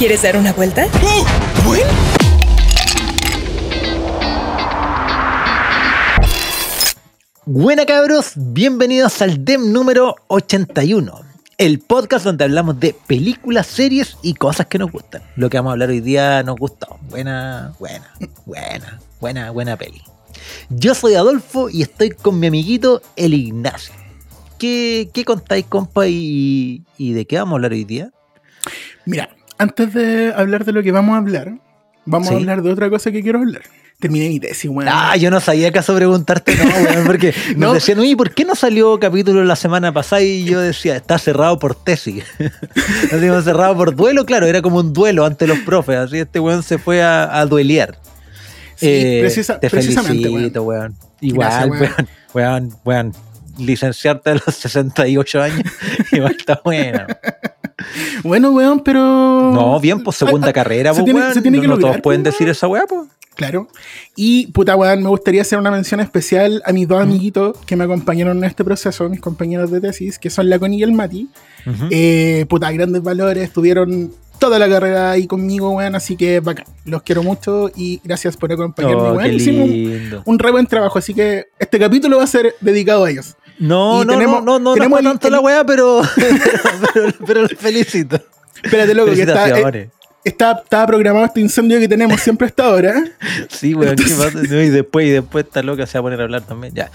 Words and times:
¿Quieres 0.00 0.22
dar 0.22 0.38
una 0.38 0.54
vuelta? 0.54 0.86
¡Oh! 1.04 1.26
¿Gwen? 1.66 1.82
Buena 7.44 7.84
cabros, 7.84 8.32
bienvenidos 8.34 9.20
al 9.20 9.44
DEM 9.44 9.74
número 9.74 10.16
81, 10.28 11.20
el 11.58 11.80
podcast 11.80 12.24
donde 12.24 12.44
hablamos 12.44 12.80
de 12.80 12.96
películas, 13.06 13.66
series 13.66 14.16
y 14.22 14.32
cosas 14.32 14.68
que 14.68 14.78
nos 14.78 14.90
gustan. 14.90 15.20
Lo 15.36 15.50
que 15.50 15.58
vamos 15.58 15.68
a 15.68 15.72
hablar 15.72 15.90
hoy 15.90 16.00
día 16.00 16.42
nos 16.44 16.56
gustó. 16.56 16.98
Buena, 17.10 17.74
buena, 17.78 18.10
buena, 18.46 19.00
buena, 19.20 19.50
buena 19.50 19.76
peli. 19.76 20.00
Yo 20.70 20.94
soy 20.94 21.12
Adolfo 21.12 21.68
y 21.68 21.82
estoy 21.82 22.08
con 22.08 22.40
mi 22.40 22.46
amiguito 22.46 23.02
el 23.16 23.34
Ignacio. 23.34 23.92
¿Qué, 24.58 25.10
qué 25.12 25.26
contáis, 25.26 25.66
compa, 25.66 26.06
y, 26.08 26.86
y 26.96 27.12
de 27.12 27.26
qué 27.26 27.36
vamos 27.36 27.52
a 27.52 27.56
hablar 27.56 27.72
hoy 27.72 27.84
día? 27.84 28.10
Mira, 29.04 29.28
antes 29.60 29.94
de 29.94 30.32
hablar 30.34 30.64
de 30.64 30.72
lo 30.72 30.82
que 30.82 30.90
vamos 30.92 31.14
a 31.14 31.18
hablar, 31.18 31.52
vamos 32.04 32.28
Sí. 32.28 32.34
a 32.34 32.36
hablar 32.38 32.62
de 32.62 32.70
otra 32.72 32.90
cosa 32.90 33.10
que 33.12 33.22
quiero 33.22 33.38
hablar. 33.40 33.62
Terminé 34.00 34.30
mi 34.30 34.40
tesis, 34.40 34.70
weón. 34.70 34.88
Ah, 34.90 35.14
yo 35.16 35.30
no 35.30 35.40
sabía 35.40 35.68
acaso 35.68 35.94
preguntarte, 35.94 36.56
no, 36.56 36.64
weón, 36.64 37.04
porque 37.06 37.34
No. 37.56 37.66
nos 37.66 37.74
decían, 37.74 37.98
oye, 37.98 38.16
¿por 38.16 38.32
qué 38.32 38.46
no 38.46 38.54
salió 38.54 38.98
capítulo 38.98 39.44
la 39.44 39.56
semana 39.56 39.92
pasada? 39.92 40.22
Y 40.22 40.44
yo 40.44 40.58
decía, 40.58 40.96
está 40.96 41.18
cerrado 41.18 41.58
por 41.58 41.74
tesis. 41.74 42.24
Como 43.10 43.42
cerrado 43.42 43.76
por 43.76 43.94
duelo, 43.94 44.24
claro, 44.24 44.46
era 44.46 44.62
como 44.62 44.78
un 44.78 44.92
duelo 44.94 45.26
ante 45.26 45.46
los 45.46 45.58
profes, 45.60 45.96
así 45.96 46.18
este 46.18 46.40
weón 46.40 46.62
se 46.62 46.78
fue 46.78 47.02
a, 47.02 47.38
a 47.40 47.44
duelear. 47.44 47.98
Sí, 48.76 48.86
Eh, 48.88 49.18
precisa- 49.20 49.60
te 49.60 49.68
precisamente, 49.68 50.28
felicito, 50.30 50.62
weón. 50.62 50.94
Igual, 51.20 51.68
Gracias, 51.70 51.80
weón, 51.80 52.08
weón, 52.32 52.74
weón, 52.86 53.12
licenciarte 53.58 54.30
a 54.30 54.34
los 54.36 54.54
68 54.54 55.42
años, 55.42 55.62
igual 56.12 56.34
está 56.38 56.58
buena. 56.64 57.06
Bueno, 58.22 58.50
weón, 58.52 58.80
pero. 58.80 59.00
No, 59.52 59.78
bien, 59.80 60.02
pues 60.02 60.16
segunda 60.16 60.48
Ah, 60.48 60.50
ah, 60.50 60.52
carrera, 60.52 60.90
se 60.92 61.00
pues, 61.00 61.04
tiene- 61.06 61.20
weón. 61.20 61.34
se 61.34 61.42
tiene 61.42 61.56
no, 61.58 61.62
que 61.62 61.68
no 61.68 61.74
lograr, 61.76 61.92
todos 61.92 62.02
pueden 62.02 62.22
pues, 62.22 62.34
decir 62.34 62.48
esa 62.48 62.68
weá, 62.68 62.84
pues. 62.88 63.08
Claro. 63.36 63.68
Y, 64.16 64.48
puta, 64.48 64.76
weón, 64.76 65.02
me 65.02 65.08
gustaría 65.08 65.42
hacer 65.42 65.58
una 65.58 65.70
mención 65.70 66.00
especial 66.00 66.62
a 66.66 66.72
mis 66.72 66.86
dos 66.86 67.00
amiguitos 67.00 67.56
que 67.64 67.74
me 67.76 67.84
acompañaron 67.84 68.38
en 68.38 68.44
este 68.44 68.64
proceso, 68.64 69.08
mis 69.08 69.20
compañeros 69.20 69.70
de 69.70 69.80
tesis, 69.80 70.18
que 70.18 70.28
son 70.30 70.50
la 70.50 70.58
Connie 70.58 70.80
y 70.80 70.82
el 70.82 70.92
Mati. 70.92 71.28
Ujú. 71.66 71.86
Eh, 71.90 72.44
puta, 72.48 72.70
grandes 72.72 73.02
valores, 73.02 73.44
estuvieron 73.44 74.12
toda 74.38 74.58
la 74.58 74.68
carrera 74.68 75.10
ahí 75.12 75.26
conmigo, 75.26 75.70
weón, 75.70 75.94
así 75.94 76.16
que 76.16 76.40
bacán. 76.40 76.64
Los 76.84 77.02
quiero 77.02 77.22
mucho 77.22 77.70
y 77.76 78.00
gracias 78.04 78.36
por 78.36 78.52
acompañarme, 78.52 79.02
Oh, 79.02 79.12
weón. 79.14 79.32
Hicimos 79.32 79.68
un, 79.68 80.22
un 80.24 80.38
re 80.38 80.50
buen 80.50 80.66
trabajo, 80.66 80.98
así 80.98 81.14
que 81.14 81.46
este 81.58 81.78
capítulo 81.78 82.18
va 82.18 82.24
a 82.24 82.26
ser 82.26 82.54
dedicado 82.60 83.04
a 83.04 83.10
ellos. 83.10 83.36
No, 83.60 84.04
no, 84.04 84.12
tenemos- 84.14 84.42
no, 84.42 84.58
no, 84.58 84.58
no, 84.58 84.74
tenemos 84.74 85.02
no 85.02 85.10
tanto 85.10 85.28
el- 85.28 85.32
la 85.34 85.40
weá, 85.40 85.64
pero, 85.64 86.00
pero, 86.94 87.12
pero, 87.26 87.42
los 87.42 87.52
felicito. 87.52 88.20
Espérate, 88.62 88.94
loco, 88.94 89.12
que 89.12 89.22
está, 89.22 89.48
eh, 89.48 89.90
está- 90.24 90.60
estaba 90.64 90.86
programado 90.86 91.24
este 91.26 91.40
incendio 91.40 91.78
que 91.78 91.88
tenemos 91.88 92.20
siempre 92.20 92.46
a 92.46 92.48
esta 92.48 92.68
hora. 92.70 93.04
Sí, 93.48 93.74
weón, 93.74 93.96
¿qué 93.96 94.04
pasa? 94.04 94.38
Y 94.42 94.68
después, 94.70 95.06
y 95.06 95.10
después 95.10 95.44
esta 95.46 95.62
loca 95.62 95.86
se 95.86 95.98
va 95.98 96.00
a 96.00 96.02
poner 96.02 96.20
a 96.20 96.24
hablar 96.24 96.42
también, 96.42 96.74
ya. 96.74 96.90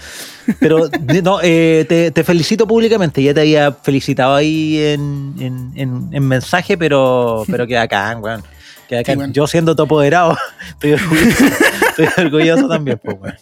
Pero, 0.60 0.88
no, 1.24 1.38
eh, 1.42 1.86
te, 1.88 2.10
te 2.10 2.24
felicito 2.24 2.66
públicamente, 2.66 3.22
ya 3.22 3.32
te 3.34 3.40
había 3.40 3.72
felicitado 3.72 4.34
ahí 4.34 4.78
en, 4.78 5.34
en, 5.38 5.72
en, 5.76 6.08
en 6.12 6.28
mensaje, 6.28 6.76
pero, 6.76 7.44
pero 7.50 7.66
queda 7.66 7.82
acá, 7.82 8.16
weón. 8.20 8.42
Queda 8.88 9.00
acá. 9.00 9.14
Sí. 9.14 9.20
Yo 9.32 9.46
siendo 9.46 9.74
tu 9.74 9.82
apoderado, 9.82 10.36
estoy 10.68 10.92
orgulloso, 10.92 11.44
estoy 11.88 12.24
orgulloso 12.24 12.68
también, 12.68 13.00
pues, 13.02 13.16
weón. 13.20 13.36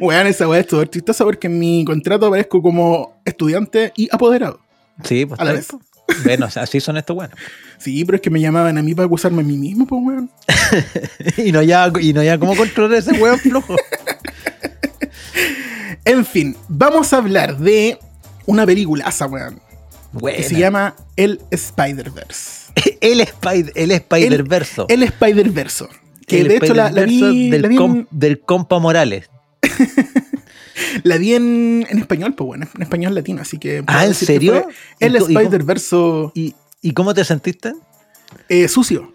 Weón, 0.00 0.26
esa 0.26 0.48
weá 0.48 0.60
es 0.60 0.66
súper 0.68 0.90
chistosa 0.90 1.24
porque 1.24 1.46
en 1.46 1.58
mi 1.58 1.84
contrato 1.84 2.26
aparezco 2.26 2.60
como 2.60 3.20
estudiante 3.24 3.92
y 3.96 4.08
apoderado. 4.12 4.60
Sí, 5.04 5.26
pues, 5.26 5.40
A 5.40 5.44
la 5.44 5.52
vez. 5.52 5.68
pues. 5.70 6.22
Bueno, 6.24 6.48
así 6.52 6.80
son 6.80 6.96
estos 6.96 7.16
weones. 7.16 7.36
Sí, 7.78 8.04
pero 8.04 8.16
es 8.16 8.22
que 8.22 8.30
me 8.30 8.40
llamaban 8.40 8.76
a 8.76 8.82
mí 8.82 8.94
para 8.94 9.06
acusarme 9.06 9.42
a 9.42 9.44
mí 9.44 9.56
mismo, 9.56 9.86
pues, 9.86 10.02
weón. 10.04 10.30
y 11.38 11.52
no 11.52 11.62
ya, 11.62 11.90
y 12.00 12.12
no 12.12 12.22
ya 12.22 12.38
cómo 12.38 12.56
controlar 12.56 12.98
ese 12.98 13.12
weón 13.12 13.38
flojo. 13.38 13.76
En 16.04 16.24
fin, 16.24 16.56
vamos 16.68 17.12
a 17.12 17.18
hablar 17.18 17.58
de 17.58 17.98
una 18.46 18.64
peliculaza, 18.66 19.26
weón. 19.26 19.60
Que 20.18 20.42
se 20.42 20.56
llama 20.58 20.96
El 21.16 21.40
Spider-Verse. 21.50 22.59
El, 23.00 23.20
Spider, 23.20 23.72
el 23.74 23.90
Spider-Verso. 23.92 24.86
El 24.88 25.02
Spider-Verso. 25.02 25.88
Que 26.26 26.40
El 26.42 26.48
de 26.48 26.56
hecho 26.56 26.74
la, 26.74 26.90
vi, 26.90 27.50
del, 27.50 27.62
la 27.62 27.68
vi 27.68 27.74
en, 27.76 27.80
com- 27.80 28.06
del 28.10 28.40
compa 28.40 28.78
Morales. 28.78 29.30
la 31.02 31.16
vi 31.18 31.34
en, 31.34 31.86
en 31.88 31.98
español, 31.98 32.34
pues 32.34 32.46
bueno, 32.46 32.68
en 32.74 32.82
español 32.82 33.14
latino, 33.14 33.42
así 33.42 33.58
que... 33.58 33.82
Ah, 33.86 34.04
¿en 34.04 34.10
que 34.12 34.26
serio? 34.26 34.68
El 34.98 35.16
¿Y 35.16 35.18
co- 35.34 36.30
y 36.34 36.40
¿Y, 36.40 36.54
y 36.82 36.92
cómo 36.92 37.14
te 37.14 37.24
sentiste? 37.24 37.74
eh, 38.48 38.68
sucio. 38.68 39.12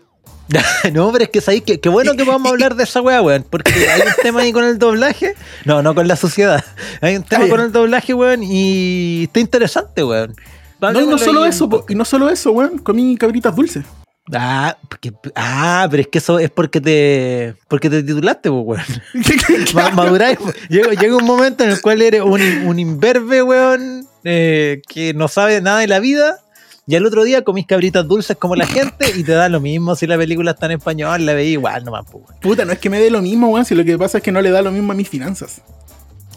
no, 0.93 1.11
pero 1.11 1.23
es 1.23 1.29
que 1.31 1.41
sabéis 1.41 1.63
que 1.63 1.79
qué 1.79 1.89
bueno 1.89 2.15
que 2.15 2.23
vamos 2.23 2.47
a 2.47 2.49
hablar 2.51 2.75
de 2.75 2.83
esa 2.83 3.01
weá, 3.01 3.21
weón. 3.21 3.45
Porque 3.49 3.71
hay 3.89 4.01
un 4.01 4.13
tema 4.21 4.41
ahí 4.41 4.51
con 4.51 4.63
el 4.63 4.77
doblaje. 4.77 5.33
No, 5.63 5.81
no 5.81 5.95
con 5.95 6.07
la 6.07 6.15
sociedad. 6.15 6.63
Hay 7.01 7.15
un 7.15 7.23
tema 7.23 7.47
con 7.47 7.61
el 7.61 7.71
doblaje, 7.71 8.13
weón. 8.13 8.43
Y 8.43 9.23
está 9.23 9.39
interesante, 9.39 10.03
weón. 10.03 10.35
No, 10.81 11.01
y 11.01 11.07
no 11.07 11.17
solo 11.17 11.45
eso, 11.45 11.85
y 11.89 11.95
no 11.95 12.05
solo 12.05 12.29
eso, 12.29 12.51
weón, 12.51 12.77
comí 12.79 13.15
cabritas 13.17 13.55
dulces. 13.55 13.85
Ah, 14.33 14.75
porque- 14.89 15.13
ah, 15.35 15.87
pero 15.89 16.01
es 16.01 16.07
que 16.07 16.17
eso 16.17 16.39
es 16.39 16.49
porque 16.49 16.81
te 16.81 17.55
porque 17.67 17.89
te 17.89 18.01
titulaste, 18.03 18.49
weón. 18.49 18.81
Ma- 19.73 19.91
maduráis. 19.91 20.37
Llega, 20.69 20.93
llega 20.93 21.15
un 21.15 21.25
momento 21.25 21.63
en 21.63 21.69
el 21.71 21.81
cual 21.81 22.01
eres 22.01 22.21
un, 22.21 22.41
un 22.41 22.79
imberbe, 22.79 23.43
weón, 23.43 24.07
eh, 24.23 24.81
que 24.89 25.13
no 25.13 25.27
sabe 25.27 25.61
nada 25.61 25.79
de 25.79 25.87
la 25.87 25.99
vida. 25.99 26.39
Y 26.87 26.95
al 26.95 27.05
otro 27.05 27.23
día 27.23 27.43
comís 27.43 27.65
cabritas 27.65 28.07
dulces 28.07 28.37
como 28.37 28.55
la 28.55 28.67
gente 28.67 29.07
y 29.15 29.23
te 29.23 29.31
da 29.31 29.49
lo 29.49 29.59
mismo 29.59 29.95
si 29.95 30.05
la 30.05 30.17
película 30.17 30.51
está 30.51 30.67
en 30.67 30.73
español, 30.73 31.25
la 31.25 31.33
veis 31.33 31.53
igual 31.53 31.83
nomás, 31.83 32.05
pues, 32.11 32.23
weón. 32.27 32.39
Puta, 32.41 32.63
no 32.65 32.73
es 32.73 32.79
que 32.79 32.89
me 32.91 32.99
dé 32.99 33.09
lo 33.09 33.21
mismo, 33.23 33.47
weón, 33.49 33.65
si 33.65 33.73
lo 33.73 33.83
que 33.83 33.97
pasa 33.97 34.17
es 34.19 34.23
que 34.23 34.31
no 34.31 34.39
le 34.41 34.51
da 34.51 34.61
lo 34.61 34.71
mismo 34.71 34.91
a 34.91 34.95
mis 34.95 35.09
finanzas. 35.09 35.61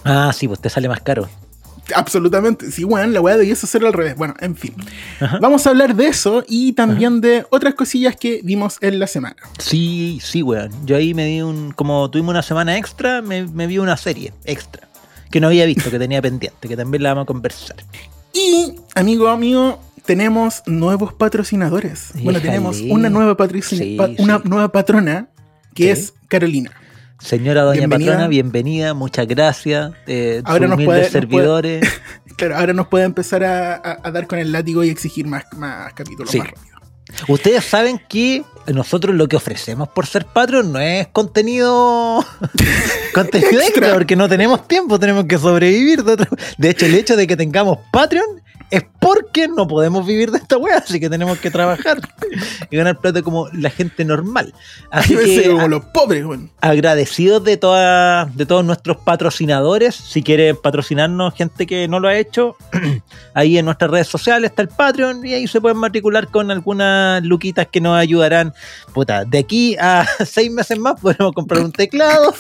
Ah, 0.05 0.31
sí, 0.35 0.47
pues 0.49 0.61
te 0.61 0.71
sale 0.71 0.89
más 0.89 1.01
caro. 1.01 1.29
Absolutamente. 1.95 2.71
Sí, 2.71 2.85
weón, 2.85 3.13
la 3.13 3.21
weá 3.21 3.37
debiese 3.37 3.67
ser 3.67 3.85
al 3.85 3.93
revés. 3.93 4.17
Bueno, 4.17 4.35
en 4.41 4.57
fin. 4.57 4.75
Ajá. 5.21 5.39
Vamos 5.41 5.67
a 5.67 5.71
hablar 5.71 5.95
de 5.95 6.07
eso 6.09 6.45
y 6.49 6.73
también 6.73 7.21
de 7.21 7.47
otras 7.51 7.75
cosillas 7.75 8.17
que 8.17 8.41
vimos 8.45 8.79
en 8.81 8.99
la 8.99 9.07
semana. 9.07 9.37
Sí, 9.59 10.19
sí, 10.23 10.43
weón. 10.43 10.71
Yo 10.87 10.97
ahí 10.97 11.15
me 11.15 11.27
di 11.27 11.43
un. 11.43 11.73
Como 11.73 12.11
tuvimos 12.11 12.31
una 12.33 12.43
semana 12.43 12.77
extra, 12.77 13.23
me, 13.23 13.47
me 13.47 13.67
vi 13.67 13.79
una 13.79 13.97
serie 13.97 14.33
extra. 14.45 14.89
Que 15.31 15.41
no 15.41 15.49
había 15.49 15.67
visto, 15.67 15.91
que 15.91 15.99
tenía 15.99 16.23
pendiente, 16.23 16.69
que 16.69 16.77
también 16.77 17.03
la 17.03 17.11
vamos 17.11 17.25
a 17.25 17.27
conversar. 17.27 17.77
Y, 18.33 18.75
amigo, 18.95 19.29
amigo, 19.29 19.81
tenemos 20.05 20.63
nuevos 20.67 21.13
patrocinadores. 21.13 22.11
Bueno, 22.23 22.41
tenemos 22.41 22.81
una 22.81 23.11
nueva, 23.11 23.37
Sí, 23.63 23.97
pa- 23.99 24.11
una 24.19 24.39
nueva 24.45 24.73
patrona 24.73 25.29
que 25.75 25.91
es 25.91 26.15
Carolina. 26.29 26.71
Señora 27.21 27.63
Doña 27.63 27.81
Bienvenida. 27.81 28.13
Patrona, 28.13 28.29
bienvenida, 28.29 28.95
muchas 28.95 29.27
gracias. 29.27 29.93
Eh, 30.07 30.41
Ahora 30.45 30.69
nos 30.69 30.83
puede- 30.85 31.01
nos. 31.11 31.81
Claro, 32.39 32.57
ahora 32.57 32.73
nos 32.73 32.87
puede 32.87 33.05
empezar 33.05 33.43
a, 33.43 33.75
a- 33.75 33.99
a 34.01 34.11
dar 34.13 34.29
con 34.29 34.39
el 34.39 34.53
látigo 34.53 34.85
y 34.85 34.91
exigir 34.91 35.27
más, 35.27 35.43
más 35.57 35.93
capítulos 35.95 36.31
Sí. 36.31 36.39
más 36.39 36.47
rápido. 36.51 36.69
Ustedes 37.27 37.65
saben 37.65 38.01
que 38.09 38.45
nosotros 38.73 39.17
lo 39.17 39.27
que 39.27 39.35
ofrecemos 39.35 39.89
por 39.89 40.07
ser 40.07 40.25
Patreon 40.27 40.73
no 40.73 40.79
es 40.79 41.09
contenido 41.09 42.25
contenido 43.15 43.61
extra, 43.61 43.93
porque 43.95 44.15
no 44.15 44.29
tenemos 44.29 44.69
tiempo, 44.69 45.01
tenemos 45.01 45.25
que 45.25 45.37
sobrevivir. 45.39 46.05
De, 46.05 46.25
de 46.59 46.71
hecho, 46.71 46.87
el 46.87 46.95
hecho 46.95 47.17
de 47.17 47.27
que 47.27 47.37
tengamos 47.37 47.79
Patreon 47.93 48.41
es 48.71 48.85
porque 49.01 49.49
no 49.49 49.67
podemos 49.67 50.07
vivir 50.07 50.31
de 50.31 50.39
esta 50.39 50.59
wea, 50.59 50.79
así 50.79 51.01
que 51.01 51.09
tenemos 51.09 51.39
que 51.39 51.51
trabajar 51.51 52.01
y 52.71 52.77
ganar 52.77 52.99
plata 52.99 53.23
como 53.23 53.49
la 53.53 53.71
gente 53.71 54.05
normal. 54.05 54.53
Así 54.91 55.17
que 55.17 55.49
como 55.49 55.69
los 55.69 55.85
pobres, 55.87 56.25
agradecidos 56.61 57.43
de 57.45 57.57
todas 57.57 58.37
de 58.37 58.47
todos 58.47 58.65
nuestros 58.65 58.99
patrocinadores. 58.99 59.95
Si 59.95 60.23
quieren 60.23 60.57
patrocinarnos, 60.57 61.35
gente 61.35 61.67
que 61.67 61.89
no 61.89 62.01
lo 62.01 62.09
ha 62.09 62.17
hecho, 62.17 62.57
ahí 63.35 63.57
en 63.57 63.65
nuestras 63.65 63.91
redes 63.91 64.09
sociales 64.09 64.51
está 64.51 64.63
el 64.63 64.69
Patreon 64.69 65.25
y 65.25 65.35
ahí 65.35 65.49
se 65.49 65.61
pueden 65.61 65.79
matricular 65.79 66.29
con 66.29 66.51
algunas 66.51 67.23
luquitas 67.25 67.69
que 67.69 67.81
nos 67.81 67.97
ayudarán. 67.97 68.53
Puta, 68.93 69.25
de 69.25 69.39
aquí 69.39 69.77
a 69.77 70.07
seis 70.27 70.51
meses 70.51 70.79
más 70.79 71.01
podremos 71.01 71.33
comprar 71.33 71.63
un 71.63 71.73
teclado. 71.73 72.35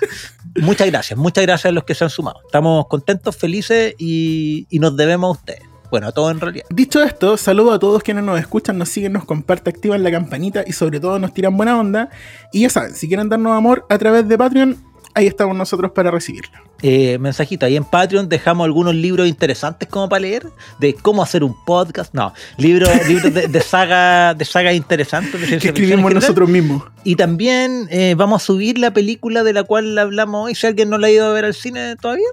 muchas 0.60 0.86
gracias, 0.86 1.18
muchas 1.18 1.44
gracias 1.44 1.70
a 1.70 1.72
los 1.72 1.84
que 1.84 1.94
se 1.94 2.04
han 2.04 2.10
sumado. 2.10 2.40
Estamos 2.46 2.86
contentos, 2.86 3.36
felices 3.36 3.94
y, 3.98 4.66
y 4.70 4.78
nos 4.78 4.96
debemos 4.96 5.28
a 5.36 5.40
ustedes. 5.40 5.73
Bueno, 5.94 6.08
a 6.08 6.12
todos 6.12 6.32
en 6.32 6.40
realidad. 6.40 6.66
Dicho 6.70 7.04
esto, 7.04 7.36
saludo 7.36 7.70
a 7.70 7.78
todos 7.78 8.02
quienes 8.02 8.24
nos 8.24 8.36
escuchan, 8.40 8.76
nos 8.76 8.88
siguen, 8.88 9.12
nos 9.12 9.24
comparten, 9.24 9.72
activan 9.72 10.02
la 10.02 10.10
campanita 10.10 10.64
y 10.66 10.72
sobre 10.72 10.98
todo 10.98 11.20
nos 11.20 11.32
tiran 11.32 11.56
buena 11.56 11.78
onda. 11.78 12.10
Y 12.52 12.62
ya 12.62 12.70
saben, 12.70 12.96
si 12.96 13.06
quieren 13.06 13.28
darnos 13.28 13.56
amor 13.56 13.86
a 13.88 13.96
través 13.96 14.26
de 14.26 14.36
Patreon, 14.36 14.76
ahí 15.14 15.28
estamos 15.28 15.56
nosotros 15.56 15.92
para 15.92 16.10
recibirlo. 16.10 16.58
Eh, 16.82 17.16
mensajito, 17.18 17.64
ahí 17.64 17.76
en 17.76 17.84
Patreon 17.84 18.28
dejamos 18.28 18.64
algunos 18.64 18.92
libros 18.96 19.28
interesantes 19.28 19.88
como 19.88 20.08
para 20.08 20.22
leer, 20.22 20.48
de 20.80 20.94
cómo 20.94 21.22
hacer 21.22 21.44
un 21.44 21.54
podcast, 21.64 22.12
no, 22.12 22.34
libros, 22.56 22.90
libros 23.08 23.32
de, 23.32 23.46
de 23.46 23.60
saga, 23.60 24.34
de 24.34 24.44
saga 24.44 24.72
interesantes, 24.72 25.40
de 25.48 25.58
Que 25.58 25.68
escribimos 25.68 26.12
nosotros 26.12 26.48
mismos. 26.48 26.82
Y 27.04 27.14
también 27.14 27.86
eh, 27.92 28.16
vamos 28.16 28.42
a 28.42 28.46
subir 28.46 28.78
la 28.78 28.92
película 28.92 29.44
de 29.44 29.52
la 29.52 29.62
cual 29.62 29.96
hablamos 29.96 30.46
hoy, 30.46 30.56
si 30.56 30.66
alguien 30.66 30.90
no 30.90 30.98
la 30.98 31.06
ha 31.06 31.10
ido 31.10 31.26
a 31.26 31.32
ver 31.32 31.44
al 31.44 31.54
cine 31.54 31.94
todavía. 31.94 32.26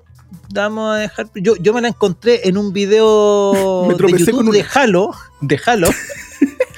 Vamos 0.54 0.95
a 0.95 1.00
dejar. 1.00 1.28
Yo, 1.36 1.56
yo 1.57 1.74
me 1.74 1.81
la 1.81 1.89
encontré 1.89 2.48
en 2.48 2.57
un 2.57 2.74
video 2.74 3.86
Me 3.89 3.95
de 3.95 4.18
YouTube 4.19 4.39
un- 4.39 4.51
de 4.51 4.66
Halo. 4.74 5.12
De 5.42 5.60
Halo. 5.66 5.89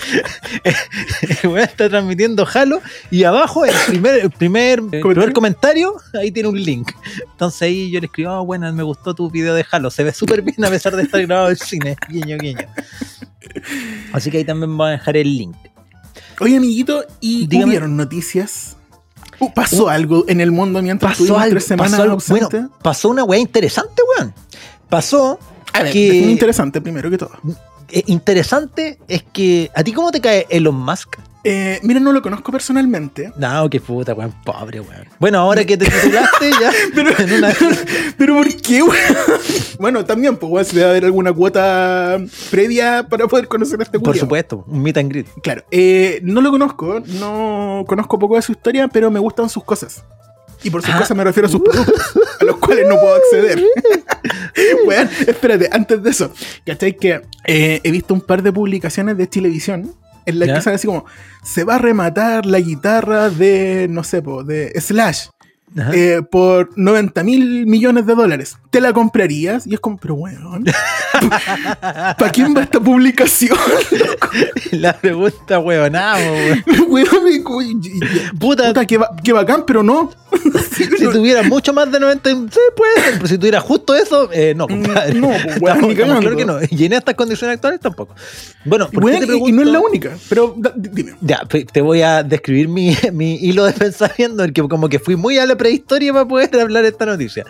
Weón 1.43 1.59
está 1.59 1.89
transmitiendo 1.89 2.45
Halo 2.53 2.81
y 3.09 3.23
abajo 3.23 3.65
el 3.65 3.73
primer, 3.87 4.15
el 4.19 4.29
primer, 4.31 4.79
el 4.91 5.01
primer 5.01 5.33
comentario, 5.33 5.95
ahí 6.19 6.31
tiene 6.31 6.49
un 6.49 6.61
link. 6.61 6.91
Entonces 7.31 7.61
ahí 7.61 7.89
yo 7.89 7.99
le 7.99 8.07
escribo, 8.07 8.31
oh, 8.33 8.45
bueno, 8.45 8.71
me 8.73 8.83
gustó 8.83 9.13
tu 9.15 9.31
video 9.31 9.53
de 9.55 9.65
Halo, 9.71 9.89
se 9.89 10.03
ve 10.03 10.13
súper 10.13 10.41
bien 10.41 10.63
a 10.65 10.69
pesar 10.69 10.95
de 10.95 11.03
estar 11.03 11.21
grabado 11.25 11.49
en 11.49 11.55
cine, 11.57 11.95
guiño, 12.09 12.37
guiño. 12.37 12.67
Así 14.11 14.29
que 14.29 14.39
ahí 14.39 14.45
también 14.45 14.75
voy 14.77 14.89
a 14.89 14.91
dejar 14.91 15.15
el 15.17 15.37
link. 15.37 15.55
Oye, 16.39 16.57
amiguito, 16.57 17.05
¿y 17.21 17.47
Dígame. 17.47 17.69
hubieron 17.71 17.95
noticias? 17.95 18.75
Uh, 19.39 19.51
¿Pasó 19.53 19.89
algo 19.89 20.25
en 20.27 20.41
el 20.41 20.51
mundo 20.51 20.81
mientras 20.81 21.17
Pasó 21.17 21.37
algo, 21.37 21.49
tres 21.51 21.65
semanas 21.65 21.91
pasó 21.91 22.03
algo- 22.03 22.21
bueno, 22.29 22.49
pasó 22.81 23.09
una 23.09 23.23
weá 23.23 23.39
interesante, 23.39 24.01
weón. 24.17 24.33
Pasó 24.89 25.39
a 25.73 25.83
ver, 25.83 25.91
que- 25.93 26.17
interesante 26.31 26.81
primero 26.81 27.09
que 27.09 27.17
todo. 27.17 27.31
Eh, 27.89 28.03
interesante 28.07 28.97
es 29.07 29.23
que. 29.33 29.69
¿A 29.75 29.83
ti 29.83 29.93
cómo 29.93 30.11
te 30.11 30.21
cae 30.21 30.45
Elon 30.49 30.75
Musk? 30.75 31.17
Eh, 31.45 31.77
mira, 31.83 31.99
no 31.99 32.13
lo 32.13 32.21
conozco 32.21 32.53
personalmente, 32.53 33.33
No, 33.35 33.69
qué 33.69 33.81
puta, 33.81 34.13
weón, 34.13 34.33
pobre, 34.45 34.79
weón. 34.79 35.05
Bueno, 35.19 35.39
ahora 35.39 35.65
que 35.65 35.75
te 35.75 35.83
titulaste 35.89 36.51
ya. 36.51 36.71
pero, 36.95 37.09
una- 37.37 37.53
pero 38.17 38.35
¿por 38.37 38.47
qué, 38.61 38.81
weón? 38.81 38.95
Bueno, 39.77 40.05
también, 40.05 40.37
pues, 40.37 40.49
weón, 40.49 40.63
si 40.65 40.77
debe 40.77 40.89
haber 40.91 41.03
alguna 41.03 41.33
cuota 41.33 42.17
previa 42.49 43.05
para 43.09 43.27
poder 43.27 43.49
conocer 43.49 43.77
a 43.81 43.83
este 43.83 43.99
Por 43.99 44.07
culiao. 44.11 44.21
supuesto, 44.25 44.63
un 44.67 44.81
meet 44.81 44.95
and 44.97 45.09
greet. 45.11 45.27
Claro, 45.43 45.65
eh, 45.69 46.21
no 46.23 46.39
lo 46.39 46.49
conozco, 46.49 47.01
no 47.19 47.83
conozco 47.89 48.17
poco 48.17 48.37
de 48.37 48.41
su 48.41 48.53
historia, 48.53 48.87
pero 48.87 49.11
me 49.11 49.19
gustan 49.19 49.49
sus 49.49 49.65
cosas. 49.65 50.05
Y 50.63 50.69
por 50.69 50.81
sus 50.81 50.93
Ah. 50.95 50.99
cosas 50.99 51.15
me 51.17 51.23
refiero 51.23 51.47
a 51.47 51.51
sus 51.51 51.61
productos, 51.61 52.13
a 52.39 52.43
los 52.45 52.57
cuales 52.57 52.85
no 52.87 52.95
puedo 52.99 53.15
acceder. 53.15 53.61
Weón, 54.85 55.09
espérate, 55.27 55.69
antes 55.71 56.01
de 56.03 56.09
eso, 56.09 56.31
¿cachai? 56.65 56.95
Que 56.95 57.21
eh, 57.45 57.81
he 57.83 57.91
visto 57.91 58.13
un 58.13 58.21
par 58.21 58.41
de 58.43 58.51
publicaciones 58.51 59.17
de 59.17 59.27
Chilevisión 59.27 59.93
en 60.25 60.39
las 60.39 60.47
¿Ya? 60.47 60.55
que 60.55 60.61
sale 60.61 60.75
así 60.75 60.87
como, 60.87 61.05
se 61.43 61.63
va 61.63 61.75
a 61.75 61.79
rematar 61.79 62.45
la 62.45 62.59
guitarra 62.59 63.29
de, 63.29 63.87
no 63.89 64.03
sé, 64.03 64.21
po, 64.21 64.43
de 64.43 64.71
Slash. 64.79 65.27
Eh, 65.91 66.21
por 66.29 66.69
90 66.77 67.23
mil 67.23 67.65
millones 67.65 68.05
de 68.05 68.13
dólares. 68.13 68.57
¿Te 68.69 68.79
la 68.79 68.93
comprarías? 68.93 69.65
Y 69.65 69.73
es 69.73 69.79
como, 69.79 69.97
pero 69.97 70.13
weón, 70.13 70.65
¿para 72.17 72.31
quién 72.31 72.55
va 72.55 72.63
esta 72.63 72.79
publicación? 72.79 73.57
La 74.71 74.93
pregunta, 74.93 75.59
weón, 75.59 75.91
nada, 75.93 76.17
weón. 76.19 76.63
Y- 77.73 77.99
Puta, 78.39 78.67
Puta, 78.67 78.85
qué, 78.85 78.99
qué 79.23 79.33
bacán, 79.33 79.63
pero 79.65 79.83
no. 79.83 80.11
si 80.75 80.87
tuviera 81.11 81.43
mucho 81.43 81.73
más 81.73 81.91
de 81.91 81.99
90, 81.99 82.29
sí, 82.29 82.35
puede 82.75 82.93
ser, 83.03 83.13
pero 83.15 83.27
si 83.27 83.37
tuviera 83.37 83.59
justo 83.61 83.95
eso, 83.95 84.29
eh, 84.31 84.53
no, 84.55 84.67
compadre. 84.67 85.13
Mm, 85.15 85.21
no, 85.21 85.27
pues, 85.29 85.61
weón, 85.61 85.91
Estamos- 85.91 86.19
claro 86.21 86.35
que 86.37 86.45
no. 86.45 86.57
Y 86.69 86.85
en 86.85 86.93
estas 86.93 87.15
condiciones 87.15 87.55
actuales 87.55 87.79
tampoco. 87.79 88.15
Bueno, 88.65 88.89
¿por 88.89 89.03
Weón, 89.03 89.19
qué 89.21 89.27
te 89.27 89.37
y- 89.37 89.49
y, 89.49 89.51
no 89.51 89.61
es 89.61 89.67
la 89.67 89.79
única. 89.79 90.11
Pero 90.29 90.55
da- 90.57 90.73
dime. 90.75 91.13
Ya, 91.21 91.41
te 91.71 91.81
voy 91.81 92.01
a 92.01 92.23
describir 92.23 92.67
mi, 92.67 92.95
mi 93.11 93.35
hilo 93.35 93.65
de 93.65 93.73
pensamiento, 93.73 94.43
el 94.43 94.53
que 94.53 94.61
como 94.63 94.89
que 94.89 94.99
fui 94.99 95.15
muy 95.15 95.37
a 95.37 95.45
la 95.45 95.55
prehistoria 95.55 96.11
para 96.13 96.27
poder 96.27 96.49
hablar 96.59 96.85
esta 96.85 97.05
noticia. 97.05 97.45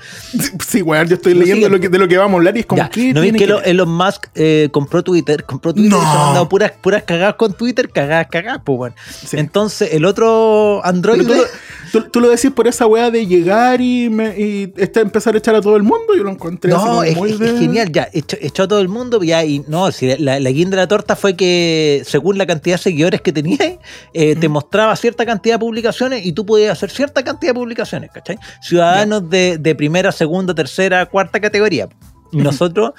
Sí, 0.67 0.81
weón, 0.81 1.07
yo 1.07 1.15
estoy 1.15 1.33
leyendo 1.35 1.69
lo 1.69 1.79
que, 1.79 1.89
de 1.89 1.97
lo 1.99 2.07
que 2.07 2.17
vamos 2.17 2.33
a 2.33 2.37
hablar 2.37 2.57
y 2.57 2.61
es 2.61 2.65
como, 2.65 2.81
Ya, 2.81 2.89
¿qué 2.89 3.13
¿No 3.13 3.21
tiene 3.21 3.37
que 3.37 3.45
Elon? 3.59 3.69
Elon 3.87 3.89
Musk 3.93 4.27
eh, 4.35 4.69
compró 4.71 5.03
Twitter? 5.03 5.43
Compró 5.43 5.73
Twitter 5.73 5.91
y 5.91 6.01
se 6.01 6.05
No. 6.05 6.27
han 6.27 6.33
dado 6.33 6.49
puras, 6.49 6.71
puras 6.81 7.03
cagadas 7.03 7.35
con 7.35 7.53
Twitter, 7.53 7.89
cagadas, 7.89 8.27
cagadas, 8.29 8.61
pues 8.65 8.77
bueno. 8.77 8.95
Sí. 9.25 9.37
Entonces, 9.37 9.93
el 9.93 10.05
otro 10.05 10.81
Android. 10.83 11.21
Tú, 11.25 11.33
lo- 11.33 11.43
tú- 11.91 12.09
tú 12.09 12.19
lo 12.19 12.29
decís 12.29 12.51
por 12.51 12.67
esa 12.67 12.85
weá 12.87 13.11
de 13.11 13.25
llegar 13.27 13.81
y, 13.81 14.09
me, 14.09 14.37
y 14.39 14.73
este, 14.77 15.01
empezar 15.01 15.35
a 15.35 15.37
echar 15.37 15.55
a 15.55 15.61
todo 15.61 15.75
el 15.75 15.83
mundo. 15.83 16.15
Yo 16.15 16.23
lo 16.23 16.31
encontré 16.31 16.73
así 16.73 16.83
No, 16.83 17.03
es, 17.03 17.15
muy 17.15 17.31
es- 17.31 17.39
de- 17.39 17.53
es 17.53 17.59
genial, 17.59 17.91
ya, 17.91 18.07
echó, 18.13 18.37
echó 18.41 18.63
a 18.63 18.67
todo 18.67 18.79
el 18.79 18.89
mundo, 18.89 19.21
ya, 19.23 19.43
y 19.45 19.63
no, 19.67 19.91
si 19.91 20.15
la, 20.17 20.39
la 20.39 20.49
guinda 20.51 20.75
de 20.77 20.83
la 20.83 20.87
torta 20.87 21.15
fue 21.15 21.35
que 21.35 22.01
según 22.05 22.37
la 22.37 22.45
cantidad 22.45 22.75
de 22.77 22.81
seguidores 22.83 23.21
que 23.21 23.31
tenías, 23.31 23.77
eh, 24.13 24.35
te 24.35 24.49
mostraba 24.49 24.95
cierta 24.95 25.25
cantidad 25.25 25.55
de 25.55 25.59
publicaciones 25.59 26.25
y 26.25 26.31
tú 26.33 26.45
podías 26.45 26.71
hacer 26.73 26.89
cierta 26.89 27.23
cantidad 27.23 27.51
de 27.51 27.59
publicaciones, 27.59 28.09
¿cachai? 28.11 28.37
Ciudadanos 28.61 29.29
de, 29.29 29.57
de 29.59 29.75
primera, 29.75 30.11
segunda, 30.11 30.53
tercera, 30.55 31.05
cuarta 31.05 31.39
categoría. 31.39 31.87
Y 32.31 32.37
nosotros 32.37 32.91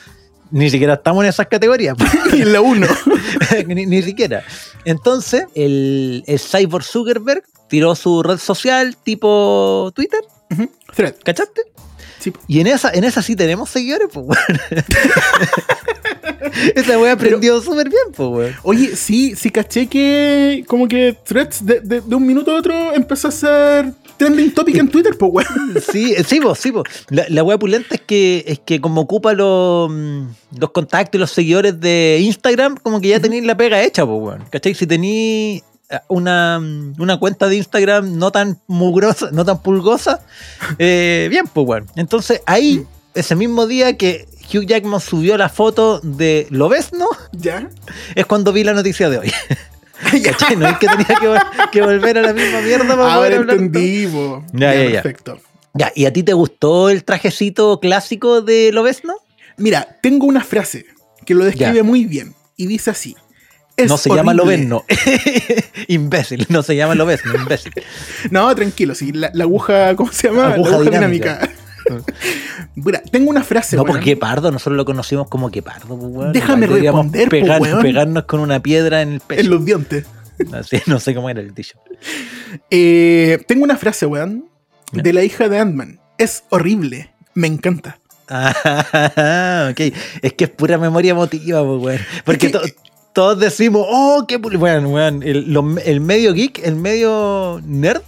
ni 0.55 0.71
siquiera 0.71 0.95
estamos 0.95 1.25
en 1.25 1.31
esas 1.31 1.47
categorías. 1.49 1.97
Y 2.33 2.43
en 2.43 2.53
la 2.53 2.61
1. 2.61 2.87
ni, 3.67 3.87
ni 3.87 4.03
siquiera. 4.03 4.43
Entonces, 4.85 5.45
el, 5.55 6.25
el 6.27 6.39
Cyborg 6.41 6.85
Zuckerberg 6.85 7.43
tiró 7.69 7.95
su 7.95 8.23
red 8.23 8.39
social 8.39 8.97
tipo 8.97 9.93
Twitter, 9.95 10.21
Thread. 10.95 11.15
¿cachaste? 11.25 11.62
Sí. 12.21 12.33
Y 12.49 12.61
en 12.61 12.69
esa, 12.69 12.91
en 12.93 13.05
esa 13.05 13.21
sí 13.23 13.37
tenemos 13.37 13.69
seguidores, 13.69 14.09
pues, 14.12 14.27
weón. 14.27 14.61
esa 16.75 16.99
wea 16.99 17.12
aprendió 17.12 17.61
súper 17.61 17.89
bien, 17.89 18.03
pues, 18.17 18.29
weón. 18.29 18.57
Oye, 18.62 18.97
sí, 18.97 19.35
sí 19.37 19.50
caché 19.50 19.87
que 19.89 20.65
como 20.67 20.89
que 20.89 21.17
Threads 21.25 21.65
de, 21.67 21.81
de- 21.81 22.00
de 22.00 22.15
un 22.15 22.27
minuto 22.27 22.50
a 22.53 22.59
otro 22.59 22.95
empezó 22.95 23.29
a 23.29 23.33
ser 23.33 23.93
trending 24.16 24.52
topic 24.52 24.76
en 24.76 24.88
Twitter, 24.88 25.16
pues 25.19 25.32
weón. 25.32 25.82
Sí, 25.93 26.14
sí, 26.26 26.40
pues, 26.40 26.58
sí, 26.58 26.72
pues. 26.72 26.84
La, 27.11 27.25
la 27.28 27.43
wea 27.43 27.58
pulenta 27.58 27.94
es 27.94 28.00
que, 28.00 28.44
es 28.46 28.58
que 28.58 28.81
como 28.81 29.02
ocupa 29.02 29.32
los, 29.32 29.90
mm, 29.90 30.26
los 30.58 30.70
contactos 30.70 31.19
y 31.19 31.20
los 31.20 31.31
seguidores 31.31 31.78
de 31.81 32.19
Instagram, 32.22 32.76
como 32.76 33.00
que 33.00 33.08
ya 33.08 33.20
tenéis 33.20 33.44
la 33.44 33.56
pega 33.56 33.82
hecha, 33.82 34.05
pues, 34.06 34.20
weón. 34.20 34.44
¿Cachai? 34.50 34.75
Si 34.75 34.87
tenéis 34.87 35.62
una, 36.08 36.58
mm, 36.61 36.94
una 36.99 37.19
cuenta 37.19 37.49
de 37.49 37.56
Instagram 37.56 38.19
no 38.19 38.31
tan 38.31 38.58
mugrosa, 38.66 39.31
no 39.32 39.44
tan 39.44 39.62
pulgosa, 39.62 40.25
eh, 40.78 41.28
bien, 41.31 41.46
pues, 41.52 41.66
weón. 41.66 41.87
Entonces 41.96 42.43
ahí, 42.46 42.84
ese 43.14 43.37
mismo 43.37 43.66
día 43.66 43.96
que 43.96 44.26
Hugh 44.52 44.66
Jackman 44.66 45.00
subió 45.00 45.37
la 45.37 45.49
foto 45.49 46.00
de 46.02 46.46
Lobezno, 46.50 47.08
¿Ya? 47.32 47.70
es 48.14 48.26
cuando 48.26 48.52
vi 48.52 48.64
la 48.64 48.75
noticia 48.75 49.08
de 49.08 49.19
hoy. 49.19 49.32
¿Cachai? 50.25 50.56
No 50.56 50.69
es 50.69 50.79
que 50.79 50.87
tenía 50.89 51.06
que, 51.06 51.29
vol- 51.29 51.71
que 51.71 51.83
volver 51.83 52.19
a 52.19 52.23
la 52.23 52.33
misma 52.33 52.61
mierda 52.61 52.89
para 52.89 52.97
poder 53.03 53.12
Ahora 53.12 53.37
hablar. 53.37 53.56
entendí, 53.56 54.06
po. 54.06 54.45
Ya, 54.53 54.75
ya, 54.75 54.85
ya. 54.85 55.03
Perfecto. 55.03 55.41
Ya, 55.75 55.91
¿y 55.95 56.05
a 56.06 56.12
ti 56.12 56.23
te 56.23 56.33
gustó 56.33 56.89
el 56.91 57.05
trajecito 57.05 57.81
clásico 57.81 58.41
de 58.43 58.71
Lobezno? 58.73 59.15
Mira, 59.56 59.99
tengo 60.03 60.27
una 60.27 60.43
frase 60.45 60.87
que 61.27 61.35
lo 61.35 61.45
describe 61.45 61.75
Ya. 61.77 61.83
muy 61.83 62.05
bien 62.05 62.35
y 62.56 62.67
dice 62.67 62.91
así. 62.91 63.17
Es 63.77 63.89
no 63.89 63.97
se 63.97 64.09
llama 64.09 64.33
horrible. 64.33 64.69
Lobezno. 64.69 64.85
imbécil, 65.89 66.47
no 66.49 66.62
se 66.62 66.77
llama 66.77 66.95
Lobezno, 66.95 67.35
imbécil. 67.35 67.73
No, 68.31 68.55
tranquilo, 68.55 68.95
sí, 68.95 69.11
la, 69.12 69.31
la 69.35 69.45
aguja, 69.45 69.97
¿cómo 69.97 70.12
se 70.12 70.29
llama? 70.29 70.55
Aguja 70.55 70.71
la 70.71 70.77
aguja 70.77 70.91
dinámica. 70.91 71.35
dinámica. 71.39 71.63
Mira, 72.77 73.03
tengo 73.11 73.31
una 73.31 73.43
frase, 73.43 73.77
No, 73.77 73.83
weón. 73.83 73.97
porque 73.97 74.17
Pardo, 74.17 74.51
nosotros 74.51 74.77
lo 74.77 74.85
conocimos 74.85 75.29
como 75.29 75.51
que 75.51 75.63
Pardo, 75.63 75.97
pues. 75.99 76.33
Déjame 76.33 76.67
responder, 76.67 77.29
pegar- 77.29 77.61
weón. 77.61 77.83
pegarnos 77.83 78.25
con 78.25 78.41
una 78.41 78.61
piedra 78.61 79.03
en 79.03 79.15
el 79.15 79.21
pecho. 79.21 79.41
En 79.43 79.51
los 79.51 79.65
dientes. 79.65 80.07
Así, 80.53 80.79
no 80.87 80.99
sé 80.99 81.15
cómo 81.15 81.31
era 81.31 81.41
el 81.41 81.55
dicho. 81.55 81.79
Eh, 82.71 83.43
tengo 83.47 83.64
una 83.64 83.76
frase, 83.76 84.07
weón, 84.07 84.47
de 84.93 85.12
la 85.12 85.23
hija 85.25 85.49
de 85.49 85.59
Ant-Man. 85.59 86.00
Es 86.19 86.45
horrible. 86.50 87.11
Me 87.35 87.47
encanta. 87.47 87.99
Ah, 88.26 89.69
ok. 89.71 89.81
Es 90.23 90.33
que 90.33 90.45
es 90.45 90.50
pura 90.50 90.79
memoria 90.79 91.11
emotiva, 91.12 91.62
pues, 91.64 91.83
weón. 91.83 92.00
Porque 92.25 92.47
Es 92.47 92.53
que- 92.53 92.59
to- 92.59 92.64
todos 93.12 93.38
decimos, 93.38 93.87
oh, 93.88 94.25
qué. 94.26 94.41
pu- 94.41 94.59
Weón, 94.59 94.87
weón. 94.87 95.23
El, 95.23 96.00
medio 96.00 96.33
geek, 96.33 96.61
el 96.64 96.75
medio 96.75 97.61
nerd. 97.64 98.03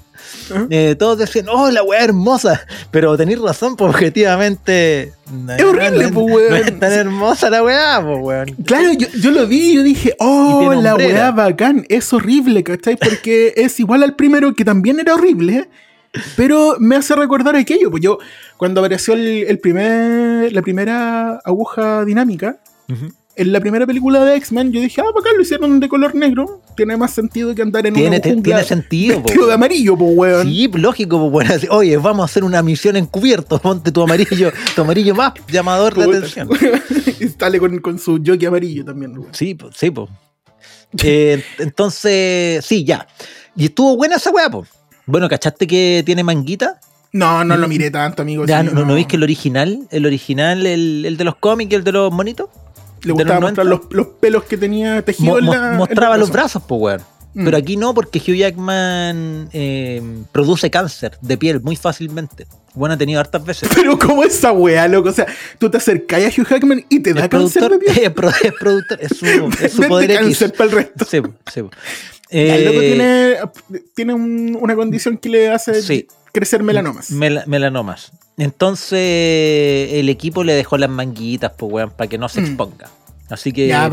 Eh, 0.70 0.94
todos 0.98 1.18
decían, 1.18 1.46
oh, 1.48 1.70
la 1.70 1.82
weá 1.82 2.04
hermosa. 2.04 2.66
Pero 2.90 3.16
tenéis 3.16 3.40
razón, 3.40 3.76
pues 3.76 3.90
objetivamente. 3.90 5.12
no 5.32 5.52
Es 5.54 5.62
horrible, 5.62 6.10
no- 6.10 6.12
pues, 6.12 6.26
No 6.26 6.34
weón. 6.34 6.54
es 6.54 6.78
tan 6.80 6.92
hermosa 6.92 7.50
la 7.50 7.62
weá, 7.62 8.02
pues, 8.04 8.18
weón. 8.20 8.46
Claro, 8.64 8.92
yo, 8.92 9.06
yo 9.18 9.30
lo 9.30 9.46
vi 9.46 9.70
y 9.70 9.74
yo 9.76 9.82
dije, 9.82 10.14
oh, 10.18 10.72
la 10.74 10.94
weá 10.96 11.30
bacán, 11.30 11.84
es 11.88 12.12
horrible, 12.12 12.62
¿cachai? 12.62 12.96
Porque 12.96 13.52
es 13.56 13.78
igual 13.80 14.02
al 14.02 14.14
primero 14.16 14.54
que 14.54 14.64
también 14.64 15.00
era 15.00 15.14
horrible, 15.14 15.68
pero 16.36 16.76
me 16.78 16.96
hace 16.96 17.14
recordar 17.14 17.56
aquello. 17.56 17.90
Pues 17.90 18.02
yo, 18.02 18.18
cuando 18.56 18.80
apareció 18.80 19.14
el, 19.14 19.44
el 19.48 19.58
primer, 19.58 20.52
la 20.52 20.62
primera 20.62 21.40
aguja 21.44 22.04
dinámica. 22.04 22.58
En 23.38 23.52
la 23.52 23.60
primera 23.60 23.86
película 23.86 24.24
de 24.24 24.34
X-Men, 24.36 24.72
yo 24.72 24.80
dije, 24.80 25.02
ah, 25.02 25.10
bacán, 25.14 25.36
lo 25.36 25.42
hicieron 25.42 25.78
de 25.78 25.88
color 25.90 26.14
negro. 26.14 26.62
Tiene 26.74 26.96
más 26.96 27.12
sentido 27.12 27.54
que 27.54 27.60
andar 27.60 27.86
en 27.86 27.92
Tiene, 27.92 28.16
una 28.16 28.24
jungla 28.24 28.42
tiene 28.42 28.64
sentido, 28.64 29.22
vestido 29.22 29.46
de 29.46 29.52
amarillo, 29.52 29.96
pues, 29.96 30.10
weón. 30.16 30.46
Sí, 30.48 30.68
lógico, 30.72 31.30
pues, 31.30 31.32
weón. 31.32 31.58
Así, 31.58 31.66
Oye, 31.70 31.98
vamos 31.98 32.22
a 32.22 32.24
hacer 32.24 32.44
una 32.44 32.62
misión 32.62 32.96
encubierto. 32.96 33.58
Ponte 33.62 33.92
tu 33.92 34.02
amarillo, 34.02 34.52
tu 34.74 34.80
amarillo 34.80 35.14
más 35.14 35.34
llamador 35.48 35.94
de 35.94 36.04
atención. 36.04 36.48
y 37.20 37.28
sale 37.28 37.58
con, 37.58 37.78
con 37.80 37.98
su 37.98 38.22
jockey 38.24 38.46
amarillo 38.46 38.86
también, 38.86 39.18
weón. 39.18 39.28
Sí, 39.32 39.54
pues, 39.54 39.76
sí, 39.76 39.90
pues. 39.90 40.08
Eh, 41.02 41.44
entonces, 41.58 42.64
sí, 42.64 42.84
ya. 42.84 43.06
Y 43.54 43.66
estuvo 43.66 43.98
buena 43.98 44.16
esa 44.16 44.30
weá, 44.30 44.48
pues. 44.48 44.70
Bueno, 45.04 45.28
¿cachaste 45.28 45.66
que 45.66 46.02
tiene 46.06 46.24
manguita? 46.24 46.80
No, 47.12 47.44
no 47.44 47.56
lo 47.58 47.68
miré 47.68 47.90
tanto, 47.90 48.22
amigo. 48.22 48.46
Ya, 48.46 48.62
sí, 48.62 48.70
no, 48.72 48.84
no, 48.86 48.94
viste 48.94 49.10
que 49.10 49.16
el 49.16 49.22
original, 49.22 49.86
el 49.90 50.06
original, 50.06 50.66
el, 50.66 51.04
el 51.04 51.16
de 51.18 51.24
los 51.24 51.36
cómics, 51.36 51.74
el 51.74 51.84
de 51.84 51.92
los 51.92 52.12
monitos? 52.12 52.48
Le 53.02 53.12
gustaba 53.12 53.40
los 53.40 53.42
mostrar 53.50 53.64
90? 53.64 53.64
los, 53.64 53.80
los 53.90 54.06
pelos 54.18 54.44
que 54.44 54.56
tenía 54.56 55.02
tejido 55.02 55.32
Mo- 55.32 55.38
en 55.38 55.46
la. 55.46 55.70
en 55.72 55.76
mostraba 55.76 56.14
el 56.14 56.20
los 56.20 56.30
brazo. 56.30 56.58
brazos, 56.60 56.62
pues, 56.68 56.80
weón. 56.80 57.00
Mm. 57.34 57.44
Pero 57.44 57.56
aquí 57.58 57.76
no, 57.76 57.92
porque 57.92 58.18
Hugh 58.18 58.34
Jackman 58.36 59.50
eh, 59.52 60.02
produce 60.32 60.70
cáncer 60.70 61.18
de 61.20 61.36
piel 61.36 61.60
muy 61.60 61.76
fácilmente. 61.76 62.46
Bueno, 62.74 62.94
ha 62.94 62.98
tenido 62.98 63.20
hartas 63.20 63.44
veces. 63.44 63.68
Pero 63.74 63.98
¿cómo 63.98 64.24
esa 64.24 64.52
weá, 64.52 64.88
loco? 64.88 65.10
O 65.10 65.12
sea, 65.12 65.26
tú 65.58 65.70
te 65.70 65.76
acercas 65.76 66.22
a 66.24 66.28
Hugh 66.28 66.48
Jackman 66.48 66.84
y 66.88 67.00
te 67.00 67.12
da 67.12 67.24
Es 67.24 67.28
cáncer 67.28 67.68
de 67.70 67.78
piel. 67.78 67.98
es, 68.04 68.10
pro- 68.10 68.30
es 68.30 68.52
productor, 68.58 68.98
es 69.02 69.18
su, 69.18 69.26
es 69.62 69.72
su 69.72 69.82
poder 69.82 70.14
cáncer 70.18 70.52
para 70.54 70.70
el 70.70 70.76
resto. 70.76 71.04
Sí, 71.04 71.18
sí. 71.52 71.60
El 72.30 72.64
loco 72.64 72.80
Eh, 72.80 73.38
tiene, 73.68 73.80
tiene 73.94 74.14
un- 74.14 74.58
una 74.60 74.74
condición 74.74 75.16
que 75.18 75.28
le 75.28 75.50
hace 75.50 75.80
Sí. 75.82 76.06
Crecer 76.38 76.62
melanomas. 76.62 77.10
Mela- 77.10 77.44
melanomas. 77.46 78.12
Entonces 78.36 78.98
el 79.94 80.08
equipo 80.08 80.44
le 80.44 80.52
dejó 80.54 80.76
las 80.76 80.90
manguitas, 80.90 81.52
pues, 81.56 81.72
weón, 81.72 81.90
para 81.90 82.08
que 82.08 82.18
no 82.18 82.28
se 82.28 82.40
Mm. 82.40 82.44
exponga. 82.44 82.88
Así 83.30 83.52
que. 83.52 83.66
Ya. 83.68 83.90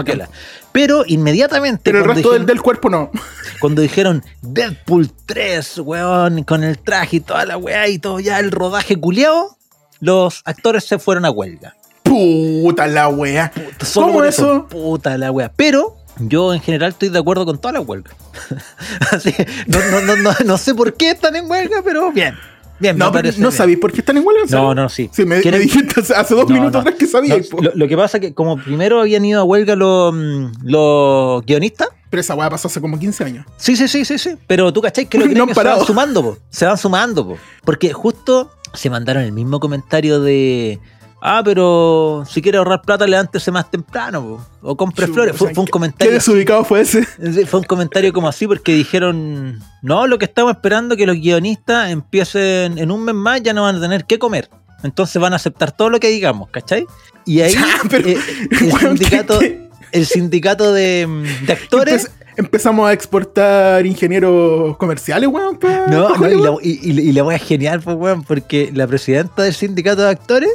Pero 0.73 1.03
inmediatamente. 1.07 1.81
Pero 1.85 1.99
el 1.99 2.05
resto 2.05 2.31
del, 2.31 2.41
dijeron- 2.41 2.45
del 2.47 2.61
cuerpo 2.61 2.89
no. 2.89 3.09
Cuando 3.61 3.81
dijeron 3.81 4.23
Deadpool 4.41 5.09
3, 5.25 5.79
weón, 5.79 6.43
con 6.43 6.63
el 6.63 6.77
traje 6.79 7.17
y 7.17 7.19
toda 7.21 7.45
la 7.45 7.57
weá 7.57 7.87
y 7.87 7.97
todo 7.97 8.19
ya 8.19 8.39
el 8.39 8.51
rodaje 8.51 8.97
culiao, 8.97 9.57
los 10.01 10.41
actores 10.45 10.83
se 10.83 10.99
fueron 10.99 11.25
a 11.25 11.31
huelga. 11.31 11.75
Puta 12.03 12.85
la 12.87 13.07
weá. 13.07 13.51
Solo 13.83 14.07
¿Cómo 14.07 14.19
por 14.19 14.27
eso? 14.27 14.67
Puta 14.69 15.17
la 15.17 15.31
weá. 15.31 15.51
Pero 15.55 15.95
yo 16.29 16.53
en 16.53 16.61
general 16.61 16.89
estoy 16.91 17.09
de 17.09 17.19
acuerdo 17.19 17.45
con 17.45 17.57
todas 17.59 17.75
las 17.77 17.87
huelgas. 17.87 18.13
Así 19.11 19.31
que 19.33 19.45
no, 19.67 19.79
no, 19.91 20.01
no, 20.01 20.15
no, 20.17 20.31
no 20.45 20.57
sé 20.57 20.73
por 20.75 20.93
qué 20.95 21.11
están 21.11 21.35
en 21.35 21.49
huelga, 21.49 21.81
pero 21.83 22.11
bien. 22.11 22.35
Bien, 22.79 22.97
No, 22.97 23.11
pero 23.11 23.29
no 23.37 23.51
sabéis 23.51 23.77
por 23.77 23.93
qué 23.93 23.99
están 23.99 24.17
en 24.17 24.25
huelga. 24.25 24.43
¿en 24.43 24.49
No, 24.51 24.75
no, 24.75 24.89
sí. 24.89 25.09
Sí, 25.13 25.23
me, 25.25 25.37
me 25.37 25.41
¿Quieren- 25.41 25.61
dijiste 25.61 26.01
hace, 26.13 26.33
dos 26.35 26.49
minutos 26.49 26.81
atrás 26.81 26.95
que 26.99 27.05
sabíais. 27.07 27.49
Lo, 27.53 27.71
lo 27.73 27.87
que 27.87 27.95
pasa 27.95 28.17
es 28.17 28.21
que 28.21 28.33
como 28.33 28.57
primero 28.57 28.99
habían 28.99 29.23
ido 29.23 29.39
a 29.39 29.43
huelga 29.43 29.75
los, 29.75 30.13
mm, 30.13 30.45
los 30.63 31.45
guionistas. 31.45 31.89
Pero 32.09 32.19
esa 32.21 32.35
weá 32.35 32.49
pasó 32.49 32.67
hace 32.67 32.81
como 32.81 32.99
15 32.99 33.23
años. 33.23 33.45
Sí, 33.57 33.75
sí, 33.75 33.87
sí, 33.87 34.03
sí, 34.05 34.17
sí. 34.17 34.31
Pero 34.47 34.73
tú 34.73 34.81
cachai 34.81 35.05
que 35.05 35.17
han 35.21 35.29
gringos 35.29 35.55
se 35.55 35.63
van 35.63 35.85
sumando, 35.85 36.21
po. 36.23 36.37
Se 36.49 36.65
van 36.65 36.77
sumando, 36.77 37.27
po. 37.27 37.37
Porque 37.63 37.93
justo 37.93 38.51
se 38.73 38.89
mandaron 38.89 39.23
el 39.23 39.31
mismo 39.31 39.59
comentario 39.59 40.19
de. 40.19 40.79
Ah, 41.25 41.41
pero 41.45 42.25
si 42.29 42.41
quiere 42.41 42.57
ahorrar 42.57 42.81
plata, 42.81 43.07
levántese 43.07 43.49
más 43.49 43.71
temprano, 43.71 44.21
po. 44.21 44.45
O 44.71 44.75
compre 44.75 45.07
flores. 45.07 45.37
Fue, 45.37 45.47
¿qué- 45.47 45.53
fue 45.55 45.61
un 45.61 45.65
¿Qué 45.67 45.71
comentario. 45.71 46.13
desubicado 46.15 46.65
fue 46.65 46.81
ese? 46.81 47.05
Fue 47.45 47.61
un 47.61 47.65
comentario 47.65 48.11
como 48.11 48.27
así 48.27 48.45
porque 48.45 48.73
dijeron, 48.73 49.59
no, 49.81 50.05
lo 50.05 50.19
que 50.19 50.25
estamos 50.25 50.51
esperando 50.51 50.95
es 50.95 50.97
que 50.97 51.05
los 51.05 51.15
guionistas 51.15 51.91
empiecen 51.91 52.77
en 52.77 52.91
un 52.91 53.05
mes 53.05 53.15
más, 53.15 53.41
ya 53.41 53.53
no 53.53 53.61
van 53.63 53.77
a 53.77 53.79
tener 53.79 54.03
que 54.03 54.19
comer. 54.19 54.49
Entonces 54.83 55.21
van 55.21 55.31
a 55.31 55.37
aceptar 55.37 55.71
todo 55.71 55.89
lo 55.89 55.97
que 56.01 56.09
digamos, 56.09 56.49
¿cachai? 56.49 56.85
Y 57.25 57.39
ahí 57.39 57.53
Ya, 57.53 57.65
pero, 57.89 58.09
eh, 58.09 58.17
el, 58.51 58.71
sindicato, 58.79 59.39
¿qué- 59.39 59.69
el 59.93 60.05
sindicato 60.05 60.73
de, 60.73 61.07
de 61.47 61.53
actores... 61.53 62.07
Empe- 62.07 62.11
empezamos 62.35 62.89
a 62.89 62.91
exportar 62.91 63.85
ingenieros 63.85 64.75
comerciales, 64.75 65.29
weón. 65.29 65.57
No, 65.87 66.17
no, 66.17 66.29
y, 66.29 66.41
la, 66.41 66.51
y, 66.61 66.99
y- 67.09 67.11
la 67.13 67.23
wea 67.23 67.37
es 67.37 67.43
genial, 67.43 67.79
pues, 67.81 67.95
weón, 67.95 68.23
porque 68.23 68.71
la 68.73 68.87
presidenta 68.87 69.43
del 69.43 69.53
sindicato 69.53 70.01
de 70.01 70.09
actores, 70.09 70.49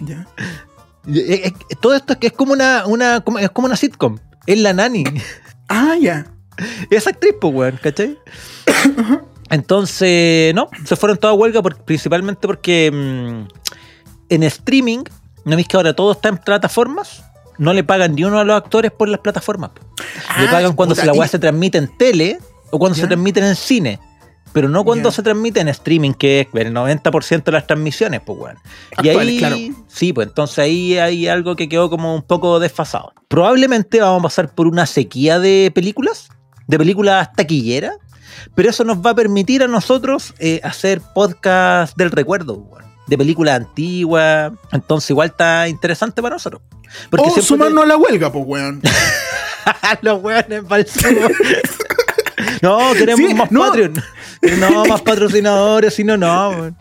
Ya. 0.00 0.26
eh, 1.06 1.46
eh, 1.46 1.52
todo 1.80 1.94
esto 1.94 2.12
es 2.14 2.18
que 2.18 2.26
es 2.28 2.32
como 2.32 2.52
una, 2.52 2.84
una, 2.86 3.20
como- 3.20 3.38
es 3.38 3.50
como 3.50 3.66
una 3.66 3.76
sitcom. 3.76 4.18
Es 4.46 4.58
la 4.58 4.72
nani. 4.72 5.04
Ah, 5.68 5.96
ya. 6.00 6.26
Es 6.90 7.06
actriz, 7.06 7.34
pues, 7.40 7.54
weón, 7.54 7.78
¿cachai? 7.82 8.18
Entonces, 9.50 10.54
no, 10.54 10.68
se 10.84 10.96
fueron 10.96 11.18
todas 11.18 11.34
a 11.34 11.38
huelga 11.38 11.62
por- 11.62 11.76
principalmente 11.84 12.46
porque 12.46 12.90
mm, 12.92 13.48
en 14.30 14.42
streaming, 14.42 15.04
¿no 15.44 15.56
ves 15.56 15.68
que 15.68 15.76
ahora 15.76 15.94
todo 15.94 16.12
está 16.12 16.28
en 16.28 16.38
plataformas? 16.38 17.24
No 17.58 17.72
le 17.72 17.84
pagan 17.84 18.14
ni 18.14 18.24
uno 18.24 18.38
a 18.38 18.44
los 18.44 18.56
actores 18.56 18.90
por 18.90 19.08
las 19.08 19.20
plataformas. 19.20 19.70
le 20.38 20.46
Ah, 20.46 20.50
pagan 20.50 20.72
cuando 20.74 20.94
se 20.94 21.06
la 21.06 21.12
weá 21.12 21.28
se 21.28 21.38
transmite 21.38 21.78
en 21.78 21.96
tele 21.98 22.38
o 22.70 22.78
cuando 22.78 22.96
Ya. 22.96 23.02
se 23.02 23.06
transmite 23.08 23.40
en 23.46 23.54
cine. 23.54 24.00
Pero 24.54 24.68
no 24.68 24.84
cuando 24.84 25.10
se 25.10 25.22
transmite 25.24 25.58
en 25.58 25.66
streaming, 25.66 26.12
que 26.12 26.40
es 26.40 26.46
el 26.54 26.72
90% 26.72 27.42
de 27.42 27.52
las 27.52 27.66
transmisiones, 27.66 28.20
pues, 28.24 28.38
weón. 28.38 28.56
Y 29.02 29.08
Actuales, 29.08 29.28
ahí, 29.28 29.38
claro. 29.38 29.56
sí, 29.88 30.12
pues 30.12 30.28
entonces 30.28 30.58
ahí 30.60 30.96
hay 30.96 31.26
algo 31.26 31.56
que 31.56 31.68
quedó 31.68 31.90
como 31.90 32.14
un 32.14 32.22
poco 32.22 32.60
desfasado. 32.60 33.12
Probablemente 33.26 34.00
vamos 34.00 34.20
a 34.20 34.22
pasar 34.22 34.54
por 34.54 34.68
una 34.68 34.86
sequía 34.86 35.40
de 35.40 35.72
películas, 35.74 36.28
de 36.68 36.78
películas 36.78 37.32
taquilleras, 37.32 37.96
pero 38.54 38.70
eso 38.70 38.84
nos 38.84 38.98
va 38.98 39.10
a 39.10 39.14
permitir 39.16 39.64
a 39.64 39.66
nosotros 39.66 40.32
eh, 40.38 40.60
hacer 40.62 41.02
podcast 41.14 41.96
del 41.96 42.12
recuerdo, 42.12 42.54
weón, 42.54 42.84
de 43.08 43.18
películas 43.18 43.56
antiguas. 43.56 44.52
Entonces 44.70 45.10
igual 45.10 45.30
está 45.30 45.66
interesante 45.66 46.22
para 46.22 46.36
nosotros. 46.36 46.62
Porque 47.10 47.26
o 47.26 47.30
siempre 47.30 47.42
sumarnos 47.42 47.82
a 47.82 47.86
la 47.88 47.96
huelga, 47.96 48.30
pues, 48.30 48.44
weón. 48.46 48.80
los 50.02 50.22
weones 50.22 50.62
falsos. 50.68 51.02
No, 52.62 52.92
queremos 52.92 53.28
Sí, 53.28 53.34
más 53.34 53.50
no. 53.50 53.60
Patreon. 53.60 53.94
No, 54.58 54.84
más 54.84 55.00
patrocinadores, 55.02 55.94
si 55.94 56.04
no, 56.04 56.16
no. 56.16 56.74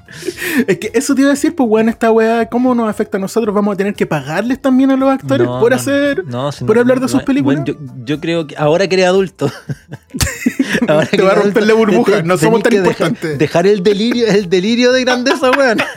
Es 0.68 0.78
que 0.78 0.92
eso 0.94 1.16
te 1.16 1.22
iba 1.22 1.30
a 1.30 1.34
decir, 1.34 1.56
pues, 1.56 1.68
weón, 1.70 1.90
esta 1.90 2.12
weá, 2.12 2.48
¿cómo 2.50 2.76
nos 2.76 2.90
afecta 2.90 3.18
a 3.18 3.20
nosotros? 3.20 3.54
¿Vamos 3.56 3.74
a 3.74 3.78
tener 3.78 3.94
que 3.94 4.06
pagarles 4.06 4.62
también 4.62 4.92
a 4.92 4.98
los 4.98 5.10
actores 5.12 5.48
No, 5.48 5.60
por 5.60 5.72
no, 5.72 5.76
hacer, 5.76 6.26
no, 6.26 6.52
si 6.52 6.66
por 6.66 6.78
hablar 6.78 7.00
de 7.00 7.08
sus 7.08 7.24
bueno, 7.24 7.26
películas? 7.26 7.64
yo, 7.66 7.74
yo 8.04 8.20
creo 8.20 8.48
que 8.48 8.56
ahora 8.58 8.88
que 8.88 8.96
eres 8.96 9.08
adulto. 9.08 9.50
ahora 10.88 11.06
Te 11.06 11.18
que 11.18 11.24
va 11.24 11.32
a 11.32 11.36
romper 11.36 11.64
la 11.66 11.74
burbuja, 11.74 12.18
te- 12.18 12.24
no 12.24 12.38
somos 12.38 12.64
tan 12.64 12.72
dejar- 12.74 12.86
importantes. 12.88 13.38
Dejar, 13.38 13.68
el 13.68 13.82
delirio, 13.84 14.28
el 14.28 14.50
delirio 14.50 14.92
de 14.92 15.02
grandeza, 15.02 15.52
weón. 15.52 15.80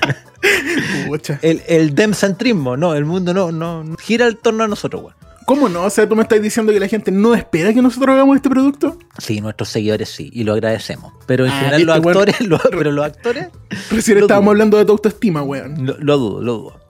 El, 1.43 1.63
el 1.67 1.95
demcentrismo, 1.95 2.77
no, 2.77 2.95
el 2.95 3.05
mundo 3.05 3.35
no, 3.35 3.51
no, 3.51 3.83
no 3.83 3.97
gira 3.97 4.27
en 4.29 4.37
torno 4.37 4.63
a 4.65 4.69
nosotros, 4.69 5.03
weón. 5.03 5.17
¿Cómo 5.47 5.69
no? 5.69 5.85
O 5.85 5.91
sea, 5.91 6.09
tú 6.09 6.15
me 6.17 6.23
estás 6.23 6.43
diciendo 6.43 6.73
que 6.73 6.81
la 6.81 6.89
gente 6.89 7.11
no 7.13 7.35
espera 7.35 7.73
que 7.73 7.81
nosotros 7.81 8.13
hagamos 8.15 8.37
este 8.37 8.51
producto. 8.51 8.99
Sí, 9.19 9.41
nuestros 9.41 9.69
seguidores 9.71 10.09
sí, 10.09 10.29
y 10.33 10.43
lo 10.45 10.53
agradecemos. 10.53 11.13
Pero 11.27 11.47
en 11.47 11.53
Ah, 11.53 11.61
general 11.61 11.83
los 11.85 11.97
actores, 11.97 12.41
lo- 12.47 12.59
pero 12.71 12.91
los 12.93 13.05
actores 13.07 13.47
Recién 13.91 14.19
estábamos 14.19 14.47
dudo. 14.47 14.51
hablando 14.53 14.77
de 14.79 14.85
tu 14.85 14.93
autoestima, 14.93 15.43
weón. 15.43 15.87
Lo, 15.87 15.97
lo 15.99 16.19
dudo, 16.19 16.43
lo 16.43 16.53
dudo. 16.59 16.81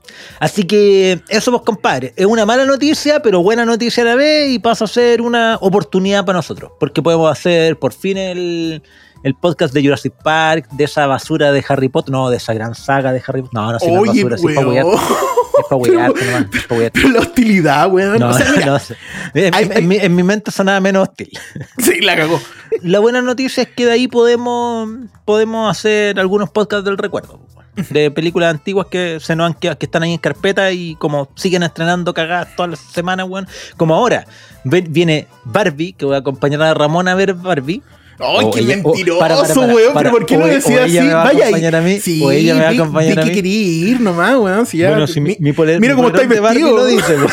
Así 0.41 0.65
que 0.65 1.21
eso, 1.29 1.51
pues, 1.51 1.63
compadre. 1.65 2.15
Es 2.17 2.25
una 2.27 2.47
mala 2.47 2.65
noticia, 2.65 3.21
pero 3.21 3.43
buena 3.43 3.67
noticia 3.67 4.03
a 4.03 4.07
la 4.07 4.15
vez 4.15 4.51
y 4.51 4.59
pasa 4.59 4.87
a 4.87 4.89
ser 4.89 5.21
una 5.21 5.59
oportunidad 5.61 6.25
para 6.25 6.39
nosotros. 6.39 6.73
Porque 6.81 7.03
podemos 7.03 7.31
hacer 7.31 7.79
por 7.79 7.93
fin 7.93 8.17
el, 8.17 8.83
el 9.23 9.35
podcast 9.35 9.75
de 9.75 9.83
Jurassic 9.83 10.15
Park, 10.25 10.69
de 10.71 10.85
esa 10.85 11.07
basura 11.07 11.53
de 11.53 11.63
Harry 11.69 11.91
Potter, 11.91 12.13
no, 12.13 12.31
de 12.31 12.39
esa 12.39 12.55
gran 12.55 12.75
saga 12.75 13.13
de 13.13 13.23
Harry 13.27 13.43
Potter. 13.43 13.55
No, 13.55 13.73
no, 13.73 13.79
sí, 13.79 13.87
Oye, 13.91 14.25
basura, 14.25 14.39
sí, 14.39 14.45
es 15.59 15.67
para 15.69 16.09
nomás, 16.09 16.55
es 16.55 16.65
pa'. 16.67 16.75
Pero 16.93 17.09
la 17.11 17.21
hostilidad, 17.21 17.91
weón. 17.93 18.19
No, 18.19 18.29
o 18.31 18.35
sea, 18.35 18.51
mira, 18.53 18.67
no 18.67 18.79
sé. 18.79 18.97
En, 19.35 19.55
hay- 19.55 19.65
en 19.65 19.73
hay- 19.73 19.83
mi, 19.83 19.97
en 19.97 20.15
mi 20.15 20.23
mente 20.23 20.51
sonaba 20.51 20.81
menos 20.81 21.09
hostil. 21.09 21.31
sí, 21.79 22.01
la 22.01 22.17
cagó. 22.17 22.41
La 22.83 22.99
buena 22.99 23.23
noticia 23.23 23.63
es 23.63 23.69
que 23.71 23.87
de 23.87 23.93
ahí 23.93 24.09
podemos, 24.09 24.89
podemos 25.25 25.71
hacer 25.71 26.19
algunos 26.21 26.51
podcasts 26.51 26.85
del 26.85 26.99
recuerdo. 26.99 27.41
De 27.91 28.11
películas 28.11 28.51
antiguas 28.55 28.87
que 28.91 29.19
se 29.21 29.37
nos 29.37 29.47
han 29.49 29.55
quedado- 29.55 29.79
que 29.79 29.85
están 29.87 30.03
ahí 30.03 30.13
en 30.15 30.19
carpeta 30.19 30.73
y 30.73 30.95
como 30.97 31.29
siguen 31.35 31.63
estrenando 31.63 32.15
cagadas 32.15 32.57
todas 32.57 32.71
las 32.71 32.81
semanas, 32.81 33.27
weón. 33.29 33.47
Como 33.77 33.95
ahora, 33.95 34.27
viene 34.65 35.27
Barbie, 35.45 35.93
que 35.93 36.07
voy 36.07 36.15
a 36.15 36.19
acompañar 36.19 36.63
a 36.63 36.73
Ramón 36.75 37.07
a 37.09 37.15
ver 37.15 37.35
Barbie. 37.35 37.83
¡Ay, 38.19 38.47
qué 38.53 38.61
ella- 38.61 38.77
mentiroso, 38.83 39.19
para, 39.21 39.37
para, 39.37 39.55
para, 39.55 39.75
weón! 39.75 39.93
¿Pero 39.95 40.11
por 40.11 40.27
qué 40.27 40.37
no 40.37 40.47
decía 40.47 40.85
así? 40.85 40.97
Vaya 40.99 41.47
ahí. 41.47 41.65
a 41.65 41.81
mí, 41.81 42.01
Sí, 42.01 42.23
o 42.25 42.31
ella 42.31 42.55
me 42.55 42.61
va 42.63 42.69
a 42.69 42.73
acompañar 42.73 43.19
a 43.19 43.23
que 43.23 43.29
mí. 43.31 43.35
quería 43.35 43.61
ir 43.91 44.01
nomás, 44.01 44.37
weón. 44.37 44.67
Si 44.67 44.79
ya, 44.79 44.91
bueno, 44.91 45.07
si 45.07 45.21
mi, 45.21 45.37
mi 45.41 45.53
poler- 45.53 45.81
mira 45.81 45.95
mi 45.95 45.97
cómo 46.03 46.09
estáis 46.09 46.29
vestido. 46.29 46.77
lo 46.77 46.87
dice. 46.87 47.17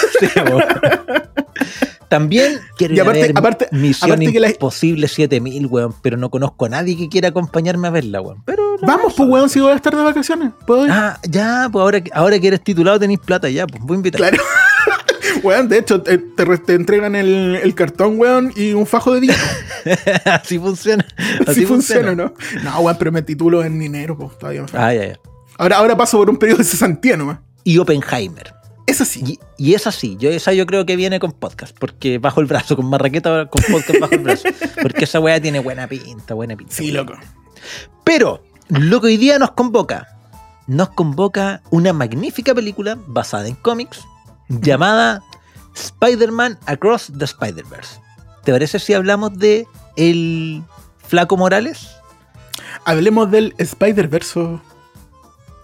También 2.10 2.60
quiero 2.78 2.94
Y 2.94 2.98
ir 2.98 3.02
a 3.02 3.04
aparte- 3.06 3.22
ver 3.22 3.32
aparte- 3.36 3.68
Misión 3.72 4.12
aparte 4.12 4.32
que 4.32 4.40
la- 4.40 4.50
Imposible 4.50 5.08
7000, 5.08 5.66
weón. 5.66 5.96
Pero 6.04 6.16
no 6.18 6.30
conozco 6.30 6.66
a 6.66 6.70
nadie 6.70 6.96
que 6.96 7.10
quiera 7.10 7.30
acompañarme 7.30 7.88
a 7.88 7.92
verla, 7.92 8.22
weón. 8.22 8.44
Pero 8.46 8.76
no, 8.80 8.88
Vamos, 8.88 9.14
pues, 9.18 9.28
weón, 9.28 9.50
si 9.50 9.60
voy 9.60 9.72
a 9.72 9.76
estar 9.76 9.96
de 9.96 10.04
vacaciones. 10.04 10.52
¿Puedo 10.68 10.86
ir? 10.86 10.92
Ah, 10.92 11.20
ya, 11.28 11.70
pues 11.72 11.82
ahora, 11.82 12.04
ahora 12.14 12.38
que 12.40 12.48
eres 12.50 12.64
titulado 12.64 13.00
tenéis 13.00 13.20
plata, 13.20 13.50
ya, 13.50 13.66
pues 13.66 13.82
voy 13.84 13.96
a 13.96 13.98
invitar. 13.98 14.20
Claro. 14.22 14.38
weón, 15.44 15.70
de 15.70 15.78
hecho, 15.80 16.02
te, 16.02 16.18
te 16.18 16.46
re- 16.46 16.58
te 16.58 16.74
entregan 16.74 17.16
el, 17.16 17.56
el 17.62 17.76
cartón, 17.76 18.20
weón, 18.20 18.52
y 18.56 18.74
un 18.74 18.86
fajo 18.86 19.14
de 19.14 19.22
dinero. 19.22 19.40
así 20.26 20.60
funciona. 20.60 21.06
Así, 21.18 21.52
Así 21.52 21.66
funciona, 21.66 22.16
¿no? 22.16 22.34
No, 22.64 22.80
weón, 22.82 22.98
pero 22.98 23.12
me 23.12 23.22
titulo 23.22 23.64
en 23.64 23.80
dinero, 23.80 24.18
pues, 24.18 24.38
todavía 24.38 24.62
me. 24.64 24.68
Ah, 24.74 24.94
ya, 24.94 25.08
ya. 25.08 25.20
Ahora, 25.58 25.78
ahora 25.78 25.98
paso 25.98 26.18
por 26.18 26.30
un 26.30 26.38
periodo 26.38 26.60
de 26.60 26.64
cesantía 26.64 27.16
nomás. 27.18 27.40
Y 27.64 27.78
Oppenheimer. 27.78 28.54
Es 28.86 29.00
así. 29.00 29.24
Y, 29.26 29.40
y 29.70 29.74
es 29.76 29.88
así, 29.88 30.18
yo 30.20 30.30
esa 30.30 30.52
yo 30.52 30.66
creo 30.66 30.86
que 30.86 30.96
viene 30.98 31.20
con 31.20 31.32
podcast, 31.32 31.74
porque 31.80 32.18
bajo 32.18 32.42
el 32.42 32.48
brazo, 32.48 32.76
con 32.76 32.86
marraqueta 32.88 33.46
con 33.46 33.64
podcast 33.72 34.00
bajo 34.00 34.14
el 34.14 34.20
brazo. 34.20 34.50
Porque 34.82 35.06
esa 35.06 35.20
weá 35.22 35.40
tiene 35.40 35.60
buena 35.60 35.88
pinta, 35.88 36.34
buena 36.34 36.58
pinta. 36.58 36.74
Sí, 36.76 36.92
loco. 36.92 37.14
Pero 38.04 38.44
lo 38.68 39.00
que 39.00 39.08
hoy 39.08 39.18
día 39.18 39.40
nos 39.40 39.52
convoca, 39.52 40.08
nos 40.68 40.90
convoca 40.90 41.62
una 41.70 41.94
magnífica 41.94 42.54
película 42.54 42.98
basada 43.08 43.48
en 43.48 43.56
cómics 43.56 44.02
llamada 44.50 45.24
Spider-Man 45.76 46.60
Across 46.66 47.12
the 47.18 47.26
Spider-Verse. 47.26 48.00
¿Te 48.44 48.52
parece 48.52 48.80
si 48.80 48.94
hablamos 48.94 49.38
de 49.38 49.68
el 49.96 50.64
Flaco 51.08 51.38
Morales? 51.38 51.90
Hablemos 52.86 53.32
del 53.32 53.54
Spider-Verse. 53.58 54.60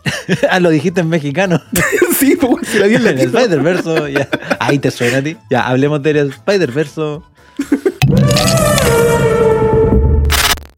ah, 0.50 0.60
lo 0.60 0.70
dijiste 0.70 1.02
en 1.02 1.10
mexicano. 1.10 1.62
sí, 2.18 2.36
pues, 2.36 2.68
si 2.68 2.80
la 2.80 2.88
di 2.88 2.96
en 2.96 3.08
el. 3.08 3.20
Spider-Verse, 3.20 4.14
ya. 4.14 4.30
Ahí 4.60 4.80
te 4.80 4.92
suena 4.92 5.18
a 5.18 5.22
ti. 5.22 5.38
Ya, 5.50 5.68
hablemos 5.68 6.02
del 6.02 6.30
Spider-Verse. 6.30 7.22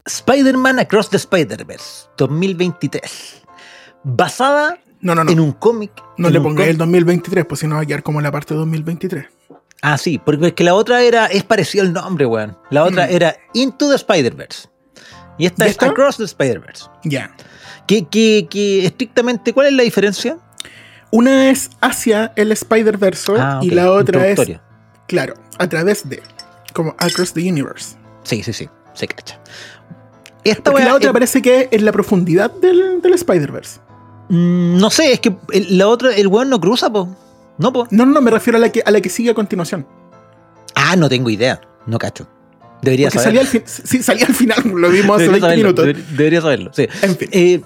Spider-Man 0.06 0.78
Across 0.80 1.10
the 1.10 1.16
Spider-Verse 1.16 2.08
2023. 2.18 3.42
Basada 4.04 4.78
No, 5.02 5.14
no, 5.14 5.24
no. 5.24 5.30
en 5.32 5.40
un 5.40 5.52
cómic. 5.52 5.92
No 6.16 6.30
le 6.30 6.40
pongáis 6.40 6.70
el 6.70 6.76
cómic- 6.78 7.00
2023, 7.00 7.44
pues 7.44 7.60
si 7.60 7.66
no 7.66 7.74
va 7.76 7.82
a 7.82 7.86
quedar 7.86 8.02
como 8.02 8.20
la 8.20 8.32
parte 8.32 8.54
de 8.54 8.60
2023. 8.60 9.26
Ah, 9.82 9.98
sí, 9.98 10.18
porque 10.24 10.46
es 10.46 10.52
que 10.54 10.64
la 10.64 10.74
otra 10.74 11.02
era. 11.02 11.26
Es 11.26 11.42
parecido 11.44 11.84
el 11.84 11.92
nombre, 11.92 12.24
weón. 12.24 12.56
La 12.70 12.84
otra 12.84 13.06
Mm. 13.06 13.10
era 13.10 13.36
Into 13.52 13.88
the 13.90 13.96
Spider-Verse. 13.96 14.68
Y 15.38 15.46
esta 15.46 15.66
¿Y 15.66 15.70
es? 15.70 15.82
Across 15.82 16.18
the 16.18 16.24
Spider-Verse. 16.24 16.84
Ya. 17.04 17.34
Que, 17.86 18.04
que, 18.06 18.46
que 18.48 18.86
estrictamente, 18.86 19.52
¿cuál 19.52 19.66
es 19.66 19.72
la 19.72 19.82
diferencia? 19.82 20.38
Una 21.10 21.50
es 21.50 21.68
hacia 21.80 22.32
el 22.36 22.52
Spider-Verse 22.52 23.32
Ah, 23.38 23.58
y 23.60 23.70
la 23.70 23.90
otra 23.90 24.28
es, 24.28 24.40
claro, 25.08 25.34
a 25.58 25.68
través 25.68 26.08
de, 26.08 26.22
como 26.72 26.94
Across 26.98 27.32
the 27.34 27.40
Universe. 27.40 27.96
Sí, 28.22 28.42
sí, 28.44 28.52
sí, 28.52 28.68
se 28.94 29.08
cacha. 29.08 29.40
Esta 30.44 30.72
la 30.72 30.94
otra 30.94 31.08
es- 31.08 31.12
parece 31.12 31.42
que 31.42 31.68
es 31.72 31.82
la 31.82 31.92
profundidad 31.92 32.50
del, 32.52 33.02
del 33.02 33.12
Spider-Verse. 33.14 33.80
Mm, 34.34 34.78
no 34.78 34.88
sé, 34.90 35.12
es 35.12 35.20
que 35.20 35.36
el- 35.52 35.76
la 35.78 35.88
otra, 35.88 36.14
el 36.16 36.26
weón 36.26 36.48
no 36.48 36.58
cruza, 36.60 36.90
po. 36.90 37.14
No, 37.58 37.72
po. 37.72 37.86
No, 37.90 38.06
no, 38.06 38.12
no, 38.12 38.20
me 38.22 38.30
refiero 38.30 38.56
a 38.56 38.60
la 38.60 38.70
que, 38.72 38.82
a 38.84 38.90
la 38.90 39.00
que 39.00 39.08
sigue 39.10 39.30
a 39.30 39.34
continuación. 39.34 39.86
Ah, 40.74 40.96
no 40.96 41.08
tengo 41.08 41.28
idea. 41.28 41.60
No 41.86 41.98
cacho. 41.98 42.26
Debería 42.80 43.08
Porque 43.10 43.18
saberlo. 43.24 43.44
salía 43.44 43.62
al, 43.62 43.68
sí, 43.68 44.02
salía 44.02 44.26
al 44.26 44.34
final, 44.34 44.62
lo 44.64 44.88
vimos 44.90 45.16
hace 45.16 45.24
Debería 45.26 45.28
20 45.28 45.40
saberlo, 45.40 45.56
minutos. 45.64 45.84
deber- 45.86 46.16
debería 46.16 46.40
saberlo, 46.40 46.70
sí. 46.72 46.88
En 47.02 47.16
fin. 47.16 47.28
Eh, 47.30 47.60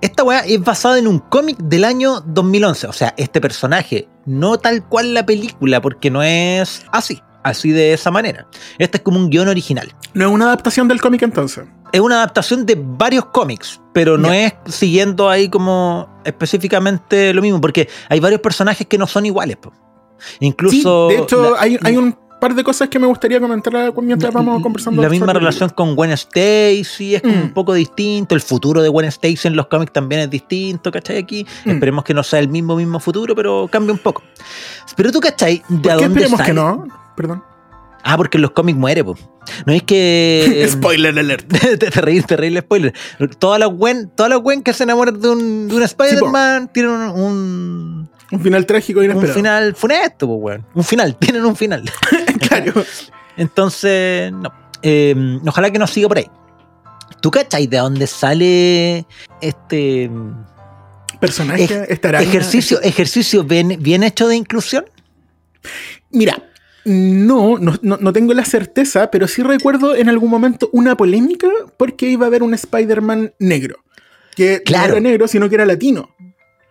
esta 0.00 0.22
weá 0.22 0.40
es 0.40 0.60
basada 0.60 0.98
en 0.98 1.08
un 1.08 1.18
cómic 1.18 1.58
del 1.58 1.84
año 1.84 2.20
2011. 2.24 2.86
O 2.86 2.92
sea, 2.92 3.12
este 3.16 3.40
personaje, 3.40 4.08
no 4.26 4.58
tal 4.58 4.86
cual 4.88 5.12
la 5.12 5.26
película, 5.26 5.80
porque 5.82 6.10
no 6.10 6.22
es 6.22 6.84
así, 6.92 7.20
así 7.42 7.72
de 7.72 7.92
esa 7.94 8.10
manera. 8.10 8.46
Este 8.78 8.98
es 8.98 9.02
como 9.02 9.18
un 9.18 9.28
guion 9.28 9.48
original. 9.48 9.92
No 10.14 10.26
es 10.26 10.32
una 10.32 10.46
adaptación 10.46 10.86
del 10.88 11.00
cómic 11.02 11.22
entonces. 11.22 11.64
Es 11.96 12.00
una 12.02 12.16
adaptación 12.16 12.66
de 12.66 12.76
varios 12.78 13.24
cómics, 13.26 13.80
pero 13.94 14.18
no 14.18 14.30
es 14.30 14.52
siguiendo 14.66 15.30
ahí 15.30 15.48
como 15.48 16.06
específicamente 16.24 17.32
lo 17.32 17.40
mismo, 17.40 17.58
porque 17.58 17.88
hay 18.10 18.20
varios 18.20 18.42
personajes 18.42 18.86
que 18.86 18.98
no 18.98 19.06
son 19.06 19.24
iguales. 19.24 19.56
po. 19.56 19.72
Incluso. 20.40 21.08
sí, 21.10 21.16
de 21.16 21.22
hecho, 21.22 21.52
la- 21.54 21.60
hay, 21.60 21.78
hay 21.82 21.96
un 21.96 22.14
par 22.38 22.54
de 22.54 22.62
cosas 22.62 22.90
que 22.90 22.98
me 22.98 23.06
gustaría 23.06 23.40
comentar 23.40 23.72
mientras 24.02 24.30
vamos 24.32 24.62
conversando. 24.62 25.00
La 25.00 25.08
misma 25.08 25.26
la 25.28 25.32
relación 25.34 25.70
con 25.70 25.94
Gwen 25.96 26.10
Stacy 26.12 27.14
es 27.14 27.22
como 27.22 27.34
Mm. 27.34 27.42
un 27.44 27.54
poco 27.54 27.72
distinto. 27.72 28.34
El 28.34 28.42
futuro 28.42 28.82
de 28.82 28.90
Gwen 28.90 29.06
Stacy 29.06 29.48
en 29.48 29.56
los 29.56 29.66
cómics 29.68 29.92
también 29.92 30.20
es 30.20 30.28
distinto, 30.30 30.90
¿cachai? 30.92 31.16
Aquí 31.16 31.46
Mm. 31.64 31.70
esperemos 31.70 32.04
que 32.04 32.12
no 32.12 32.22
sea 32.22 32.40
el 32.40 32.48
mismo, 32.48 32.76
mismo 32.76 33.00
futuro, 33.00 33.34
pero 33.34 33.68
cambia 33.72 33.92
un 33.94 33.98
poco. 34.00 34.22
Pero 34.96 35.10
tú, 35.12 35.20
¿cachai? 35.20 35.62
¿De 35.68 35.76
¿Por 35.76 35.82
qué 35.82 35.88
dónde 35.88 36.04
esperemos 36.24 36.38
sale? 36.38 36.46
que 36.50 36.54
no? 36.54 36.84
Perdón. 37.16 37.42
Ah, 38.08 38.16
porque 38.16 38.38
en 38.38 38.42
los 38.42 38.52
cómics 38.52 38.78
muere, 38.78 39.02
pues. 39.02 39.18
No 39.66 39.72
es 39.72 39.82
que. 39.82 40.64
Spoiler 40.70 41.18
alert. 41.18 41.46
terrible, 41.92 42.22
terrible 42.22 42.60
spoiler. 42.60 42.94
Todas 43.38 43.58
las 43.58 43.68
Gwen, 43.70 44.10
todas 44.14 44.30
las 44.30 44.40
Gwen 44.40 44.62
que 44.62 44.72
se 44.72 44.84
enamoran 44.84 45.20
de 45.20 45.28
un, 45.28 45.68
de 45.68 45.74
un 45.76 45.82
Spider-Man 45.82 46.70
tienen 46.72 46.92
un, 46.92 47.10
un, 47.20 48.10
Un 48.30 48.40
final 48.40 48.64
trágico 48.64 49.00
un 49.00 49.06
inesperado. 49.06 49.34
final 49.34 49.74
funesto, 49.74 50.26
pues, 50.28 50.38
weón. 50.40 50.66
Un 50.74 50.84
final, 50.84 51.16
tienen 51.20 51.44
un 51.44 51.56
final. 51.56 51.82
claro. 52.48 52.72
Entonces, 53.36 54.32
no. 54.32 54.52
Eh, 54.82 55.38
ojalá 55.46 55.70
que 55.70 55.78
nos 55.78 55.90
siga 55.90 56.06
por 56.08 56.18
ahí. 56.18 56.30
¿Tú 57.20 57.30
cachai 57.30 57.66
de 57.66 57.78
dónde 57.78 58.06
sale 58.06 59.04
este 59.40 60.10
Personaje, 61.18 61.64
Ej- 61.64 61.86
esta 61.88 62.10
araña. 62.10 62.28
ejercicio, 62.28 62.80
ejercicio 62.82 63.42
bien, 63.42 63.78
bien 63.80 64.02
hecho 64.04 64.28
de 64.28 64.36
inclusión? 64.36 64.84
Mira, 66.10 66.36
no, 66.86 67.58
no, 67.58 67.74
no, 67.82 68.12
tengo 68.12 68.32
la 68.32 68.44
certeza, 68.44 69.10
pero 69.10 69.28
sí 69.28 69.42
recuerdo 69.42 69.94
en 69.94 70.08
algún 70.08 70.30
momento 70.30 70.70
una 70.72 70.96
polémica 70.96 71.48
porque 71.76 72.06
iba 72.08 72.24
a 72.24 72.28
haber 72.28 72.42
un 72.42 72.54
Spider-Man 72.54 73.34
negro. 73.38 73.76
Que 74.34 74.62
Claro. 74.62 74.88
no 74.88 74.92
era 74.92 75.00
negro, 75.00 75.28
sino 75.28 75.48
que 75.48 75.56
era 75.56 75.66
latino. 75.66 76.10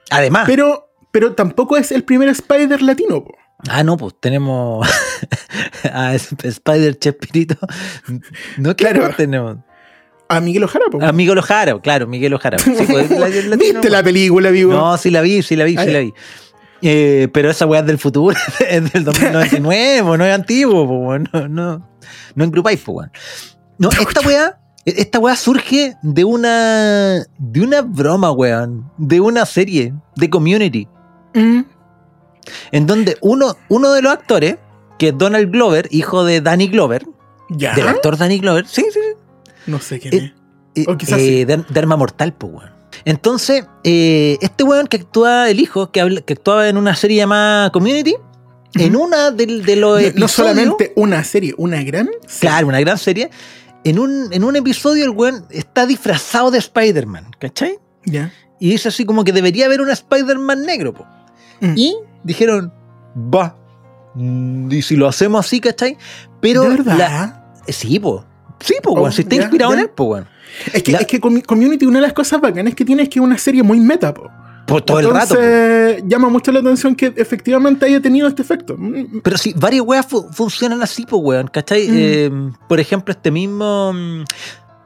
Además. 0.09 0.43
Pero, 0.47 0.89
pero 1.11 1.33
tampoco 1.33 1.77
es 1.77 1.91
el 1.91 2.03
primer 2.03 2.29
Spider 2.29 2.81
latino. 2.81 3.23
po. 3.23 3.35
ah, 3.69 3.83
no, 3.83 3.97
pues 3.97 4.13
tenemos 4.19 4.87
a 5.91 6.13
Sp- 6.15 6.47
Spider 6.47 6.97
Chespirito. 6.97 7.55
No, 8.57 8.75
Claro. 8.75 9.09
Tenemos 9.17 9.57
A 10.29 10.39
Miguel 10.41 10.63
Ojara. 10.63 10.85
po. 10.91 11.03
a 11.03 11.11
Miguel 11.11 11.37
Ojara, 11.37 11.79
claro, 11.81 12.07
Miguel 12.07 12.33
Ojara. 12.33 12.57
Sí, 12.59 12.73
pues, 12.89 13.09
¿Viste 13.59 13.89
la 13.89 14.03
película, 14.03 14.49
vivo? 14.51 14.73
No, 14.73 14.97
sí 14.97 15.09
la 15.11 15.21
vi, 15.21 15.41
sí 15.41 15.55
la 15.55 15.65
vi, 15.65 15.75
Ah, 15.77 15.81
sí 15.81 15.87
ya. 15.87 15.93
la 15.93 15.99
vi. 15.99 16.13
Eh, 16.87 17.29
pero 17.33 17.49
esa 17.49 17.65
weá 17.65 17.79
es 17.79 17.87
del 17.87 17.97
futuro, 17.97 18.37
es 18.69 18.93
del 18.93 19.03
2099, 19.05 20.03
po, 20.03 20.17
no 20.17 20.23
es 20.25 20.35
antiguo, 20.35 20.87
po, 20.87 21.17
no, 21.17 21.47
no, 21.47 21.89
no 22.35 22.43
engrupáis, 22.43 22.79
po, 22.81 22.91
weón. 22.91 23.11
No, 23.79 23.89
esta 23.89 24.21
weá, 24.21 24.59
esta 24.85 25.17
weá 25.17 25.35
surge 25.35 25.95
de 26.03 26.23
una, 26.23 27.23
de 27.39 27.61
una 27.61 27.81
broma, 27.81 28.31
weón, 28.31 28.91
de 28.97 29.19
una 29.19 29.45
serie, 29.47 29.93
de 30.15 30.29
Community, 30.29 30.87
Mm, 31.33 31.61
en 32.71 32.85
donde 32.85 33.17
uno, 33.21 33.57
uno 33.67 33.91
de 33.91 34.01
los 34.03 34.13
actores, 34.13 34.57
que 34.99 35.07
es 35.09 35.17
Donald 35.17 35.51
Glover, 35.51 35.87
hijo 35.91 36.23
de 36.23 36.39
Danny 36.39 36.67
Glover, 36.67 37.05
ya. 37.49 37.73
del 37.73 37.87
actor 37.87 38.15
Danny 38.15 38.37
Glover, 38.39 38.67
sí, 38.67 38.83
sí, 38.93 38.99
sí, 38.99 39.49
No 39.65 39.79
sé 39.79 39.99
quién 39.99 40.13
Eh, 40.13 40.33
es. 40.75 40.83
eh, 40.83 40.85
O 40.87 40.95
quizás 40.97 41.17
eh, 41.19 41.25
sí. 41.25 41.45
de, 41.45 41.57
de 41.67 41.79
Arma 41.79 41.97
Mortal, 41.97 42.31
pues, 42.33 42.53
weón. 42.53 42.74
Entonces, 43.05 43.65
eh, 43.83 44.37
este 44.41 44.63
weón 44.63 44.87
que 44.87 44.97
actúa, 44.97 45.49
el 45.49 45.59
hijo, 45.59 45.91
que, 45.91 46.01
habla- 46.01 46.21
que 46.21 46.33
actuaba 46.33 46.67
en 46.67 46.77
una 46.77 46.95
serie 46.95 47.17
llamada 47.17 47.71
Community, 47.71 48.15
en 48.75 48.95
una 48.95 49.31
de, 49.31 49.45
de 49.45 49.75
los 49.75 49.91
No, 49.91 49.97
episodios. 49.99 50.15
no 50.19 50.27
solamente 50.27 50.91
una 50.95 51.23
serie, 51.23 51.53
una 51.57 51.81
gran 51.83 52.07
serie. 52.27 52.39
Claro, 52.39 52.67
una 52.67 52.79
gran 52.79 52.97
serie. 52.97 53.29
En 53.83 53.99
un, 53.99 54.33
en 54.33 54.43
un 54.43 54.55
episodio, 54.55 55.05
el 55.05 55.11
weón 55.11 55.45
está 55.51 55.85
disfrazado 55.85 56.49
de 56.51 56.57
Spider-Man, 56.57 57.27
¿cachai? 57.39 57.77
Ya. 58.05 58.33
Y 58.59 58.69
dice 58.71 58.87
así 58.89 59.05
como 59.05 59.23
que 59.23 59.31
debería 59.31 59.67
haber 59.67 59.81
un 59.81 59.91
Spider-Man 59.91 60.63
negro, 60.65 60.93
po. 60.93 61.05
Mm. 61.61 61.73
Y 61.77 61.95
dijeron, 62.23 62.73
va. 63.15 63.55
mm, 64.15 64.71
Y 64.71 64.81
si 64.81 64.95
lo 64.95 65.07
hacemos 65.07 65.45
así, 65.45 65.59
¿cachai? 65.61 65.97
Pero. 66.41 66.63
¿De 66.63 66.69
verdad? 66.69 66.97
la- 66.97 67.53
sí, 67.67 67.99
po. 67.99 68.25
Sí, 68.59 68.75
po, 68.81 68.91
Oh. 68.93 69.11
Si 69.11 69.21
está 69.21 69.35
ya, 69.35 69.41
inspirado 69.43 69.73
en 69.73 69.79
ya. 69.79 69.83
él, 69.85 69.89
po, 69.91 70.03
weón. 70.05 70.27
Es 70.73 70.83
que, 70.83 70.91
La- 70.93 70.99
es 70.99 71.07
que 71.07 71.19
Community, 71.19 71.85
una 71.85 71.99
de 71.99 72.03
las 72.03 72.13
cosas 72.13 72.39
bacanas 72.41 72.73
que 72.75 72.85
tiene 72.85 73.03
es 73.03 73.09
que 73.09 73.19
es 73.19 73.23
una 73.25 73.37
serie 73.37 73.61
muy 73.63 73.79
meta, 73.79 74.13
po. 74.13 74.29
Por 74.65 74.81
todo 74.81 74.99
el 74.99 75.09
rato. 75.11 75.35
Entonces, 75.39 76.03
llama 76.07 76.27
mucho 76.29 76.51
la 76.51 76.59
atención 76.59 76.95
que 76.95 77.13
efectivamente 77.15 77.85
haya 77.85 78.01
tenido 78.01 78.27
este 78.27 78.41
efecto. 78.41 78.75
Mm, 78.75 79.19
Pero 79.23 79.37
sí, 79.37 79.53
varias 79.55 79.83
weas 79.85 80.05
fu- 80.07 80.27
funcionan 80.31 80.81
así, 80.81 81.05
pues, 81.05 81.21
weón, 81.23 81.47
¿cachai? 81.49 81.87
Mm. 81.87 81.93
Eh, 81.95 82.31
por 82.67 82.79
ejemplo, 82.79 83.11
este 83.11 83.29
mismo... 83.29 83.93
mm, 83.93 84.23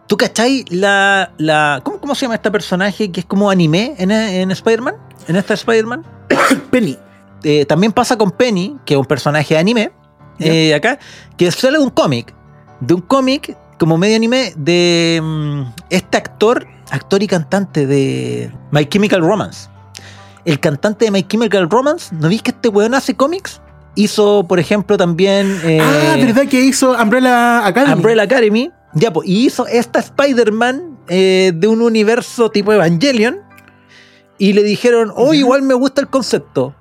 ¿Tú 0.08 0.18
cachai 0.18 0.66
la... 0.70 1.32
la 1.38 1.82
¿cómo, 1.84 2.00
¿Cómo 2.02 2.16
se 2.16 2.24
llama 2.24 2.36
este 2.36 2.50
personaje 2.52 3.12
que 3.12 3.20
es 3.22 3.26
como 3.26 3.50
anime 3.50 3.94
en, 4.00 4.12
en 4.12 4.52
Spider-Man? 4.52 4.96
En 5.28 5.36
esta 5.38 5.54
Spider-Man. 5.54 6.04
Penny. 6.72 6.98
Eh, 7.44 7.64
también 7.66 7.94
pasa 7.94 8.18
con 8.18 8.32
Penny, 8.32 8.76
que 8.86 8.96
es 8.96 9.00
un 9.00 9.06
personaje 9.06 9.54
de 9.54 9.60
anime, 9.62 9.92
Ya. 10.40 10.48
eh, 10.52 10.74
acá, 10.74 11.00
que 11.38 11.50
sale 11.52 11.78
de 11.78 11.84
un 11.86 11.90
cómic. 11.92 12.34
De 12.82 12.94
un 12.94 13.02
cómic, 13.02 13.58
como 13.78 13.98
medio 13.98 14.16
anime, 14.16 14.54
de 14.56 15.20
mm, 15.22 15.62
este 15.90 16.18
actor, 16.18 16.68
actor 16.92 17.22
y 17.24 17.28
cantante 17.28 17.86
de 17.86 18.52
My 18.72 18.86
Chemical 18.86 19.22
Romance. 19.22 19.70
El 20.46 20.60
cantante 20.60 21.06
de 21.06 21.12
My 21.12 21.24
Chemical 21.24 21.70
Romance, 21.70 22.16
¿no 22.16 22.30
viste 22.30 22.52
que 22.52 22.52
este 22.52 22.70
weón 22.70 22.94
hace 22.94 23.16
cómics? 23.16 23.62
Hizo, 23.96 24.46
por 24.48 24.60
ejemplo, 24.60 24.98
también 24.98 25.60
eh, 25.64 25.80
ah, 25.82 26.16
¿verdad 26.16 26.48
que 26.48 26.62
hizo 26.62 26.92
Umbrella 26.92 27.66
Academy? 27.66 27.94
Umbrella 27.94 28.24
Academy. 28.24 28.72
Ya, 28.94 29.12
pues, 29.12 29.28
y 29.28 29.46
hizo 29.46 29.68
esta 29.68 30.00
Spider-Man 30.00 30.98
eh, 31.10 31.52
de 31.54 31.68
un 31.68 31.82
universo 31.82 32.50
tipo 32.50 32.72
Evangelion. 32.74 33.42
Y 34.38 34.54
le 34.54 34.64
dijeron, 34.64 35.12
oh, 35.16 35.34
igual 35.34 35.64
me 35.64 35.74
gusta 35.74 36.00
el 36.00 36.08
concepto. 36.08 36.74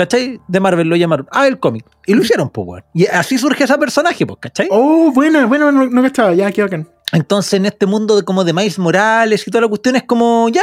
¿Cachai? 0.00 0.40
De 0.48 0.60
Marvel 0.60 0.88
lo 0.88 0.96
llamaron. 0.96 1.26
Ah, 1.30 1.46
el 1.46 1.58
cómic. 1.60 1.84
Y 2.06 2.14
lo 2.14 2.22
hicieron, 2.22 2.48
pues, 2.48 2.66
weón. 2.66 2.84
Y 2.94 3.04
así 3.04 3.36
surge 3.36 3.64
ese 3.64 3.76
personaje, 3.76 4.24
pues, 4.24 4.38
¿cachai? 4.40 4.66
Oh, 4.70 5.12
buena, 5.12 5.44
bueno, 5.44 5.70
no, 5.70 5.84
no 5.90 6.06
estaba, 6.06 6.32
ya, 6.32 6.50
qué 6.50 6.62
bacán. 6.62 6.88
Entonces, 7.12 7.52
en 7.52 7.66
este 7.66 7.84
mundo 7.84 8.16
de, 8.16 8.22
como 8.22 8.42
de 8.42 8.54
Miles 8.54 8.78
Morales 8.78 9.46
y 9.46 9.50
toda 9.50 9.60
la 9.60 9.68
cuestión, 9.68 9.96
es 9.96 10.04
como, 10.04 10.48
ya, 10.48 10.62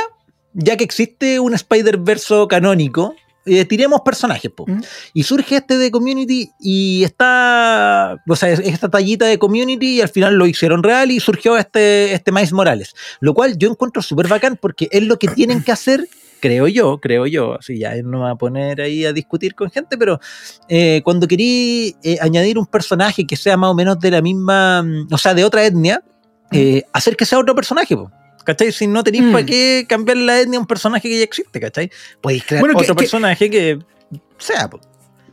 ya 0.54 0.76
que 0.76 0.84
existe 0.84 1.40
un 1.40 1.54
Spider-Verso 1.54 2.48
canónico, 2.48 3.14
eh, 3.46 3.64
tiremos 3.66 4.02
personajes, 4.02 4.52
pues. 4.56 4.76
Mm. 4.76 4.82
Y 5.14 5.22
surge 5.22 5.58
este 5.58 5.78
de 5.78 5.92
Community 5.92 6.50
y 6.60 7.04
está, 7.04 8.16
o 8.28 8.36
sea, 8.36 8.50
es- 8.50 8.60
esta 8.62 8.90
tallita 8.90 9.26
de 9.28 9.38
Community 9.38 9.98
y 9.98 10.02
al 10.02 10.10
final 10.10 10.34
lo 10.34 10.48
hicieron 10.48 10.82
real 10.82 11.12
y 11.12 11.20
surgió 11.20 11.58
este, 11.58 12.12
este 12.14 12.32
Miles 12.32 12.54
Morales. 12.54 12.96
Lo 13.20 13.36
cual 13.36 13.56
yo 13.56 13.70
encuentro 13.70 14.02
súper 14.02 14.28
bacán 14.28 14.58
porque 14.60 14.88
es 14.92 15.04
lo 15.04 15.20
que 15.20 15.28
tienen 15.28 15.62
que 15.64 15.72
hacer, 15.72 16.08
creo 16.40 16.68
yo, 16.68 17.00
creo 17.00 17.26
yo, 17.28 17.56
así 17.60 17.78
ya 17.80 17.96
no 18.04 18.18
me 18.20 18.24
va 18.26 18.32
a 18.32 18.36
poner 18.38 18.82
ahí 18.82 19.06
a 19.06 19.14
discutir 19.14 19.56
con 19.56 19.70
gente, 19.70 19.98
pero 19.98 20.20
eh, 20.70 21.02
cuando 21.04 21.28
querí 21.28 21.96
eh, 22.04 22.18
añadir 22.22 22.58
un 22.58 22.66
personaje 22.66 23.26
que 23.26 23.36
sea 23.36 23.58
más 23.58 23.70
o 23.72 23.74
menos 23.76 24.00
de 24.00 24.12
la 24.12 24.22
misma, 24.22 24.84
mm, 24.84 25.08
o 25.12 25.18
sea, 25.18 25.34
de 25.34 25.44
otra 25.44 25.66
etnia, 25.66 26.04
eh, 26.52 26.84
hacer 26.94 27.16
que 27.18 27.26
sea 27.26 27.40
otro 27.40 27.54
personaje, 27.56 27.96
po. 27.96 28.12
¿Cachai? 28.46 28.72
Si 28.72 28.88
no 28.88 29.04
tenéis 29.04 29.24
Mm. 29.26 29.32
para 29.34 29.46
qué 29.46 29.86
cambiar 29.90 30.18
la 30.18 30.40
etnia 30.40 30.58
a 30.58 30.62
un 30.62 30.68
personaje 30.68 31.10
que 31.10 31.18
ya 31.18 31.24
existe, 31.24 31.60
¿cachai? 31.60 31.92
Podéis 32.22 32.46
crear 32.46 32.62
Bueno, 32.62 32.76
que- 32.78 32.84
otro 32.86 32.96
que- 32.96 33.02
personaje 33.04 33.50
que 33.50 33.80
sea, 34.38 34.70
po. 34.70 34.80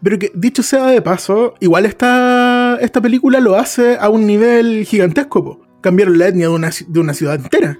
Pero 0.02 0.18
que, 0.18 0.32
dicho 0.34 0.62
sea 0.64 0.86
de 0.88 1.00
paso, 1.00 1.54
igual 1.60 1.86
esta, 1.86 2.76
esta 2.80 3.00
película 3.00 3.38
lo 3.40 3.54
hace 3.54 3.96
a 4.00 4.08
un 4.08 4.26
nivel 4.26 4.84
gigantesco, 4.84 5.44
po. 5.44 5.60
cambiaron 5.80 6.18
la 6.18 6.28
etnia 6.28 6.48
de 6.48 6.52
una, 6.54 6.70
de 6.88 6.98
una 7.00 7.14
ciudad 7.14 7.34
entera. 7.36 7.78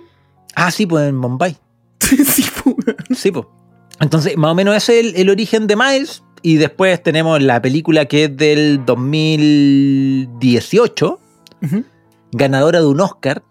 Ah, 0.55 0.71
sí, 0.71 0.87
pues 0.87 1.09
en 1.09 1.21
Bombay. 1.21 1.57
sí. 2.01 2.45
Sí, 3.15 3.31
pues. 3.31 3.47
Entonces, 4.01 4.37
más 4.37 4.51
o 4.51 4.55
menos 4.55 4.77
ese 4.77 5.01
es 5.01 5.07
el, 5.07 5.17
el 5.17 5.31
origen 5.31 5.67
de 5.67 5.77
Miles. 5.77 6.23
Y 6.43 6.57
después 6.57 7.03
tenemos 7.03 7.43
la 7.43 7.63
película 7.63 8.05
que 8.05 8.25
es 8.25 8.37
del 8.37 8.85
2018, 8.85 11.19
Ujú. 11.63 11.85
ganadora 12.33 12.81
de 12.81 12.87
un 12.87 13.01
Oscar. 13.01 13.43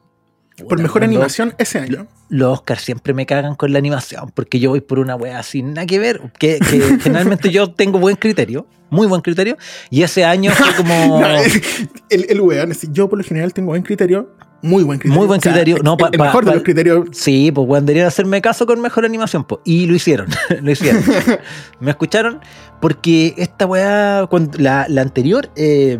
Por 0.69 0.80
mejor 0.80 1.04
animación 1.04 1.56
ese 1.58 1.80
año. 1.80 2.06
Los 2.30 2.60
Oscars 2.60 2.84
siempre 2.84 3.15
me 3.15 3.26
cagan 3.26 3.56
con 3.56 3.73
la 3.73 3.80
animación, 3.80 4.32
porque 4.36 4.60
yo 4.60 4.69
voy 4.69 4.82
por 4.82 4.99
una 4.99 5.15
wea 5.15 5.41
sin 5.41 5.73
nada 5.73 5.88
que 5.88 5.97
ver, 5.97 6.21
que, 6.39 6.60
que 6.60 6.80
generalmente 7.02 7.49
yo 7.49 7.73
tengo 7.73 7.97
buen 7.97 8.15
criterio, 8.15 8.67
muy 8.91 9.08
buen 9.08 9.21
criterio, 9.21 9.58
y 9.89 10.04
ese 10.04 10.23
año 10.23 10.52
fue 10.52 10.67
como... 10.76 10.93
No, 11.19 11.28
el, 12.10 12.26
el 12.30 12.41
weón, 12.41 12.73
yo 12.91 13.10
por 13.10 13.17
lo 13.17 13.23
general 13.26 13.54
tengo 13.54 13.69
buen 13.69 13.82
criterio, 13.82 14.30
muy 14.63 14.84
buen 14.84 14.97
criterio. 14.97 15.17
Muy 15.19 15.28
buen 15.28 15.39
criterio. 15.39 15.78
No, 15.84 15.95
pa- 15.97 16.08
el, 16.08 16.13
el 16.13 16.17
pa- 16.17 16.26
mejor 16.26 16.45
de 16.45 16.54
los 16.54 16.63
criterios. 16.63 17.06
Sí, 17.12 17.52
pues 17.52 17.67
weón, 17.67 17.86
deberían 17.86 18.08
hacerme 18.08 18.41
caso 18.41 18.65
con 18.65 18.82
mejor 18.82 19.06
animación, 19.06 19.43
pues. 19.43 19.62
Y 19.65 19.86
lo 19.86 19.93
hicieron, 19.95 20.28
lo 20.62 20.71
hicieron. 20.71 21.04
¿Me 21.80 21.91
escucharon? 21.91 22.39
Porque 22.82 23.36
esta 23.38 23.65
weá, 23.65 24.26
cuando- 24.30 24.58
la, 24.58 24.86
la 24.89 25.02
anterior, 25.02 25.49
eh, 25.56 25.97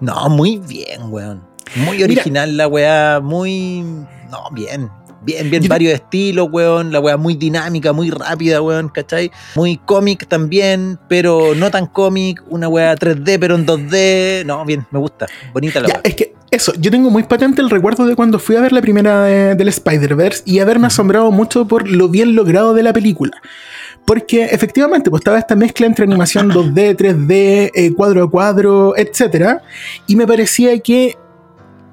no, 0.00 0.28
muy 0.28 0.58
bien, 0.58 1.00
weón. 1.08 1.42
Muy 1.76 1.96
Mira. 1.96 2.04
original 2.04 2.56
la 2.58 2.68
weá, 2.68 3.20
muy... 3.22 3.82
No, 3.82 4.50
bien. 4.52 4.90
Bien, 5.24 5.48
bien, 5.50 5.68
varios 5.68 5.94
estilos, 5.94 6.48
weón. 6.50 6.90
La 6.90 6.98
weá 6.98 7.16
muy 7.16 7.36
dinámica, 7.36 7.92
muy 7.92 8.10
rápida, 8.10 8.60
weón, 8.60 8.88
¿cachai? 8.88 9.30
Muy 9.54 9.76
cómic 9.76 10.26
también, 10.26 10.98
pero 11.08 11.54
no 11.54 11.70
tan 11.70 11.86
cómic. 11.86 12.42
Una 12.48 12.66
weá 12.68 12.94
3D, 12.96 13.38
pero 13.38 13.54
en 13.54 13.64
2D. 13.64 14.44
No, 14.44 14.64
bien, 14.64 14.84
me 14.90 14.98
gusta. 14.98 15.26
Bonita 15.52 15.80
la 15.80 15.86
Ya, 15.88 15.94
weá. 15.94 16.02
es 16.04 16.14
que 16.16 16.34
eso, 16.52 16.72
yo 16.78 16.90
tengo 16.92 17.10
muy 17.10 17.24
patente 17.24 17.60
el 17.62 17.70
recuerdo 17.70 18.06
de 18.06 18.14
cuando 18.14 18.38
fui 18.38 18.54
a 18.56 18.60
ver 18.60 18.72
la 18.72 18.80
primera 18.80 19.24
de- 19.24 19.54
del 19.56 19.68
Spider-Verse 19.68 20.42
y 20.46 20.60
haberme 20.60 20.86
asombrado 20.86 21.30
mucho 21.32 21.66
por 21.66 21.88
lo 21.88 22.08
bien 22.08 22.34
logrado 22.36 22.74
de 22.74 22.82
la 22.84 22.92
película. 22.92 23.32
Porque 24.04 24.44
efectivamente, 24.44 25.10
pues 25.10 25.20
estaba 25.20 25.38
esta 25.38 25.56
mezcla 25.56 25.86
entre 25.86 26.04
animación 26.04 26.50
2D, 26.52 26.96
3D, 26.96 27.70
eh, 27.74 27.92
cuadro 27.96 28.24
a 28.24 28.30
cuadro, 28.30 28.94
etc. 28.96 29.58
Y 30.06 30.14
me 30.16 30.26
parecía 30.26 30.78
que 30.80 31.16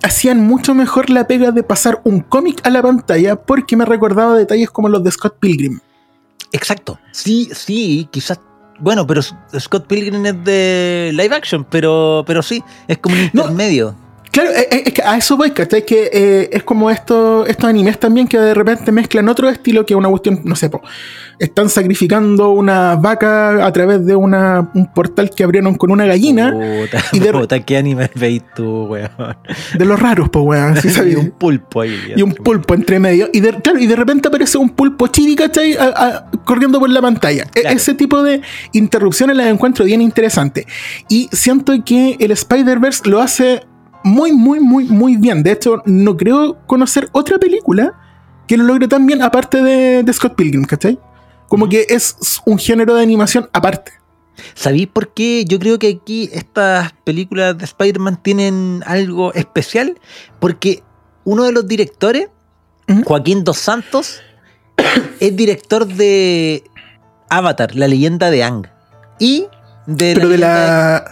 hacían 0.04 0.40
mucho 0.46 0.74
mejor 0.74 1.10
la 1.10 1.28
pega 1.28 1.52
de 1.52 1.62
pasar 1.64 2.02
un 2.04 2.22
cómic 2.22 2.60
a 2.66 2.70
la 2.70 2.82
pantalla 2.82 3.36
porque 3.36 3.76
me 3.78 3.86
recordaba 3.86 4.38
detalles 4.38 4.70
como 4.70 4.90
los 4.90 5.04
de 5.04 5.12
Scott 5.12 5.36
Pilgrim. 5.40 5.80
Exacto. 6.52 7.00
Sí, 7.12 7.50
sí, 7.54 8.08
quizás. 8.12 8.40
Bueno, 8.80 9.06
pero 9.06 9.22
Scott 9.22 9.88
Pilgrim 9.88 10.26
es 10.26 10.44
de 10.44 11.12
live 11.14 11.36
action, 11.36 11.66
pero, 11.70 12.24
pero 12.26 12.42
sí, 12.42 12.64
es 12.88 12.98
como 12.98 13.16
un 13.16 13.30
No. 13.34 13.44
Claro, 14.32 14.52
eh, 14.52 14.68
eh, 14.72 14.84
es 14.86 14.94
que 14.94 15.02
a 15.02 15.18
eso 15.18 15.36
voy, 15.38 15.52
¿cachai? 15.52 15.86
Que 15.86 16.10
eh, 16.14 16.50
es 16.54 16.62
como 16.64 16.90
esto, 16.92 17.46
estos 17.48 17.68
animes 17.70 18.00
también 18.00 18.28
que 18.28 18.38
de 18.38 18.54
repente 18.54 18.92
mezclan 18.92 19.28
otro 19.28 19.50
estilo 19.50 19.86
que 19.86 19.96
una 19.96 20.08
cuestión, 20.08 20.42
no 20.44 20.56
sé, 20.56 20.70
po, 20.70 20.82
están 21.40 21.68
sacrificando 21.70 22.52
una 22.52 22.96
vaca 22.96 23.66
a 23.66 23.72
través 23.74 24.06
de 24.06 24.16
una, 24.16 24.70
un 24.76 24.92
portal 24.94 25.32
que 25.36 25.44
abrieron 25.44 25.74
con 25.76 25.90
una 25.92 26.06
gallina, 26.06 26.52
Puta, 26.52 27.04
y 27.12 27.20
de- 27.20 27.32
puta, 27.32 27.60
¿qué 27.62 27.78
anime 27.78 28.10
veis 28.16 28.44
tú, 28.56 28.84
weón? 28.84 29.10
de 29.78 29.86
los 29.86 30.00
raros, 30.00 30.30
pues, 30.30 30.46
weón, 30.46 30.76
¿sí 30.78 30.90
y 31.12 31.16
un 31.16 31.32
pulpo 31.32 31.82
ahí. 31.82 31.98
Y 32.16 32.22
un 32.22 32.34
pulpo 32.34 32.76
entre 32.76 33.00
medio, 33.00 33.30
y 33.34 33.40
de, 33.40 33.54
claro, 33.62 33.80
y 33.80 33.88
de 33.88 33.96
repente 33.96 34.28
aparece 34.28 34.58
un 34.60 34.70
pulpo 34.70 35.08
chibi, 35.08 35.36
¿cachai? 35.36 35.76
A- 35.76 35.86
a- 35.96 36.32
corriendo 36.46 36.80
por 36.80 36.90
la 36.90 37.02
pantalla. 37.02 37.46
E-. 37.56 37.64
Ese 37.74 37.96
tipo 37.96 38.22
de 38.22 38.42
interrupciones 38.74 39.36
las 39.36 39.48
encuentro 39.48 39.86
bien 39.86 40.02
interesantes. 40.02 40.66
Y 41.08 41.30
siento 41.32 41.74
que 41.84 42.16
el 42.20 42.30
Spider-Verse 42.32 43.10
lo 43.10 43.22
hace 43.22 43.64
muy, 44.10 44.32
muy, 44.32 44.60
muy, 44.60 44.86
muy 44.86 45.16
bien. 45.18 45.44
De 45.44 45.52
hecho, 45.52 45.82
no 45.86 46.18
creo 46.18 46.58
conocer 46.66 47.10
otra 47.12 47.38
película 47.38 47.94
que 48.48 48.58
lo 48.58 48.64
logre 48.64 48.88
tan 48.88 49.06
bien 49.06 49.22
aparte 49.22 49.62
de, 49.62 50.04
de 50.04 50.14
Scott 50.14 50.36
Pilgrim, 50.36 50.66
¿cachai? 50.66 51.00
Como 51.48 51.70
que 51.70 51.86
es 51.90 52.16
un 52.46 52.58
género 52.58 52.96
de 52.96 53.04
animación 53.04 53.50
aparte. 53.54 53.92
¿Sabéis 54.54 54.88
por 54.88 55.14
qué? 55.14 55.46
Yo 55.46 55.60
creo 55.60 55.80
que 55.80 56.00
aquí 56.02 56.30
estas 56.34 56.94
películas 57.04 57.58
de 57.58 57.66
Spider-Man 57.66 58.22
tienen 58.22 58.84
algo 58.86 59.34
especial. 59.34 60.00
Porque 60.40 60.84
uno 61.24 61.44
de 61.44 61.52
los 61.52 61.68
directores. 61.68 62.30
Joaquín 63.06 63.44
Dos 63.44 63.60
Santos, 63.60 64.20
es 65.20 65.36
director 65.36 65.86
de 65.86 66.64
Avatar, 67.30 67.76
la 67.76 67.88
leyenda 67.88 68.32
de 68.32 68.44
Ang. 68.44 68.66
Y 69.20 69.46
de 69.86 70.16
Pero 70.16 70.30
de 70.30 70.40
la. 70.40 71.06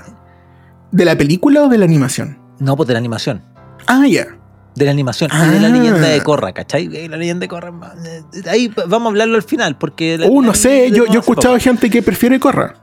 ¿De 0.91 1.05
la 1.05 1.15
película 1.15 1.63
o 1.63 1.67
de 1.67 1.77
la 1.77 1.85
animación? 1.85 2.46
No, 2.59 2.75
pues 2.75 2.87
de 2.87 2.93
la 2.93 2.99
animación. 2.99 3.41
Ah, 3.87 4.05
ya. 4.07 4.27
De 4.75 4.85
la 4.85 4.91
animación. 4.91 5.31
Y 5.33 5.49
de 5.53 5.59
la 5.59 5.67
Ah. 5.67 5.71
leyenda 5.71 6.07
de 6.07 6.21
Korra, 6.21 6.51
¿cachai? 6.53 6.87
Eh, 6.93 7.07
La 7.09 7.17
leyenda 7.17 7.41
de 7.41 7.47
Korra. 7.47 7.71
eh, 8.05 8.21
Ahí 8.49 8.71
vamos 8.87 9.07
a 9.07 9.09
hablarlo 9.09 9.35
al 9.35 9.43
final, 9.43 9.77
porque... 9.77 10.17
la- 10.17 10.27
Uh, 10.27 10.41
no 10.41 10.49
la- 10.49 10.53
sé, 10.53 10.91
yo, 10.91 11.05
yo 11.07 11.13
he 11.15 11.19
escuchado 11.19 11.53
poco. 11.55 11.63
gente 11.63 11.89
que 11.89 12.01
prefiere 12.03 12.39
Corra. 12.39 12.75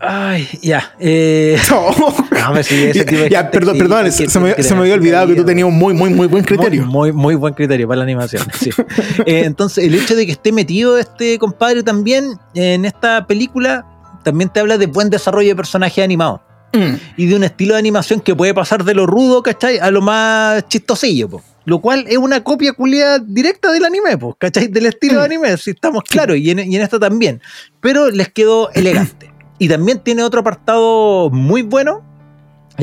Ay, 0.00 0.48
ya. 0.62 0.94
Eh, 1.00 1.58
No. 1.70 2.54
no, 2.54 2.62
sí, 2.62 2.84
ese 2.84 3.04
tipo 3.04 3.22
de 3.22 3.30
ya, 3.30 3.50
perdón, 3.50 3.74
que- 3.74 3.78
perdón, 3.80 4.04
que- 4.04 4.10
se, 4.12 4.26
que 4.28 4.38
me, 4.38 4.54
se 4.62 4.74
me 4.74 4.80
había 4.82 4.94
olvidado 4.94 5.26
que 5.28 5.34
tú 5.34 5.44
tenías 5.44 5.66
un 5.68 5.76
muy, 5.76 5.92
muy, 5.94 6.10
muy 6.10 6.26
buen 6.28 6.44
criterio. 6.44 6.86
Muy, 6.86 7.10
muy, 7.10 7.12
muy 7.12 7.34
buen 7.34 7.54
criterio 7.54 7.86
para 7.88 7.98
la 7.98 8.04
animación. 8.04 8.44
sí. 8.54 8.70
Eh, 9.26 9.42
entonces, 9.44 9.84
el 9.84 9.94
hecho 9.94 10.14
de 10.16 10.24
que 10.26 10.32
esté 10.32 10.52
metido 10.52 10.98
este 10.98 11.38
compadre 11.38 11.82
también 11.82 12.38
en 12.54 12.84
esta 12.84 13.26
película 13.26 13.84
también 14.24 14.50
te 14.50 14.60
habla 14.60 14.78
de 14.78 14.86
buen 14.86 15.10
desarrollo 15.10 15.48
de 15.48 15.56
personaje 15.56 16.02
animado 16.02 16.42
Mm. 16.72 16.94
y 17.16 17.26
de 17.26 17.34
un 17.34 17.44
estilo 17.44 17.72
de 17.74 17.78
animación 17.78 18.20
que 18.20 18.34
puede 18.34 18.52
pasar 18.52 18.84
de 18.84 18.94
lo 18.94 19.06
rudo, 19.06 19.42
¿cachai? 19.42 19.78
A 19.78 19.90
lo 19.90 20.02
más 20.02 20.68
chistosillo, 20.68 21.28
po. 21.30 21.42
Lo 21.64 21.80
cual 21.80 22.04
es 22.08 22.16
una 22.18 22.42
copia 22.44 22.72
culiada 22.74 23.18
directa 23.18 23.72
del 23.72 23.84
anime, 23.86 24.18
po, 24.18 24.34
¿cachai? 24.38 24.68
Del 24.68 24.86
estilo 24.86 25.14
de 25.14 25.28
Mm. 25.28 25.32
anime, 25.32 25.56
si 25.56 25.70
estamos 25.70 26.02
claros, 26.04 26.36
y 26.36 26.50
en, 26.50 26.58
y 26.60 26.76
en 26.76 26.82
esta 26.82 26.98
también. 26.98 27.40
Pero 27.80 28.10
les 28.10 28.28
quedó 28.28 28.70
elegante. 28.72 29.30
Y 29.58 29.68
también 29.68 30.00
tiene 30.00 30.22
otro 30.22 30.40
apartado 30.40 31.30
muy 31.30 31.62
bueno. 31.62 32.04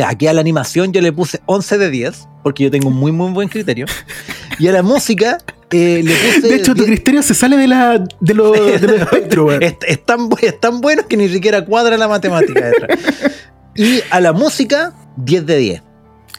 Aquí 0.06 0.28
a 0.28 0.34
la 0.34 0.42
animación 0.42 0.92
yo 0.92 1.00
le 1.02 1.14
puse 1.14 1.40
11 1.46 1.78
de 1.78 1.90
10, 1.90 2.28
porque 2.44 2.64
yo 2.66 2.72
tengo 2.72 2.90
un 2.90 2.96
muy, 2.96 3.12
muy 3.12 3.32
buen 3.32 3.48
criterio. 3.50 3.86
Y 4.60 4.68
a 4.68 4.72
la 4.74 4.84
música 4.84 5.38
eh, 5.72 6.02
le 6.04 6.14
puse. 6.42 6.48
De 6.50 6.56
hecho, 6.56 6.74
tu 6.76 6.84
10. 6.84 6.88
criterio 6.96 7.22
se 7.24 7.34
sale 7.34 7.56
de, 7.56 7.68
la, 7.68 8.04
de, 8.20 8.34
lo, 8.34 8.52
de 8.52 8.80
lo 8.80 8.96
espectro, 9.04 9.46
weón. 9.46 9.64
Es, 9.64 9.76
es 9.88 10.04
tan, 10.06 10.28
es 10.42 10.60
tan 10.60 10.82
bueno 10.82 11.08
que 11.08 11.16
ni 11.18 11.30
siquiera 11.30 11.64
cuadra 11.64 11.98
la 11.98 12.08
matemática 12.08 12.66
detrás. 12.66 13.00
Y 13.76 14.00
a 14.10 14.20
la 14.22 14.34
música, 14.34 14.94
10 15.18 15.46
de 15.46 15.58
10. 15.58 15.82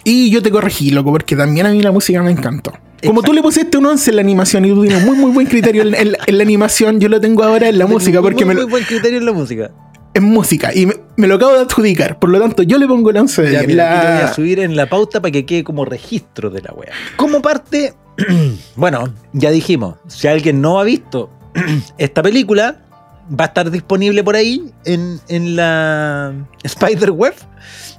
Y 0.05 0.31
yo 0.31 0.43
te 0.43 0.51
corregí, 0.51 0.91
loco, 0.91 1.13
porque 1.13 1.37
también 1.37 1.67
a 1.67 1.71
mí 1.71 1.83
la 1.83 1.93
música 1.93 2.23
me 2.23 2.31
encantó. 2.31 2.73
Como 3.05 3.23
tú 3.23 3.33
le 3.33 3.43
pusiste 3.43 3.77
un 3.79 3.87
11 3.87 4.11
en 4.11 4.17
la 4.17 4.23
animación 4.23 4.65
y 4.65 4.71
tú 4.71 4.83
tienes 4.83 5.05
muy, 5.05 5.17
muy 5.17 5.31
buen 5.31 5.47
criterio 5.47 5.83
en, 5.83 5.95
en- 5.95 6.17
en 6.27 6.39
la 6.39 6.43
animación, 6.43 6.99
yo 6.99 7.09
lo 7.09 7.21
tengo 7.21 7.45
ahora 7.45 7.69
en 7.69 7.79
la 7.79 7.87
música, 7.87 8.23
porque 8.23 8.45
muy, 8.45 8.55
me 8.55 8.63
muy 8.63 8.71
buen 8.71 8.85
criterio 8.85 9.19
en 9.19 9.27
la 9.27 9.33
música. 9.33 9.71
en 10.15 10.25
música. 10.25 10.75
Y 10.75 10.87
me, 10.87 10.95
me 11.17 11.27
lo 11.27 11.35
acabo 11.35 11.53
de 11.53 11.61
adjudicar. 11.61 12.19
Por 12.19 12.31
lo 12.31 12.41
tanto, 12.41 12.63
yo 12.63 12.79
le 12.79 12.87
pongo 12.89 13.11
el 13.11 13.19
11 13.19 13.43
de 13.43 13.53
Ya, 13.53 13.59
10. 13.59 13.67
mira, 13.69 13.91
aquí 13.99 14.07
lo 14.07 14.13
voy 14.13 14.23
La- 14.23 14.29
a 14.31 14.35
subir 14.35 14.61
en 14.61 14.77
la 14.77 14.89
pauta 14.89 15.21
para 15.21 15.31
que 15.31 15.45
quede 15.45 15.63
como 15.63 15.85
registro 15.85 16.49
de 16.51 16.63
la 16.63 16.73
wea. 16.73 16.93
Como 17.17 17.43
parte, 17.43 17.93
bueno, 18.77 19.13
ya 19.35 19.51
dijimos, 19.51 19.97
si 20.09 20.27
alguien 20.29 20.61
no 20.63 20.81
ha 20.81 20.85
visto 20.85 21.31
esta 21.99 22.23
película, 22.23 22.79
va 23.29 23.45
a 23.45 23.49
estar 23.49 23.71
disponible 23.71 24.23
por 24.25 24.37
ahí 24.37 24.73
en, 24.85 25.21
en 25.29 25.57
la 25.57 26.33
Spider 26.63 27.11
Web. 27.11 27.35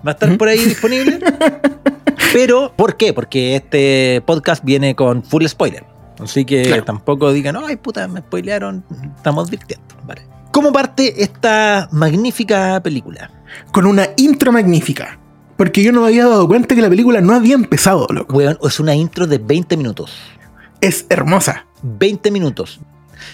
Va 0.06 0.12
a 0.12 0.14
estar 0.14 0.38
por 0.38 0.48
ahí 0.48 0.60
disponible. 0.60 1.20
Pero, 2.34 2.74
¿por 2.76 2.98
qué? 2.98 3.14
Porque 3.14 3.56
este 3.56 4.22
podcast 4.26 4.64
viene 4.64 4.96
con 4.96 5.24
full 5.24 5.46
spoiler. 5.46 5.84
Así 6.20 6.46
que 6.46 6.64
Claro. 6.64 6.84
tampoco 6.84 7.32
digan, 7.32 7.56
ay 7.58 7.76
puta, 7.76 8.08
me 8.08 8.22
spoilearon, 8.22 8.84
estamos 9.16 9.48
advirtiendo. 9.48 9.86
Vale. 10.06 10.24
¿Cómo 10.52 10.72
parte 10.72 11.22
esta 11.24 11.88
magnífica 11.92 12.82
película? 12.82 13.32
con 13.72 13.86
una 13.86 14.10
intro 14.18 14.52
magnífica. 14.52 15.20
Porque 15.56 15.82
yo 15.82 15.92
no 15.92 16.02
me 16.02 16.08
había 16.08 16.26
dado 16.28 16.48
cuenta 16.48 16.76
que 16.76 16.82
la 16.82 16.90
película 16.90 17.22
no 17.22 17.34
había 17.34 17.56
empezado, 17.56 18.06
loco. 18.12 18.36
Weón, 18.38 18.58
es 18.62 18.80
una 18.80 18.94
intro 18.94 19.26
de 19.26 19.38
20 19.40 19.78
minutos. 19.78 20.12
Es 20.82 21.06
hermosa. 21.10 21.66
20 21.82 22.30
minutos. 22.30 22.80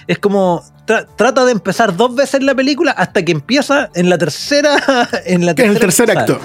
Es 0.08 0.20
como 0.20 0.64
tra- 0.88 1.08
trata 1.16 1.46
de 1.46 1.52
empezar 1.52 1.96
dos 1.96 2.16
veces 2.16 2.44
la 2.44 2.54
película 2.56 2.92
hasta 2.92 3.24
que 3.24 3.32
empieza 3.32 3.90
en 3.96 4.10
la 4.10 4.18
tercera 4.18 4.78
en 5.26 5.46
la 5.46 5.52
En 5.58 5.72
el 5.72 5.80
tercer 5.80 6.10
acto. 6.18 6.40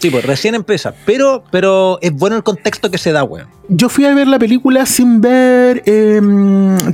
Sí, 0.00 0.10
pues 0.10 0.24
recién 0.26 0.54
empieza, 0.54 0.92
pero 1.06 1.44
pero 1.50 1.98
es 2.02 2.12
bueno 2.12 2.36
el 2.36 2.42
contexto 2.42 2.90
que 2.90 2.98
se 2.98 3.12
da, 3.12 3.24
weón. 3.24 3.48
Yo 3.68 3.88
fui 3.88 4.04
a 4.04 4.14
ver 4.14 4.26
la 4.28 4.38
película 4.38 4.84
sin 4.84 5.20
ver 5.20 5.82
eh, 5.86 6.20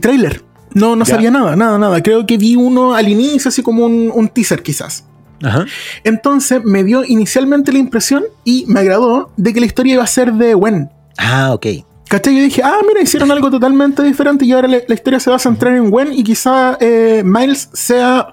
trailer. 0.00 0.44
No, 0.74 0.94
no 0.94 1.04
Ya. 1.04 1.14
sabía 1.16 1.30
nada, 1.32 1.56
nada, 1.56 1.78
nada. 1.78 2.00
Creo 2.02 2.24
que 2.26 2.36
vi 2.36 2.54
uno 2.54 2.94
al 2.94 3.08
inicio, 3.08 3.48
así 3.48 3.62
como 3.62 3.84
un, 3.86 4.12
un 4.14 4.28
teaser 4.28 4.62
quizás. 4.62 5.04
Ajá. 5.42 5.64
Entonces 6.04 6.62
me 6.64 6.84
dio 6.84 7.02
inicialmente 7.04 7.72
la 7.72 7.78
impresión 7.78 8.22
y 8.44 8.64
me 8.68 8.78
agradó 8.80 9.32
de 9.36 9.52
que 9.54 9.60
la 9.60 9.66
historia 9.66 9.94
iba 9.94 10.04
a 10.04 10.06
ser 10.06 10.32
de 10.34 10.54
Gwen. 10.54 10.90
Ah, 11.18 11.52
ok. 11.52 11.66
¿Cachai? 12.10 12.34
Yo 12.36 12.42
dije, 12.42 12.60
ah, 12.64 12.78
mira, 12.86 13.00
hicieron 13.00 13.30
algo 13.30 13.50
totalmente 13.52 14.02
diferente 14.02 14.44
y 14.44 14.50
ahora 14.52 14.66
la, 14.66 14.78
la 14.86 14.94
historia 14.94 15.20
se 15.20 15.30
va 15.30 15.36
a 15.36 15.38
centrar 15.38 15.76
en 15.76 15.90
Gwen 15.90 16.12
y 16.12 16.24
quizá 16.24 16.76
eh, 16.80 17.22
Miles 17.24 17.70
sea 17.72 18.32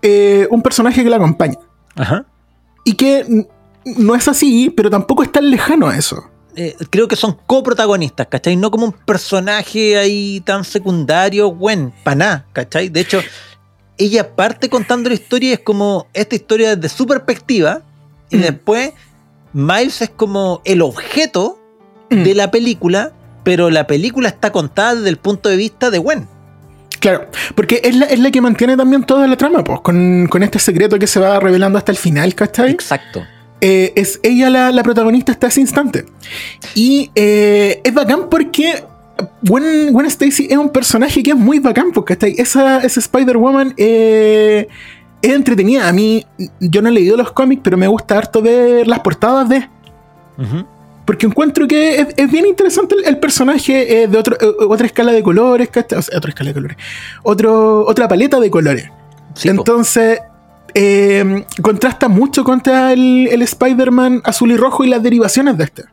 eh, 0.00 0.48
un 0.50 0.62
personaje 0.62 1.04
que 1.04 1.10
la 1.10 1.16
acompaña. 1.16 1.58
Ajá. 1.94 2.24
Y 2.84 2.94
que 2.94 3.46
no 3.84 4.14
es 4.14 4.26
así, 4.28 4.72
pero 4.74 4.88
tampoco 4.88 5.22
es 5.22 5.30
tan 5.30 5.50
lejano 5.50 5.88
a 5.88 5.96
eso. 5.96 6.24
eh, 6.56 6.74
creo 6.88 7.06
que 7.06 7.16
son 7.16 7.36
coprotagonistas, 7.46 8.28
¿cachai? 8.28 8.56
No 8.56 8.70
como 8.70 8.86
un 8.86 8.92
personaje 8.92 9.98
ahí 9.98 10.40
tan 10.40 10.64
secundario, 10.64 11.48
Gwen, 11.48 11.92
para 12.02 12.14
nada, 12.14 12.46
¿cachai? 12.54 12.88
De 12.88 13.00
hecho, 13.00 13.20
ella 13.98 14.34
parte 14.34 14.70
contando 14.70 15.10
la 15.10 15.14
historia 15.16 15.50
y 15.50 15.52
es 15.52 15.60
como 15.60 16.06
esta 16.14 16.34
historia 16.34 16.74
desde 16.76 16.96
su 16.96 17.06
perspectiva 17.06 17.82
y 18.30 18.38
Mm. 18.38 18.40
después 18.40 18.92
Miles 19.52 20.00
es 20.00 20.08
como 20.10 20.62
el 20.64 20.80
objeto 20.80 21.58
Mm. 22.10 22.22
de 22.22 22.34
la 22.34 22.50
película, 22.50 23.12
pero 23.44 23.70
la 23.70 23.86
película 23.86 24.28
está 24.28 24.50
contada 24.52 24.94
desde 24.96 25.08
el 25.08 25.16
punto 25.16 25.48
de 25.48 25.56
vista 25.56 25.90
de 25.90 25.98
Gwen. 25.98 26.28
Claro, 27.00 27.26
porque 27.54 27.80
es 27.84 27.94
la, 27.94 28.06
es 28.06 28.18
la 28.18 28.30
que 28.30 28.40
mantiene 28.40 28.76
también 28.76 29.04
toda 29.04 29.26
la 29.26 29.36
trama, 29.36 29.62
pues, 29.62 29.80
con, 29.80 30.26
con 30.28 30.42
este 30.42 30.58
secreto 30.58 30.98
que 30.98 31.06
se 31.06 31.20
va 31.20 31.38
revelando 31.38 31.78
hasta 31.78 31.92
el 31.92 31.98
final, 31.98 32.34
¿cachai? 32.34 32.70
Exacto. 32.70 33.22
Eh, 33.60 33.92
es 33.96 34.20
ella 34.22 34.50
la, 34.50 34.70
la 34.70 34.82
protagonista 34.82 35.32
hasta 35.32 35.46
ese 35.46 35.60
instante. 35.60 36.04
Y 36.74 37.10
eh, 37.14 37.80
es 37.84 37.94
bacán 37.94 38.28
porque 38.30 38.84
Gwen, 39.42 39.92
Gwen 39.92 40.06
Stacy 40.06 40.48
es 40.50 40.56
un 40.56 40.70
personaje 40.70 41.22
que 41.22 41.30
es 41.30 41.36
muy 41.36 41.58
bacán, 41.58 41.92
porque 41.92 42.14
está 42.14 42.26
esa, 42.26 42.78
esa 42.78 43.00
Spider-Woman 43.00 43.74
eh, 43.76 44.68
es 45.22 45.32
entretenida. 45.32 45.88
A 45.88 45.92
mí, 45.92 46.26
yo 46.60 46.82
no 46.82 46.88
he 46.88 46.92
leído 46.92 47.16
los 47.16 47.32
cómics, 47.32 47.62
pero 47.64 47.76
me 47.76 47.88
gusta 47.88 48.18
harto 48.18 48.42
ver 48.42 48.86
las 48.86 49.00
portadas 49.00 49.48
de. 49.48 49.68
Porque 51.06 51.26
encuentro 51.26 51.66
que 51.66 52.00
es, 52.00 52.08
es 52.16 52.30
bien 52.30 52.44
interesante 52.44 52.96
el, 52.96 53.06
el 53.06 53.18
personaje 53.18 54.02
eh, 54.02 54.08
de 54.08 54.18
otro, 54.18 54.36
eh, 54.38 54.66
otra 54.68 54.86
escala 54.86 55.12
de 55.12 55.22
colores. 55.22 55.70
O 55.74 56.02
sea, 56.02 56.18
otra 56.18 56.28
escala 56.30 56.50
de 56.50 56.54
colores. 56.54 56.76
Otro, 57.22 57.86
otra 57.86 58.08
paleta 58.08 58.38
de 58.40 58.50
colores. 58.50 58.90
Sí. 59.34 59.48
Entonces, 59.48 60.20
eh, 60.74 61.46
contrasta 61.62 62.08
mucho 62.08 62.44
contra 62.44 62.92
el, 62.92 63.28
el 63.30 63.40
Spider-Man 63.42 64.20
azul 64.24 64.52
y 64.52 64.56
rojo 64.56 64.84
y 64.84 64.88
las 64.88 65.02
derivaciones 65.02 65.56
de 65.56 65.64
este. 65.64 65.84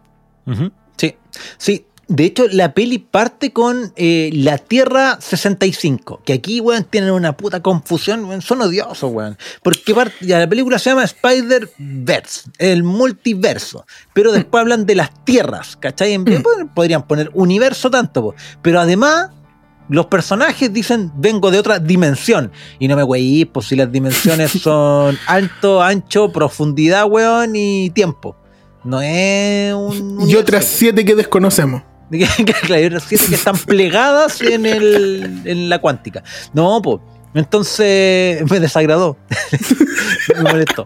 Sí, 0.97 1.15
sí. 1.57 1.85
De 2.09 2.25
hecho, 2.25 2.45
la 2.51 2.73
peli 2.73 2.97
parte 2.99 3.53
con 3.53 3.93
eh, 3.95 4.29
la 4.33 4.57
Tierra 4.57 5.17
65, 5.21 6.21
que 6.25 6.33
aquí, 6.33 6.59
weón, 6.59 6.83
tienen 6.83 7.11
una 7.11 7.37
puta 7.37 7.61
confusión, 7.61 8.25
weón, 8.25 8.41
son 8.41 8.61
odiosos, 8.61 9.09
weón. 9.11 9.37
Porque 9.63 9.93
ya, 10.21 10.39
la 10.39 10.49
película 10.49 10.79
se 10.79 10.89
llama 10.89 11.05
Spider-Verse, 11.05 12.51
el 12.57 12.83
multiverso, 12.83 13.85
pero 14.13 14.31
después 14.33 14.61
hablan 14.61 14.85
de 14.85 14.95
las 14.95 15.23
tierras, 15.23 15.77
¿cachai? 15.77 16.13
En 16.13 16.25
vez- 16.25 16.43
podrían 16.75 17.07
poner 17.07 17.31
universo 17.33 17.89
tanto, 17.89 18.21
po. 18.21 18.35
pero 18.61 18.79
además... 18.79 19.29
Los 19.89 20.05
personajes 20.05 20.71
dicen, 20.71 21.11
vengo 21.17 21.51
de 21.51 21.59
otra 21.59 21.77
dimensión. 21.77 22.53
Y 22.79 22.87
no 22.87 22.95
me 22.95 23.03
weí, 23.03 23.43
pues 23.43 23.67
si 23.67 23.75
las 23.75 23.91
dimensiones 23.91 24.51
son 24.61 25.19
alto, 25.27 25.83
ancho, 25.83 26.31
profundidad, 26.31 27.05
weón, 27.05 27.53
y 27.57 27.89
tiempo. 27.89 28.37
No 28.85 29.01
es 29.01 29.73
un... 29.73 30.21
Y 30.25 30.35
otras 30.35 30.63
siete 30.63 31.03
que 31.03 31.15
desconocemos. 31.15 31.83
De 32.19 32.27
que- 32.37 32.45
que, 32.45 32.53
claro, 32.53 32.75
hay 32.75 32.85
otras 32.85 33.03
siete 33.07 33.25
que 33.27 33.35
están 33.35 33.57
plegadas 33.57 34.41
en, 34.41 34.65
el, 34.65 35.41
en 35.45 35.69
la 35.69 35.79
cuántica. 35.79 36.23
No, 36.53 36.81
pues. 36.81 36.99
Entonces 37.35 38.43
me 38.51 38.59
desagradó. 38.59 39.17
me 40.35 40.43
molestó. 40.43 40.85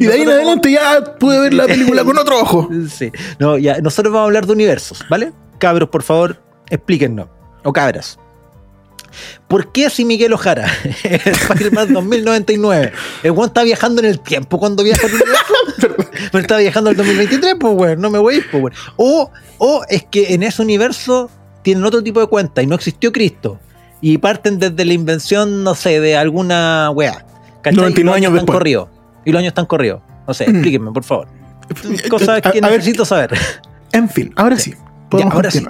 Y 0.00 0.06
de 0.06 0.12
ahí 0.14 0.22
en 0.22 0.30
adelante 0.30 0.72
ya 0.72 1.04
pude 1.18 1.38
ver 1.40 1.52
la 1.52 1.66
película 1.66 2.04
con 2.04 2.16
otro 2.18 2.40
ojo. 2.40 2.68
Sí. 2.90 3.12
No, 3.38 3.58
ya, 3.58 3.78
nosotros 3.80 4.12
vamos 4.12 4.24
a 4.24 4.28
hablar 4.28 4.46
de 4.46 4.52
universos, 4.54 5.04
¿vale? 5.10 5.32
Cabros, 5.58 5.90
por 5.90 6.02
favor, 6.02 6.40
explíquennos. 6.70 7.26
O 7.64 7.72
cabras. 7.72 8.18
¿Por 9.48 9.72
qué 9.72 9.90
si 9.90 10.04
Miguel 10.04 10.32
Ojara, 10.32 10.66
Spider-Man 11.04 11.92
2099, 11.92 12.92
el 13.22 13.30
weón 13.30 13.48
está 13.48 13.62
viajando 13.62 14.00
en 14.00 14.06
el 14.08 14.20
tiempo 14.20 14.58
cuando 14.58 14.82
viaja 14.82 15.06
al 15.06 15.12
universo? 15.14 15.42
Pero 16.32 16.38
está 16.42 16.56
viajando 16.58 16.90
al 16.90 16.96
2023, 16.96 17.54
pues, 17.58 17.74
weón, 17.74 18.00
no 18.00 18.10
me 18.10 18.18
voy, 18.18 18.40
pues, 18.50 18.62
weón. 18.62 18.74
O, 18.96 19.30
o 19.58 19.84
es 19.88 20.04
que 20.10 20.34
en 20.34 20.42
ese 20.42 20.62
universo 20.62 21.30
tienen 21.62 21.84
otro 21.84 22.02
tipo 22.02 22.20
de 22.20 22.26
cuenta 22.26 22.62
y 22.62 22.66
no 22.66 22.74
existió 22.74 23.12
Cristo. 23.12 23.58
Y 24.00 24.18
parten 24.18 24.58
desde 24.58 24.84
la 24.84 24.92
invención, 24.92 25.64
no 25.64 25.74
sé, 25.74 26.00
de 26.00 26.16
alguna 26.16 26.90
weá. 26.90 27.24
¿cachai? 27.62 27.76
99 27.76 28.00
Y 28.00 28.04
los 28.04 28.14
años 28.16 28.32
después. 28.34 28.54
corridos. 28.56 28.88
Y 29.24 29.32
los 29.32 29.40
años 29.40 29.48
están 29.50 29.66
corridos. 29.66 30.00
No 30.26 30.34
sé, 30.34 30.46
Mm. 30.46 30.50
explíquenme, 30.56 30.92
por 30.92 31.04
favor. 31.04 31.28
Cosas 32.08 32.28
A- 32.28 32.40
que 32.52 32.58
a 32.58 32.68
ver, 32.68 32.78
necesito 32.78 33.04
saber. 33.04 33.36
En 33.92 34.08
fin, 34.08 34.32
ahora 34.36 34.58
sí. 34.58 34.74
Ahora 35.10 35.50
sí. 35.50 35.64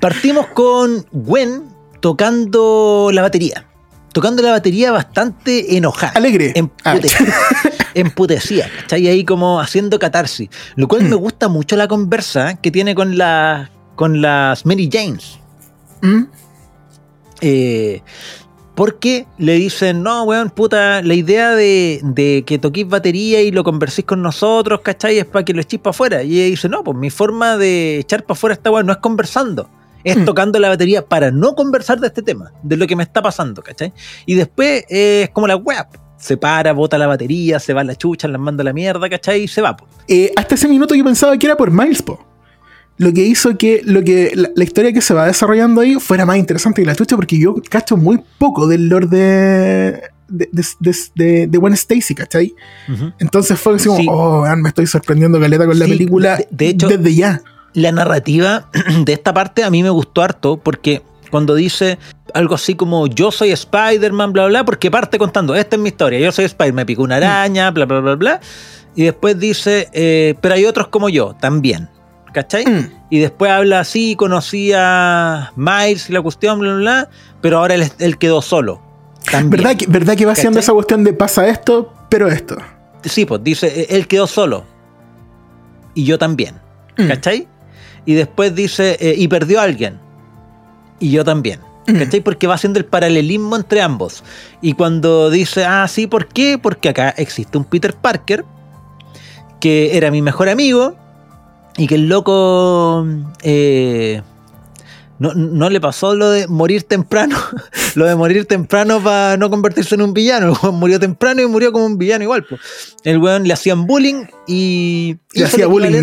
Partimos 0.00 0.46
con 0.48 1.06
Gwen 1.12 1.64
tocando 2.00 3.10
la 3.12 3.22
batería. 3.22 3.66
Tocando 4.12 4.42
la 4.42 4.50
batería 4.50 4.90
bastante 4.90 5.76
enojada. 5.76 6.12
Alegre. 6.16 6.52
Ah, 6.84 6.96
Empute- 6.96 7.34
emputecida, 7.94 8.68
¿cachai? 8.82 9.06
Ahí 9.08 9.24
como 9.24 9.60
haciendo 9.60 9.98
catarsis. 9.98 10.48
Lo 10.74 10.88
cual 10.88 11.02
me 11.04 11.16
Mm. 11.16 11.20
gusta 11.20 11.48
mucho 11.48 11.76
la 11.76 11.86
conversa 11.86 12.56
que 12.60 12.70
tiene 12.72 12.94
con, 12.94 13.16
la, 13.16 13.70
con 13.94 14.20
las 14.20 14.66
Mary 14.66 14.88
Janes. 14.92 15.38
¿Mm? 16.02 16.22
Eh, 17.40 18.02
porque 18.74 19.26
le 19.38 19.54
dicen, 19.54 20.02
no, 20.02 20.24
weón, 20.24 20.50
puta, 20.50 21.02
la 21.02 21.14
idea 21.14 21.50
de, 21.50 22.00
de 22.02 22.42
que 22.46 22.58
toquís 22.58 22.88
batería 22.88 23.42
y 23.42 23.50
lo 23.50 23.62
conversís 23.62 24.04
con 24.06 24.22
nosotros, 24.22 24.80
¿cachai? 24.82 25.18
Es 25.18 25.26
para 25.26 25.44
que 25.44 25.52
lo 25.52 25.60
echéis 25.60 25.82
para 25.82 25.90
afuera. 25.90 26.22
Y 26.22 26.40
ella 26.40 26.50
dice, 26.50 26.68
no, 26.68 26.82
pues 26.82 26.96
mi 26.96 27.10
forma 27.10 27.56
de 27.58 27.98
echar 27.98 28.22
para 28.24 28.32
afuera 28.38 28.54
esta 28.54 28.70
weón 28.70 28.86
no 28.86 28.92
es 28.92 28.98
conversando. 28.98 29.68
Es 30.04 30.16
Mm. 30.16 30.24
tocando 30.24 30.58
la 30.58 30.68
batería 30.68 31.04
para 31.04 31.30
no 31.30 31.54
conversar 31.54 32.00
de 32.00 32.06
este 32.08 32.22
tema, 32.22 32.52
de 32.62 32.76
lo 32.76 32.86
que 32.86 32.96
me 32.96 33.02
está 33.02 33.20
pasando, 33.22 33.62
¿cachai? 33.62 33.92
Y 34.26 34.34
después 34.34 34.84
eh, 34.88 35.22
es 35.24 35.30
como 35.30 35.46
la 35.46 35.56
web. 35.56 35.86
Se 36.18 36.36
para, 36.36 36.72
bota 36.74 36.98
la 36.98 37.06
batería, 37.06 37.58
se 37.58 37.72
va 37.72 37.80
a 37.80 37.84
la 37.84 37.94
chucha, 37.96 38.28
la 38.28 38.36
manda 38.38 38.60
a 38.62 38.64
la 38.66 38.72
mierda, 38.74 39.08
¿cachai? 39.08 39.42
Y 39.44 39.48
se 39.48 39.62
va. 39.62 39.76
Eh, 40.06 40.30
hasta 40.36 40.54
ese 40.54 40.68
minuto 40.68 40.94
yo 40.94 41.02
pensaba 41.04 41.36
que 41.38 41.46
era 41.46 41.56
por 41.56 41.70
Miles, 41.70 42.02
po. 42.02 42.26
Lo 42.98 43.10
que 43.14 43.22
hizo 43.24 43.56
que, 43.56 43.80
lo 43.84 44.02
que 44.04 44.32
la, 44.34 44.50
la 44.54 44.64
historia 44.64 44.92
que 44.92 45.00
se 45.00 45.14
va 45.14 45.26
desarrollando 45.26 45.80
ahí 45.80 45.94
fuera 45.94 46.26
más 46.26 46.36
interesante 46.36 46.82
que 46.82 46.86
la 46.86 46.94
chucha, 46.94 47.16
porque 47.16 47.38
yo 47.38 47.54
cacho 47.70 47.96
muy 47.96 48.20
poco 48.36 48.66
del 48.66 48.90
lore 48.90 49.06
de, 49.06 50.02
de, 50.28 50.48
de, 50.52 50.94
de, 51.14 51.46
de- 51.46 51.58
Gwen 51.58 51.72
Stacy, 51.72 52.14
¿cachai? 52.14 52.54
Entonces 53.18 53.58
fue 53.58 53.76
así 53.76 53.88
como, 53.88 53.98
Sí. 54.00 54.06
oh, 54.10 54.44
me 54.56 54.68
estoy 54.68 54.86
sorprendiendo 54.86 55.40
caleta 55.40 55.66
con 55.66 55.78
la 55.78 55.86
película 55.86 56.38
de 56.50 56.68
hecho- 56.68 56.88
desde 56.88 57.14
ya. 57.14 57.40
La 57.74 57.92
narrativa 57.92 58.68
de 59.04 59.12
esta 59.12 59.32
parte 59.32 59.64
a 59.64 59.70
mí 59.70 59.82
me 59.82 59.90
gustó 59.90 60.22
harto 60.22 60.56
porque 60.56 61.02
cuando 61.30 61.54
dice 61.54 61.98
algo 62.34 62.54
así 62.54 62.74
como 62.74 63.06
yo 63.06 63.30
soy 63.30 63.50
Spider-Man, 63.50 64.32
bla, 64.32 64.46
bla, 64.46 64.64
porque 64.64 64.90
parte 64.90 65.18
contando, 65.18 65.54
esta 65.54 65.76
es 65.76 65.82
mi 65.82 65.88
historia, 65.88 66.18
yo 66.18 66.32
soy 66.32 66.44
Spider-Man, 66.44 66.76
me 66.76 66.86
picó 66.86 67.02
una 67.02 67.16
araña, 67.16 67.70
bla, 67.70 67.86
bla, 67.86 68.00
bla, 68.00 68.14
bla, 68.16 68.40
y 68.94 69.04
después 69.04 69.38
dice, 69.38 69.88
eh, 69.92 70.34
pero 70.40 70.54
hay 70.54 70.64
otros 70.64 70.88
como 70.88 71.08
yo 71.08 71.34
también, 71.40 71.88
¿cachai? 72.32 72.66
Mm. 72.66 72.92
Y 73.10 73.18
después 73.20 73.50
habla 73.50 73.80
así, 73.80 74.16
conocí 74.16 74.72
a 74.74 75.52
Miles 75.56 76.10
y 76.10 76.12
la 76.12 76.22
cuestión, 76.22 76.58
bla, 76.58 76.74
bla, 76.74 76.80
bla, 76.80 77.08
pero 77.40 77.58
ahora 77.58 77.74
él, 77.74 77.90
él 77.98 78.18
quedó 78.18 78.42
solo. 78.42 78.82
También. 79.30 79.62
¿Verdad 79.62 79.76
que, 79.76 79.86
¿Verdad 79.86 80.16
que 80.16 80.26
va 80.26 80.32
haciendo 80.32 80.56
¿Cachai? 80.56 80.64
esa 80.64 80.72
cuestión 80.72 81.04
de 81.04 81.12
pasa 81.12 81.46
esto, 81.48 81.92
pero 82.08 82.28
esto? 82.28 82.56
Sí, 83.04 83.26
pues 83.26 83.42
dice, 83.44 83.66
eh, 83.68 83.86
él 83.90 84.06
quedó 84.06 84.26
solo. 84.26 84.64
Y 85.94 86.04
yo 86.04 86.18
también. 86.18 86.56
Mm. 86.96 87.08
¿Cachai? 87.08 87.48
Y 88.06 88.14
después 88.14 88.54
dice, 88.54 88.96
eh, 89.00 89.14
y 89.16 89.28
perdió 89.28 89.60
a 89.60 89.64
alguien. 89.64 89.98
Y 90.98 91.10
yo 91.10 91.24
también. 91.24 91.60
¿Cachai? 91.86 92.20
Porque 92.20 92.46
va 92.46 92.54
haciendo 92.54 92.78
el 92.78 92.84
paralelismo 92.84 93.56
entre 93.56 93.82
ambos. 93.82 94.22
Y 94.60 94.74
cuando 94.74 95.28
dice, 95.28 95.64
ah, 95.64 95.88
sí, 95.88 96.06
¿por 96.06 96.28
qué? 96.28 96.56
Porque 96.56 96.88
acá 96.88 97.10
existe 97.10 97.58
un 97.58 97.64
Peter 97.64 97.94
Parker 97.94 98.44
que 99.60 99.96
era 99.96 100.10
mi 100.10 100.22
mejor 100.22 100.48
amigo 100.48 100.96
y 101.76 101.86
que 101.86 101.96
el 101.96 102.08
loco 102.08 103.06
eh, 103.42 104.22
no, 105.18 105.34
no 105.34 105.68
le 105.68 105.80
pasó 105.80 106.14
lo 106.14 106.30
de 106.30 106.48
morir 106.48 106.84
temprano, 106.84 107.36
lo 107.94 108.06
de 108.06 108.16
morir 108.16 108.46
temprano 108.46 109.02
para 109.02 109.36
no 109.36 109.50
convertirse 109.50 109.94
en 109.94 110.02
un 110.02 110.14
villano. 110.14 110.46
El 110.46 110.52
weón 110.62 110.74
murió 110.76 110.98
temprano 110.98 111.42
y 111.42 111.46
murió 111.46 111.72
como 111.72 111.86
un 111.86 111.98
villano 111.98 112.24
igual. 112.24 112.44
po. 112.44 112.56
El 113.04 113.18
weón 113.18 113.46
le 113.46 113.52
hacían 113.52 113.86
bullying 113.86 114.24
y... 114.46 115.16
Le 115.32 115.44
hacía 115.44 115.66
bullying 115.66 116.02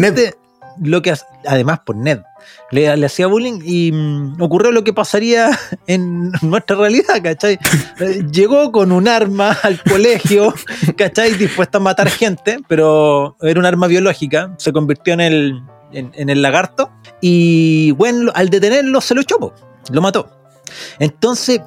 Lo 0.81 1.01
que, 1.01 1.13
además 1.45 1.79
por 1.85 1.95
Ned. 1.95 2.19
Le, 2.71 2.95
le 2.95 3.05
hacía 3.05 3.27
bullying 3.27 3.59
y 3.63 3.91
mm, 3.91 4.41
ocurrió 4.41 4.71
lo 4.71 4.83
que 4.83 4.93
pasaría 4.93 5.57
en 5.87 6.31
nuestra 6.41 6.75
realidad, 6.75 7.21
¿cachai? 7.23 7.57
Eh, 7.99 8.23
Llegó 8.31 8.71
con 8.71 8.91
un 8.91 9.07
arma 9.07 9.57
al 9.63 9.81
colegio, 9.83 10.53
¿cachai? 10.95 11.33
Dispuesta 11.33 11.77
a 11.79 11.81
matar 11.81 12.09
gente, 12.09 12.59
pero 12.67 13.35
era 13.41 13.59
un 13.59 13.65
arma 13.65 13.87
biológica, 13.87 14.53
se 14.57 14.71
convirtió 14.71 15.13
en 15.13 15.21
el, 15.21 15.61
en, 15.91 16.11
en 16.13 16.29
el 16.29 16.41
lagarto 16.41 16.91
y 17.21 17.91
bueno, 17.91 18.31
al 18.35 18.49
detenerlo 18.49 19.01
se 19.01 19.15
lo 19.15 19.21
echó, 19.21 19.39
po, 19.39 19.53
lo 19.91 20.01
mató. 20.01 20.29
Entonces, 20.99 21.61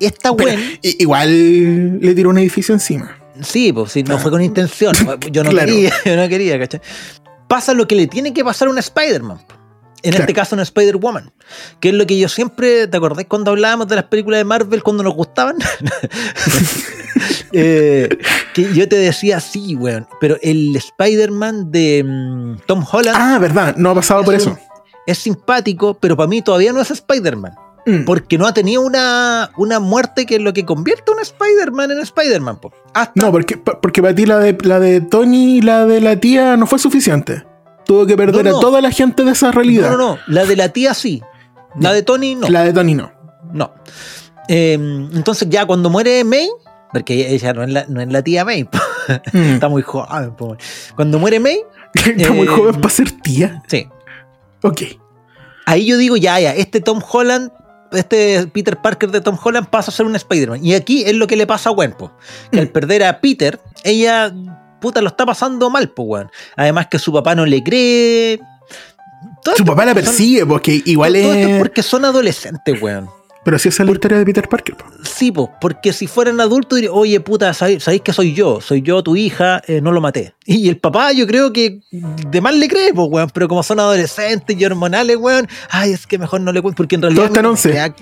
esta 0.00 0.30
Gwen, 0.30 0.78
igual 0.82 2.00
le 2.00 2.14
tiró 2.14 2.30
un 2.30 2.38
edificio 2.38 2.72
encima. 2.74 3.16
sí, 3.42 3.72
pues 3.72 3.92
sí, 3.92 4.02
no 4.02 4.18
fue 4.18 4.30
con 4.30 4.40
intención, 4.42 4.94
yo 5.30 5.44
no 5.44 5.50
Claro. 5.50 5.66
quería, 5.66 5.92
yo 6.06 6.16
no 6.16 6.28
quería, 6.28 6.58
¿cachai? 6.58 6.80
Pasa 7.50 7.74
lo 7.74 7.86
que 7.86 7.96
le 7.96 8.06
tiene 8.06 8.32
que 8.32 8.42
pasar 8.44 8.68
a 8.68 8.70
un 8.70 8.78
Spider-Man. 8.78 9.38
En 10.02 10.12
Claro. 10.12 10.22
este 10.22 10.32
caso, 10.32 10.54
en 10.54 10.60
Spider-Woman. 10.60 11.30
Que 11.80 11.88
es 11.90 11.94
lo 11.94 12.06
que 12.06 12.18
yo 12.18 12.26
siempre. 12.28 12.86
¿Te 12.86 12.96
acordás 12.96 13.26
cuando 13.28 13.50
hablábamos 13.50 13.86
de 13.88 13.96
las 13.96 14.04
películas 14.04 14.38
de 14.38 14.44
Marvel 14.44 14.82
cuando 14.82 15.02
nos 15.02 15.14
gustaban? 15.14 15.56
Eh, 17.52 18.08
que 18.54 18.72
yo 18.72 18.88
te 18.88 18.96
decía, 18.96 19.40
sí, 19.40 19.74
weón. 19.74 20.06
Pero 20.20 20.36
el 20.40 20.74
Spider-Man 20.76 21.70
de 21.72 22.04
mm, 22.06 22.60
Tom 22.66 22.84
Holland 22.90 23.16
Ah, 23.20 23.38
verdad, 23.40 23.74
no 23.76 23.90
ha 23.90 23.94
pasado 23.96 24.22
por 24.24 24.34
es 24.34 24.42
eso. 24.42 24.50
un- 24.52 24.58
es 25.06 25.18
simpático, 25.18 25.94
pero 25.94 26.16
para 26.16 26.28
mí 26.28 26.40
todavía 26.42 26.72
no 26.72 26.80
es 26.80 26.90
Spider-Man. 26.92 27.52
Mm. 27.86 28.04
Porque 28.04 28.36
no 28.38 28.46
ha 28.46 28.52
tenido 28.54 28.82
una, 28.82 29.50
una 29.56 29.80
muerte 29.80 30.26
que 30.26 30.36
es 30.36 30.40
lo 30.40 30.52
que 30.52 30.64
convierte 30.64 31.10
a 31.10 31.14
un 31.14 31.20
Spider-Man 31.20 31.90
en 31.92 31.98
Spider-Man. 32.00 32.60
po. 32.60 32.72
No, 33.14 33.30
porque, 33.32 33.56
porque 33.56 34.02
para 34.02 34.14
ti 34.14 34.26
la 34.26 34.38
de, 34.38 34.56
la 34.62 34.78
de 34.80 35.00
Tony 35.00 35.56
y 35.58 35.62
la 35.62 35.86
de 35.86 36.00
la 36.00 36.16
tía 36.16 36.56
no 36.56 36.66
fue 36.66 36.78
suficiente. 36.78 37.44
Tuvo 37.86 38.06
que 38.06 38.16
perder 38.16 38.44
No, 38.44 38.50
no. 38.52 38.58
a 38.58 38.60
toda 38.60 38.80
la 38.80 38.90
gente 38.90 39.24
de 39.24 39.32
esa 39.32 39.50
realidad. 39.50 39.90
No, 39.90 39.96
no, 39.96 40.08
no. 40.14 40.18
La 40.26 40.44
de 40.44 40.56
la 40.56 40.68
tía 40.68 40.94
sí. 40.94 41.22
La 41.78 41.92
de 41.92 42.02
Tony 42.02 42.34
no. 42.34 42.48
La 42.48 42.62
de 42.64 42.72
Tony 42.72 42.94
no. 42.94 43.10
No. 43.52 43.72
Eh, 44.48 44.74
entonces 44.74 45.48
ya 45.48 45.64
cuando 45.66 45.88
muere 45.90 46.22
May, 46.24 46.48
porque 46.92 47.32
ella 47.34 47.52
no 47.52 47.62
es 47.62 47.70
la, 47.70 47.84
no 47.88 48.00
es 48.00 48.08
la 48.12 48.22
tía 48.22 48.44
May. 48.44 48.68
Mm. 49.32 49.54
está 49.54 49.68
muy 49.68 49.82
joven. 49.82 50.32
po. 50.36 50.56
Cuando 50.94 51.18
muere 51.18 51.40
May, 51.40 51.60
Está 51.94 52.30
muy 52.32 52.46
Eh, 52.46 52.50
joven 52.50 52.76
para 52.76 52.94
ser 52.94 53.10
tía. 53.10 53.60
sí. 53.66 53.88
Ok. 54.62 54.82
Ahí 55.66 55.86
yo 55.86 55.96
digo, 55.96 56.16
ya, 56.16 56.38
ya, 56.38 56.54
este 56.54 56.80
Tom 56.80 57.00
Holland, 57.10 57.50
este 57.92 58.46
Peter 58.48 58.76
Parker 58.80 59.10
de 59.10 59.20
Tom 59.20 59.36
Holland 59.42 59.68
pasa 59.68 59.90
a 59.90 59.94
ser 59.94 60.06
un 60.06 60.16
Spider-Man. 60.16 60.64
Y 60.64 60.74
aquí 60.74 61.02
es 61.04 61.14
lo 61.14 61.26
que 61.26 61.36
le 61.36 61.46
pasa 61.46 61.70
a 61.70 61.72
Gwen, 61.72 61.92
po. 61.92 62.12
Que 62.52 62.60
al 62.60 62.68
perder 62.72 63.04
a 63.04 63.20
Peter, 63.20 63.60
ella, 63.84 64.32
puta, 64.80 65.00
lo 65.00 65.08
está 65.08 65.26
pasando 65.26 65.70
mal, 65.70 65.88
po, 65.90 66.02
weón. 66.04 66.30
Además 66.56 66.86
que 66.90 66.98
su 66.98 67.12
papá 67.12 67.34
no 67.34 67.46
le 67.46 67.62
cree. 67.62 68.40
Todo 69.42 69.56
Su 69.56 69.64
papá 69.64 69.84
la 69.84 69.92
son- 69.92 70.02
persigue, 70.02 70.46
porque 70.46 70.82
igual 70.86 71.16
es. 71.16 71.58
porque 71.58 71.82
son 71.82 72.04
adolescentes, 72.04 72.80
weón. 72.80 73.08
Pero 73.42 73.58
si 73.58 73.70
esa 73.70 73.82
es 73.82 73.86
la 73.86 73.92
historia 73.92 74.18
de 74.18 74.24
Peter 74.26 74.46
Parker. 74.48 74.76
po. 74.76 74.84
Sí, 75.02 75.32
pues, 75.32 75.48
porque 75.60 75.94
si 75.94 76.06
fueran 76.06 76.40
adultos 76.40 76.76
diría, 76.76 76.92
oye, 76.92 77.20
puta, 77.20 77.54
¿sabéis, 77.54 77.82
sabéis 77.82 78.02
que 78.02 78.12
soy 78.12 78.34
yo? 78.34 78.60
Soy 78.60 78.82
yo, 78.82 79.02
tu 79.02 79.16
hija, 79.16 79.62
eh, 79.66 79.80
no 79.80 79.92
lo 79.92 80.00
maté. 80.02 80.34
Y 80.44 80.68
el 80.68 80.76
papá 80.78 81.12
yo 81.12 81.26
creo 81.26 81.50
que 81.52 81.80
de 81.90 82.40
mal 82.40 82.60
le 82.60 82.68
cree, 82.68 82.92
pues, 82.92 83.08
weón, 83.10 83.30
pero 83.32 83.48
como 83.48 83.62
son 83.62 83.80
adolescentes 83.80 84.54
y 84.58 84.64
hormonales, 84.64 85.16
weón, 85.16 85.48
ay, 85.70 85.92
es 85.92 86.06
que 86.06 86.18
mejor 86.18 86.42
no 86.42 86.52
le 86.52 86.60
cuento, 86.60 86.76
porque 86.76 86.96
en 86.96 87.02
realidad 87.02 87.22
Todo 87.22 87.26
está 87.28 87.40
en 87.40 87.44
no, 87.44 87.50
once. 87.50 87.68
me 87.68 87.74
queda, 87.74 87.94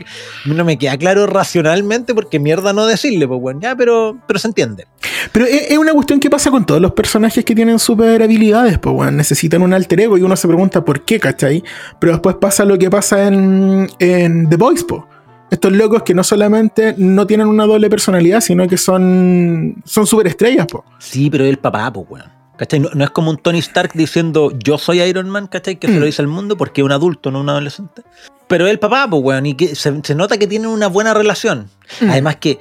no 0.46 0.64
me 0.64 0.78
queda 0.78 0.96
claro 0.98 1.26
racionalmente, 1.26 2.14
porque 2.14 2.40
mierda 2.40 2.72
no 2.72 2.86
decirle, 2.86 3.28
pues, 3.28 3.38
weón, 3.40 3.60
ya, 3.60 3.76
pero, 3.76 4.18
pero 4.26 4.40
se 4.40 4.48
entiende. 4.48 4.86
Pero 5.30 5.46
es, 5.46 5.70
es 5.70 5.78
una 5.78 5.92
cuestión 5.92 6.18
que 6.18 6.30
pasa 6.30 6.50
con 6.50 6.66
todos 6.66 6.80
los 6.80 6.92
personajes 6.92 7.44
que 7.44 7.54
tienen 7.54 7.78
super 7.78 8.22
habilidades, 8.22 8.78
pues, 8.78 8.92
weón. 8.94 9.16
Necesitan 9.16 9.62
un 9.62 9.72
alter 9.72 10.00
ego 10.00 10.18
y 10.18 10.22
uno 10.22 10.34
se 10.34 10.48
pregunta 10.48 10.84
por 10.84 11.04
qué, 11.04 11.20
¿cachai? 11.20 11.62
Pero 12.00 12.12
después 12.14 12.36
pasa 12.40 12.64
lo 12.64 12.76
que 12.76 12.90
pasa 12.90 13.28
en, 13.28 13.88
en 14.00 14.48
The 14.48 14.56
Boys, 14.56 14.82
po. 14.82 15.06
Estos 15.50 15.72
locos 15.72 16.02
que 16.02 16.14
no 16.14 16.22
solamente 16.24 16.94
no 16.98 17.26
tienen 17.26 17.46
una 17.46 17.64
doble 17.64 17.88
personalidad, 17.88 18.40
sino 18.40 18.68
que 18.68 18.76
son, 18.76 19.82
son 19.84 20.06
superestrellas, 20.06 20.66
po. 20.66 20.84
Sí, 20.98 21.30
pero 21.30 21.44
es 21.44 21.50
el 21.50 21.58
papá, 21.58 21.90
pues, 21.92 22.06
weón. 22.08 22.30
¿Cachai? 22.58 22.80
No, 22.80 22.90
no 22.92 23.04
es 23.04 23.10
como 23.10 23.30
un 23.30 23.38
Tony 23.38 23.60
Stark 23.60 23.92
diciendo 23.94 24.50
yo 24.58 24.78
soy 24.78 25.00
Iron 25.00 25.30
Man, 25.30 25.46
¿cachai? 25.46 25.76
Que 25.76 25.86
se 25.86 25.94
Mm. 25.94 26.00
lo 26.00 26.06
dice 26.06 26.22
al 26.22 26.28
mundo 26.28 26.56
porque 26.56 26.80
es 26.80 26.84
un 26.84 26.92
adulto, 26.92 27.30
no 27.30 27.40
un 27.40 27.48
adolescente. 27.48 28.02
Pero 28.48 28.66
es 28.66 28.72
el 28.72 28.78
papá, 28.78 29.06
pues, 29.08 29.22
weón, 29.22 29.46
y 29.46 29.54
que 29.54 29.74
se, 29.74 30.00
se 30.02 30.14
nota 30.14 30.36
que 30.38 30.46
tienen 30.46 30.68
una 30.68 30.88
buena 30.88 31.14
relación. 31.14 31.70
Mm. 32.00 32.10
Además 32.10 32.36
que 32.36 32.58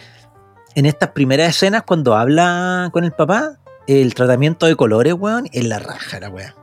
en 0.76 0.86
estas 0.86 1.10
primeras 1.10 1.50
escenas, 1.50 1.82
cuando 1.84 2.16
habla 2.16 2.90
con 2.94 3.04
el 3.04 3.12
papá, 3.12 3.58
el 3.88 4.14
tratamiento 4.14 4.66
de 4.68 4.76
colores, 4.76 5.14
weón, 5.14 5.48
es 5.52 5.66
la 5.66 5.80
raja, 5.80 6.20
la 6.20 6.30
weón. 6.30 6.54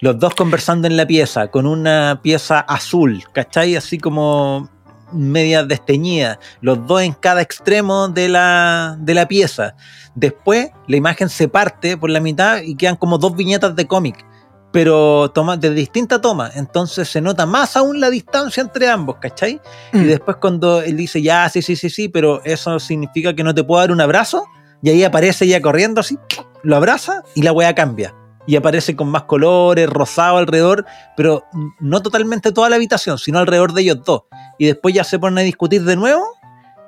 Los 0.00 0.18
dos 0.18 0.34
conversando 0.34 0.86
en 0.88 0.96
la 0.96 1.06
pieza, 1.06 1.48
con 1.48 1.66
una 1.66 2.20
pieza 2.22 2.58
azul, 2.60 3.22
¿cachai? 3.32 3.76
Así 3.76 3.98
como 3.98 4.68
media 5.12 5.64
desteñida, 5.64 6.38
los 6.60 6.86
dos 6.86 7.02
en 7.02 7.12
cada 7.12 7.42
extremo 7.42 8.08
de 8.08 8.28
la, 8.28 8.96
de 8.98 9.14
la 9.14 9.26
pieza. 9.28 9.74
Después 10.14 10.70
la 10.88 10.96
imagen 10.96 11.28
se 11.28 11.48
parte 11.48 11.96
por 11.96 12.10
la 12.10 12.20
mitad 12.20 12.62
y 12.62 12.74
quedan 12.76 12.96
como 12.96 13.18
dos 13.18 13.36
viñetas 13.36 13.76
de 13.76 13.86
cómic, 13.86 14.24
pero 14.72 15.30
toma, 15.30 15.56
de 15.56 15.70
distinta 15.70 16.20
toma. 16.20 16.50
Entonces 16.54 17.08
se 17.08 17.20
nota 17.20 17.46
más 17.46 17.76
aún 17.76 18.00
la 18.00 18.10
distancia 18.10 18.60
entre 18.62 18.88
ambos, 18.88 19.16
¿cachai? 19.20 19.60
Y 19.92 19.98
Mm. 19.98 20.06
después 20.06 20.36
cuando 20.40 20.82
él 20.82 20.96
dice, 20.96 21.22
ya, 21.22 21.48
sí, 21.48 21.62
sí, 21.62 21.76
sí, 21.76 21.88
sí, 21.90 22.08
pero 22.08 22.42
eso 22.44 22.78
significa 22.80 23.34
que 23.34 23.44
no 23.44 23.54
te 23.54 23.64
puedo 23.64 23.80
dar 23.80 23.92
un 23.92 24.00
abrazo, 24.00 24.44
y 24.82 24.90
ahí 24.90 25.04
aparece 25.04 25.46
ella 25.46 25.62
corriendo 25.62 26.00
así, 26.00 26.18
lo 26.62 26.76
abraza 26.76 27.22
y 27.34 27.42
la 27.42 27.52
weá 27.52 27.74
cambia. 27.74 28.14
Y 28.46 28.56
aparece 28.56 28.94
con 28.94 29.08
más 29.08 29.24
colores, 29.24 29.88
rosado 29.88 30.38
alrededor, 30.38 30.84
pero 31.16 31.44
no 31.80 32.02
totalmente 32.02 32.52
toda 32.52 32.68
la 32.68 32.76
habitación, 32.76 33.18
sino 33.18 33.38
alrededor 33.38 33.72
de 33.72 33.82
ellos 33.82 33.98
dos. 34.04 34.22
Y 34.58 34.66
después 34.66 34.94
ya 34.94 35.04
se 35.04 35.18
ponen 35.18 35.38
a 35.38 35.42
discutir 35.42 35.82
de 35.82 35.96
nuevo 35.96 36.24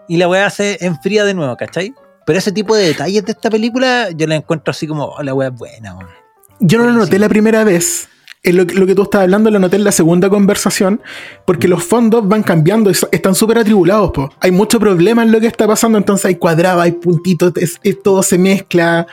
y 0.09 0.17
la 0.17 0.29
weá 0.29 0.49
se 0.51 0.79
enfría 0.85 1.25
de 1.25 1.35
nuevo, 1.35 1.57
¿cachai? 1.57 1.95
Pero 2.25 2.39
ese 2.39 2.53
tipo 2.53 2.77
de 2.77 2.87
detalles 2.87 3.25
de 3.25 3.33
esta 3.33 3.51
película 3.51 4.11
yo 4.11 4.27
la 4.27 4.37
encuentro 4.37 4.71
así 4.71 4.87
como, 4.87 5.05
oh, 5.07 5.23
la 5.23 5.35
weá 5.35 5.49
es 5.49 5.55
buena. 5.55 5.97
Yo 6.61 6.79
no 6.79 6.85
lo 6.85 6.93
noté 6.93 7.19
la 7.19 7.29
primera 7.29 7.65
vez. 7.65 8.09
Lo, 8.53 8.67
que- 8.67 8.75
lo 8.75 8.87
que 8.87 8.95
tú 8.95 9.03
estabas 9.03 9.25
hablando 9.25 9.51
lo 9.51 9.59
noté 9.59 9.77
en 9.77 9.85
la 9.85 9.93
segunda 9.93 10.29
conversación, 10.31 11.01
porque 11.45 11.69
los 11.69 11.85
fondos 11.85 12.27
van 12.29 12.43
cambiando, 12.43 12.91
están 12.91 13.35
súper 13.35 13.59
atribulados. 13.59 14.11
Po. 14.13 14.31
Hay 14.41 14.51
mucho 14.51 14.79
problema 14.81 15.23
en 15.23 15.33
lo 15.33 15.41
que 15.41 15.47
está 15.47 15.67
pasando, 15.67 15.99
entonces 15.99 16.25
hay 16.27 16.35
cuadrados, 16.37 16.83
hay 16.83 16.93
puntitos, 16.93 17.53
es- 17.57 17.79
es- 17.83 18.03
todo 18.03 18.23
se 18.23 18.39
mezcla. 18.39 19.07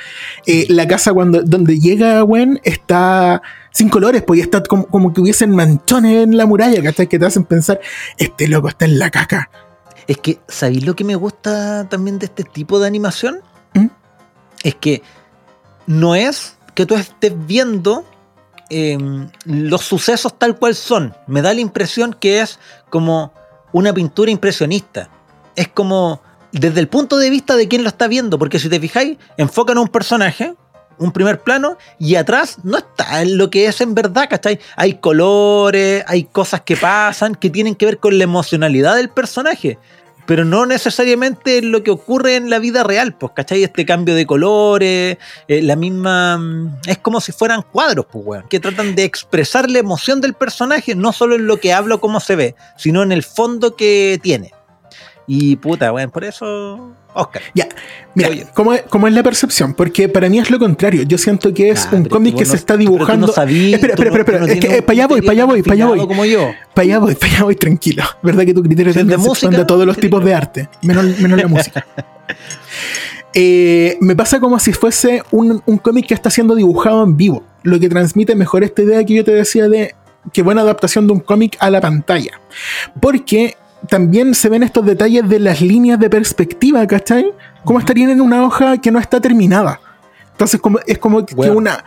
Eh, 0.45 0.65
la 0.69 0.87
casa 0.87 1.13
cuando 1.13 1.41
donde 1.43 1.79
llega 1.79 2.21
Gwen 2.21 2.59
está 2.63 3.41
sin 3.71 3.89
colores, 3.89 4.23
pues 4.23 4.39
y 4.39 4.41
está 4.41 4.63
como, 4.63 4.85
como 4.87 5.13
que 5.13 5.19
hubiesen 5.21 5.51
manchones 5.51 6.23
en 6.23 6.37
la 6.37 6.45
muralla, 6.45 6.81
¿cachai? 6.81 7.07
Que 7.07 7.19
te 7.19 7.25
hacen 7.25 7.43
pensar, 7.43 7.79
este 8.17 8.47
loco 8.47 8.69
está 8.69 8.85
en 8.85 8.97
la 8.99 9.09
caca. 9.11 9.49
Es 10.07 10.17
que, 10.19 10.39
¿sabéis 10.47 10.85
lo 10.85 10.95
que 10.95 11.03
me 11.03 11.15
gusta 11.15 11.89
también 11.89 12.19
de 12.19 12.27
este 12.27 12.43
tipo 12.43 12.79
de 12.79 12.87
animación? 12.87 13.39
¿Mm? 13.73 13.87
Es 14.63 14.75
que 14.75 15.01
no 15.87 16.15
es 16.15 16.57
que 16.73 16.85
tú 16.85 16.95
estés 16.95 17.33
viendo 17.47 18.05
eh, 18.69 18.97
los 19.45 19.81
sucesos 19.81 20.37
tal 20.37 20.57
cual 20.57 20.75
son. 20.75 21.15
Me 21.27 21.41
da 21.41 21.53
la 21.53 21.61
impresión 21.61 22.13
que 22.13 22.41
es 22.41 22.59
como 22.89 23.33
una 23.71 23.93
pintura 23.93 24.31
impresionista. 24.31 25.09
Es 25.55 25.67
como 25.67 26.21
desde 26.51 26.79
el 26.79 26.87
punto 26.87 27.17
de 27.17 27.29
vista 27.29 27.55
de 27.55 27.67
quien 27.67 27.83
lo 27.83 27.89
está 27.89 28.07
viendo, 28.07 28.39
porque 28.39 28.59
si 28.59 28.69
te 28.69 28.79
fijáis, 28.79 29.17
enfocan 29.37 29.77
a 29.77 29.81
un 29.81 29.89
personaje, 29.89 30.55
un 30.97 31.11
primer 31.11 31.41
plano, 31.41 31.77
y 31.99 32.15
atrás 32.15 32.57
no 32.63 32.77
está 32.77 33.25
lo 33.25 33.49
que 33.49 33.67
es 33.67 33.81
en 33.81 33.93
verdad, 33.93 34.27
¿cachai? 34.29 34.59
Hay 34.77 34.95
colores, 34.95 36.03
hay 36.07 36.23
cosas 36.23 36.61
que 36.61 36.77
pasan 36.77 37.35
que 37.35 37.49
tienen 37.49 37.75
que 37.75 37.85
ver 37.85 37.97
con 37.97 38.17
la 38.17 38.23
emocionalidad 38.23 38.95
del 38.95 39.09
personaje, 39.09 39.77
pero 40.25 40.45
no 40.45 40.65
necesariamente 40.65 41.61
lo 41.61 41.83
que 41.83 41.91
ocurre 41.91 42.35
en 42.35 42.49
la 42.49 42.59
vida 42.59 42.83
real, 42.83 43.15
pues, 43.17 43.33
¿cachai? 43.35 43.63
Este 43.63 43.85
cambio 43.85 44.15
de 44.15 44.25
colores, 44.25 45.17
eh, 45.47 45.61
la 45.61 45.75
misma... 45.75 46.37
mm, 46.37 46.77
Es 46.87 46.97
como 46.99 47.21
si 47.21 47.31
fueran 47.31 47.61
cuadros, 47.61 48.05
pues, 48.11 48.25
weón, 48.25 48.45
que 48.49 48.59
tratan 48.59 48.95
de 48.95 49.03
expresar 49.03 49.69
la 49.69 49.79
emoción 49.79 50.21
del 50.21 50.33
personaje, 50.33 50.95
no 50.95 51.13
solo 51.13 51.35
en 51.35 51.47
lo 51.47 51.57
que 51.57 51.73
habla 51.73 51.95
o 51.95 52.01
cómo 52.01 52.19
se 52.19 52.35
ve, 52.35 52.55
sino 52.77 53.03
en 53.03 53.11
el 53.11 53.23
fondo 53.23 53.75
que 53.75 54.19
tiene. 54.21 54.51
Y 55.27 55.55
puta, 55.55 55.91
weón, 55.91 56.11
por 56.11 56.23
eso... 56.23 56.91
Oscar. 57.17 57.41
Ya, 57.53 57.67
mira. 58.13 58.29
¿cómo 58.53 58.73
es, 58.73 58.81
cómo 58.89 59.07
es 59.07 59.13
la 59.13 59.23
percepción? 59.23 59.73
Porque 59.73 60.09
para 60.09 60.27
mí 60.29 60.37
es 60.37 60.51
lo 60.51 60.59
contrario. 60.59 61.03
Yo 61.03 61.17
siento 61.17 61.53
que 61.53 61.69
es 61.69 61.85
Ah, 61.85 61.95
un 61.95 62.05
cómic 62.05 62.35
que 62.35 62.43
no- 62.43 62.49
se 62.51 62.57
está 62.57 62.75
dibujando. 62.75 63.27
No 63.27 63.33
sabí, 63.33 63.73
espera, 63.73 63.93
espera, 63.93 64.11
no- 64.11 64.17
espera, 64.17 64.45
es 64.53 64.59
que 64.59 64.77
eh, 64.77 64.81
para 64.81 64.93
allá 64.93 65.07
voy, 65.07 65.21
para 65.21 65.31
allá 65.31 65.45
voy, 65.45 65.61
para 65.63 65.73
allá 65.75 65.85
voy. 65.87 65.99
como 65.99 66.25
yo. 66.25 66.51
Para 66.73 66.83
allá 66.83 66.99
voy, 66.99 67.15
para 67.15 67.31
allá 67.33 67.43
voy, 67.45 67.55
tranquilo. 67.55 68.03
¿Verdad 68.21 68.43
que 68.43 68.53
tu 68.53 68.61
criterio 68.61 68.91
es 68.91 69.07
de 69.07 69.17
música, 69.17 69.61
a 69.61 69.65
todos 69.65 69.85
los 69.87 69.95
tipos 69.97 70.23
de 70.25 70.33
arte, 70.33 70.69
menos, 70.81 71.17
menos 71.19 71.41
la 71.41 71.47
música? 71.47 71.85
Eh, 73.37 73.97
me 73.99 74.15
pasa 74.15 74.39
como 74.39 74.59
si 74.59 74.71
fuese 74.71 75.21
un, 75.31 75.61
un 75.65 75.77
cómic 75.77 76.07
que 76.07 76.13
está 76.13 76.29
siendo 76.29 76.55
dibujado 76.55 77.03
en 77.03 77.17
vivo, 77.17 77.43
lo 77.63 77.77
que 77.81 77.89
transmite 77.89 78.33
mejor 78.33 78.63
esta 78.63 78.81
idea 78.81 79.03
que 79.03 79.13
yo 79.13 79.25
te 79.25 79.31
decía 79.31 79.67
de 79.67 79.93
que 80.31 80.41
buena 80.41 80.61
adaptación 80.61 81.05
de 81.05 81.13
un 81.13 81.19
cómic 81.19 81.57
a 81.59 81.69
la 81.69 81.81
pantalla. 81.81 82.39
Porque 83.01 83.57
también 83.89 84.33
se 84.35 84.49
ven 84.49 84.63
estos 84.63 84.85
detalles 84.85 85.27
de 85.29 85.39
las 85.39 85.61
líneas 85.61 85.99
de 85.99 86.09
perspectiva, 86.09 86.85
¿cachai? 86.87 87.31
Como 87.63 87.79
estarían 87.79 88.09
en 88.11 88.21
una 88.21 88.43
hoja 88.43 88.77
que 88.79 88.91
no 88.91 88.99
está 88.99 89.19
terminada. 89.19 89.79
Entonces 90.31 90.59
como, 90.59 90.79
es 90.85 90.97
como 90.97 91.25
que 91.25 91.33
una, 91.49 91.83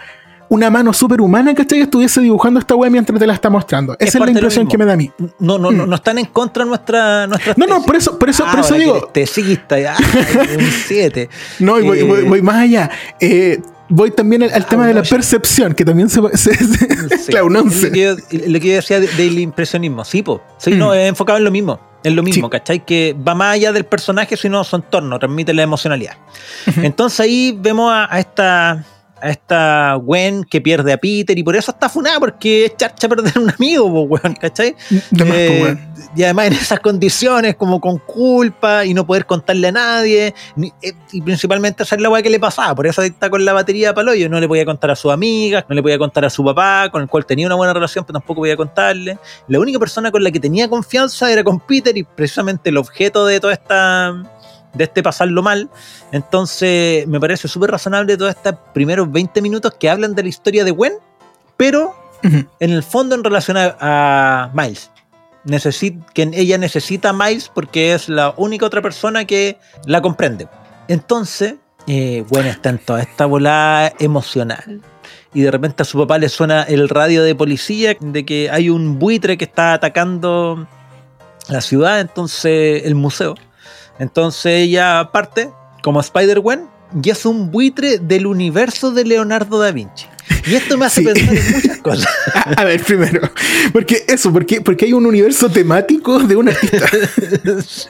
una 0.48 0.70
mano 0.70 0.92
superhumana, 0.92 1.54
¿cachai? 1.54 1.80
Estuviese 1.82 2.20
dibujando 2.20 2.58
esta 2.60 2.74
web 2.74 2.90
mientras 2.90 3.18
te 3.18 3.26
la 3.26 3.34
está 3.34 3.50
mostrando. 3.50 3.94
Es 3.98 4.08
Esa 4.08 4.18
es 4.18 4.24
la 4.24 4.30
impresión 4.30 4.66
que 4.66 4.78
me 4.78 4.84
da 4.86 4.94
a 4.94 4.96
mí. 4.96 5.10
No, 5.38 5.58
no, 5.58 5.70
no, 5.70 5.84
Mm. 5.86 5.88
no 5.90 5.94
están 5.96 6.18
en 6.18 6.26
contra 6.26 6.64
de 6.64 6.68
nuestra, 6.70 7.26
nuestra 7.26 7.54
No, 7.56 7.66
no, 7.66 7.82
por 7.82 7.96
eso, 7.96 8.18
por 8.18 8.28
eso, 8.30 8.44
por 8.44 8.56
Ah, 8.56 8.60
eso 8.60 8.74
ahora 8.74 8.78
que 8.86 8.92
digo. 8.92 9.06
tesista, 9.12 9.78
ya, 9.78 9.94
un 10.58 10.64
7. 10.86 11.28
No, 11.60 11.78
y 11.78 11.82
voy, 11.84 11.98
Eh, 12.00 12.02
voy- 12.04 12.22
voy 12.24 12.42
más 12.42 12.56
allá. 12.56 12.90
Eh, 13.20 13.60
voy 13.88 14.10
también 14.10 14.42
al, 14.44 14.52
al 14.52 14.62
Ah, 14.62 14.66
tema 14.66 14.86
de 14.86 14.94
la 14.94 15.02
percepción, 15.02 15.74
que 15.74 15.84
también 15.84 16.08
se. 16.08 16.20
se- 16.36 16.54
se- 16.54 17.26
claro, 17.30 17.48
Lo 17.50 17.60
once. 17.60 17.90
que, 17.92 18.00
yo, 18.02 18.10
lo 18.46 18.60
que 18.60 18.68
yo 18.68 18.74
decía 18.74 19.00
de- 19.00 19.08
del 19.08 19.38
impresionismo, 19.38 20.04
sí, 20.04 20.22
po. 20.22 20.42
Sí, 20.58 20.72
Mm. 20.72 20.78
no, 20.78 20.94
es 20.94 21.08
enfocado 21.08 21.38
en 21.38 21.44
lo 21.44 21.50
mismo. 21.50 21.80
Es 22.04 22.12
lo 22.12 22.22
mismo, 22.22 22.46
Sí. 22.46 22.50
¿cachai? 22.50 22.84
Que 22.86 23.16
va 23.26 23.34
más 23.34 23.54
allá 23.54 23.72
del 23.72 23.84
personaje, 23.84 24.36
sino 24.36 24.62
su 24.62 24.76
entorno, 24.76 25.18
transmite 25.18 25.52
la 25.52 25.62
emocionalidad. 25.64 26.14
Entonces 26.76 27.18
ahí 27.20 27.56
vemos 27.58 27.92
a, 27.92 28.06
a 28.14 28.20
esta 28.20 28.84
a 29.20 29.30
esta 29.30 29.94
Gwen 29.94 30.44
que 30.44 30.60
pierde 30.60 30.92
a 30.92 30.98
Peter 30.98 31.36
y 31.36 31.42
por 31.42 31.56
eso 31.56 31.70
está 31.70 31.88
funada, 31.88 32.20
porque 32.20 32.66
es 32.66 32.76
charcha 32.76 33.08
perder 33.08 33.38
un 33.38 33.50
amigo, 33.50 33.86
weón, 33.86 34.34
¿cachai? 34.34 34.74
De 35.10 35.24
Eh, 35.28 35.76
y 36.16 36.22
además 36.24 36.46
en 36.48 36.52
esas 36.54 36.80
condiciones, 36.80 37.56
como 37.56 37.80
con 37.80 37.98
culpa 37.98 38.84
y 38.84 38.94
no 38.94 39.06
poder 39.06 39.26
contarle 39.26 39.68
a 39.68 39.72
nadie, 39.72 40.34
eh, 40.82 40.92
y 41.12 41.20
principalmente 41.20 41.82
esa 41.82 41.96
es 41.96 42.02
la 42.02 42.08
weá 42.08 42.22
que 42.22 42.30
le 42.30 42.40
pasaba, 42.40 42.74
por 42.74 42.86
eso 42.86 43.02
está 43.02 43.30
con 43.30 43.44
la 43.44 43.52
batería 43.52 43.94
para 43.94 44.10
hoyo, 44.10 44.28
no 44.28 44.40
le 44.40 44.48
podía 44.48 44.64
contar 44.64 44.90
a 44.90 44.96
sus 44.96 45.12
amigas, 45.12 45.64
no 45.68 45.74
le 45.74 45.82
podía 45.82 45.98
contar 45.98 46.24
a 46.24 46.30
su 46.30 46.44
papá, 46.44 46.88
con 46.90 47.02
el 47.02 47.08
cual 47.08 47.26
tenía 47.26 47.46
una 47.46 47.56
buena 47.56 47.72
relación, 47.72 48.04
pero 48.04 48.18
tampoco 48.18 48.40
podía 48.40 48.56
contarle. 48.56 49.18
La 49.48 49.58
única 49.58 49.78
persona 49.78 50.10
con 50.10 50.24
la 50.24 50.30
que 50.30 50.40
tenía 50.40 50.68
confianza 50.68 51.30
era 51.30 51.44
con 51.44 51.60
Peter 51.60 51.96
y 51.96 52.02
precisamente 52.02 52.70
el 52.70 52.76
objeto 52.76 53.26
de 53.26 53.40
toda 53.40 53.52
esta 53.52 54.14
de 54.74 54.84
este 54.84 55.02
pasarlo 55.02 55.42
mal. 55.42 55.68
Entonces, 56.12 57.06
me 57.06 57.20
parece 57.20 57.48
súper 57.48 57.70
razonable 57.70 58.16
todos 58.16 58.30
estos 58.34 58.54
primeros 58.74 59.10
20 59.10 59.40
minutos 59.42 59.74
que 59.78 59.88
hablan 59.90 60.14
de 60.14 60.22
la 60.22 60.28
historia 60.28 60.64
de 60.64 60.70
Gwen, 60.70 60.94
pero 61.56 61.94
en 62.22 62.70
el 62.70 62.82
fondo 62.82 63.14
en 63.14 63.24
relación 63.24 63.56
a, 63.56 63.76
a 63.80 64.50
Miles. 64.54 64.90
Necesi- 65.44 66.02
que 66.14 66.30
ella 66.34 66.58
necesita 66.58 67.10
a 67.10 67.12
Miles 67.12 67.50
porque 67.52 67.94
es 67.94 68.08
la 68.08 68.34
única 68.36 68.66
otra 68.66 68.82
persona 68.82 69.24
que 69.24 69.58
la 69.86 70.02
comprende. 70.02 70.48
Entonces, 70.88 71.54
eh, 71.86 72.24
bueno, 72.28 72.50
está 72.50 72.70
en 72.70 72.78
toda 72.78 73.00
esta 73.02 73.26
volada 73.26 73.92
emocional. 73.98 74.82
Y 75.32 75.42
de 75.42 75.50
repente 75.50 75.82
a 75.82 75.86
su 75.86 75.98
papá 75.98 76.18
le 76.18 76.28
suena 76.28 76.62
el 76.64 76.88
radio 76.88 77.22
de 77.22 77.34
policía 77.34 77.96
de 78.00 78.24
que 78.26 78.50
hay 78.50 78.68
un 78.70 78.98
buitre 78.98 79.38
que 79.38 79.44
está 79.44 79.74
atacando 79.74 80.66
la 81.48 81.60
ciudad, 81.60 82.00
entonces 82.00 82.82
el 82.84 82.94
museo. 82.94 83.34
Entonces 83.98 84.52
ella 84.62 85.10
parte 85.12 85.50
como 85.82 86.00
Spider-Gwen 86.00 86.66
y 87.02 87.10
es 87.10 87.26
un 87.26 87.50
buitre 87.50 87.98
del 87.98 88.26
universo 88.26 88.90
de 88.92 89.04
Leonardo 89.04 89.58
da 89.58 89.70
Vinci. 89.72 90.06
Y 90.46 90.54
esto 90.54 90.78
me 90.78 90.86
hace 90.86 91.00
Sí. 91.02 91.06
pensar 91.06 91.36
en 91.36 91.52
muchas 91.54 91.78
cosas. 91.78 92.08
A, 92.56 92.64
ver, 92.64 92.82
primero, 92.82 93.20
porque 93.72 94.04
eso, 94.08 94.32
porque, 94.32 94.60
porque 94.60 94.84
hay 94.86 94.92
un 94.92 95.04
universo 95.06 95.48
temático 95.50 96.18
de 96.20 96.36
un 96.36 96.48
artista. 96.48 96.86
Sí, 97.66 97.88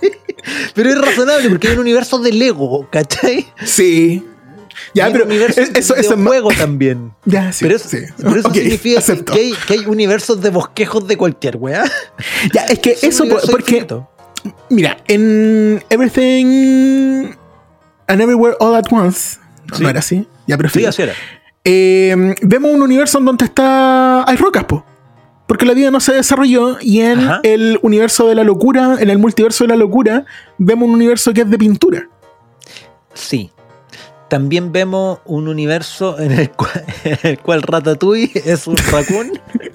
pero 0.75 0.91
es 0.91 0.99
razonable 1.01 1.49
porque 1.49 1.69
hay 1.69 1.75
un 1.75 1.81
universo 1.81 2.19
de 2.21 2.33
Lego, 2.33 2.89
¿cachai? 2.91 3.47
Sí. 3.65 4.25
Ya, 4.95 5.11
pero 5.11 5.25
un 5.25 5.31
universo 5.31 5.61
es- 5.61 5.71
eso, 5.75 5.95
de 5.95 6.01
eso 6.01 6.15
es 6.15 6.21
juego 6.25 6.51
también. 6.57 7.13
Ya, 7.25 7.53
sí. 7.53 7.65
pero 7.65 7.77
eso, 7.77 7.89
sí. 7.89 7.99
pero 8.17 8.37
eso 8.41 8.53
significa 8.55 9.03
que 9.03 9.33
hay, 9.41 9.53
que 9.67 9.73
hay 9.75 9.87
universos 9.87 10.41
de 10.41 10.51
bosquejos 10.51 11.07
de 11.07 11.17
cualquier 11.17 11.57
weá. 11.57 11.85
Ya, 12.55 12.63
es 12.67 12.79
que 12.79 12.93
Es 12.93 13.05
eso, 13.05 13.25
porque, 13.51 13.73
infinito. 13.73 14.09
Mira, 14.71 14.97
en 15.09 15.83
Everything 15.91 17.31
and 18.07 18.21
Everywhere 18.21 18.57
All 18.61 18.75
at 18.75 18.85
Once, 18.91 19.39
Sí. 19.75 19.83
no 19.83 19.89
era 19.89 19.99
así, 20.01 20.27
ya, 20.47 20.57
pero 20.57 20.69
Sí, 20.71 20.85
así 20.85 21.03
era. 21.03 21.13
Eh, 21.65 22.35
vemos 22.43 22.71
un 22.73 22.81
universo 22.83 23.19
en 23.19 23.25
donde 23.27 23.45
está 23.45 24.29
hay 24.29 24.37
rocas, 24.37 24.65
po. 24.65 24.85
Porque 25.47 25.65
la 25.67 25.73
vida 25.75 25.91
no 25.91 26.01
se 26.01 26.13
desarrolló 26.15 26.77
y 26.81 27.01
en 27.01 27.21
Ajá. 27.21 27.41
el 27.43 27.79
universo 27.83 28.27
de 28.29 28.35
la 28.35 28.45
locura, 28.45 28.97
en 29.01 29.09
el 29.11 29.19
multiverso 29.19 29.65
de 29.65 29.69
la 29.69 29.77
locura, 29.77 30.25
vemos 30.59 30.89
un 30.89 30.95
universo 30.95 31.33
que 31.33 31.41
es 31.43 31.51
de 31.51 31.59
pintura. 31.59 32.09
Sí. 33.15 33.51
También 34.29 34.73
vemos 34.73 35.21
un 35.25 35.49
universo 35.49 36.19
en 36.19 36.33
el 36.33 36.51
cual, 36.51 36.85
en 37.05 37.19
el 37.23 37.39
cual 37.39 37.63
Ratatouille 37.63 38.31
es 38.45 38.67
un 38.67 38.77
raccoon. 38.77 39.41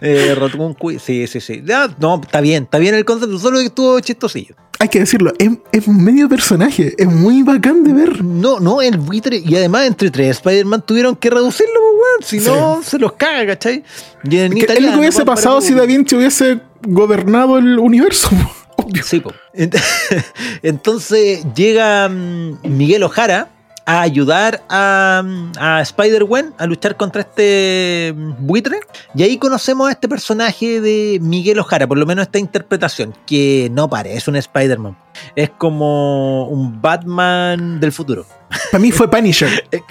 eh, 0.00 0.34
Cui- 0.78 0.98
Sí, 0.98 1.26
sí, 1.26 1.40
sí. 1.40 1.62
No, 1.98 2.20
está 2.22 2.40
bien, 2.40 2.64
está 2.64 2.78
bien 2.78 2.94
el 2.94 3.04
concepto, 3.04 3.38
solo 3.38 3.58
que 3.58 3.66
estuvo 3.66 3.98
chistosillo. 4.00 4.54
Hay 4.78 4.88
que 4.88 5.00
decirlo, 5.00 5.32
es, 5.38 5.50
es 5.72 5.86
medio 5.88 6.26
personaje, 6.28 6.94
es 6.96 7.06
muy 7.06 7.42
bacán 7.42 7.84
de 7.84 7.92
ver. 7.92 8.24
No, 8.24 8.60
no, 8.60 8.80
el 8.80 8.96
buitre. 8.96 9.36
Y 9.44 9.54
además, 9.56 9.86
entre 9.86 10.10
tres 10.10 10.36
Spider-Man 10.38 10.82
tuvieron 10.86 11.16
que 11.16 11.28
reducirlo, 11.28 11.74
pues, 11.74 11.92
weón. 11.94 12.22
Si 12.22 12.48
no, 12.48 12.82
se 12.82 12.98
los 12.98 13.12
caga, 13.12 13.46
¿cachai? 13.46 13.84
Y 14.24 14.38
en 14.38 14.52
Que 14.52 14.58
es 14.60 14.64
italiano, 14.64 14.86
lo 14.86 14.92
que 14.94 14.98
hubiese 15.00 15.24
pasado 15.24 15.60
si. 15.60 15.74
Da 15.74 15.84
Vinci 15.84 16.16
hubiese 16.16 16.60
gobernado 16.82 17.58
el 17.58 17.78
universo. 17.78 18.30
Obvio. 18.76 19.02
Sí, 19.02 19.20
po. 19.20 19.32
Ent- 19.54 19.78
Entonces 20.62 21.44
llega 21.54 22.08
mm, 22.08 22.60
Miguel 22.64 23.02
Ojara 23.02 23.48
a 23.90 24.02
ayudar 24.02 24.62
a, 24.68 25.22
a 25.58 25.80
Spider-Gwen 25.80 26.54
a 26.58 26.66
luchar 26.66 26.96
contra 26.96 27.22
este 27.22 28.14
buitre. 28.38 28.78
Y 29.16 29.24
ahí 29.24 29.36
conocemos 29.36 29.88
a 29.88 29.92
este 29.92 30.08
personaje 30.08 30.80
de 30.80 31.18
Miguel 31.20 31.58
Ojara, 31.58 31.88
por 31.88 31.98
lo 31.98 32.06
menos 32.06 32.22
esta 32.22 32.38
interpretación, 32.38 33.12
que 33.26 33.68
no 33.72 33.90
parece 33.90 34.30
un 34.30 34.36
Spider-Man. 34.36 34.96
Es 35.34 35.50
como 35.50 36.46
un 36.48 36.80
Batman 36.80 37.80
del 37.80 37.90
futuro. 37.90 38.24
Para 38.70 38.80
mí 38.80 38.92
fue 38.92 39.10
Punisher. 39.10 39.64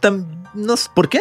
Tam- 0.00 0.26
no 0.54 0.74
¿Por 0.94 1.08
qué? 1.08 1.20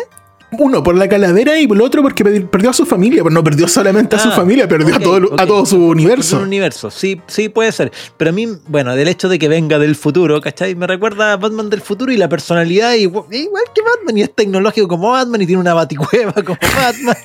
Uno, 0.60 0.84
por 0.84 0.96
la 0.96 1.08
calavera 1.08 1.58
y 1.60 1.68
por 1.68 1.78
el 1.78 1.82
otro 1.84 2.02
porque 2.02 2.24
perdi- 2.26 2.48
perdió 2.50 2.70
a 2.72 2.74
su 2.74 2.86
familia. 2.86 3.24
Pero 3.24 3.34
no 3.34 3.44
perdió 3.44 3.68
solamente 3.68 4.16
a 4.16 4.20
su 4.20 4.30
Ah, 4.30 4.32
familia, 4.34 4.68
perdió 4.68 4.96
a, 4.96 5.00
todo, 5.00 5.34
a 5.38 5.46
todo 5.46 5.66
su 5.66 5.78
universo. 5.88 6.38
un 6.38 6.44
universo, 6.44 6.92
sí, 6.92 7.22
sí 7.28 7.48
puede 7.50 7.72
ser. 7.72 7.92
Pero 8.18 8.32
a 8.32 8.34
mí, 8.34 8.48
bueno, 8.68 8.96
del 8.96 9.08
hecho 9.08 9.30
de 9.30 9.40
que 9.40 9.48
venga 9.48 9.80
del 9.80 9.96
futuro, 9.96 10.42
¿cachai? 10.42 10.76
Me 10.76 10.88
recuerda 10.88 11.34
a 11.34 11.38
Batman 11.38 11.70
del 11.70 11.82
futuro 11.82 12.12
y 12.12 12.18
la 12.18 12.28
personalidad 12.28 12.94
igual, 12.94 13.26
igual 13.32 13.64
que 13.74 13.82
Batman. 13.82 14.18
Y 14.18 14.22
es 14.24 14.36
tecnológico 14.36 14.88
como 14.88 15.12
Batman 15.12 15.42
y 15.42 15.46
tiene 15.48 15.62
una 15.62 15.74
baticueva 15.74 16.34
como 16.46 16.58
Batman. 16.76 17.16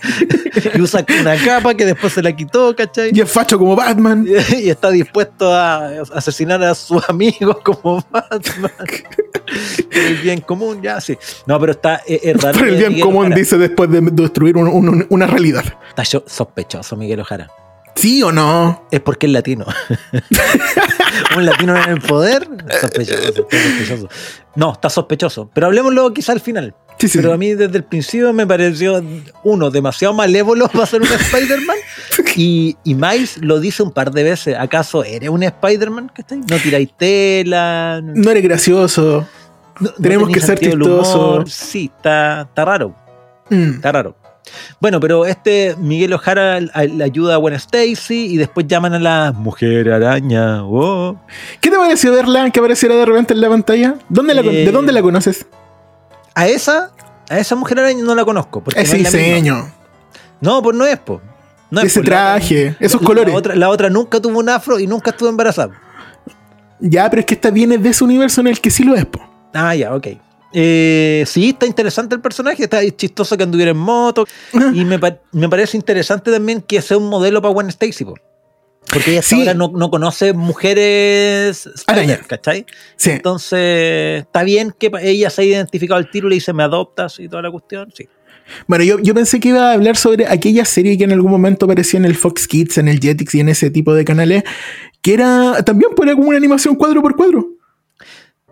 y 0.74 0.80
usa 0.80 1.04
una 1.20 1.36
capa 1.44 1.74
que 1.74 1.84
después 1.84 2.12
se 2.12 2.22
la 2.22 2.34
quitó, 2.34 2.74
¿cachai? 2.76 3.10
Y 3.12 3.20
es 3.20 3.30
facho 3.30 3.58
como 3.58 3.74
Batman. 3.74 4.26
y 4.62 4.68
está 4.70 4.90
dispuesto 4.90 5.52
a 5.52 5.88
asesinar 6.14 6.62
a 6.62 6.74
sus 6.74 7.02
amigos 7.08 7.58
como 7.64 8.04
Batman. 8.10 8.70
El 9.90 10.16
bien 10.18 10.40
común, 10.40 10.82
ya, 10.82 11.00
sí. 11.00 11.16
No, 11.46 11.58
pero 11.60 11.72
está 11.72 12.02
es, 12.06 12.20
es 12.22 12.42
raro. 12.42 12.58
Por 12.58 12.68
el 12.68 12.76
bien 12.76 12.88
Miguel 12.90 13.04
Ojara- 13.22 13.34
dice 13.36 13.58
después 13.58 13.90
de 13.90 14.00
destruir 14.00 14.56
un- 14.56 14.68
un- 14.68 15.06
una 15.08 15.26
realidad. 15.26 15.64
Está 15.88 16.02
yo- 16.04 16.24
sospechoso, 16.26 16.96
Miguel 16.96 17.20
Ojara. 17.20 17.48
¿Sí 17.94 18.22
o 18.22 18.30
no? 18.30 18.86
Es 18.90 19.00
porque 19.00 19.26
es 19.26 19.32
latino. 19.32 19.64
Un 21.36 21.46
latino 21.46 21.76
en 21.82 21.90
el 21.90 22.00
poder. 22.00 22.46
Sospechoso, 22.80 23.32
sospechoso. 23.32 24.08
No, 24.54 24.72
está 24.72 24.90
sospechoso. 24.90 25.50
Pero 25.52 25.66
hablemoslo 25.66 26.12
quizá 26.12 26.32
al 26.32 26.40
final. 26.40 26.74
Sí, 26.98 27.08
sí. 27.08 27.18
Pero 27.18 27.32
a 27.32 27.36
mí 27.36 27.54
desde 27.54 27.76
el 27.76 27.84
principio 27.84 28.32
me 28.32 28.46
pareció, 28.46 29.02
uno, 29.44 29.70
demasiado 29.70 30.14
malévolo 30.14 30.68
para 30.72 30.86
ser 30.86 31.00
un 31.02 31.08
Spider-Man. 31.08 31.76
Y, 32.38 32.76
y 32.84 32.94
Miles 32.94 33.38
lo 33.38 33.60
dice 33.60 33.82
un 33.82 33.92
par 33.92 34.10
de 34.10 34.22
veces. 34.22 34.56
¿Acaso 34.58 35.02
eres 35.04 35.30
un 35.30 35.42
Spider-Man? 35.42 36.12
No 36.50 36.56
tiráis 36.58 36.90
tela. 36.98 38.00
No, 38.02 38.12
No 38.14 38.30
eres 38.30 38.42
gracioso. 38.42 39.26
no 39.80 39.90
tenemos 39.94 40.28
tenéis 40.28 40.44
que 40.44 40.46
ser 40.46 40.58
chistosos. 40.58 41.50
Sí, 41.50 41.90
está, 41.96 42.42
está 42.42 42.64
raro. 42.66 42.94
Mm. 43.50 43.70
Está 43.76 43.92
raro. 43.92 44.16
Bueno, 44.80 45.00
pero 45.00 45.26
este 45.26 45.74
Miguel 45.78 46.12
Ojara 46.12 46.58
a- 46.72 46.84
le 46.84 47.02
ayuda 47.04 47.34
a 47.34 47.36
Gwen 47.38 47.54
Stacy 47.54 48.26
y 48.26 48.36
después 48.36 48.66
llaman 48.68 48.94
a 48.94 48.98
la 49.00 49.32
Mujer 49.36 49.90
Araña. 49.92 50.62
Oh. 50.64 51.16
¿Qué 51.60 51.70
te 51.70 51.76
pareció 51.76 52.12
verla 52.12 52.48
que 52.50 52.60
apareciera 52.60 52.94
de 52.94 53.04
repente 53.06 53.34
en 53.34 53.40
la 53.40 53.48
pantalla? 53.48 53.94
¿Dónde 54.08 54.34
la 54.34 54.42
con- 54.44 54.54
Eh, 54.54 54.64
¿De 54.64 54.70
dónde 54.72 54.92
la 54.92 55.02
conoces? 55.02 55.46
A 56.34 56.46
esa, 56.46 56.92
a 57.28 57.38
esa 57.38 57.56
Mujer 57.56 57.80
Araña 57.80 58.04
no 58.04 58.14
la 58.14 58.24
conozco. 58.24 58.62
Porque 58.62 58.80
Ese 58.80 58.98
no, 58.98 59.08
es 59.08 59.12
diseño, 59.12 59.72
No, 60.40 60.62
pues 60.62 60.76
no 60.76 60.84
es, 60.86 60.98
po. 60.98 61.20
No 61.70 61.80
es, 61.80 61.86
ese 61.86 62.00
po. 62.00 62.04
La- 62.10 62.34
traje, 62.34 62.76
esos 62.78 63.00
la 63.00 63.06
colores. 63.06 63.34
otra, 63.34 63.56
la 63.56 63.68
otra 63.68 63.90
nunca 63.90 64.20
tuvo 64.20 64.38
un 64.38 64.48
afro 64.48 64.78
y 64.78 64.86
nunca 64.86 65.10
estuvo 65.10 65.28
embarazada. 65.28 65.72
Ya, 66.78 67.08
pero 67.10 67.20
es 67.20 67.26
que 67.26 67.34
esta 67.34 67.50
viene 67.50 67.78
de 67.78 67.88
ese 67.88 68.04
universo 68.04 68.42
en 68.42 68.46
el 68.48 68.60
que 68.60 68.70
sí 68.70 68.84
lo 68.84 68.94
es, 68.94 69.06
po. 69.06 69.20
Ah, 69.54 69.74
ya, 69.74 69.92
ok. 69.94 70.06
Eh, 70.52 71.24
sí, 71.26 71.50
está 71.50 71.66
interesante 71.66 72.14
el 72.14 72.20
personaje, 72.20 72.62
está 72.64 72.80
chistoso 72.96 73.36
que 73.36 73.42
anduviera 73.42 73.72
en 73.72 73.76
moto. 73.76 74.24
Y 74.74 74.84
me, 74.84 74.98
pa- 74.98 75.18
me 75.32 75.48
parece 75.48 75.76
interesante 75.76 76.30
también 76.30 76.62
que 76.62 76.80
sea 76.82 76.96
un 76.98 77.08
modelo 77.08 77.42
para 77.42 77.52
Gwen 77.52 77.68
Stacy, 77.68 78.04
po. 78.04 78.14
Porque 78.92 79.10
ella 79.10 79.22
Sí. 79.22 79.40
ahora 79.40 79.54
no, 79.54 79.72
no 79.74 79.90
conoce 79.90 80.32
mujeres. 80.32 81.66
Spider, 81.74 82.20
¿cachai? 82.26 82.64
Sí. 82.96 83.10
Entonces, 83.10 84.22
está 84.22 84.44
bien 84.44 84.72
que 84.78 84.90
ella 85.02 85.28
se 85.30 85.42
haya 85.42 85.56
identificado 85.56 85.98
al 85.98 86.10
tiro 86.10 86.28
y 86.28 86.30
le 86.30 86.34
dice, 86.36 86.52
me 86.52 86.62
adoptas 86.62 87.18
y 87.18 87.28
toda 87.28 87.42
la 87.42 87.50
cuestión, 87.50 87.92
sí. 87.94 88.08
Bueno, 88.68 88.84
yo, 88.84 89.00
yo 89.00 89.12
pensé 89.12 89.40
que 89.40 89.48
iba 89.48 89.70
a 89.70 89.72
hablar 89.72 89.96
sobre 89.96 90.28
aquella 90.28 90.64
serie 90.64 90.96
que 90.96 91.02
en 91.02 91.10
algún 91.12 91.32
momento 91.32 91.64
aparecía 91.66 91.98
en 91.98 92.04
el 92.04 92.14
Fox 92.14 92.46
Kids, 92.46 92.78
en 92.78 92.86
el 92.86 93.00
Jetix 93.00 93.34
y 93.34 93.40
en 93.40 93.48
ese 93.48 93.70
tipo 93.70 93.92
de 93.92 94.04
canales, 94.04 94.44
que 95.02 95.14
era 95.14 95.64
también 95.64 95.90
pues, 95.96 96.06
era 96.06 96.14
como 96.14 96.28
una 96.28 96.36
animación 96.38 96.76
cuadro 96.76 97.02
por 97.02 97.16
cuadro. 97.16 97.44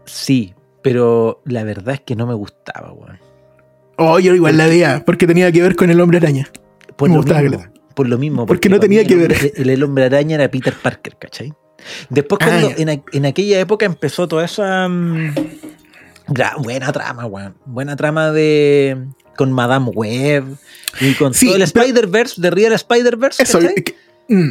Sí, 0.05 0.53
pero 0.85 1.41
la 1.47 1.65
verdad 1.65 1.95
es 1.95 2.01
que 2.03 2.15
no 2.15 2.27
me 2.27 2.35
gustaba, 2.35 2.93
weón. 2.93 3.19
Oh, 3.97 4.19
yo 4.19 4.35
igual 4.35 4.59
la 4.59 4.67
veía, 4.67 5.03
porque 5.07 5.27
tenía 5.27 5.51
que 5.51 5.63
ver 5.63 5.77
con 5.77 5.89
el 5.89 5.99
hombre 6.01 6.19
araña. 6.19 6.47
Por 6.97 7.09
Me 7.09 7.15
lo 7.17 7.23
gustaba 7.23 7.41
mismo, 7.41 7.65
por 7.95 8.07
lo 8.09 8.19
mismo. 8.19 8.45
Porque 8.47 8.69
no 8.69 8.79
tenía 8.79 9.03
que 9.07 9.15
el 9.15 9.21
ver. 9.21 9.53
El, 9.57 9.71
el 9.71 9.83
hombre 9.83 10.05
araña 10.05 10.35
era 10.35 10.51
Peter 10.51 10.75
Parker, 10.75 11.17
¿cachai? 11.19 11.55
Después 12.11 12.39
Ah, 12.43 12.47
cuando 12.49 12.71
ya. 12.77 12.93
en, 12.93 13.03
en 13.13 13.27
aquella 13.27 13.59
época 13.61 13.87
empezó 13.87 14.29
toda 14.29 14.45
esa 14.45 14.87
mm, 14.89 15.35
buena 16.63 16.93
trama, 16.93 17.25
weón. 17.27 17.57
Buena 17.65 17.97
trama 17.97 18.31
de 18.31 18.99
con 19.37 19.53
Madame 19.53 19.91
Web 19.95 20.45
y 21.01 21.15
con 21.15 21.33
Sí, 21.33 21.47
todo 21.47 21.57
el 21.57 21.63
Spider-Verse, 21.63 22.41
de 22.41 22.51
Real 22.51 22.73
Spider-Verse, 22.73 23.43
Eso, 23.43 23.59
mm, 24.29 24.49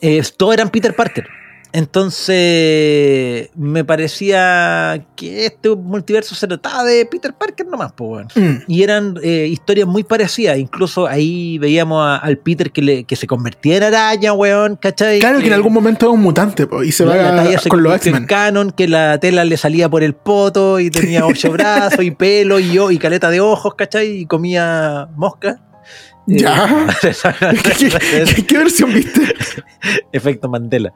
Eh, 0.00 0.22
todos 0.36 0.54
eran 0.54 0.70
Peter 0.70 0.94
Parker. 0.94 1.26
Entonces 1.72 3.50
me 3.54 3.84
parecía 3.84 5.04
que 5.16 5.46
este 5.46 5.70
multiverso 5.74 6.34
se 6.34 6.46
trataba 6.46 6.84
de 6.84 7.06
Peter 7.06 7.32
Parker 7.32 7.66
nomás, 7.66 7.92
pues. 7.92 8.26
Mm. 8.36 8.56
Y 8.68 8.82
eran 8.82 9.14
eh, 9.22 9.46
historias 9.50 9.88
muy 9.88 10.02
parecidas. 10.04 10.58
Incluso 10.58 11.06
ahí 11.06 11.58
veíamos 11.58 12.02
a- 12.04 12.16
al 12.16 12.38
Peter 12.38 12.70
que, 12.70 12.82
le, 12.82 13.04
que 13.04 13.16
se 13.16 13.26
convertía 13.26 13.76
en 13.78 13.82
araña, 13.84 14.32
weón, 14.32 14.76
¿cachai? 14.76 15.18
Claro 15.20 15.40
que 15.40 15.46
en 15.46 15.52
algún 15.54 15.72
momento 15.72 16.06
es 16.06 16.12
un 16.12 16.20
mutante 16.20 16.66
po, 16.66 16.82
y 16.82 16.92
se 16.92 17.04
va 17.04 17.58
se 17.58 17.68
con 17.68 17.82
los 17.82 17.94
X-Men. 17.96 18.26
canon, 18.26 18.70
que 18.72 18.88
la 18.88 19.18
tela 19.18 19.44
le 19.44 19.56
salía 19.56 19.88
por 19.88 20.02
el 20.02 20.14
poto 20.14 20.80
y 20.80 20.90
tenía 20.90 21.26
ocho 21.26 21.50
brazos 21.52 22.02
y 22.04 22.10
pelo 22.10 22.58
y, 22.60 22.78
y 22.90 22.98
caleta 22.98 23.30
de 23.30 23.40
ojos, 23.40 23.74
¿cachai? 23.74 24.08
Y 24.20 24.26
comía 24.26 25.08
mosca. 25.16 25.50
Eh, 25.58 25.62
Ya. 26.26 26.86
¿Qué, 27.00 27.90
qué- 28.36 28.46
qué 28.46 28.58
versión 28.58 28.92
viste? 28.94 29.34
Efecto 30.12 30.48
Mandela. 30.48 30.92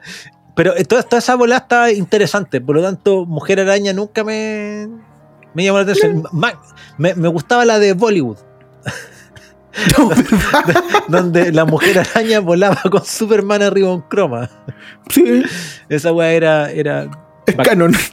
Pero 0.57 0.75
eh, 0.75 0.83
toda, 0.83 1.03
toda 1.03 1.19
esa 1.19 1.35
bola 1.35 1.57
está 1.57 1.91
interesante. 1.93 2.59
Por 2.59 2.75
lo 2.75 2.81
tanto, 2.83 3.25
Mujer 3.25 3.61
Araña 3.61 3.93
nunca 3.93 4.23
me, 4.25 4.89
me 5.53 5.63
llamó 5.63 5.77
la 5.77 5.83
atención. 5.83 6.23
Ma- 6.33 6.59
Me, 6.97 7.13
me 7.15 7.27
gustaba 7.29 7.63
la 7.63 7.79
de 7.79 7.93
Bollywood, 7.93 8.37
donde 11.07 11.51
la 11.51 11.65
Mujer 11.65 11.99
Araña 11.99 12.39
volaba 12.39 12.81
con 12.89 13.05
Superman 13.05 13.61
arriba 13.61 13.91
en 13.93 14.01
croma. 14.01 14.49
Sí, 15.09 15.43
Esa 15.89 16.11
weá 16.11 16.31
era, 16.31 16.71
era 16.71 17.09
es 17.45 17.55
canon. 17.55 17.93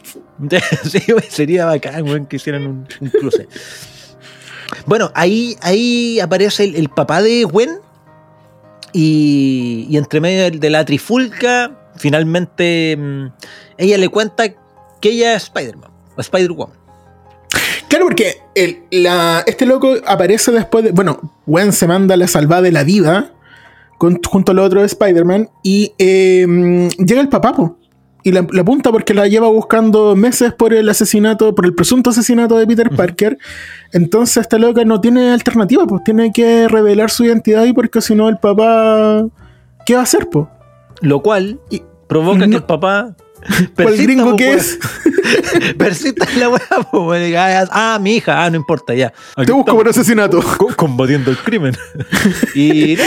Sí, 0.85 1.01
sería 1.31 1.65
bacán, 1.67 2.03
weón, 2.05 2.27
que 2.27 2.37
hicieran 2.37 2.67
un, 2.67 2.89
un 3.01 3.09
cruce. 3.09 3.47
bueno, 4.85 5.13
ahí, 5.15 5.57
ahí 5.63 6.19
aparece 6.19 6.65
el, 6.65 6.75
el 6.75 6.89
papá 6.89 7.23
de 7.23 7.45
Gwen. 7.45 7.79
Y, 8.93 9.87
y 9.89 9.97
entre 9.97 10.21
medio 10.21 10.43
de, 10.45 10.51
de 10.59 10.71
la 10.71 10.85
trifulca, 10.85 11.71
finalmente 11.97 12.97
mm, 12.99 13.27
ella 13.79 13.99
le 13.99 14.09
cuenta 14.09 14.45
que 15.01 15.11
ella 15.11 15.35
es 15.35 15.45
Spider-Man, 15.45 15.91
o 16.17 16.21
Spider-Woman. 16.21 16.77
Claro, 17.89 18.07
porque 18.07 18.37
el- 18.55 18.83
la- 18.91 19.45
este 19.47 19.67
loco 19.67 19.95
aparece 20.07 20.51
después 20.51 20.85
de. 20.85 20.93
Bueno, 20.93 21.21
Gwen 21.47 21.73
se 21.73 21.87
manda 21.87 22.17
la 22.17 22.27
salvada 22.27 22.63
de 22.63 22.73
la 22.73 22.83
vida 22.83 23.33
con- 23.99 24.21
junto 24.23 24.53
al 24.53 24.59
otro 24.59 24.81
de 24.81 24.87
Spider-Man 24.87 25.51
y 25.63 25.93
eh, 25.99 26.45
mm, 26.49 26.89
llega 27.05 27.21
el 27.21 27.29
papá, 27.29 27.53
po, 27.55 27.79
y 28.25 28.33
la, 28.33 28.45
la 28.51 28.63
apunta 28.63 28.91
porque 28.91 29.13
la 29.15 29.29
lleva 29.29 29.49
buscando 29.49 30.17
meses 30.17 30.53
por 30.55 30.73
el 30.73 30.89
asesinato, 30.89 31.55
por 31.55 31.67
el 31.67 31.75
presunto 31.75 32.11
asesinato 32.11 32.57
de 32.59 32.67
Peter. 32.67 32.89
Parker. 32.91 33.39
Entonces, 33.93 34.39
esta 34.39 34.59
loca 34.59 34.83
no 34.85 35.01
tiene 35.01 35.31
alternativa, 35.31 35.87
pues 35.87 36.03
tiene 36.05 36.33
que 36.33 36.67
revelar 36.67 37.11
su 37.11 37.25
identidad 37.25 37.65
y 37.67 37.73
porque 37.75 38.01
si 38.01 38.15
no, 38.15 38.29
el 38.29 38.39
papá. 38.39 39.25
¿Qué 39.87 39.93
va 39.95 40.01
a 40.01 40.05
hacer, 40.05 40.29
po? 40.31 40.49
Lo 41.05 41.23
cual 41.23 41.61
Y- 41.71 41.83
provoca 42.09 42.47
no- 42.47 42.51
que 42.51 42.57
el 42.57 42.63
papá. 42.65 43.15
¿Cuál 43.77 43.97
gringo 43.99 44.31
po, 44.31 44.37
que 44.37 44.55
es? 44.55 44.79
Persista 45.79 46.27
en 46.33 46.41
la 46.41 46.49
weá, 46.49 46.63
weón, 46.93 47.21
y 47.23 47.27
diga, 47.27 47.67
Ah, 47.71 47.99
mi 48.01 48.17
hija, 48.17 48.43
ah, 48.45 48.49
no 48.51 48.57
importa, 48.57 48.95
ya. 48.95 49.13
Aquí 49.37 49.47
Te 49.47 49.53
busco 49.53 49.77
por 49.77 49.87
asesinato. 49.89 50.41
co- 50.41 50.75
combatiendo 50.75 51.31
el 51.31 51.37
crimen. 51.39 51.77
y 52.55 52.93
Y, 52.93 52.99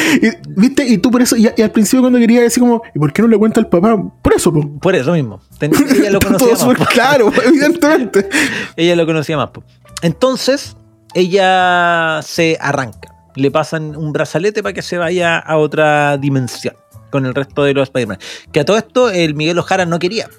¿Viste? 0.50 0.86
Y 0.88 1.00
tú 1.00 1.10
por 1.10 1.22
eso, 1.24 1.36
y, 1.36 1.50
y 1.56 1.62
al 1.62 1.72
principio 1.72 2.02
cuando 2.02 2.20
quería 2.20 2.42
decir 2.42 2.62
como, 2.62 2.82
¿y 2.94 3.00
por 3.00 3.12
qué 3.14 3.22
no 3.24 3.28
le 3.30 3.38
cuenta 3.38 3.60
al 3.60 3.68
papá? 3.68 3.98
Por 4.22 4.34
eso, 4.34 4.54
po. 4.54 4.80
Por 4.80 4.96
eso 4.96 5.12
mismo. 5.14 5.42
Ten- 5.58 5.72
ella 5.74 6.12
lo 6.12 6.20
Todo 6.20 6.30
conocía 6.34 6.52
más. 6.52 6.60
súper 6.60 6.78
po. 6.78 6.86
claro, 6.86 7.32
evidentemente. 7.46 8.30
Ella 8.76 8.96
lo 8.96 9.06
conocía 9.08 9.38
más. 9.38 9.50
po. 9.50 9.64
Entonces, 10.04 10.76
ella 11.16 12.20
se 12.24 12.58
arranca. 12.62 13.14
Le 13.36 13.50
pasan 13.52 13.96
un 13.96 14.14
brazalete 14.14 14.62
para 14.64 14.74
que 14.74 14.82
se 14.82 14.98
vaya 14.98 15.38
a 15.40 15.58
otra 15.58 16.18
dimensión 16.18 16.76
con 17.12 17.26
el 17.26 17.34
resto 17.36 17.64
de 17.64 17.74
los 17.74 17.84
Spider-Man. 17.90 18.20
Que 18.52 18.60
a 18.62 18.66
todo 18.66 18.78
esto 18.78 19.10
el 19.10 19.34
Miguel 19.36 19.58
Ojara 19.60 19.86
no 19.86 20.00
quería. 20.00 20.30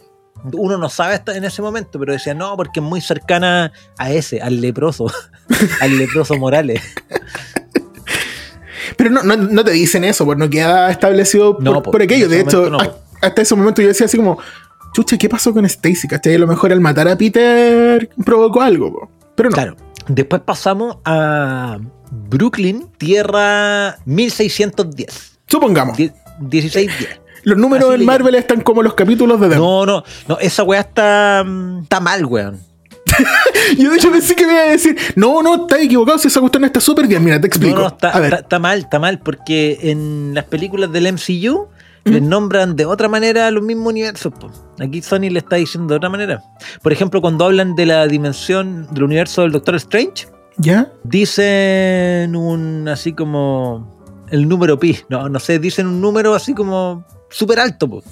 Uno 0.53 0.79
no 0.79 0.89
sabe 0.89 1.15
hasta 1.15 1.37
en 1.37 1.45
ese 1.45 1.63
momento, 1.63 1.99
pero 1.99 2.13
decía 2.13 2.33
no, 2.35 2.57
porque 2.57 2.79
es 2.81 2.87
muy 2.87 3.01
cercana 3.01 3.73
a 3.99 4.11
ese, 4.13 4.41
al 4.41 4.61
leproso, 4.61 5.11
al 5.81 5.99
leproso 5.99 6.37
Morales. 6.37 6.81
Pero 8.97 9.11
no, 9.11 9.23
no, 9.23 9.37
no 9.37 9.65
te 9.65 9.73
dicen 9.73 10.03
eso, 10.05 10.25
pues 10.25 10.39
no 10.39 10.49
queda 10.49 10.91
establecido 10.91 11.55
por, 11.55 11.63
No, 11.63 11.83
por 11.83 12.03
aquello. 12.03 12.29
De 12.29 12.41
hecho, 12.41 12.71
no, 12.71 12.79
a- 12.81 12.95
hasta 13.23 13.43
ese 13.43 13.55
momento 13.55 13.83
yo 13.83 13.89
decía 13.89 14.07
así 14.07 14.17
como, 14.17 14.39
chucha, 14.93 15.19
¿qué 15.19 15.29
pasó 15.29 15.53
con 15.53 15.65
Stacy? 15.67 16.09
¿Cachai? 16.09 16.35
A 16.35 16.39
lo 16.39 16.47
mejor 16.47 16.73
al 16.73 16.81
matar 16.81 17.07
a 17.09 17.17
Peter 17.17 18.09
provocó 18.25 18.61
algo, 18.63 18.93
po. 18.93 19.11
pero 19.35 19.51
no. 19.51 19.55
Claro. 19.55 19.77
Después 20.09 20.43
pasamos 20.43 20.97
a 21.05 21.79
Brooklyn, 22.11 22.89
tierra 22.97 23.99
1610. 24.07 25.39
Supongamos, 25.47 25.97
Die- 25.97 26.13
1610. 26.41 27.21
los 27.45 27.57
números 27.59 27.91
así 27.91 28.01
en 28.01 28.07
Marvel 28.07 28.35
están 28.35 28.61
como 28.63 28.83
los 28.83 28.95
capítulos 28.95 29.41
de 29.41 29.49
Dem. 29.49 29.59
No, 29.59 29.87
no, 29.87 30.05
no, 30.29 30.39
esa 30.39 30.63
weá 30.63 30.81
está, 30.81 31.43
mm, 31.47 31.83
está 31.85 32.01
mal, 32.01 32.25
weón. 32.25 32.61
Yo 33.79 33.91
de 33.91 33.97
hecho 33.97 34.11
pensé 34.11 34.35
que 34.37 34.47
me 34.47 34.53
iba 34.53 34.63
a 34.63 34.67
decir, 34.71 34.97
no, 35.17 35.43
no, 35.43 35.63
estás 35.63 35.81
equivocado, 35.81 36.19
si 36.19 36.29
esa 36.29 36.41
cuestión 36.41 36.65
está 36.65 36.81
súper 36.81 37.07
bien. 37.07 37.25
Mira, 37.25 37.41
te 37.41 37.47
explico. 37.47 37.77
No, 37.77 37.83
no, 37.83 37.89
está, 37.89 38.11
a 38.11 38.21
ver, 38.21 38.27
está- 38.33 38.43
está 38.43 38.59
mal, 38.59 38.79
está 38.81 38.99
mal, 38.99 39.19
porque 39.21 39.79
en 39.83 40.33
las 40.35 40.45
películas 40.45 40.93
del 40.93 41.07
MCU 41.13 41.69
les 42.05 42.23
nombran 42.23 42.75
de 42.77 42.87
otra 42.87 43.09
manera 43.09 43.51
los 43.51 43.63
mismos 43.63 43.89
universos. 43.89 44.33
po. 44.33 44.51
Aquí 44.81 45.03
Sony 45.03 45.31
le 45.31 45.39
está 45.41 45.57
diciendo 45.57 45.93
de 45.93 45.97
otra 45.97 46.09
manera. 46.09 46.43
Por 46.83 46.93
ejemplo, 46.93 47.21
cuando 47.21 47.45
hablan 47.47 47.75
de 47.75 47.87
la 47.87 48.07
dimensión 48.07 48.87
del 48.93 49.05
universo 49.05 49.43
del 49.43 49.53
Doctor 49.53 49.75
Strange, 49.77 50.29
¿ya? 50.57 50.91
dicen 51.05 52.35
un 52.37 52.89
así 52.89 53.13
como 53.13 53.98
el 54.31 54.49
número 54.49 54.79
pi. 54.79 54.99
No, 55.09 55.29
no 55.29 55.39
sé, 55.41 55.59
dicen 55.59 55.87
un 55.87 56.01
número 56.01 56.35
así 56.35 56.55
como 56.55 57.05
súper 57.31 57.61
alto. 57.61 57.89
po. 57.89 58.03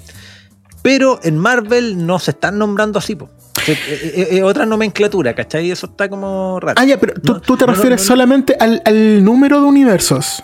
Pero 0.81 1.19
en 1.23 1.37
Marvel 1.37 2.05
no 2.05 2.19
se 2.19 2.31
están 2.31 2.57
nombrando 2.57 2.99
así. 2.99 3.15
po. 3.15 3.29
Eh, 3.67 3.77
eh, 3.89 4.27
eh, 4.31 4.43
otra 4.43 4.65
nomenclatura, 4.65 5.33
¿cachai? 5.35 5.69
Eso 5.71 5.87
está 5.87 6.07
como 6.09 6.59
raro. 6.61 6.75
Ah, 6.79 6.85
ya, 6.85 6.97
pero 6.99 7.13
tú, 7.15 7.33
No, 7.33 7.41
tú 7.41 7.57
te 7.57 7.65
no, 7.65 7.73
refieres 7.73 8.01
no, 8.01 8.07
solamente 8.07 8.55
al, 8.59 8.81
al 8.85 9.23
número 9.23 9.59
de 9.59 9.67
universos. 9.67 10.41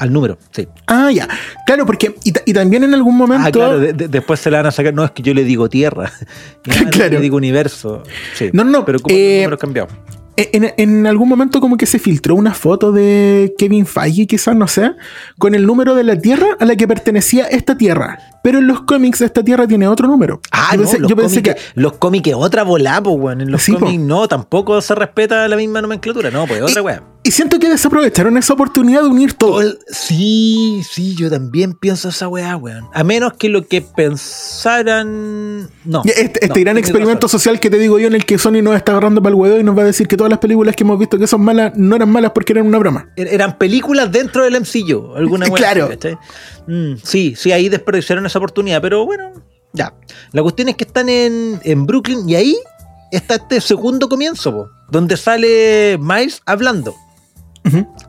Al 0.00 0.12
número, 0.12 0.38
sí. 0.50 0.66
Ah, 0.88 1.08
ya. 1.12 1.28
Claro, 1.66 1.86
porque. 1.86 2.16
Y, 2.24 2.32
y 2.46 2.52
también 2.52 2.82
en 2.82 2.94
algún 2.94 3.16
momento. 3.16 3.46
Ah, 3.46 3.52
claro, 3.52 3.78
de- 3.78 3.92
de- 3.92 4.08
después 4.08 4.40
se 4.40 4.50
la 4.50 4.56
van 4.58 4.66
a 4.66 4.72
sacar. 4.72 4.92
No, 4.92 5.04
es 5.04 5.12
que 5.12 5.22
yo 5.22 5.32
le 5.34 5.44
digo 5.44 5.68
tierra. 5.68 6.10
Claro. 6.90 7.10
Le 7.14 7.20
digo 7.20 7.36
universo. 7.36 8.02
Sí. 8.34 8.50
No, 8.52 8.64
no, 8.64 8.84
Pero 8.84 8.98
como 8.98 9.14
eh, 9.14 9.36
el 9.36 9.42
número 9.44 9.58
cambiado. 9.58 9.88
En, 10.36 10.72
en 10.76 11.06
algún 11.06 11.28
momento 11.28 11.60
como 11.60 11.76
que 11.76 11.86
se 11.86 11.98
filtró 11.98 12.34
una 12.34 12.54
foto 12.54 12.90
de 12.90 13.54
Kevin 13.56 13.86
Feige, 13.86 14.26
quizás, 14.26 14.56
no 14.56 14.66
sé, 14.66 14.92
con 15.38 15.54
el 15.54 15.64
número 15.64 15.94
de 15.94 16.04
la 16.04 16.18
Tierra 16.18 16.56
a 16.58 16.64
la 16.64 16.76
que 16.76 16.88
pertenecía 16.88 17.46
esta 17.46 17.76
Tierra. 17.76 18.33
Pero 18.44 18.58
en 18.58 18.66
los 18.66 18.82
cómics 18.82 19.22
esta 19.22 19.42
Tierra 19.42 19.66
tiene 19.66 19.88
otro 19.88 20.06
número. 20.06 20.38
Ah, 20.52 20.72
yo 20.72 20.76
no, 20.76 20.82
pensé, 20.82 20.98
los, 20.98 21.08
yo 21.10 21.16
pensé 21.16 21.42
cómics, 21.42 21.64
que... 21.72 21.80
los 21.80 21.94
cómics 21.94 22.28
es 22.28 22.34
otra 22.34 22.62
volá, 22.62 23.02
pues, 23.02 23.16
weón. 23.18 23.40
En 23.40 23.50
los 23.50 23.62
Sí, 23.62 23.72
po. 23.72 23.78
cómics 23.80 24.02
no, 24.02 24.28
tampoco 24.28 24.78
se 24.82 24.94
respeta 24.94 25.48
la 25.48 25.56
misma 25.56 25.80
nomenclatura. 25.80 26.30
No, 26.30 26.46
pues 26.46 26.60
otra 26.60 26.82
weá. 26.82 27.02
Y 27.26 27.30
siento 27.30 27.58
que 27.58 27.70
desaprovecharon 27.70 28.36
esa 28.36 28.52
oportunidad 28.52 29.00
de 29.00 29.08
unir 29.08 29.32
todo. 29.32 29.62
Sí, 29.88 30.82
sí, 30.86 31.14
yo 31.16 31.30
también 31.30 31.72
pienso 31.72 32.10
esa 32.10 32.28
weá, 32.28 32.54
weón. 32.58 32.84
A 32.92 33.02
menos 33.02 33.32
que 33.32 33.48
lo 33.48 33.66
que 33.66 33.80
pensaran. 33.80 35.68
No. 35.84 36.02
Este, 36.04 36.22
este 36.44 36.48
no, 36.48 36.54
gran 36.56 36.78
experimento 36.78 37.26
razón. 37.26 37.40
social 37.40 37.60
que 37.60 37.70
te 37.70 37.78
digo 37.78 37.98
yo 37.98 38.06
en 38.08 38.14
el 38.14 38.24
que 38.26 38.38
Sony 38.38 38.62
nos 38.62 38.76
está 38.76 38.92
agarrando 38.92 39.22
para 39.22 39.34
el 39.34 39.40
huevo 39.40 39.58
y 39.58 39.62
nos 39.64 39.76
va 39.76 39.82
a 39.82 39.86
decir 39.86 40.06
que 40.06 40.16
todas 40.16 40.30
las 40.30 40.38
películas 40.38 40.76
que 40.76 40.84
hemos 40.84 40.98
visto 40.98 41.18
que 41.18 41.26
son 41.26 41.42
malas 41.42 41.72
no 41.76 41.96
eran 41.96 42.10
malas 42.10 42.32
porque 42.34 42.52
eran 42.52 42.66
una 42.66 42.78
broma. 42.78 43.08
Er- 43.16 43.28
Eran 43.32 43.58
películas 43.58 44.10
dentro 44.12 44.44
del 44.44 44.60
MCU, 44.60 45.14
alguna 45.16 45.46
weá 45.48 45.54
Claro. 45.56 45.88
Mm, 46.66 46.94
sí, 47.02 47.34
sí, 47.36 47.52
ahí 47.52 47.68
desperdiciaron 47.68 48.24
esa 48.26 48.38
oportunidad, 48.38 48.80
pero 48.80 49.04
bueno, 49.04 49.32
ya. 49.72 49.92
La 50.32 50.42
cuestión 50.42 50.68
es 50.68 50.76
que 50.76 50.84
están 50.84 51.08
en, 51.08 51.60
en 51.62 51.86
Brooklyn 51.86 52.28
y 52.28 52.34
ahí 52.36 52.56
está 53.10 53.34
este 53.36 53.60
segundo 53.60 54.08
comienzo, 54.08 54.52
po, 54.52 54.68
donde 54.90 55.16
sale 55.16 55.98
Miles 56.00 56.42
hablando. 56.46 56.94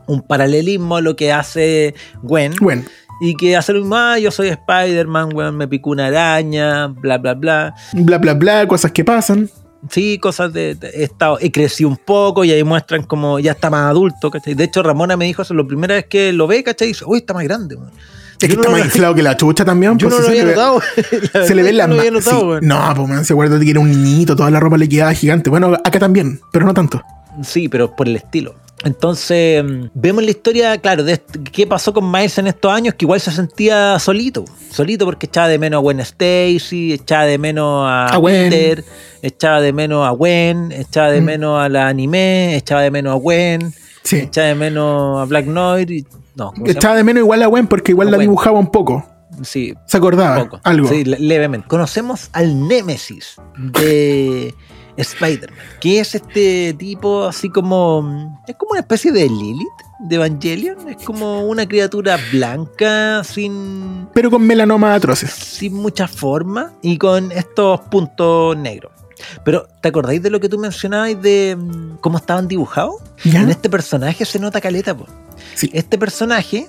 Un 0.06 0.20
paralelismo 0.22 0.96
a 0.96 1.00
lo 1.00 1.16
que 1.16 1.32
hace 1.32 1.94
Gwen. 2.22 2.52
Bueno, 2.60 2.82
Y 3.22 3.34
que 3.36 3.56
hace 3.56 3.72
lo 3.72 3.80
mismo, 3.80 3.96
ah, 3.96 4.18
yo 4.18 4.30
soy 4.30 4.48
Spider-Man, 4.48 5.30
weón, 5.34 5.56
me 5.56 5.66
picó 5.66 5.90
una 5.90 6.06
araña, 6.08 6.88
bla, 6.88 7.16
bla, 7.18 7.32
bla. 7.34 7.74
bla, 7.94 8.18
bla, 8.18 8.34
bla, 8.34 8.68
cosas 8.68 8.92
que 8.92 9.02
pasan. 9.04 9.48
Sí, 9.90 10.18
cosas 10.18 10.52
de, 10.52 10.74
de- 10.74 10.88
he 10.90 11.04
estado, 11.04 11.38
he 11.40 11.50
crecido 11.50 11.88
un 11.88 11.96
poco 11.96 12.44
y 12.44 12.50
ahí 12.50 12.62
muestran 12.64 13.04
como 13.04 13.38
ya 13.38 13.52
está 13.52 13.70
más 13.70 13.88
adulto, 13.90 14.30
¿cachai? 14.30 14.54
De 14.54 14.64
hecho, 14.64 14.82
Ramona 14.82 15.16
me 15.16 15.24
dijo 15.26 15.40
eso, 15.42 15.54
la 15.54 15.64
primera 15.66 15.94
vez 15.94 16.06
que 16.06 16.32
lo 16.32 16.46
ve, 16.46 16.62
¿cachai? 16.62 16.88
Y 16.88 16.90
dice, 16.92 17.04
uy, 17.06 17.18
está 17.18 17.32
más 17.34 17.44
grande, 17.44 17.76
weón. 17.76 17.92
Es 18.40 18.48
que 18.48 18.54
no 18.56 18.62
está 18.62 18.70
más 18.70 18.84
inflado 18.84 19.14
que 19.14 19.22
la 19.22 19.36
chucha 19.36 19.64
también. 19.64 19.96
Yo 19.98 20.08
no 20.08 20.16
lo 20.18 20.22
se 20.24 20.28
había 20.30 20.44
notado. 20.44 20.80
Se 21.46 21.54
le 21.54 21.62
ven 21.62 21.76
las 21.76 21.88
manos. 21.88 22.26
No, 22.62 22.92
pues 22.94 23.08
man, 23.08 23.24
se 23.24 23.32
acuerda 23.32 23.58
que 23.58 23.70
era 23.70 23.80
un 23.80 23.90
niñito, 23.90 24.36
toda 24.36 24.50
la 24.50 24.60
ropa 24.60 24.76
le 24.76 24.88
quedaba 24.88 25.12
gigante. 25.14 25.50
Bueno, 25.50 25.72
acá 25.84 25.98
también, 25.98 26.40
pero 26.52 26.66
no 26.66 26.74
tanto. 26.74 27.02
Sí, 27.42 27.68
pero 27.68 27.94
por 27.94 28.08
el 28.08 28.16
estilo. 28.16 28.54
Entonces, 28.84 29.64
mm, 29.64 29.86
vemos 29.94 30.22
la 30.22 30.30
historia, 30.30 30.78
claro, 30.78 31.02
de 31.02 31.20
qué 31.50 31.66
pasó 31.66 31.92
con 31.94 32.10
Miles 32.10 32.36
en 32.38 32.46
estos 32.46 32.70
años, 32.72 32.94
que 32.94 33.04
igual 33.06 33.20
se 33.20 33.32
sentía 33.32 33.98
solito. 33.98 34.44
Solito 34.70 35.04
porque 35.06 35.26
echaba 35.26 35.48
de 35.48 35.58
menos 35.58 35.78
a 35.78 35.80
Gwen 35.80 36.00
Stacy, 36.00 36.92
echaba 36.92 37.24
de 37.24 37.38
menos 37.38 37.84
a, 37.86 38.06
A 38.06 38.16
Gwen. 38.18 38.50
Peter, 38.50 38.84
echaba 39.22 39.60
de 39.60 39.72
menos 39.72 40.06
a 40.06 40.10
Gwen, 40.10 40.72
echaba 40.72 41.10
de 41.10 41.20
Mm. 41.20 41.24
menos 41.24 41.60
a 41.60 41.68
la 41.68 41.88
anime, 41.88 42.54
echaba 42.56 42.82
de 42.82 42.90
menos 42.90 43.14
a 43.14 43.16
Gwen, 43.18 43.72
Sí. 44.06 44.16
echaba 44.16 44.46
de 44.48 44.54
menos 44.54 45.20
a 45.20 45.24
Black 45.24 45.46
Noir. 45.46 45.90
y- 45.90 46.06
no. 46.36 46.52
Echaba 46.64 46.96
de 46.96 47.04
menos 47.04 47.20
igual 47.22 47.42
a 47.42 47.46
Gwen 47.46 47.66
porque 47.66 47.92
igual 47.92 48.08
A 48.08 48.10
la 48.12 48.16
Gwen. 48.18 48.28
dibujaba 48.28 48.58
un 48.58 48.70
poco. 48.70 49.04
Sí, 49.42 49.74
¿Se 49.86 49.96
acordaba? 49.98 50.36
poco. 50.44 50.60
Algo. 50.64 50.88
Sí, 50.88 51.04
le- 51.04 51.18
levemente. 51.18 51.66
Conocemos 51.68 52.30
al 52.32 52.66
Némesis 52.68 53.36
de 53.56 54.54
Spider-Man, 54.96 55.58
que 55.80 56.00
es 56.00 56.14
este 56.14 56.74
tipo 56.78 57.24
así 57.24 57.50
como. 57.50 58.38
Es 58.46 58.56
como 58.56 58.70
una 58.72 58.80
especie 58.80 59.12
de 59.12 59.28
Lilith 59.28 59.66
de 60.00 60.16
Evangelion. 60.16 60.88
Es 60.88 61.04
como 61.04 61.42
una 61.46 61.66
criatura 61.66 62.18
blanca 62.32 63.22
sin, 63.24 64.08
Pero 64.14 64.30
con 64.30 64.46
melanoma 64.46 64.94
atroces. 64.94 65.30
sin 65.32 65.74
mucha 65.74 66.06
forma 66.08 66.72
y 66.80 66.96
con 66.96 67.30
estos 67.32 67.80
puntos 67.82 68.56
negros. 68.56 68.92
Pero, 69.44 69.68
¿te 69.80 69.88
acordáis 69.88 70.22
de 70.22 70.30
lo 70.30 70.40
que 70.40 70.48
tú 70.48 70.58
mencionabas 70.58 71.20
de 71.20 71.56
mm, 71.58 71.96
cómo 72.00 72.18
estaban 72.18 72.48
dibujados? 72.48 72.96
¿Ya? 73.24 73.42
En 73.42 73.50
este 73.50 73.70
personaje 73.70 74.24
se 74.24 74.38
nota 74.38 74.60
caleta, 74.60 74.96
po. 74.96 75.06
Sí. 75.54 75.70
Este 75.72 75.98
personaje 75.98 76.68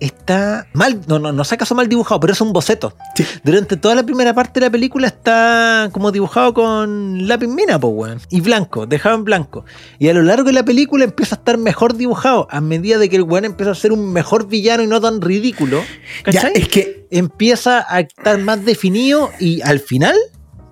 está 0.00 0.66
mal, 0.72 1.00
no, 1.06 1.18
no, 1.18 1.32
no 1.32 1.44
sé 1.44 1.56
acaso 1.56 1.74
mal 1.74 1.88
dibujado, 1.88 2.20
pero 2.20 2.32
es 2.32 2.40
un 2.40 2.52
boceto. 2.52 2.94
Sí. 3.14 3.24
Durante 3.42 3.76
toda 3.76 3.94
la 3.94 4.02
primera 4.02 4.34
parte 4.34 4.60
de 4.60 4.66
la 4.66 4.70
película 4.70 5.08
está 5.08 5.88
como 5.92 6.12
dibujado 6.12 6.54
con 6.54 7.26
lápiz 7.26 7.48
mina, 7.48 7.78
po, 7.78 7.88
weón. 7.88 8.20
Y 8.30 8.40
blanco, 8.40 8.86
dejado 8.86 9.16
en 9.16 9.24
blanco. 9.24 9.64
Y 9.98 10.08
a 10.08 10.14
lo 10.14 10.22
largo 10.22 10.44
de 10.44 10.52
la 10.52 10.64
película 10.64 11.04
empieza 11.04 11.36
a 11.36 11.38
estar 11.38 11.58
mejor 11.58 11.96
dibujado. 11.96 12.46
A 12.50 12.60
medida 12.60 12.98
de 12.98 13.08
que 13.08 13.16
el 13.16 13.22
weón 13.22 13.44
empieza 13.44 13.72
a 13.72 13.74
ser 13.74 13.92
un 13.92 14.12
mejor 14.12 14.46
villano 14.46 14.82
y 14.82 14.86
no 14.86 15.00
tan 15.00 15.20
ridículo. 15.20 15.82
Ya, 16.30 16.42
es 16.54 16.68
que 16.68 17.06
empieza 17.10 17.84
a 17.88 18.00
estar 18.00 18.38
más 18.38 18.64
definido 18.64 19.30
y 19.38 19.62
al 19.62 19.80
final 19.80 20.16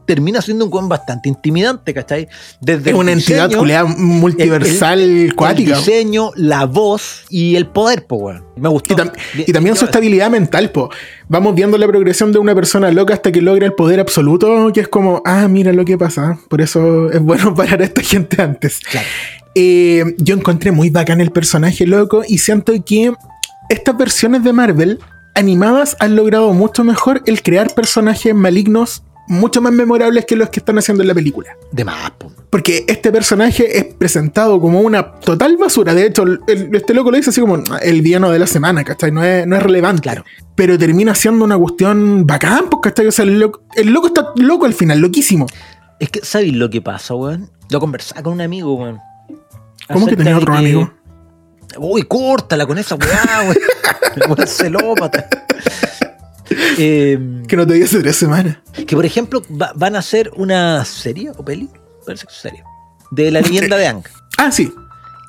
termina 0.07 0.41
siendo 0.41 0.65
un 0.67 0.73
weón 0.73 0.89
bastante 0.89 1.29
intimidante, 1.29 1.93
¿cachai? 1.93 2.29
Desde 2.61 2.81
es 2.83 2.87
el 2.89 2.95
una 2.95 3.13
entidad 3.13 3.51
culeada 3.53 3.85
multiversal 3.87 5.01
el 5.01 5.35
cuática. 5.35 5.77
diseño, 5.77 6.31
la 6.37 6.65
voz 6.67 7.25
y 7.29 7.57
el 7.57 7.67
poder, 7.67 8.07
po, 8.07 8.17
weón. 8.17 8.45
Me 8.57 8.69
gustó. 8.69 8.95
Y, 8.95 8.97
tam- 8.97 9.13
y 9.47 9.53
también 9.53 9.77
su 9.77 9.85
estabilidad 9.85 10.31
mental, 10.31 10.71
po. 10.71 10.91
Vamos 11.29 11.55
viendo 11.55 11.77
la 11.77 11.87
progresión 11.87 12.33
de 12.33 12.39
una 12.39 12.55
persona 12.55 12.91
loca 12.91 13.15
hasta 13.15 13.31
que 13.33 13.43
logra 13.43 13.67
el 13.67 13.75
poder 13.75 14.01
absoluto, 14.01 14.71
que 14.73 14.81
es 14.81 14.89
como, 14.89 15.23
ah, 15.25 15.49
mira 15.49 15.73
lo 15.73 15.85
que 15.85 15.99
pasa. 15.99 16.39
Por 16.49 16.61
eso 16.61 17.11
es 17.11 17.21
bueno 17.21 17.55
parar 17.57 17.83
a 17.83 17.85
esta 17.85 18.03
gente 18.03 18.41
antes. 18.41 18.81
Claro. 18.91 19.07
Eh, 19.55 20.05
yo 20.19 20.35
encontré 20.35 20.71
muy 20.71 20.91
bacán 20.91 21.21
el 21.21 21.31
personaje 21.33 21.87
loco 21.87 22.23
y 22.29 22.39
siento 22.39 22.73
que 22.85 23.13
estas 23.69 23.97
versiones 23.97 24.45
de 24.45 24.53
Marvel 24.53 24.99
animadas 25.35 25.97
han 25.99 26.15
logrado 26.17 26.53
mucho 26.53 26.85
mejor 26.85 27.23
el 27.27 27.43
crear 27.43 27.75
personajes 27.75 28.35
malignos 28.35 29.03
mucho 29.29 29.61
más 29.61 29.73
memorables 29.73 30.25
que 30.25 30.37
los 30.37 30.51
que 30.51 30.61
están 30.61 30.79
haciendo 30.79 31.03
en 31.03 31.09
la 31.09 31.15
película. 31.15 31.57
De 31.73 31.85
más, 31.85 32.11
po. 32.13 32.33
Porque 32.51 32.85
este 32.87 33.11
personaje 33.13 33.79
es 33.79 33.85
presentado 33.95 34.61
como 34.61 34.81
una 34.81 35.13
total 35.21 35.57
basura. 35.57 35.95
De 35.95 36.07
hecho, 36.07 36.23
el- 36.23 36.41
este 36.73 36.95
loco 36.95 37.11
lo 37.11 37.17
dice 37.17 37.31
así 37.31 37.41
como 37.41 37.57
"Ah, 37.71 37.79
el 37.83 38.03
villano 38.03 38.31
de 38.31 38.39
la 38.39 38.47
semana, 38.47 38.85
¿cachai? 38.85 39.11
No 39.13 39.23
es, 39.25 39.47
no 39.47 39.57
es 39.57 39.63
relevante. 39.63 40.03
Claro. 40.03 40.25
Pero 40.55 40.79
termina 40.79 41.15
siendo 41.15 41.45
una 41.45 41.59
cuestión 41.59 42.27
bacán, 42.27 42.71
pues, 42.71 42.81
¿cachai? 42.83 43.07
O 43.09 43.13
sea, 43.13 43.25
el 43.25 43.39
loco, 43.41 43.63
el 43.75 43.89
loco 43.91 44.07
está 44.09 44.29
loco 44.37 44.65
al 44.65 44.75
final, 44.75 45.01
loquísimo. 45.01 45.47
Es 45.99 46.11
que, 46.11 46.21
¿sabéis 46.25 46.55
lo 46.55 46.71
que 46.71 46.81
pasa, 46.81 47.15
weón? 47.15 47.51
Lo 47.71 47.81
conversaba 47.81 48.23
con 48.23 48.35
un 48.35 48.41
amigo, 48.41 48.75
weón. 48.75 49.01
¿Cómo 49.93 50.07
que 50.07 50.17
tenía 50.17 50.37
otro 50.39 50.55
amigo? 50.55 50.93
Uy, 51.79 52.03
córtala 52.05 52.65
con 52.67 52.79
esa 52.79 52.95
weá. 52.95 53.51
Weón 54.29 54.37
celópata. 54.47 55.29
Eh, 56.79 57.19
Que 57.49 57.57
no 57.57 57.67
te 57.67 57.83
hace 57.83 58.01
tres 58.01 58.17
semanas. 58.17 58.59
que 58.87 58.95
por 58.97 59.05
ejemplo 59.07 59.43
va- 59.51 59.73
van 59.75 59.97
a 59.97 60.01
hacer 60.01 60.31
una 60.37 60.85
serie 60.85 61.31
o 61.37 61.45
peli, 61.45 61.69
parece 62.05 62.27
que 62.27 62.33
es 62.33 62.39
serie, 62.39 62.65
de 63.11 63.31
la 63.31 63.41
leyenda 63.41 63.77
de 63.77 63.87
Ang. 63.89 64.03
Ah, 64.39 64.51
sí. 64.53 64.73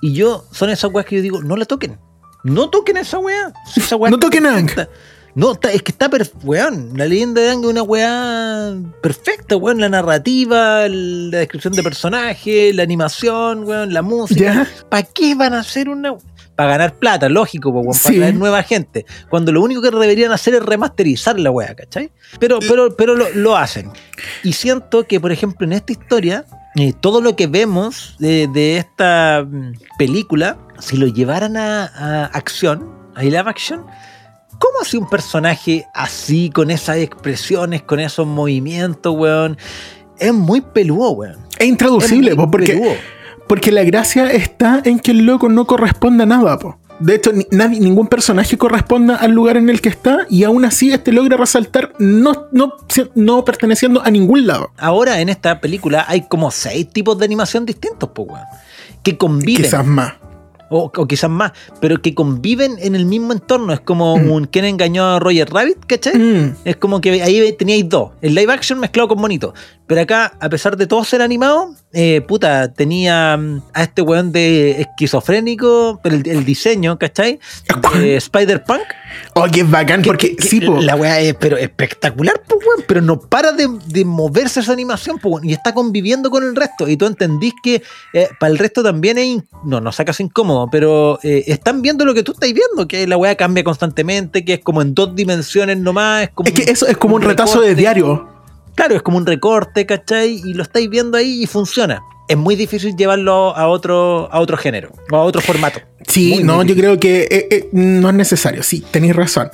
Y 0.02 0.14
yo, 0.14 0.46
son 0.52 0.70
esas 0.70 0.92
weas 0.92 1.06
que 1.08 1.16
yo 1.18 1.22
digo, 1.22 1.42
no 1.42 1.56
la 1.56 1.66
toquen. 1.66 1.98
No 2.44 2.70
toquen 2.70 2.98
esa 2.98 3.18
wea. 3.20 3.52
Esa 3.76 3.96
wea 3.96 4.12
No 4.12 4.20
toquen 4.20 4.46
a 4.46 4.54
perfecta. 4.54 4.90
No, 5.36 5.52
está- 5.54 5.72
es 5.72 5.84
que 5.84 5.92
está 5.92 6.10
weón. 6.44 6.94
La 6.96 7.06
leyenda 7.06 7.42
de 7.42 7.50
Ang 7.52 7.64
es 7.64 7.70
una 7.70 7.84
weá 7.84 8.74
perfecta, 9.02 9.56
weón. 9.56 9.80
La 9.80 9.90
narrativa, 9.90 10.88
la 10.88 11.38
descripción 11.40 11.74
de 11.74 11.84
personaje, 11.84 12.74
la 12.74 12.84
animación, 12.84 13.64
weón, 13.66 13.94
la 13.94 14.02
música. 14.02 14.68
¿Para 14.90 15.04
qué 15.04 15.36
van 15.36 15.54
a 15.54 15.60
hacer 15.60 15.90
una.? 15.90 16.16
Para 16.58 16.72
ganar 16.72 16.96
plata, 16.96 17.30
lógico, 17.30 17.72
po, 17.72 17.84
para 17.84 17.94
Sí. 17.98 18.18
traer 18.18 18.36
nueva 18.36 18.64
gente. 18.64 19.06
Cuando 19.30 19.52
lo 19.54 19.62
único 19.62 19.82
que 19.82 19.92
deberían 19.92 20.32
hacer 20.34 20.56
es 20.56 20.64
remasterizar 20.64 21.40
la 21.40 21.52
weá, 21.52 21.74
¿cachai? 21.76 22.12
Pero, 22.40 22.60
pero, 22.68 22.96
pero 22.98 23.16
lo, 23.16 23.30
lo 23.36 23.56
hacen. 23.56 23.92
Y 24.44 24.54
siento 24.54 25.06
que, 25.06 25.20
por 25.22 25.32
ejemplo, 25.32 25.66
en 25.66 25.74
esta 25.74 25.92
historia, 25.94 26.46
eh, 26.76 26.94
todo 27.00 27.22
lo 27.22 27.36
que 27.36 27.48
vemos 27.48 28.16
de, 28.20 28.48
de 28.52 28.78
esta 28.78 29.46
mm, 29.48 29.74
película, 29.98 30.58
si 30.80 30.98
lo 30.98 31.08
llevaran 31.08 31.56
a, 31.58 31.86
a 31.86 32.26
acción, 32.26 32.92
a 33.16 33.22
live 33.24 33.38
action, 33.38 33.86
¿cómo 34.60 34.80
hace 34.82 34.98
un 34.98 35.08
personaje 35.08 35.86
así, 35.94 36.50
con 36.50 36.72
esas 36.72 36.98
expresiones, 36.98 37.84
con 37.84 38.00
esos 38.00 38.26
movimientos, 38.26 39.16
weón? 39.16 39.58
Es 40.18 40.34
muy 40.34 40.62
peludo, 40.62 41.12
weón. 41.12 41.38
Es 41.60 41.68
intraducible, 41.68 42.32
Es 42.32 42.36
porque, 42.36 42.74
peludo. 42.74 42.92
Porque 43.48 43.72
la 43.72 43.84
gracia 43.84 44.32
está 44.32 44.82
en 44.86 45.00
que 45.00 45.12
el 45.12 45.26
loco 45.26 45.50
no 45.50 45.66
corresponde 45.66 46.24
a 46.24 46.26
nada, 46.26 46.58
po. 46.60 46.78
De 47.00 47.14
hecho, 47.16 47.32
ni- 47.32 47.46
nadie, 47.52 47.80
ningún 47.80 48.08
personaje 48.08 48.58
corresponde 48.58 49.14
al 49.14 49.32
lugar 49.32 49.56
en 49.58 49.70
el 49.70 49.82
que 49.82 49.90
está 49.90 50.26
y 50.32 50.44
aún 50.44 50.66
así 50.66 50.92
este 50.92 51.12
logra 51.12 51.38
resaltar 51.38 51.94
no, 52.00 52.48
no, 52.52 52.74
no 53.14 53.46
perteneciendo 53.46 54.02
a 54.04 54.10
ningún 54.10 54.48
lado. 54.48 54.72
Ahora 54.78 55.22
en 55.22 55.30
esta 55.30 55.62
película 55.62 56.06
hay 56.08 56.28
como 56.28 56.50
seis 56.50 56.90
tipos 56.90 57.18
de 57.20 57.26
animación 57.26 57.66
distintos, 57.68 58.10
pues, 58.16 58.28
weón. 58.30 58.46
Que 59.04 59.16
conviven. 59.16 59.64
Quizás 59.64 59.86
más. 59.86 60.14
o, 60.72 60.92
o 60.94 61.08
quizás 61.08 61.30
más, 61.30 61.52
pero 61.80 62.02
que 62.02 62.16
conviven 62.16 62.76
en 62.80 62.96
el 62.96 63.06
mismo 63.06 63.32
entorno. 63.32 63.72
Es 63.74 63.80
como 63.80 64.16
un 64.16 64.46
¿Quién 64.46 64.66
engañó 64.66 65.06
a 65.06 65.20
Roger 65.20 65.50
Rabbit? 65.50 65.78
¿Cachai? 65.86 66.18
Mm. 66.18 66.56
Es 66.66 66.78
como 66.78 67.00
que 67.00 67.22
ahí 67.22 67.54
teníais 67.54 67.88
dos. 67.88 68.12
El 68.22 68.34
live 68.34 68.52
action 68.52 68.80
mezclado 68.80 69.08
con 69.08 69.22
bonito. 69.22 69.54
Pero 69.86 70.02
acá, 70.02 70.34
a 70.42 70.50
pesar 70.50 70.76
de 70.76 70.88
todo 70.88 71.04
ser 71.06 71.22
animado, 71.22 71.74
eh, 71.94 72.22
puta, 72.28 72.74
tenía 72.74 73.38
mm, 73.38 73.62
a 73.74 73.84
este 73.84 74.02
weón 74.02 74.32
de 74.32 74.82
esquizofrénico, 74.82 76.00
pero 76.04 76.16
el, 76.16 76.28
el 76.28 76.46
diseño, 76.46 76.98
¿cachai? 77.00 77.40
De 77.96 78.18
Spider-Punk. 78.18 78.82
Oh, 79.36 79.46
que 79.52 79.62
es 79.62 79.72
bacán, 79.72 80.02
Que- 80.02 80.08
porque 80.08 80.36
que- 80.36 80.44
sí, 80.48 80.62
po. 80.62 80.80
la 80.82 80.96
weá 80.96 81.20
es 81.22 81.34
pero 81.36 81.58
espectacular, 81.58 82.42
pues, 82.48 82.60
weón. 82.66 82.84
Pero 82.88 83.02
no 83.02 83.20
para 83.20 83.52
de, 83.52 83.68
de 83.88 84.06
moverse 84.06 84.60
esa 84.60 84.74
animación, 84.74 85.18
pues, 85.20 85.44
y 85.44 85.54
está 85.54 85.74
conviviendo 85.74 86.30
con 86.30 86.44
el 86.44 86.56
resto. 86.56 86.88
Y 86.88 86.98
tú 86.98 87.06
entendís 87.06 87.54
que 87.64 87.82
eh, 88.14 88.28
para 88.40 88.52
el 88.52 88.58
resto 88.60 88.84
también 88.84 89.18
es. 89.18 89.38
no, 89.64 89.80
no 89.82 89.92
sacas 89.92 90.20
incómodo, 90.20 90.68
pero 90.72 91.20
eh, 91.24 91.46
están 91.48 91.82
viendo 91.82 92.06
lo 92.06 92.14
que 92.14 92.24
tú 92.24 92.34
estás 92.34 92.52
viendo, 92.54 92.88
que 92.88 93.08
la 93.08 93.18
weá 93.18 93.36
cambia 93.36 93.64
constantemente, 93.64 94.44
que 94.46 94.54
es 94.56 94.60
como 94.60 94.82
en 94.82 94.94
dos 94.94 95.16
dimensiones 95.16 95.78
nomás. 95.78 96.24
Es, 96.24 96.30
como 96.30 96.48
Es 96.48 96.54
que 96.54 96.72
eso 96.72 96.86
es 96.88 96.98
como 96.98 97.16
un 97.16 97.22
retazo 97.22 97.62
de 97.62 97.76
diario. 97.76 98.37
Claro, 98.78 98.96
es 98.96 99.02
como 99.02 99.18
un 99.18 99.26
recorte, 99.26 99.86
¿cachai? 99.86 100.40
Y 100.46 100.54
lo 100.54 100.64
estáis 100.64 100.90
viendo 100.90 101.18
ahí 101.18 101.44
y 101.44 101.48
funciona. 101.48 102.00
Es 102.30 102.38
muy 102.38 102.56
difícil 102.56 102.96
llevarlo 102.96 103.56
a 103.56 103.68
otro, 103.68 104.30
a 104.32 104.40
otro 104.40 104.56
género 104.56 104.92
o 105.12 105.16
a 105.18 105.24
otro 105.24 105.42
formato. 105.42 105.80
Sí, 106.08 106.36
Muy, 106.36 106.44
no, 106.44 106.62
yo 106.64 106.76
creo 106.76 107.00
que 107.00 107.22
eh, 107.24 107.48
eh, 107.50 107.70
no 107.74 108.10
es 108.10 108.16
necesario, 108.16 108.62
sí, 108.64 108.86
tenéis 108.92 109.16
razón. 109.16 109.50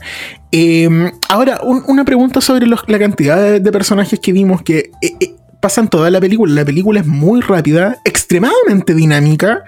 Eh, 0.51 0.89
ahora, 1.29 1.61
un- 1.63 1.83
una 1.87 2.03
pregunta 2.03 2.41
sobre 2.41 2.67
los- 2.67 2.83
la 2.87 2.99
cantidad 2.99 3.37
de, 3.37 3.59
de 3.59 3.71
personajes 3.71 4.19
que 4.19 4.31
vimos 4.33 4.61
que 4.61 4.91
eh, 5.01 5.35
pasan 5.61 5.87
toda 5.87 6.11
la 6.11 6.19
película. 6.19 6.53
La 6.53 6.65
película 6.65 6.99
es 6.99 7.05
muy 7.07 7.39
rápida, 7.41 7.97
extremadamente 8.05 8.93
dinámica, 8.93 9.63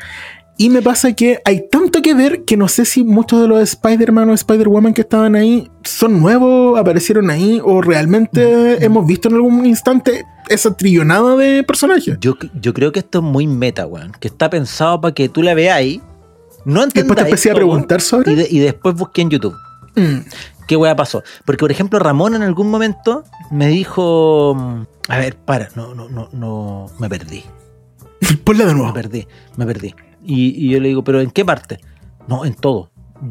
y 0.57 0.69
me 0.69 0.81
pasa 0.81 1.13
que 1.13 1.39
hay 1.43 1.67
tanto 1.69 2.01
que 2.01 2.13
ver 2.13 2.45
que 2.45 2.55
no 2.57 2.67
sé 2.67 2.85
si 2.85 3.03
muchos 3.03 3.41
de 3.41 3.47
los 3.47 3.59
Spider-Man 3.61 4.29
o 4.29 4.33
Spider-Woman 4.33 4.93
que 4.93 5.01
estaban 5.01 5.35
ahí 5.35 5.69
son 5.83 6.19
nuevos, 6.21 6.79
aparecieron 6.79 7.29
ahí, 7.29 7.59
o 7.63 7.81
realmente 7.81 8.83
hemos 8.85 9.05
visto 9.05 9.27
en 9.27 9.35
algún 9.35 9.65
instante 9.65 10.23
esa 10.47 10.75
trillonada 10.75 11.35
de 11.35 11.63
personajes. 11.63 12.17
Yo, 12.21 12.35
yo 12.61 12.73
creo 12.73 12.91
que 12.91 12.99
esto 12.99 13.17
es 13.19 13.23
muy 13.23 13.47
meta, 13.47 13.85
weón. 13.85 14.11
Que 14.19 14.27
está 14.27 14.49
pensado 14.49 15.01
para 15.01 15.13
que 15.13 15.27
tú 15.27 15.41
la 15.43 15.53
veáis, 15.55 15.99
no 16.63 16.81
Después 16.81 16.93
te 16.93 16.99
entendáis 17.01 17.25
empecé 17.27 17.51
a 17.51 17.55
preguntar 17.55 18.01
sobre. 18.01 18.31
y, 18.31 18.35
de- 18.35 18.47
y 18.49 18.59
después 18.59 18.95
busqué 18.95 19.21
en 19.23 19.29
YouTube. 19.31 19.55
Mm. 19.95 20.19
¿Qué 20.67 20.75
weá 20.75 20.95
pasó? 20.95 21.21
Porque, 21.45 21.59
por 21.59 21.71
ejemplo, 21.71 21.99
Ramón 21.99 22.33
en 22.33 22.41
algún 22.43 22.69
momento 22.71 23.23
me 23.51 23.67
dijo. 23.67 24.55
mm, 24.55 24.81
A 25.09 25.17
ver, 25.17 25.35
para, 25.35 25.69
no, 25.75 25.93
no, 25.93 26.09
no, 26.09 26.29
no. 26.31 26.87
Me 26.99 27.07
perdí. 27.09 27.43
Ponla 28.43 28.65
de 28.65 28.73
Me 28.73 28.79
nuevo. 28.79 28.93
perdí, 28.93 29.27
me 29.57 29.65
perdí. 29.65 29.93
Y, 30.25 30.65
y 30.65 30.69
yo 30.71 30.79
le 30.79 30.89
digo, 30.89 31.03
¿pero 31.03 31.21
en 31.21 31.31
qué 31.31 31.45
parte? 31.45 31.79
No, 32.27 32.45
en 32.45 32.53
todo. 32.55 32.89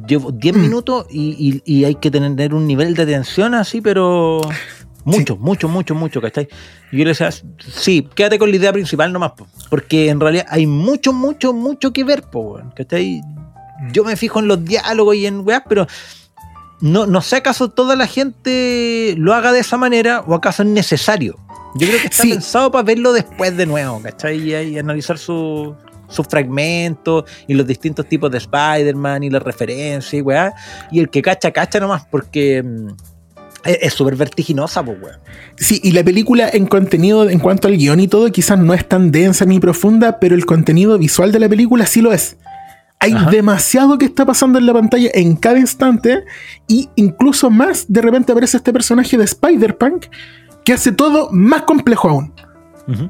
Llevo 0.08 0.32
10 0.32 0.56
Mm. 0.56 0.60
minutos 0.60 1.06
y, 1.10 1.62
y- 1.64 1.78
y 1.80 1.84
hay 1.84 1.96
que 1.96 2.10
tener 2.10 2.54
un 2.54 2.66
nivel 2.66 2.94
de 2.94 3.02
atención 3.02 3.54
así, 3.54 3.80
pero. 3.80 4.40
Mucho, 5.06 5.36
mucho, 5.36 5.68
mucho, 5.68 5.94
mucho, 5.94 6.22
¿cachai? 6.22 6.48
Y 6.90 6.96
yo 6.96 7.04
le 7.04 7.10
decía, 7.10 7.28
sí, 7.58 8.08
quédate 8.14 8.38
con 8.38 8.48
la 8.50 8.56
idea 8.56 8.72
principal 8.72 9.12
nomás, 9.12 9.32
po, 9.32 9.46
porque 9.68 10.08
en 10.08 10.18
realidad 10.18 10.46
hay 10.48 10.66
mucho, 10.66 11.12
mucho, 11.12 11.52
mucho 11.52 11.92
que 11.92 12.04
ver, 12.04 12.22
po, 12.22 12.58
¿cachai? 12.74 13.20
Yo 13.92 14.02
me 14.04 14.16
fijo 14.16 14.38
en 14.40 14.48
los 14.48 14.64
diálogos 14.64 15.14
y 15.16 15.26
en 15.26 15.40
weas, 15.46 15.62
pero 15.68 15.86
no, 16.80 17.04
no 17.06 17.20
sé 17.20 17.36
acaso 17.36 17.68
toda 17.68 17.96
la 17.96 18.06
gente 18.06 19.14
lo 19.18 19.34
haga 19.34 19.52
de 19.52 19.60
esa 19.60 19.76
manera 19.76 20.22
o 20.26 20.34
acaso 20.34 20.62
es 20.62 20.70
necesario. 20.70 21.36
Yo 21.76 21.86
creo 21.86 22.00
que 22.00 22.06
está 22.06 22.22
Sí. 22.22 22.30
pensado 22.30 22.70
para 22.70 22.84
verlo 22.84 23.12
después 23.12 23.54
de 23.58 23.66
nuevo, 23.66 24.00
¿cachai? 24.02 24.38
Y, 24.40 24.54
y 24.54 24.78
analizar 24.78 25.18
su- 25.18 25.74
sus 26.14 26.26
fragmentos 26.26 27.24
y 27.46 27.54
los 27.54 27.66
distintos 27.66 28.06
tipos 28.08 28.30
de 28.30 28.38
Spider-Man 28.38 29.24
y 29.24 29.30
las 29.30 29.42
referencias 29.42 30.14
y 30.14 30.20
weá. 30.22 30.54
Y 30.90 31.00
el 31.00 31.10
que 31.10 31.20
cacha, 31.22 31.50
cacha 31.50 31.80
nomás, 31.80 32.06
porque 32.10 32.62
mm, 32.62 32.88
Es 33.64 33.78
es 33.80 33.94
súper 33.94 34.14
vertiginosa, 34.16 34.84
pues, 34.84 34.98
weón. 35.00 35.18
Sí, 35.56 35.80
y 35.82 35.92
la 35.92 36.04
película 36.04 36.50
en 36.52 36.66
contenido, 36.66 37.28
en 37.28 37.38
cuanto 37.38 37.66
al 37.68 37.76
guion 37.76 37.98
y 37.98 38.08
todo, 38.08 38.30
quizás 38.30 38.58
no 38.58 38.74
es 38.74 38.86
tan 38.86 39.10
densa 39.10 39.44
ni 39.46 39.58
profunda, 39.58 40.18
pero 40.20 40.34
el 40.34 40.44
contenido 40.44 40.98
visual 40.98 41.32
de 41.32 41.38
la 41.38 41.48
película 41.48 41.86
sí 41.86 42.00
lo 42.02 42.12
es. 42.12 42.36
Hay 43.00 43.12
Ajá. 43.12 43.30
demasiado 43.30 43.98
que 43.98 44.04
está 44.06 44.24
pasando 44.24 44.58
en 44.58 44.66
la 44.66 44.72
pantalla 44.72 45.10
en 45.14 45.36
cada 45.36 45.58
instante, 45.58 46.24
y 46.68 46.88
incluso 46.96 47.50
más, 47.50 47.86
de 47.88 48.02
repente 48.02 48.32
aparece 48.32 48.58
este 48.58 48.72
personaje 48.72 49.16
de 49.16 49.24
Spider-Punk 49.24 50.06
que 50.64 50.72
hace 50.74 50.92
todo 50.92 51.28
más 51.30 51.62
complejo 51.62 52.08
aún. 52.08 52.32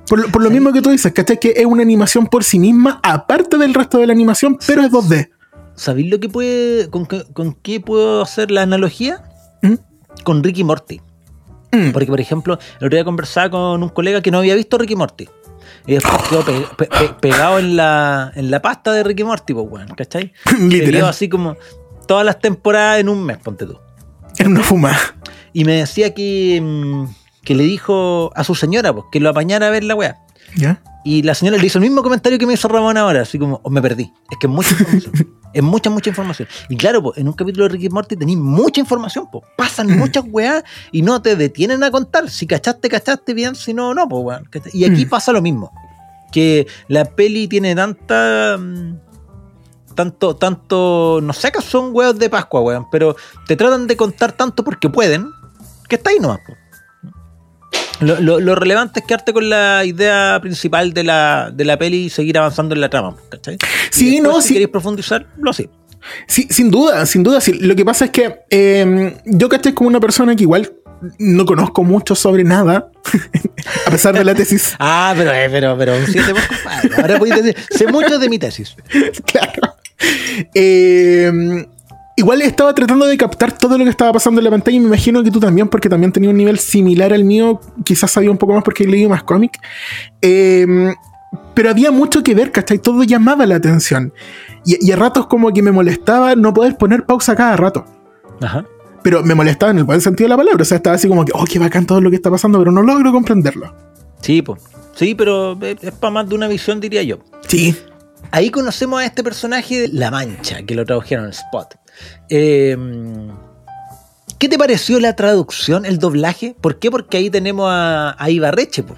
Por, 0.08 0.20
lo- 0.20 0.28
por 0.28 0.42
lo 0.42 0.50
mismo 0.50 0.72
que 0.72 0.80
tú 0.82 0.90
dices, 0.90 1.12
¿cachai? 1.12 1.38
Que 1.40 1.54
es 1.56 1.66
una 1.66 1.82
animación 1.82 2.26
por 2.26 2.44
sí 2.44 2.58
misma, 2.58 3.00
aparte 3.02 3.58
del 3.58 3.74
resto 3.74 3.98
de 3.98 4.06
la 4.06 4.12
animación, 4.12 4.58
pero 4.66 4.82
es 4.82 4.90
2D. 4.90 5.30
¿Sabéis 5.74 6.10
lo 6.10 6.20
que 6.20 6.28
puede. 6.28 6.88
con, 6.90 7.06
qué- 7.06 7.24
con 7.32 7.54
qué 7.54 7.80
puedo 7.80 8.22
hacer 8.22 8.50
la 8.52 8.62
analogía? 8.62 9.24
¿Mm? 9.62 9.74
Con 10.22 10.44
Ricky 10.44 10.62
Morty. 10.62 11.00
Mm. 11.72 11.90
Porque, 11.90 12.06
por 12.06 12.20
ejemplo, 12.20 12.54
el 12.80 12.86
otro 12.86 12.96
día 12.96 13.04
conversaba 13.04 13.50
con 13.50 13.82
un 13.82 13.88
colega 13.88 14.22
que 14.22 14.30
no 14.30 14.38
había 14.38 14.54
visto 14.54 14.78
Ricky 14.78 14.94
Morty. 14.94 15.28
Y 15.86 15.94
después 15.94 16.22
quedó 16.30 16.44
pe- 16.44 16.66
pe- 16.78 16.86
pe- 16.86 17.14
pegado 17.20 17.58
en 17.58 17.74
la, 17.76 18.30
en 18.36 18.50
la 18.50 18.62
pasta 18.62 18.92
de 18.92 19.02
Ricky 19.02 19.24
Morty, 19.24 19.52
pues, 19.54 19.66
weón, 19.68 19.88
¿cachai? 19.96 20.32
Que 20.44 20.54
vio 20.56 20.68
Literal. 20.68 21.04
así 21.10 21.28
como 21.28 21.56
todas 22.06 22.24
las 22.24 22.38
temporadas 22.38 23.00
en 23.00 23.08
un 23.08 23.24
mes, 23.24 23.38
ponte 23.38 23.66
tú. 23.66 23.78
Es 24.38 24.46
una 24.46 24.62
fumada. 24.62 24.98
Y 25.52 25.64
me 25.64 25.72
decía 25.78 26.14
que, 26.14 26.60
mm, 26.62 27.04
que 27.44 27.54
le 27.54 27.64
dijo 27.64 28.30
a 28.34 28.44
su 28.44 28.54
señora 28.54 28.92
pues, 28.92 29.06
que 29.12 29.20
lo 29.20 29.28
apañara 29.30 29.68
a 29.68 29.70
ver 29.70 29.84
la 29.84 29.94
weá. 29.94 30.18
¿Ya? 30.56 30.80
Y 31.04 31.22
la 31.22 31.34
señora 31.34 31.58
le 31.58 31.66
hizo 31.66 31.78
el 31.78 31.82
mismo 31.82 32.02
comentario 32.02 32.38
que 32.38 32.46
me 32.46 32.54
hizo 32.54 32.66
Ramón 32.68 32.96
ahora, 32.96 33.22
así 33.22 33.38
como, 33.38 33.60
"Oh, 33.62 33.70
me 33.70 33.82
perdí. 33.82 34.12
Es 34.30 34.38
que 34.38 34.46
es 34.46 34.52
mucha 34.52 34.70
información. 34.70 35.12
es 35.52 35.62
mucha, 35.62 35.90
mucha 35.90 36.08
información. 36.10 36.48
Y 36.70 36.76
claro, 36.76 37.02
pues, 37.02 37.18
en 37.18 37.26
un 37.28 37.34
capítulo 37.34 37.64
de 37.64 37.70
Ricky 37.74 37.88
Morty 37.90 38.16
tenéis 38.16 38.38
mucha 38.38 38.80
información, 38.80 39.26
pues. 39.30 39.44
Pasan 39.56 39.88
muchas 39.98 40.24
weas 40.28 40.62
y 40.92 41.02
no 41.02 41.20
te 41.20 41.36
detienen 41.36 41.82
a 41.84 41.90
contar. 41.90 42.30
Si 42.30 42.46
cachaste, 42.46 42.88
cachaste 42.88 43.34
bien, 43.34 43.54
si 43.54 43.74
no, 43.74 43.92
no, 43.94 44.08
pues. 44.08 44.40
Y 44.72 44.84
aquí 44.84 45.04
Mm. 45.04 45.08
pasa 45.10 45.32
lo 45.32 45.42
mismo. 45.42 45.70
Que 46.32 46.66
la 46.88 47.04
peli 47.04 47.48
tiene 47.48 47.74
tanta. 47.74 48.56
mm, 48.58 48.98
Tanto, 49.94 50.34
tanto. 50.34 51.20
No 51.22 51.32
sé 51.32 51.52
que 51.52 51.62
son 51.62 51.90
huevos 51.92 52.18
de 52.18 52.28
Pascua, 52.28 52.60
weón. 52.62 52.86
Pero 52.90 53.14
te 53.46 53.54
tratan 53.56 53.86
de 53.86 53.96
contar 53.96 54.32
tanto 54.32 54.64
porque 54.64 54.88
pueden. 54.90 55.30
Que 55.88 55.94
está 55.96 56.10
ahí 56.10 56.18
nomás, 56.18 56.38
po. 56.46 56.54
Lo, 58.00 58.20
lo- 58.20 58.40
lo 58.40 58.54
relevante 58.54 59.00
es 59.00 59.06
quedarte 59.06 59.32
con 59.32 59.48
la 59.48 59.84
idea 59.84 60.38
principal 60.42 60.92
de 60.92 61.04
la, 61.04 61.50
de 61.52 61.64
la 61.64 61.78
peli 61.78 62.04
y 62.06 62.10
seguir 62.10 62.38
avanzando 62.38 62.74
en 62.74 62.80
la 62.80 62.88
trama, 62.90 63.16
¿cachai? 63.30 63.58
Sí, 63.90 64.20
no, 64.20 64.40
si 64.40 64.48
sí. 64.48 64.54
queréis 64.54 64.70
profundizar, 64.70 65.26
lo 65.38 65.52
sí. 65.52 65.68
Sí, 66.26 66.46
sin 66.50 66.70
duda, 66.70 67.06
sin 67.06 67.22
duda. 67.22 67.40
sí. 67.40 67.54
Lo 67.60 67.74
que 67.74 67.84
pasa 67.84 68.06
es 68.06 68.10
que 68.10 68.40
eh, 68.50 69.16
yo 69.24 69.48
caché 69.48 69.72
como 69.74 69.88
una 69.88 70.00
persona 70.00 70.36
que 70.36 70.42
igual 70.42 70.70
no 71.18 71.44
conozco 71.46 71.82
mucho 71.84 72.14
sobre 72.14 72.44
nada, 72.44 72.90
a 73.86 73.90
pesar 73.90 74.14
de 74.14 74.24
la 74.24 74.34
tesis. 74.34 74.74
Ah, 74.78 75.14
pero, 75.16 75.32
eh, 75.32 75.48
pero, 75.50 75.76
pero, 75.78 75.92
vos, 75.98 76.08
compadre. 76.46 76.90
Ahora 77.00 77.18
podéis 77.18 77.42
decir, 77.42 77.56
sé 77.70 77.86
mucho 77.86 78.18
de 78.18 78.28
mi 78.28 78.38
tesis. 78.38 78.74
claro. 79.26 79.76
Eh, 80.54 81.66
igual 82.16 82.42
estaba 82.42 82.74
tratando 82.74 83.06
de 83.06 83.16
captar 83.16 83.56
todo 83.56 83.76
lo 83.78 83.84
que 83.84 83.90
estaba 83.90 84.12
pasando 84.12 84.40
en 84.40 84.44
la 84.44 84.50
pantalla 84.50 84.76
y 84.76 84.80
me 84.80 84.86
imagino 84.86 85.22
que 85.22 85.30
tú 85.30 85.40
también, 85.40 85.68
porque 85.68 85.88
también 85.88 86.12
tenía 86.12 86.30
un 86.30 86.36
nivel 86.36 86.58
similar 86.58 87.12
al 87.12 87.24
mío, 87.24 87.60
quizás 87.84 88.10
sabía 88.10 88.30
un 88.30 88.38
poco 88.38 88.54
más 88.54 88.62
porque 88.62 88.86
leí 88.86 89.06
más 89.06 89.22
cómic. 89.22 89.58
Eh, 90.20 90.94
pero 91.54 91.70
había 91.70 91.90
mucho 91.90 92.22
que 92.22 92.34
ver, 92.34 92.52
¿cachai? 92.52 92.78
Todo 92.78 93.02
llamaba 93.04 93.46
la 93.46 93.56
atención. 93.56 94.12
Y, 94.64 94.84
y 94.86 94.92
a 94.92 94.96
ratos 94.96 95.26
como 95.26 95.52
que 95.52 95.62
me 95.62 95.72
molestaba 95.72 96.34
no 96.34 96.52
poder 96.52 96.76
poner 96.76 97.06
pausa 97.06 97.34
cada 97.36 97.56
rato. 97.56 97.84
Ajá. 98.40 98.64
Pero 99.02 99.22
me 99.22 99.34
molestaba 99.34 99.70
en 99.70 99.78
el 99.78 99.84
buen 99.84 100.00
sentido 100.00 100.26
de 100.26 100.30
la 100.30 100.36
palabra. 100.36 100.62
O 100.62 100.64
sea, 100.64 100.76
estaba 100.76 100.96
así 100.96 101.08
como 101.08 101.24
que, 101.24 101.32
oh, 101.34 101.44
qué 101.44 101.58
bacán 101.58 101.86
todo 101.86 102.00
lo 102.00 102.10
que 102.10 102.16
está 102.16 102.30
pasando, 102.30 102.58
pero 102.58 102.72
no 102.72 102.82
logro 102.82 103.12
comprenderlo. 103.12 103.74
Sí, 104.20 104.42
pues. 104.42 104.62
Sí, 104.94 105.14
pero 105.14 105.58
es, 105.60 105.82
es 105.82 105.92
para 105.92 106.10
más 106.10 106.28
de 106.28 106.34
una 106.34 106.48
visión, 106.48 106.80
diría 106.80 107.02
yo. 107.02 107.18
Sí. 107.46 107.76
Ahí 108.30 108.50
conocemos 108.50 109.00
a 109.00 109.04
este 109.04 109.22
personaje 109.22 109.82
de 109.82 109.88
La 109.88 110.10
Mancha, 110.10 110.62
que 110.62 110.74
lo 110.74 110.84
tradujeron 110.84 111.26
en 111.26 111.30
Spot. 111.32 111.74
Eh, 112.28 112.76
¿Qué 114.38 114.48
te 114.48 114.58
pareció 114.58 115.00
la 115.00 115.16
traducción, 115.16 115.86
el 115.86 115.98
doblaje? 115.98 116.54
¿Por 116.60 116.78
qué? 116.78 116.90
Porque 116.90 117.16
ahí 117.16 117.30
tenemos 117.30 117.66
a, 117.70 118.14
a 118.22 118.30
Ibarreche, 118.30 118.82
po, 118.82 118.96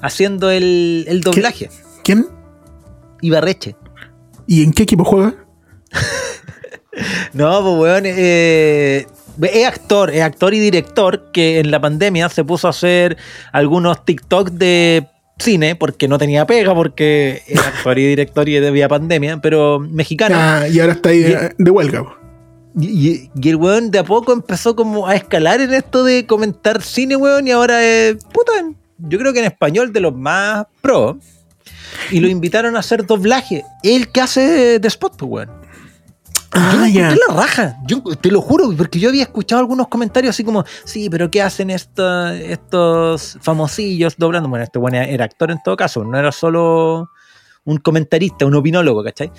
haciendo 0.00 0.50
el, 0.50 1.04
el 1.08 1.20
doblaje. 1.20 1.70
¿Quién? 2.02 2.26
Ibarreche. 3.20 3.76
¿Y 4.46 4.64
en 4.64 4.72
qué 4.72 4.82
equipo 4.82 5.04
juega? 5.04 5.34
No, 7.32 7.62
pues 7.62 7.78
weón, 7.78 8.02
eh, 8.04 9.06
es 9.40 9.66
actor, 9.66 10.10
es 10.10 10.20
actor 10.20 10.52
y 10.52 10.60
director 10.60 11.30
que 11.32 11.58
en 11.58 11.70
la 11.70 11.80
pandemia 11.80 12.28
se 12.28 12.44
puso 12.44 12.66
a 12.66 12.70
hacer 12.70 13.16
algunos 13.52 14.04
TikTok 14.04 14.50
de 14.50 15.06
cine 15.38 15.74
porque 15.74 16.06
no 16.08 16.18
tenía 16.18 16.46
pega, 16.46 16.74
porque 16.74 17.42
era 17.46 17.66
actor 17.68 17.98
y 17.98 18.06
director 18.08 18.48
y 18.48 18.58
había 18.58 18.88
pandemia, 18.88 19.38
pero 19.40 19.78
mexicano. 19.80 20.36
Ah, 20.38 20.68
y 20.68 20.80
ahora 20.80 20.92
está 20.92 21.08
ahí 21.08 21.22
eh, 21.22 21.54
de 21.56 21.70
huelga. 21.70 22.04
Y, 22.78 23.30
el 23.48 23.56
weón 23.56 23.90
de 23.90 23.98
a 23.98 24.04
poco 24.04 24.32
empezó 24.32 24.74
como 24.74 25.06
a 25.06 25.14
escalar 25.14 25.60
en 25.60 25.74
esto 25.74 26.04
de 26.04 26.26
comentar 26.26 26.82
cine, 26.82 27.16
weón, 27.16 27.46
y 27.46 27.50
ahora 27.50 27.84
es, 27.84 28.16
puta, 28.32 28.52
yo 28.98 29.18
creo 29.18 29.32
que 29.32 29.40
en 29.40 29.44
español 29.46 29.92
de 29.92 30.00
los 30.00 30.14
más 30.14 30.66
pro. 30.80 31.18
Y 32.10 32.20
lo 32.20 32.28
invitaron 32.28 32.74
a 32.76 32.78
hacer 32.80 33.06
doblaje. 33.06 33.64
El 33.82 34.10
que 34.10 34.20
hace 34.22 34.78
de 34.78 34.88
spot, 34.88 35.16
pues, 35.18 35.30
weón. 35.30 35.48
Yo 36.54 36.60
Ah, 36.60 36.86
encontré 36.86 37.18
la 37.28 37.34
raja. 37.34 37.76
Yo 37.86 38.02
te 38.02 38.30
lo 38.30 38.42
juro, 38.42 38.70
porque 38.76 38.98
yo 38.98 39.08
había 39.08 39.22
escuchado 39.22 39.60
algunos 39.60 39.88
comentarios 39.88 40.34
así 40.34 40.44
como, 40.44 40.64
sí, 40.84 41.08
pero 41.08 41.30
¿qué 41.30 41.40
hacen 41.40 41.70
esta- 41.70 42.34
estos 42.36 43.38
famosillos 43.40 44.16
doblando? 44.18 44.48
Bueno, 44.50 44.62
este 44.64 44.78
bueno 44.78 44.98
era 44.98 45.24
actor 45.24 45.50
en 45.50 45.62
todo 45.64 45.76
caso, 45.76 46.04
no 46.04 46.18
era 46.18 46.30
solo 46.30 47.08
un 47.64 47.78
comentarista, 47.78 48.44
un 48.44 48.54
opinólogo, 48.54 49.02
¿cachai? 49.02 49.30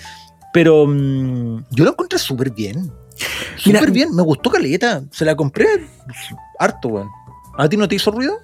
Pero 0.52 0.86
mm, 0.88 1.66
yo 1.70 1.84
lo 1.84 1.90
encontré 1.90 2.18
súper 2.18 2.50
bien. 2.50 2.92
Súper 3.56 3.90
bien, 3.90 4.14
me 4.14 4.22
gustó 4.22 4.50
Caleta. 4.50 5.02
Se 5.10 5.24
la 5.24 5.34
compré 5.36 5.66
harto, 6.58 6.88
weón. 6.88 7.08
¿A 7.56 7.68
ti 7.68 7.76
no 7.76 7.86
te 7.88 7.94
hizo 7.94 8.10
ruido? 8.10 8.40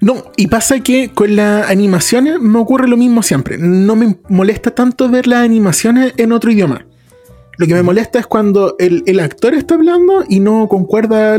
No, 0.00 0.24
y 0.36 0.48
pasa 0.48 0.80
que 0.80 1.10
con 1.12 1.36
las 1.36 1.68
animaciones 1.70 2.40
me 2.40 2.58
ocurre 2.58 2.88
lo 2.88 2.96
mismo 2.96 3.22
siempre. 3.22 3.58
No 3.58 3.94
me 3.96 4.16
molesta 4.28 4.72
tanto 4.72 5.08
ver 5.08 5.26
las 5.26 5.40
animaciones 5.44 6.14
en 6.16 6.32
otro 6.32 6.50
idioma. 6.50 6.86
Lo 7.58 7.66
que 7.66 7.74
me 7.74 7.82
molesta 7.82 8.18
es 8.18 8.26
cuando 8.26 8.74
el, 8.78 9.02
el 9.06 9.20
actor 9.20 9.54
está 9.54 9.74
hablando 9.74 10.24
y 10.28 10.40
no 10.40 10.66
concuerda 10.68 11.38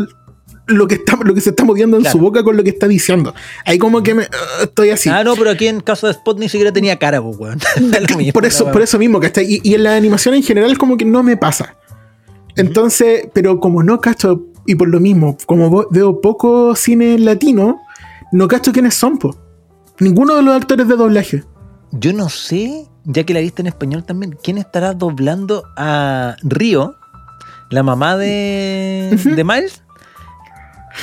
lo 0.68 0.88
que, 0.88 0.96
está, 0.96 1.18
lo 1.22 1.34
que 1.34 1.41
se 1.41 1.50
está 1.50 1.66
moviendo 1.66 1.98
en 1.98 2.04
Claro. 2.04 2.18
su 2.18 2.24
boca 2.24 2.44
con 2.44 2.56
lo 2.56 2.64
que 2.64 2.70
está 2.70 2.88
diciendo. 2.88 3.34
Ahí 3.66 3.78
como 3.78 4.02
que 4.04 4.14
me, 4.14 4.24
ah, 4.24 4.64
estoy 4.64 4.91
así. 4.91 5.10
Ah, 5.10 5.24
no, 5.26 5.36
pero 5.36 5.50
aquí 5.50 5.68
en 5.68 5.82
caso 5.82 6.08
de 6.08 6.14
Spot 6.14 6.39
ni 6.39 6.48
siquiera 6.48 6.72
tenía 6.72 6.98
cara, 6.98 7.22
pues, 7.22 7.36
weón. 7.38 7.60
Por 8.34 8.46
eso, 8.46 8.72
por 8.72 8.82
eso 8.82 8.98
mismo, 8.98 9.20
¿cachai? 9.20 9.46
Y, 9.56 9.60
y 9.64 9.74
en 9.74 9.84
la 9.84 9.96
animación 9.98 10.36
en 10.36 10.44
general 10.44 10.78
como 10.78 10.96
que 10.96 11.04
no 11.04 11.24
me 11.24 11.36
pasa. 11.36 11.76
Entonces, 12.56 13.28
pero 13.34 13.60
como 13.60 13.84
no 13.84 13.99
cacho, 13.99 14.43
y 14.66 14.76
por 14.76 14.89
lo 14.89 14.99
mismo, 14.99 15.38
como 15.45 15.88
veo 15.89 16.22
poco 16.22 16.76
cine 16.76 17.18
latino, 17.20 17.80
no 18.32 18.47
cacho 18.47 18.72
quiénes 18.72 18.95
son, 18.95 19.18
po. 19.18 19.36
Ninguno 19.99 20.36
de 20.36 20.41
los 20.43 20.56
actores 20.56 20.88
de 20.88 20.95
doblaje. 20.95 21.43
Yo 21.91 22.14
no 22.14 22.30
sé, 22.30 22.88
ya 23.04 23.24
que 23.24 23.34
la 23.34 23.39
viste 23.39 23.62
en 23.62 23.68
español 23.68 24.04
también, 24.04 24.38
quién 24.41 24.58
estará 24.58 24.93
doblando 24.93 25.64
a 25.78 26.36
Río, 26.41 26.95
la 27.70 27.84
mamá 27.84 28.18
de, 28.18 29.20
de 29.24 29.43
Miles. 29.43 29.83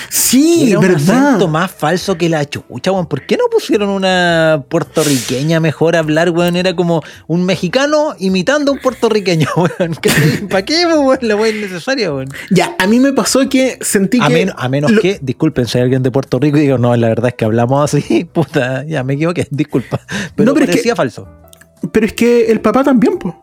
Sí, 0.09 0.71
Era 0.71 0.79
un 0.79 0.87
verdad. 0.87 1.27
acento 1.29 1.49
más 1.49 1.71
falso 1.71 2.17
que 2.17 2.29
la 2.29 2.45
chucha, 2.49 2.93
weón. 2.93 3.07
¿Por 3.07 3.27
qué 3.27 3.37
no 3.37 3.45
pusieron 3.51 3.89
una 3.89 4.65
puertorriqueña 4.69 5.61
mejor 5.61 5.97
a 5.97 6.01
hablar, 6.01 6.31
weón? 6.31 6.57
Era 6.57 6.75
como 6.77 7.03
un 7.27 7.45
mexicano 7.45 8.15
imitando 8.19 8.71
a 8.71 8.75
un 8.75 8.81
puertorriqueño, 8.81 9.49
weón. 9.57 9.95
¿Qué- 10.01 10.11
¿Para 10.49 10.65
qué, 10.65 10.87
weón? 10.87 11.19
La 11.23 11.37
weón 11.37 11.57
innecesaria, 11.57 12.13
weón. 12.13 12.29
Ya, 12.51 12.75
a 12.79 12.87
mí 12.87 13.01
me 13.01 13.13
pasó 13.13 13.49
que 13.49 13.79
sentí 13.81 14.19
A, 14.21 14.29
que. 14.29 14.35
men- 14.35 14.53
a 14.57 14.69
menos 14.69 14.91
lo- 14.91 15.01
que, 15.01 15.19
disculpen 15.23 15.67
si 15.67 15.79
hay 15.79 15.85
alguien 15.85 16.03
de 16.03 16.11
Puerto 16.11 16.39
Rico 16.39 16.59
y 16.59 16.63
digo, 16.63 16.79
no, 16.79 16.95
la 16.97 17.09
verdad 17.09 17.29
es 17.29 17.35
que 17.35 17.45
hablamos 17.45 17.93
así, 17.95 18.25
puta, 18.33 18.85
ya 18.87 19.03
me 19.03 19.15
equivoqué, 19.15 19.47
disculpa. 19.51 20.01
Pero, 20.37 20.47
No, 20.47 20.55
pero 20.55 20.65
es 20.65 20.71
que- 20.71 20.73
parecía 20.73 20.97
falso. 20.97 21.29
Pero 21.93 22.07
es 22.07 22.13
que 22.13 22.51
el 22.53 22.61
papá 22.61 22.85
también, 22.85 23.19
po. 23.19 23.43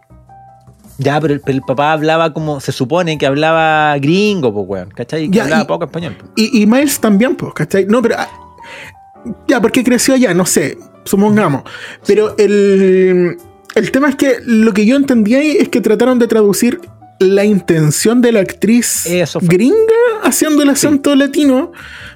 Ya, 0.99 1.19
pero 1.21 1.33
el, 1.35 1.41
pero 1.41 1.55
el 1.57 1.61
papá 1.61 1.91
hablaba 1.93 2.33
como, 2.33 2.59
se 2.59 2.71
supone 2.71 3.17
que 3.17 3.25
hablaba 3.27 3.97
gringo, 3.99 4.53
pues, 4.53 4.65
weón, 4.67 4.89
¿cachai? 4.89 5.29
Que 5.29 5.37
Ya, 5.37 5.43
hablaba 5.43 5.63
y- 5.63 5.67
poco 5.67 5.85
español. 5.85 6.15
po. 6.19 6.25
Y, 6.35 6.61
y 6.61 6.65
Miles 6.65 6.99
también, 6.99 7.35
po, 7.35 7.53
¿cachai? 7.53 7.85
No, 7.85 8.01
pero. 8.01 8.15
ah, 8.17 8.27
ya, 9.47 9.61
porque 9.61 9.83
creció 9.83 10.13
allá, 10.15 10.33
no 10.33 10.45
sé, 10.45 10.77
supongamos. 11.03 11.63
Pero 12.05 12.35
el. 12.37 13.37
El 13.75 13.91
tema 13.91 14.09
es 14.09 14.15
que 14.15 14.37
lo 14.43 14.73
que 14.73 14.85
yo 14.87 14.95
entendí 14.95 15.35
ahí 15.35 15.51
es 15.59 15.69
que 15.69 15.81
trataron 15.81 16.17
de 16.17 16.27
traducir 16.27 16.81
la 17.19 17.45
intención 17.45 18.21
de 18.21 18.31
la 18.31 18.39
actriz 18.39 19.05
Eso 19.05 19.39
gringa 19.41 19.75
haciendo 20.23 20.63
el 20.63 20.69
acento 20.69 21.15
latino, 21.15 21.71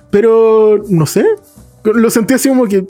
pero 0.10 0.82
no 0.90 1.06
sé. 1.06 1.24
Lo 1.84 2.10
sentí 2.10 2.34
así 2.34 2.50
como 2.50 2.66
que. 2.68 2.80
uh, 2.80 2.88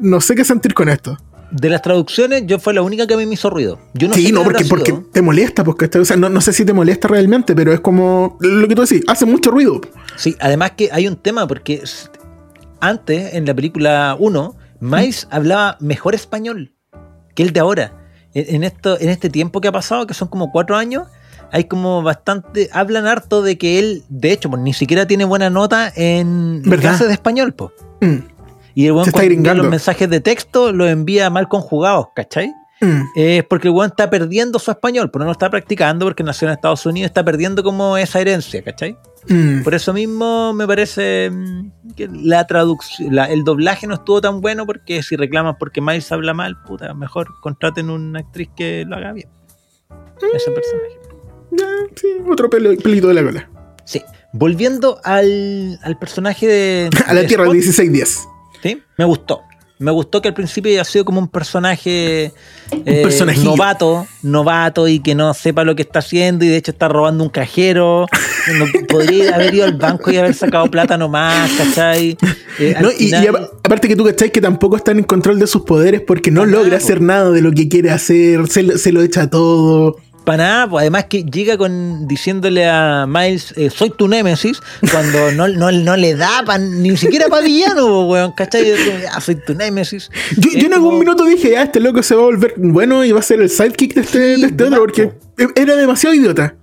no 0.00 0.20
sé 0.20 0.34
qué 0.34 0.44
sentir 0.44 0.74
con 0.74 0.88
esto. 0.88 1.16
De 1.50 1.70
las 1.70 1.82
traducciones, 1.82 2.44
yo 2.46 2.58
fue 2.58 2.74
la 2.74 2.82
única 2.82 3.06
que 3.06 3.14
a 3.14 3.16
mí 3.16 3.26
me 3.26 3.34
hizo 3.34 3.50
ruido. 3.50 3.78
Yo 3.94 4.08
no 4.08 4.14
sí, 4.14 4.26
sé 4.26 4.32
no, 4.32 4.44
porque, 4.44 4.64
porque 4.64 4.92
te 5.12 5.22
molesta, 5.22 5.64
porque 5.64 5.86
o 5.98 6.04
sea, 6.04 6.16
no, 6.16 6.28
no 6.28 6.40
sé 6.40 6.52
si 6.52 6.64
te 6.64 6.72
molesta 6.72 7.08
realmente, 7.08 7.54
pero 7.54 7.72
es 7.72 7.80
como 7.80 8.36
lo 8.40 8.68
que 8.68 8.74
tú 8.74 8.82
decís, 8.82 9.02
hace 9.08 9.24
mucho 9.24 9.50
ruido. 9.50 9.80
Sí, 10.16 10.36
además 10.40 10.72
que 10.72 10.90
hay 10.92 11.06
un 11.06 11.16
tema, 11.16 11.46
porque 11.46 11.82
antes, 12.80 13.34
en 13.34 13.46
la 13.46 13.54
película 13.54 14.16
1, 14.18 14.56
Miles 14.80 15.26
hablaba 15.30 15.76
mejor 15.80 16.14
español 16.14 16.72
que 17.34 17.42
el 17.42 17.52
de 17.52 17.60
ahora. 17.60 17.94
En, 18.34 18.56
en 18.56 18.64
esto, 18.64 19.00
en 19.00 19.08
este 19.08 19.30
tiempo 19.30 19.60
que 19.60 19.68
ha 19.68 19.72
pasado, 19.72 20.06
que 20.06 20.14
son 20.14 20.28
como 20.28 20.52
cuatro 20.52 20.76
años, 20.76 21.08
hay 21.50 21.64
como 21.64 22.02
bastante. 22.02 22.68
Hablan 22.72 23.06
harto 23.06 23.42
de 23.42 23.58
que 23.58 23.78
él, 23.78 24.04
de 24.08 24.32
hecho, 24.32 24.50
pues, 24.50 24.62
ni 24.62 24.72
siquiera 24.72 25.06
tiene 25.06 25.24
buena 25.24 25.50
nota 25.50 25.92
en 25.94 26.62
clases 26.62 27.08
de 27.08 27.14
español, 27.14 27.54
pues. 27.54 27.72
Mm, 28.00 28.18
Y 28.78 28.86
el 28.86 28.92
weón 28.92 29.10
cuando 29.10 29.54
los 29.54 29.70
mensajes 29.70 30.08
de 30.08 30.20
texto 30.20 30.72
los 30.72 30.88
envía 30.88 31.30
mal 31.30 31.48
conjugados, 31.48 32.06
¿cachai? 32.14 32.52
mm. 32.80 33.02
Es 33.16 33.42
porque 33.44 33.66
el 33.66 33.74
weón 33.74 33.90
está 33.90 34.08
perdiendo 34.08 34.60
su 34.60 34.70
español, 34.70 35.10
pero 35.10 35.24
no 35.24 35.26
lo 35.26 35.32
está 35.32 35.50
practicando 35.50 36.06
porque 36.06 36.22
nació 36.22 36.46
en 36.46 36.54
Estados 36.54 36.86
Unidos, 36.86 37.08
está 37.08 37.24
perdiendo 37.24 37.64
como 37.64 37.96
esa 37.96 38.20
herencia, 38.20 38.62
¿cachai? 38.62 38.96
Mm. 39.28 39.64
Por 39.64 39.74
eso 39.74 39.92
mismo 39.92 40.52
me 40.54 40.64
parece 40.64 41.28
mm, 41.28 41.70
que 41.96 42.08
la 42.22 42.46
traducción, 42.46 43.12
la- 43.16 43.24
el 43.24 43.42
doblaje 43.42 43.88
no 43.88 43.94
estuvo 43.94 44.20
tan 44.20 44.40
bueno 44.40 44.64
porque 44.64 45.02
si 45.02 45.16
reclaman 45.16 45.56
porque 45.58 45.80
Miles 45.80 46.12
habla 46.12 46.32
mal, 46.32 46.56
puta, 46.62 46.94
mejor 46.94 47.26
contraten 47.40 47.90
una 47.90 48.20
actriz 48.20 48.48
que 48.56 48.84
lo 48.86 48.94
haga 48.94 49.12
bien. 49.12 49.28
Ese 50.34 50.50
personaje. 50.52 50.98
Sí, 51.96 52.06
otro 52.30 52.48
pelo, 52.48 52.76
pelito 52.76 53.08
de 53.08 53.14
la 53.14 53.24
cola. 53.24 53.50
Sí. 53.84 54.02
Volviendo 54.32 55.00
al, 55.02 55.80
al 55.82 55.98
personaje 55.98 56.46
de. 56.46 56.90
A 57.06 57.12
la 57.14 57.22
de 57.22 57.26
Tierra 57.26 57.44
Scott, 57.44 57.54
1610. 57.54 58.28
¿Sí? 58.62 58.82
Me 58.96 59.04
gustó. 59.04 59.42
Me 59.80 59.92
gustó 59.92 60.20
que 60.20 60.26
al 60.26 60.34
principio 60.34 60.72
haya 60.72 60.82
sido 60.84 61.04
como 61.04 61.20
un 61.20 61.28
personaje 61.28 62.32
eh, 62.84 63.08
novato, 63.44 64.06
novato 64.24 64.88
y 64.88 64.98
que 64.98 65.14
no 65.14 65.32
sepa 65.34 65.62
lo 65.62 65.76
que 65.76 65.82
está 65.82 66.00
haciendo 66.00 66.44
y 66.44 66.48
de 66.48 66.56
hecho 66.56 66.72
está 66.72 66.88
robando 66.88 67.22
un 67.22 67.30
cajero. 67.30 68.06
No, 68.58 68.64
podría 68.88 69.36
haber 69.36 69.54
ido 69.54 69.64
al 69.66 69.76
banco 69.76 70.10
y 70.10 70.16
haber 70.16 70.34
sacado 70.34 70.66
plata 70.68 70.98
nomás, 70.98 71.50
¿cachai? 71.52 72.18
Eh, 72.58 72.74
No, 72.80 72.90
y, 72.90 73.04
final- 73.06 73.50
aparte 73.62 73.86
que 73.86 73.94
tú 73.94 74.04
cachai 74.04 74.32
que 74.32 74.40
tampoco 74.40 74.76
está 74.76 74.90
en 74.90 75.04
control 75.04 75.38
de 75.38 75.46
sus 75.46 75.62
poderes 75.62 76.00
porque 76.00 76.32
no 76.32 76.44
logra 76.44 76.78
hacer 76.78 77.00
nada 77.00 77.30
de 77.30 77.40
lo 77.40 77.52
que 77.52 77.68
quiere 77.68 77.90
hacer, 77.92 78.48
se, 78.48 78.78
se 78.78 78.90
lo 78.90 79.00
echa 79.02 79.30
todo. 79.30 79.96
Para 80.28 80.44
nada, 80.44 80.68
pues 80.68 80.82
además 80.82 81.06
que 81.06 81.24
llega 81.24 81.56
con 81.56 82.06
diciéndole 82.06 82.68
a 82.68 83.06
Miles, 83.08 83.54
eh, 83.56 83.70
soy 83.70 83.88
tu 83.88 84.08
némesis, 84.08 84.60
cuando 84.92 85.32
no, 85.32 85.48
no, 85.48 85.72
no 85.72 85.96
le 85.96 86.14
da 86.16 86.42
pa- 86.44 86.58
ni 86.58 86.94
siquiera 86.98 87.28
para 87.28 87.40
villano, 87.46 87.86
po, 87.86 88.04
weón, 88.08 88.32
¿cachai? 88.32 88.74
"Ah, 89.10 89.22
soy 89.22 89.36
tu 89.36 89.54
némesis. 89.54 90.10
Yo, 90.36 90.50
en 90.66 90.74
algún 90.74 90.90
como- 90.90 90.98
minuto 90.98 91.24
dije, 91.24 91.56
ah, 91.56 91.62
este 91.62 91.80
loco 91.80 92.02
se 92.02 92.14
va 92.14 92.20
a 92.20 92.24
volver 92.26 92.52
bueno 92.58 93.02
y 93.06 93.12
va 93.12 93.20
a 93.20 93.22
ser 93.22 93.40
el 93.40 93.48
sidekick 93.48 93.94
de 93.94 94.00
este, 94.02 94.34
Sí, 94.36 94.40
de 94.42 94.46
este 94.48 94.54
de 94.56 94.64
otro 94.64 94.70
más, 94.70 94.78
porque 94.80 95.12
era 95.56 95.76
demasiado 95.76 96.14
idiota. 96.14 96.54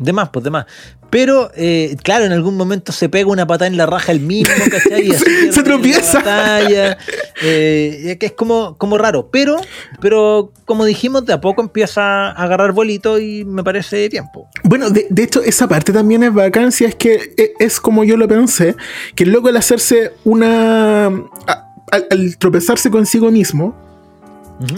De 0.00 0.12
más, 0.12 0.28
pues 0.30 0.42
de 0.42 0.50
más. 0.50 0.66
Pero, 1.12 1.50
eh, 1.56 1.94
claro, 2.02 2.24
en 2.24 2.32
algún 2.32 2.56
momento 2.56 2.90
se 2.90 3.10
pega 3.10 3.28
una 3.30 3.46
patada 3.46 3.66
en 3.66 3.76
la 3.76 3.84
raja 3.84 4.12
el 4.12 4.20
mismo, 4.20 4.54
¿cachai? 4.70 5.08
Y 5.08 5.12
Se- 5.12 5.52
se 5.52 5.62
tropieza. 5.62 6.20
batalla, 6.20 6.96
eh, 7.42 8.16
que 8.18 8.24
es 8.26 8.32
como, 8.32 8.78
como 8.78 8.96
raro. 8.96 9.28
Pero, 9.30 9.56
pero, 10.00 10.52
como 10.64 10.86
dijimos, 10.86 11.26
de 11.26 11.34
a 11.34 11.40
poco 11.42 11.60
empieza 11.60 12.28
a 12.30 12.30
agarrar 12.30 12.72
bolito 12.72 13.18
y 13.18 13.44
me 13.44 13.62
parece 13.62 14.08
tiempo. 14.08 14.48
Bueno, 14.64 14.88
de, 14.88 15.06
de 15.10 15.22
hecho, 15.22 15.42
esa 15.42 15.68
parte 15.68 15.92
también 15.92 16.22
es 16.22 16.32
vacancia, 16.32 16.88
es 16.88 16.94
que 16.94 17.34
e- 17.36 17.52
es 17.58 17.78
como 17.78 18.04
yo 18.04 18.16
lo 18.16 18.26
pensé, 18.26 18.74
que 19.14 19.24
el 19.24 19.32
loco 19.32 19.48
al 19.48 19.58
hacerse 19.58 20.12
una... 20.24 21.06
al 21.06 22.36
tropezarse 22.38 22.90
consigo 22.90 23.30
mismo, 23.30 23.76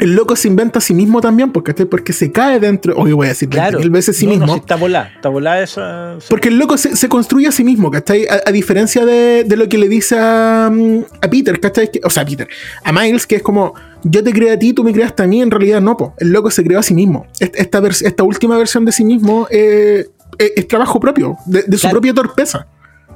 el 0.00 0.14
loco 0.14 0.36
se 0.36 0.48
inventa 0.48 0.78
a 0.78 0.82
sí 0.82 0.94
mismo 0.94 1.20
también, 1.20 1.52
porque, 1.52 1.72
porque 1.86 2.12
se 2.12 2.30
cae 2.32 2.60
dentro, 2.60 2.94
hoy 2.96 3.12
voy 3.12 3.26
a 3.26 3.30
decir 3.30 3.48
Claro. 3.48 3.78
mil 3.78 3.90
veces 3.90 4.16
sí 4.16 4.26
No, 4.26 4.32
no, 4.34 4.38
mismo, 4.40 4.54
sí, 4.54 4.60
está 4.60 4.76
volada, 4.76 5.12
está 5.14 5.28
volada 5.28 5.62
esa. 5.62 6.16
porque 6.28 6.48
el 6.48 6.58
loco 6.58 6.76
se, 6.76 6.96
se 6.96 7.08
construye 7.08 7.48
a 7.48 7.52
sí 7.52 7.64
mismo, 7.64 7.90
¿cachai? 7.90 8.26
A, 8.26 8.40
a 8.48 8.52
diferencia 8.52 9.04
de, 9.04 9.44
de 9.44 9.56
lo 9.56 9.68
que 9.68 9.78
le 9.78 9.88
dice 9.88 10.16
a, 10.18 10.70
mm, 10.72 10.98
a 11.22 11.28
Peter, 11.30 11.58
¿cachai? 11.60 11.90
O 12.04 12.10
sea, 12.10 12.22
a 12.22 12.26
Peter, 12.26 12.48
a 12.82 12.92
Miles, 12.92 13.26
que 13.26 13.36
es 13.36 13.42
como, 13.42 13.74
yo 14.02 14.22
te 14.24 14.32
creé 14.32 14.52
a 14.52 14.58
ti, 14.58 14.72
tú 14.72 14.84
me 14.84 14.92
creaste 14.92 15.22
a 15.22 15.26
mí, 15.26 15.40
en 15.42 15.50
realidad 15.50 15.80
no, 15.80 15.96
po. 15.96 16.14
el 16.18 16.30
loco 16.30 16.50
se 16.50 16.62
creó 16.64 16.78
a 16.80 16.82
sí 16.82 16.94
mismo. 16.94 17.26
Est- 17.40 17.56
Esta, 17.56 17.82
esta 17.88 18.22
última 18.22 18.56
versión 18.58 18.84
de 18.84 18.92
sí 18.92 19.04
mismo 19.04 19.46
eh, 19.50 20.06
es, 20.38 20.52
es 20.56 20.68
trabajo 20.68 20.98
propio, 21.00 21.36
de, 21.46 21.62
de 21.62 21.76
su 21.76 21.82
Claro. 21.82 21.94
propia 21.94 22.14
torpeza. 22.14 22.66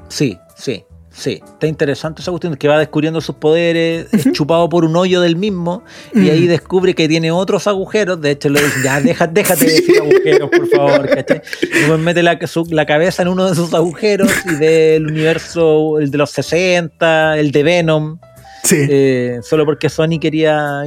Sí, 0.09 0.39
sí, 0.57 0.85
sí. 1.19 1.41
Está 1.45 1.67
interesante 1.67 2.23
esa 2.23 2.31
cuestión 2.31 2.55
que 2.57 2.69
va 2.69 2.79
descubriendo 2.79 3.21
sus 3.21 3.35
poderes, 3.37 4.07
es 4.13 4.33
chupado 4.33 4.69
por 4.69 4.85
un 4.85 4.95
hoyo 4.97 5.21
del 5.21 5.37
mismo, 5.37 5.83
y 6.15 6.31
ahí 6.31 6.47
descubre 6.47 6.95
que 6.95 7.09
tiene 7.09 7.31
otros 7.33 7.67
agujeros. 7.67 8.21
De 8.21 8.31
hecho, 8.31 8.49
le 8.49 8.63
dicen, 8.63 8.83
ya, 8.85 9.01
deja- 9.01 9.27
déjate 9.33 9.65
de 9.67 9.73
decir 9.73 9.99
agujeros, 10.01 10.51
por 10.51 10.69
favor. 10.69 11.09
¿cachai? 11.09 11.43
Y 11.63 11.67
después 11.79 11.99
mete 12.01 12.23
la, 12.23 12.39
su- 12.47 12.67
la 12.71 12.87
cabeza 12.87 13.23
en 13.23 13.29
uno 13.29 13.47
de 13.47 13.53
esos 13.53 13.75
agujeros 13.75 14.31
y 14.47 14.55
del 14.57 15.07
universo, 15.07 15.99
el 15.99 16.11
de 16.11 16.19
los 16.19 16.31
60, 16.31 17.39
el 17.39 17.51
de 17.53 17.63
Venom. 17.63 18.19
Sí. 18.65 18.77
eh, 18.91 19.39
solo 19.43 19.65
porque 19.65 19.89
Sony 19.89 20.19
quería 20.21 20.83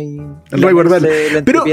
la 0.51 1.41
Pero-. 1.43 1.63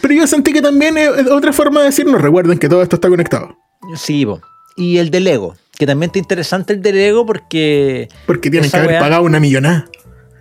Pero 0.00 0.14
yo 0.14 0.26
sentí 0.26 0.52
que 0.52 0.60
también 0.62 0.96
es 0.98 1.26
otra 1.30 1.52
forma 1.52 1.80
de 1.80 1.86
decirnos, 1.86 2.20
recuerden 2.20 2.58
que 2.58 2.68
todo 2.68 2.82
esto 2.82 2.96
está 2.96 3.08
conectado. 3.08 3.56
Sí, 3.96 4.24
po. 4.26 4.40
y 4.76 4.98
el 4.98 5.10
de 5.10 5.20
Lego, 5.20 5.56
que 5.80 5.86
también 5.86 6.10
está 6.10 6.18
interesante 6.18 6.74
el 6.74 6.82
de 6.82 6.92
Lego 6.92 7.24
porque... 7.24 8.06
Porque 8.26 8.50
tienen 8.50 8.70
que 8.70 8.76
haber 8.76 8.90
weá- 8.90 9.00
pagado 9.00 9.22
una 9.24 9.40
millonada. 9.40 9.86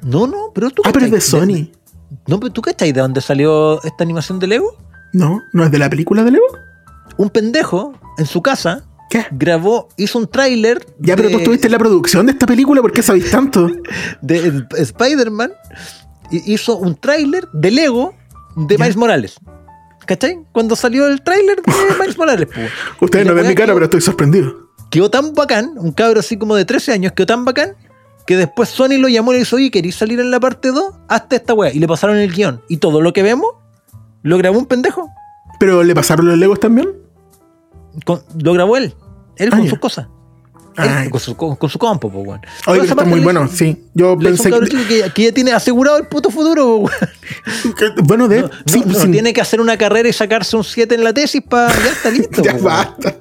No, 0.04 0.28
no, 0.28 0.52
pero 0.54 0.70
tú... 0.70 0.82
Ah, 0.86 0.90
pero 0.92 1.06
es 1.06 1.12
de 1.14 1.22
Sony. 1.22 1.72
No, 2.28 2.42
pero 2.42 2.52
tú 2.52 2.62
cachai 2.62 2.92
de 2.92 3.00
dónde 3.00 3.22
salió 3.22 3.82
esta 3.84 4.04
animación 4.04 4.38
de 4.40 4.48
Lego. 4.48 4.76
No, 5.14 5.42
no 5.54 5.64
es 5.64 5.72
de 5.72 5.80
la 5.80 5.90
película 5.90 6.26
de 6.26 6.32
Lego. 6.32 6.46
Un 7.16 7.30
pendejo 7.30 7.94
en 8.18 8.26
su 8.26 8.42
casa 8.42 8.84
¿Qué? 9.10 9.26
grabó, 9.32 9.88
hizo 9.96 10.20
un 10.20 10.28
tráiler 10.28 10.86
Ya, 11.00 11.16
pero 11.16 11.30
tú 11.30 11.38
estuviste 11.38 11.68
en 11.68 11.72
la 11.72 11.80
producción 11.80 12.26
de 12.26 12.34
esta 12.34 12.46
película, 12.46 12.82
¿por 12.82 12.92
qué 12.92 13.02
sabéis 13.02 13.32
tanto? 13.32 13.66
de 14.22 14.38
Sp- 14.68 14.76
Spider-Man 14.78 15.54
hizo 16.32 16.76
un 16.76 16.96
tráiler 16.98 17.48
de 17.54 17.72
Lego 17.72 18.14
de 18.58 18.76
Ya. 18.76 18.84
Miles 18.84 18.98
Morales. 18.98 19.36
¿Cachai? 20.06 20.40
Cuando 20.52 20.76
salió 20.76 21.08
el 21.08 21.22
tráiler 21.22 21.62
de 21.62 21.72
Miles 22.00 22.18
Morales. 22.18 22.50
Ustedes 23.00 23.26
no 23.26 23.34
ven 23.36 23.48
mi 23.48 23.56
cara, 23.56 23.74
pero 23.74 23.86
estoy 23.86 24.02
sorprendido. 24.02 24.69
Quedó 24.90 25.10
tan 25.10 25.34
bacán, 25.34 25.74
un 25.78 25.92
cabro 25.92 26.20
así 26.20 26.38
como 26.38 26.56
de 26.56 26.66
13 26.66 26.92
años, 26.94 27.14
quedó 27.14 27.28
tan 27.28 27.46
bacán, 27.46 27.76
que 28.26 28.36
después 28.38 28.70
Sony 28.70 28.98
lo 29.00 29.08
llamó 29.08 29.32
y 29.32 29.36
le 29.36 29.40
dijo, 29.40 29.56
oye, 29.56 29.72
¿queréis 29.72 29.96
salir 29.96 30.20
en 30.20 30.32
la 30.32 30.40
parte 30.40 30.70
2? 30.72 30.84
Hazte 31.08 31.36
esta 31.38 31.54
weá. 31.54 31.72
Y 31.74 31.80
le 31.80 31.88
pasaron 31.88 32.18
el 32.18 32.32
guion. 32.34 32.62
Y 32.68 32.78
todo 32.78 33.02
lo 33.02 33.12
que 33.14 33.24
vemos, 33.24 33.52
lo 34.24 34.38
grabó 34.38 34.58
un 34.60 34.66
pendejo. 34.66 35.10
¿Pero 35.60 35.84
le 35.84 35.94
pasaron 35.96 36.28
los 36.28 36.38
Legos 36.38 36.60
también? 36.60 36.90
Con- 38.06 38.22
lo 38.42 38.54
grabó 38.54 38.78
él. 38.78 38.94
Él 39.36 39.50
Ah, 39.52 39.58
con 39.58 39.68
sus 39.70 39.80
cosas. 39.80 40.08
Él 40.78 41.10
con, 41.10 41.20
su, 41.20 41.36
con, 41.36 41.56
con 41.58 41.70
su 41.70 41.78
compo, 41.78 42.10
pues, 42.10 42.26
weón. 42.26 42.42
Oye, 42.68 42.82
está 42.88 43.04
muy 43.04 43.20
bueno, 43.20 43.44
hizo- 43.46 43.56
sí. 43.56 43.84
Yo 43.94 44.18
pensé 44.18 44.50
que, 44.50 44.86
que, 44.88 45.12
que 45.14 45.24
ya 45.24 45.32
tiene 45.34 45.52
asegurado 45.52 45.98
el 45.98 46.08
puto 46.08 46.30
futuro, 46.30 46.78
weón. 46.78 46.92
Bueno, 48.04 48.28
de. 48.30 48.44
No, 48.44 48.50
sí, 48.66 48.80
no- 48.86 48.94
no 48.94 49.00
sí, 49.00 49.12
tiene 49.12 49.34
que 49.34 49.42
hacer 49.42 49.60
una 49.60 49.78
carrera 49.78 50.08
y 50.08 50.14
sacarse 50.14 50.56
un 50.56 50.64
7 50.64 50.96
en 50.96 51.04
la 51.04 51.14
tesis 51.14 51.42
para 51.48 51.74
ya 51.74 51.90
está 51.92 52.10
listo. 52.12 52.42
Ya 52.44 52.54
basta. 52.58 53.16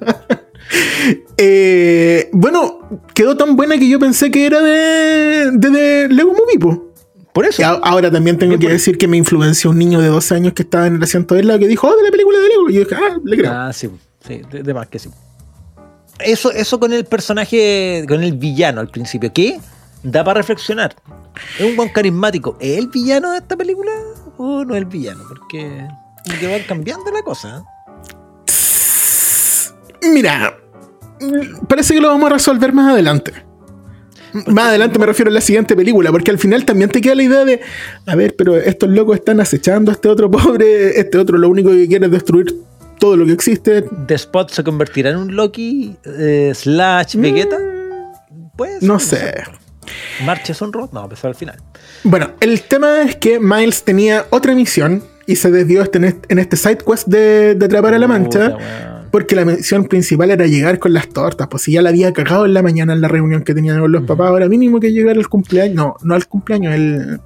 Eh, 1.37 2.29
bueno, 2.33 2.79
quedó 3.13 3.35
tan 3.37 3.55
buena 3.55 3.77
que 3.77 3.87
yo 3.87 3.99
pensé 3.99 4.29
que 4.31 4.45
era 4.45 4.61
de, 4.61 5.51
de, 5.53 5.69
de 5.69 6.07
Lego 6.09 6.31
Movie, 6.33 6.59
po. 6.59 6.85
Por 7.33 7.45
eso. 7.45 7.61
Y 7.61 7.65
a- 7.65 7.79
ahora 7.83 8.11
también 8.11 8.37
tengo 8.37 8.57
que 8.59 8.67
decir 8.69 8.97
que 8.97 9.07
me 9.07 9.17
influenció 9.17 9.69
un 9.69 9.77
niño 9.77 10.01
de 10.01 10.07
12 10.07 10.35
años 10.35 10.53
que 10.53 10.63
estaba 10.63 10.87
en 10.87 10.95
el 10.95 11.03
asiento 11.03 11.35
del 11.35 11.47
lado 11.47 11.59
que 11.59 11.67
dijo, 11.67 11.87
oh, 11.87 11.95
de 11.95 12.03
la 12.03 12.11
película 12.11 12.39
de 12.39 12.47
Lego. 12.49 12.69
Y 12.69 12.73
yo 12.73 12.79
dije, 12.81 12.95
ah, 12.95 13.17
le 13.23 13.37
creo. 13.37 13.51
Ah, 13.53 13.71
sí, 13.71 13.89
sí, 14.27 14.41
de, 14.51 14.63
de 14.63 14.73
más 14.73 14.87
que 14.87 14.99
sí. 14.99 15.09
Eso, 16.19 16.51
eso 16.51 16.79
con 16.79 16.91
el 16.91 17.05
personaje, 17.05 18.03
con 18.07 18.21
el 18.21 18.33
villano 18.33 18.81
al 18.81 18.89
principio, 18.89 19.31
que 19.31 19.59
da 20.03 20.23
para 20.23 20.39
reflexionar. 20.41 20.95
Es 21.57 21.65
un 21.65 21.77
buen 21.77 21.89
carismático. 21.89 22.57
¿Es 22.59 22.77
el 22.77 22.87
villano 22.87 23.31
de 23.31 23.37
esta 23.37 23.55
película 23.55 23.91
o 24.37 24.65
no 24.65 24.73
es 24.75 24.79
el 24.79 24.85
villano? 24.85 25.23
Porque 25.29 25.87
que 26.39 26.47
van 26.47 26.61
cambiando 26.67 27.09
la 27.11 27.21
cosa. 27.21 27.63
Mira, 30.01 30.57
parece 31.67 31.93
que 31.93 32.01
lo 32.01 32.07
vamos 32.09 32.29
a 32.29 32.33
resolver 32.33 32.73
más 32.73 32.91
adelante. 32.93 33.33
Más 34.47 34.67
adelante 34.67 34.99
me 34.99 35.07
refiero 35.07 35.31
a 35.31 35.33
la 35.33 35.41
siguiente 35.41 35.75
película, 35.75 36.11
porque 36.11 36.29
al 36.29 36.37
final 36.37 36.63
también 36.63 36.89
te 36.91 37.01
queda 37.01 37.15
la 37.15 37.23
idea 37.23 37.45
de, 37.45 37.61
a 38.05 38.15
ver, 38.15 38.35
pero 38.37 38.55
estos 38.55 38.87
locos 38.89 39.17
están 39.17 39.39
acechando 39.41 39.91
a 39.91 39.95
este 39.95 40.07
otro 40.07 40.29
pobre, 40.31 40.99
este 40.99 41.17
otro 41.17 41.37
lo 41.37 41.49
único 41.49 41.71
que 41.71 41.87
quiere 41.87 42.05
es 42.05 42.11
destruir 42.11 42.55
todo 42.99 43.17
lo 43.17 43.25
que 43.25 43.31
existe. 43.33 43.81
¿The 44.07 44.13
Spot 44.15 44.51
se 44.51 44.63
convertirá 44.63 45.09
en 45.09 45.17
un 45.17 45.35
Loki 45.35 45.95
eh, 46.05 46.51
slash 46.53 47.15
Vegeta? 47.15 47.57
Pues. 48.55 48.83
No 48.83 48.99
sé. 48.99 49.33
Marcha 50.25 50.51
es 50.51 50.61
un 50.61 50.71
robot. 50.73 50.93
No, 50.93 51.03
empezó 51.05 51.27
al 51.27 51.33
final. 51.35 51.55
Bueno, 52.03 52.31
el 52.41 52.61
tema 52.61 53.01
es 53.01 53.15
que 53.15 53.39
Miles 53.39 53.83
tenía 53.83 54.27
otra 54.29 54.53
misión 54.53 55.03
y 55.25 55.37
se 55.37 55.49
desvió 55.49 55.81
este- 55.81 55.97
en 55.97 56.03
este, 56.03 56.39
este 56.39 56.55
side 56.57 56.77
quest 56.85 57.07
de, 57.07 57.55
de 57.55 57.65
atrapar 57.65 57.93
a 57.95 57.97
la 57.99 58.07
mancha. 58.07 58.51
Puta. 58.51 58.98
Porque 59.11 59.35
la 59.35 59.45
misión 59.45 59.85
principal 59.85 60.31
era 60.31 60.45
llegar 60.47 60.79
con 60.79 60.93
las 60.93 61.09
tortas. 61.09 61.47
Pues 61.49 61.63
si 61.63 61.71
ya 61.73 61.81
la 61.81 61.89
había 61.89 62.13
cagado 62.13 62.45
en 62.45 62.53
la 62.53 62.61
mañana 62.61 62.93
en 62.93 63.01
la 63.01 63.07
reunión 63.07 63.43
que 63.43 63.53
tenían 63.53 63.79
con 63.79 63.91
los 63.91 64.03
papás, 64.03 64.27
ahora 64.27 64.47
mínimo 64.47 64.79
que 64.79 64.91
llegar 64.91 65.17
al 65.17 65.27
cumpleaños. 65.27 65.75
No, 65.75 65.95
no 66.03 66.15
al 66.15 66.27
cumpleaños, 66.27 66.73
el, 66.75 67.19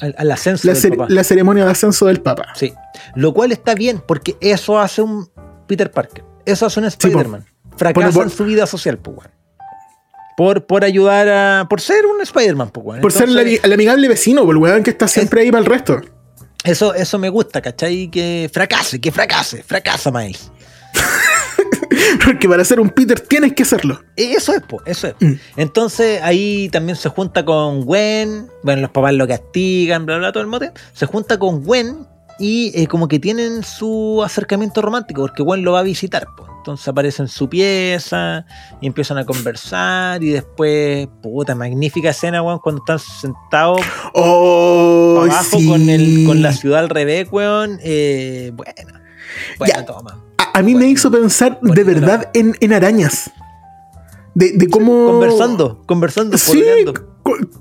al, 0.00 0.14
al 0.16 0.30
ascenso 0.30 0.66
La, 0.66 0.74
del 0.74 0.90
papá. 0.92 1.06
la 1.08 1.24
ceremonia 1.24 1.64
de 1.64 1.70
ascenso 1.70 2.06
del 2.06 2.20
Papa. 2.22 2.48
Sí. 2.54 2.72
Lo 3.14 3.34
cual 3.34 3.52
está 3.52 3.74
bien, 3.74 4.02
porque 4.06 4.36
eso 4.40 4.78
hace 4.78 5.02
un 5.02 5.28
Peter 5.66 5.90
Parker. 5.90 6.24
Eso 6.46 6.66
hace 6.66 6.80
un. 6.80 6.86
Spider-Man. 6.86 7.44
Fracasa 7.76 8.10
por- 8.12 8.24
en 8.24 8.30
su 8.30 8.44
vida 8.44 8.66
social, 8.66 8.98
pues. 8.98 9.28
Por, 10.36 10.64
por 10.64 10.84
ayudar 10.84 11.28
a. 11.28 11.66
Por 11.68 11.80
ser 11.82 12.06
un 12.06 12.20
Spider-Man, 12.22 12.70
pues. 12.70 13.00
Por 13.00 13.12
ser 13.12 13.28
el, 13.28 13.72
amigable 13.72 14.08
vecino, 14.08 14.50
el 14.50 14.56
weón 14.56 14.82
que 14.82 14.90
está 14.90 15.06
siempre 15.06 15.42
ahí 15.42 15.50
para 15.50 15.60
el 15.60 15.66
resto. 15.66 16.00
Eso, 16.64 16.94
eso 16.94 17.18
me 17.18 17.28
gusta, 17.28 17.60
¿cachai? 17.60 18.08
Que 18.10 18.50
fracase, 18.52 19.00
que 19.00 19.10
fracase, 19.12 19.62
fracasa 19.62 20.10
Miles. 20.10 20.50
Porque 22.24 22.48
para 22.48 22.64
ser 22.64 22.80
un 22.80 22.90
Peter 22.90 23.18
tienes 23.20 23.52
que 23.54 23.64
serlo. 23.64 24.00
Eso 24.16 24.52
es, 24.54 24.62
po, 24.62 24.80
eso 24.86 25.08
es. 25.08 25.14
Mm. 25.20 25.32
Entonces 25.56 26.20
ahí 26.22 26.68
también 26.70 26.96
se 26.96 27.08
junta 27.08 27.44
con 27.44 27.82
Gwen, 27.84 28.46
bueno, 28.62 28.82
los 28.82 28.90
papás 28.90 29.12
lo 29.14 29.26
castigan, 29.26 30.06
bla, 30.06 30.18
bla, 30.18 30.32
todo 30.32 30.42
el 30.42 30.48
mote. 30.48 30.72
Se 30.92 31.06
junta 31.06 31.38
con 31.38 31.62
Gwen 31.64 32.06
y 32.38 32.72
eh, 32.74 32.86
como 32.86 33.08
que 33.08 33.18
tienen 33.18 33.62
su 33.64 34.22
acercamiento 34.24 34.80
romántico, 34.82 35.22
porque 35.22 35.42
Gwen 35.42 35.62
lo 35.62 35.72
va 35.72 35.80
a 35.80 35.82
visitar, 35.82 36.26
po. 36.36 36.46
Entonces 36.58 36.86
aparece 36.88 37.22
en 37.22 37.28
su 37.28 37.48
pieza 37.48 38.44
y 38.82 38.86
empiezan 38.86 39.16
a 39.16 39.24
conversar 39.24 40.22
y 40.22 40.28
después, 40.28 41.08
puta, 41.22 41.54
magnífica 41.54 42.10
escena, 42.10 42.42
weón, 42.42 42.58
cuando 42.58 42.82
están 42.82 42.98
sentados 42.98 43.80
Oh, 44.12 45.22
abajo 45.24 45.58
sí. 45.58 45.66
con, 45.66 45.88
el, 45.88 46.24
con 46.26 46.42
la 46.42 46.52
ciudad 46.52 46.80
al 46.80 46.90
revés, 46.90 47.28
weón. 47.32 47.78
Eh, 47.82 48.52
buena. 48.54 49.02
Buena 49.58 49.74
Ya. 49.74 49.86
toma. 49.86 50.22
A, 50.54 50.62
mí 50.62 50.74
me 50.74 50.86
hizo 50.88 51.10
pensar 51.10 51.58
de 51.62 51.84
verdad 51.84 52.30
en, 52.34 52.56
en 52.60 52.72
arañas. 52.72 53.30
De, 54.34 54.52
de 54.52 54.68
cómo. 54.68 55.06
Conversando, 55.06 55.82
conversando, 55.86 56.38
Sí, 56.38 56.62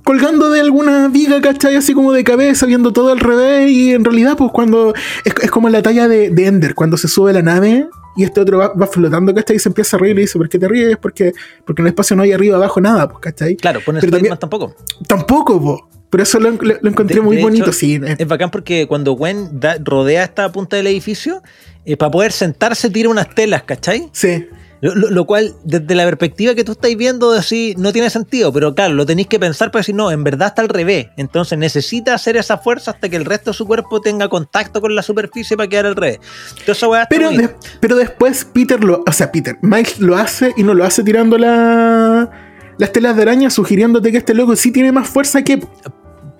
colgando 0.03 0.49
de 0.49 0.61
alguna 0.61 1.07
viga, 1.07 1.41
¿cachai? 1.41 1.75
Así 1.75 1.93
como 1.93 2.11
de 2.13 2.23
cabeza, 2.23 2.65
viendo 2.65 2.93
todo 2.93 3.11
al 3.11 3.19
revés. 3.19 3.69
Y 3.71 3.93
en 3.93 4.03
realidad, 4.05 4.37
pues 4.37 4.51
cuando. 4.51 4.93
Es, 5.25 5.33
es 5.41 5.51
como 5.51 5.69
la 5.69 5.81
talla 5.81 6.07
de, 6.07 6.29
de 6.29 6.45
Ender, 6.47 6.75
cuando 6.75 6.97
se 6.97 7.07
sube 7.07 7.33
la 7.33 7.41
nave 7.41 7.87
y 8.15 8.23
este 8.23 8.41
otro 8.41 8.59
va, 8.59 8.69
va 8.73 8.87
flotando, 8.87 9.33
¿cachai? 9.33 9.55
Y 9.55 9.59
se 9.59 9.69
empieza 9.69 9.97
a 9.97 9.99
reír 9.99 10.11
y 10.11 10.15
le 10.15 10.21
dice: 10.21 10.37
¿Por 10.37 10.47
qué 10.49 10.59
te 10.59 10.67
ríes? 10.67 10.97
Porque, 10.97 11.33
porque 11.65 11.81
en 11.81 11.87
el 11.87 11.91
espacio 11.91 12.15
no 12.15 12.23
hay 12.23 12.31
arriba, 12.33 12.57
abajo, 12.57 12.79
nada, 12.81 13.07
pues, 13.09 13.19
¿cachai? 13.19 13.55
Claro, 13.55 13.79
Spider-Man 13.79 14.11
también- 14.11 14.37
tampoco. 14.37 14.75
Tampoco, 15.07 15.61
po. 15.61 15.89
Pero 16.10 16.24
eso 16.24 16.39
lo, 16.39 16.51
lo- 16.51 16.78
lo 16.82 16.89
encontré 16.89 17.16
De- 17.16 17.22
muy 17.22 17.36
de 17.38 17.43
bonito, 17.43 17.66
hecho, 17.66 17.74
sí. 17.74 17.95
eh. 18.03 18.16
Es 18.18 18.28
bacán 18.28 18.49
porque 18.51 18.88
cuando 18.88 19.14
Gwen 19.14 19.60
da- 19.60 19.78
rodea 19.84 20.24
esta 20.24 20.51
punta 20.51 20.76
del 20.78 20.88
edificio, 20.88 21.41
eh, 21.86 21.97
para 21.97 22.12
poder 22.12 22.32
sentarse 22.32 22.89
tira 22.89 23.10
unas 23.10 23.30
telas, 23.36 23.64
¿cachai? 23.64 24.10
Sí. 24.12 24.47
Lo, 24.82 25.26
cual, 25.26 25.53
desde 25.66 25.93
la 25.93 26.05
perspectiva 26.05 26.55
que 26.55 26.64
tú 26.64 26.72
estáis 26.72 26.95
viendo, 26.95 27.34
decir, 27.34 27.78
no 27.78 27.91
tiene 27.91 28.10
sentido, 28.10 28.53
pero 28.53 28.74
claro, 28.74 28.93
lo 28.93 29.05
tenéis 29.05 29.28
que 29.28 29.38
pensar 29.38 29.72
para 29.72 29.82
decir, 29.82 29.93
no, 29.93 30.10
en 30.10 30.24
verdad 30.24 30.47
está 30.47 30.62
al 30.62 30.70
revés. 30.70 31.07
Entonces 31.18 31.60
necesita 31.60 32.14
hacer 32.14 32.38
esa 32.38 32.57
fuerza 32.60 32.91
hasta 32.91 33.10
que 33.10 33.18
el 33.18 33.26
resto 33.26 33.51
de 33.51 33.57
su 33.57 33.68
cuerpo 33.68 33.99
tenga 33.99 34.30
contacto 34.30 34.80
con 34.80 34.95
la 34.95 35.01
superficie 35.03 35.57
para 35.57 35.68
quedar 35.68 35.86
al 35.86 35.97
revés. 35.97 36.20
Entonces, 36.60 36.88
weá 36.88 37.05
Pero, 37.10 37.30
de- 37.30 37.49
pero 37.82 37.97
después 37.97 38.45
Peter 38.45 38.82
lo. 38.82 39.03
O 39.05 39.12
sea, 39.12 39.30
Peter, 39.34 39.57
Miles 39.62 39.99
lo 39.99 40.16
hace 40.16 40.53
y 40.55 40.64
no 40.64 40.74
lo 40.74 40.86
hace 40.86 41.03
tirando 41.03 41.38
la, 41.38 42.30
las 42.78 42.91
telas 42.93 43.18
de 43.18 43.24
araña, 43.24 43.49
sugiriéndote 43.49 44.14
que 44.14 44.18
este 44.20 44.34
loco 44.34 44.55
sí 44.55 44.72
tiene 44.72 44.93
más 44.93 45.10
fuerza 45.10 45.43
que. 45.43 45.60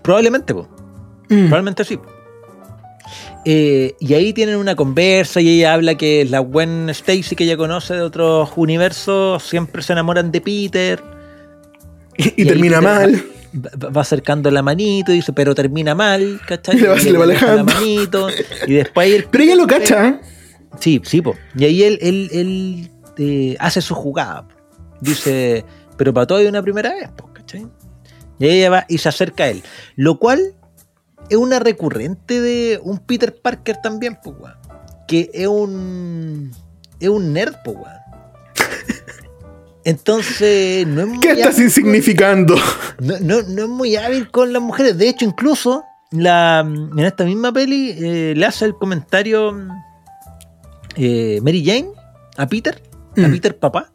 Probablemente, 0.10 0.56
po. 0.56 0.68
Mm. 1.30 1.46
Probablemente 1.50 1.84
sí. 1.86 2.00
Eh, 3.46 3.96
y 4.00 4.14
ahí 4.16 4.34
tienen 4.34 4.56
una 4.56 4.76
conversa 4.76 5.40
y 5.40 5.50
ella 5.50 5.76
habla 5.76 5.96
que 5.96 6.26
la 6.26 6.40
Gwen 6.40 6.90
Stacy 6.90 7.36
que 7.36 7.44
ella 7.44 7.58
conoce 7.58 7.94
de 7.94 8.02
otros 8.02 8.50
universos 8.56 9.44
siempre 9.44 9.84
se 9.84 9.94
enamoran 9.94 10.32
de 10.32 10.42
Peter. 10.42 11.00
Y, 12.18 12.44
termina 12.46 12.80
Peter 12.80 12.82
mal. 12.82 13.24
Va, 13.84 13.90
va 13.90 14.02
acercando 14.02 14.50
la 14.50 14.64
manito 14.64 15.12
y 15.12 15.16
dice, 15.18 15.32
pero 15.32 15.54
termina 15.54 15.94
mal, 15.94 16.42
¿cachai? 16.48 16.78
Y 16.78 16.80
le 16.82 16.88
va- 16.88 17.00
Y 17.00 17.04
le 17.12 17.18
va 17.20 17.24
aleja 17.26 17.46
la 17.46 17.52
alejando. 17.62 17.74
manito. 17.80 18.28
Y 18.68 18.74
después 18.74 19.14
él, 19.14 19.28
Pero 19.30 19.44
ella 19.44 19.56
lo 19.56 19.68
cacha, 19.68 20.08
¿eh? 20.08 20.20
Sí, 20.80 21.00
sí, 21.06 21.22
po. 21.22 21.36
Y 21.56 21.66
ahí 21.66 21.84
él, 21.84 22.00
él, 22.02 22.30
él, 22.34 22.92
eh, 23.20 23.56
hace 23.60 23.80
su 23.82 23.94
jugada. 23.94 24.48
po. 24.48 24.56
Dice, 25.02 25.64
pero 25.98 26.12
para 26.14 26.26
todo 26.26 26.40
hay 26.40 26.48
una 26.48 26.64
primera 26.64 26.94
vez, 26.96 27.10
po. 27.16 27.29
Y 28.40 28.48
ella 28.48 28.70
va 28.70 28.86
y 28.88 28.98
se 28.98 29.10
acerca 29.10 29.44
a 29.44 29.48
él. 29.50 29.64
Lo 29.96 30.18
cual 30.18 30.56
es 31.30 31.38
una 31.38 31.60
recurrente 31.60 32.40
de 32.42 32.80
un 32.82 33.00
Peter 33.00 33.36
Parker 33.36 33.78
también, 33.84 34.18
weón. 34.26 34.54
Que 35.08 35.30
es 35.34 35.48
un. 35.48 36.52
Es 37.00 37.10
un 37.10 37.34
nerd, 37.34 37.56
weón. 37.66 37.84
Entonces, 39.86 40.86
no 40.88 41.02
es 41.02 41.08
muy 41.08 41.20
¿Qué 41.20 41.32
estás 41.32 41.58
insignificando? 41.60 42.56
no, 43.00 43.18
no, 43.22 43.42
no 43.44 43.64
es 43.64 43.70
muy 43.70 43.96
hábil 43.96 44.30
con 44.30 44.52
las 44.54 44.62
mujeres. 44.62 44.98
De 44.98 45.08
hecho, 45.10 45.26
incluso 45.26 45.84
la, 46.12 46.60
en 46.60 47.00
esta 47.00 47.24
misma 47.24 47.52
peli 47.54 47.92
eh, 47.98 48.34
le 48.36 48.46
hace 48.46 48.66
el 48.66 48.76
comentario 48.76 49.56
eh, 50.96 51.40
Mary 51.42 51.64
Jane 51.66 51.90
a 52.38 52.48
Peter, 52.48 52.82
a 53.18 53.22
Mm. 53.22 53.32
Peter 53.32 53.58
papá. 53.58 53.92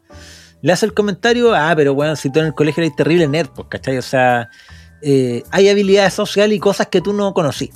Le 0.65 0.73
hace 0.73 0.87
el 0.87 0.95
comentario, 0.95 1.53
ah, 1.53 1.73
pero 1.75 1.93
bueno, 1.93 2.15
si 2.15 2.31
tú 2.31 2.39
en 2.39 2.47
el 2.47 2.55
colegio 2.55 2.81
eres 2.81 2.95
terrible 2.95 3.27
nerd, 3.27 3.49
pues, 3.53 3.67
¿cachai? 3.69 3.99
O 3.99 4.01
sea, 4.01 4.49
eh, 5.03 5.43
hay 5.51 5.69
habilidades 5.69 6.15
sociales 6.15 6.57
y 6.57 6.59
cosas 6.59 6.87
que 6.87 7.01
tú 7.01 7.13
no 7.13 7.35
conocí. 7.35 7.69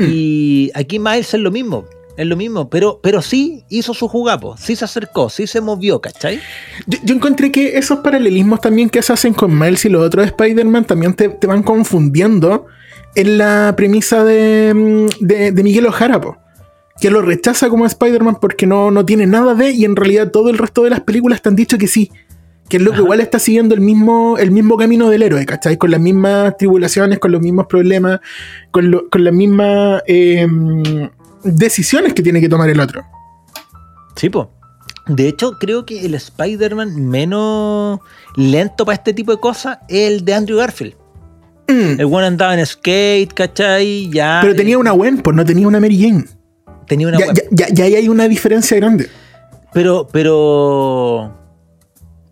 Mm. 0.00 0.04
Y 0.08 0.72
aquí 0.74 0.98
Miles 0.98 1.32
es 1.32 1.38
lo 1.38 1.52
mismo, 1.52 1.84
es 2.16 2.26
lo 2.26 2.34
mismo, 2.36 2.68
pero, 2.68 2.98
pero 3.00 3.22
sí 3.22 3.62
hizo 3.68 3.94
su 3.94 4.08
jugapo, 4.08 4.56
sí 4.56 4.74
se 4.74 4.84
acercó, 4.84 5.30
sí 5.30 5.46
se 5.46 5.60
movió, 5.60 6.00
¿cachai? 6.00 6.40
Yo, 6.88 6.98
yo 7.04 7.14
encontré 7.14 7.52
que 7.52 7.78
esos 7.78 8.00
paralelismos 8.00 8.60
también 8.60 8.90
que 8.90 9.00
se 9.00 9.12
hacen 9.12 9.32
con 9.32 9.56
Miles 9.56 9.84
y 9.84 9.88
los 9.88 10.04
otros 10.04 10.26
Spider-Man 10.26 10.86
también 10.86 11.14
te, 11.14 11.28
te 11.28 11.46
van 11.46 11.62
confundiendo 11.62 12.66
en 13.14 13.38
la 13.38 13.74
premisa 13.76 14.24
de, 14.24 14.74
mm, 14.74 15.24
de, 15.24 15.52
de 15.52 15.62
Miguel 15.62 15.86
Ojara, 15.86 16.20
po. 16.20 16.36
que 17.00 17.12
lo 17.12 17.22
rechaza 17.22 17.68
como 17.68 17.86
Spider-Man 17.86 18.38
porque 18.40 18.66
no, 18.66 18.90
no 18.90 19.06
tiene 19.06 19.28
nada 19.28 19.54
de, 19.54 19.70
y 19.70 19.84
en 19.84 19.94
realidad 19.94 20.32
todo 20.32 20.50
el 20.50 20.58
resto 20.58 20.82
de 20.82 20.90
las 20.90 21.02
películas 21.02 21.40
te 21.40 21.48
han 21.48 21.54
dicho 21.54 21.78
que 21.78 21.86
sí. 21.86 22.10
Que 22.68 22.78
es 22.78 22.82
lo 22.82 22.90
que 22.92 22.96
Ajá. 22.96 23.02
igual 23.04 23.20
está 23.20 23.38
siguiendo 23.38 23.74
el 23.74 23.80
mismo, 23.82 24.38
el 24.38 24.50
mismo 24.50 24.76
camino 24.76 25.10
del 25.10 25.22
héroe, 25.22 25.44
¿cachai? 25.44 25.76
Con 25.76 25.90
las 25.90 26.00
mismas 26.00 26.56
tribulaciones, 26.56 27.18
con 27.18 27.30
los 27.32 27.40
mismos 27.42 27.66
problemas, 27.66 28.20
con, 28.70 28.90
lo- 28.90 29.08
con 29.10 29.22
las 29.22 29.34
mismas 29.34 30.02
eh, 30.06 30.46
decisiones 31.42 32.14
que 32.14 32.22
tiene 32.22 32.40
que 32.40 32.48
tomar 32.48 32.70
el 32.70 32.80
otro. 32.80 33.02
Sí, 34.16 34.30
po. 34.30 34.50
De 35.06 35.28
hecho, 35.28 35.58
creo 35.60 35.84
que 35.84 36.06
el 36.06 36.14
Spider-Man 36.14 37.06
menos 37.08 38.00
lento 38.36 38.86
para 38.86 38.96
este 38.96 39.12
tipo 39.12 39.32
de 39.32 39.38
cosas 39.40 39.78
es 39.88 40.10
el 40.10 40.24
de 40.24 40.32
Andrew 40.34 40.56
Garfield. 40.58 40.94
Mm. 41.68 42.00
El 42.00 42.04
one 42.06 42.26
andaba 42.26 42.58
en 42.58 42.64
skate, 42.64 43.32
¿cachai? 43.34 44.10
Ya. 44.10 44.38
Pero 44.42 44.54
tenía 44.54 44.78
una 44.78 44.92
Gwen, 44.92 45.18
pues 45.18 45.36
no 45.36 45.44
tenía 45.44 45.68
una 45.68 45.80
Mary 45.80 46.00
Jane. 46.00 46.24
tenía 46.86 47.08
una 47.08 47.18
Ya, 47.18 47.26
ya, 47.34 47.42
ya, 47.50 47.68
ya 47.68 47.84
ahí 47.84 47.94
hay 47.96 48.08
una 48.08 48.26
diferencia 48.28 48.74
grande. 48.78 49.08
Pero, 49.74 50.08
pero. 50.10 51.34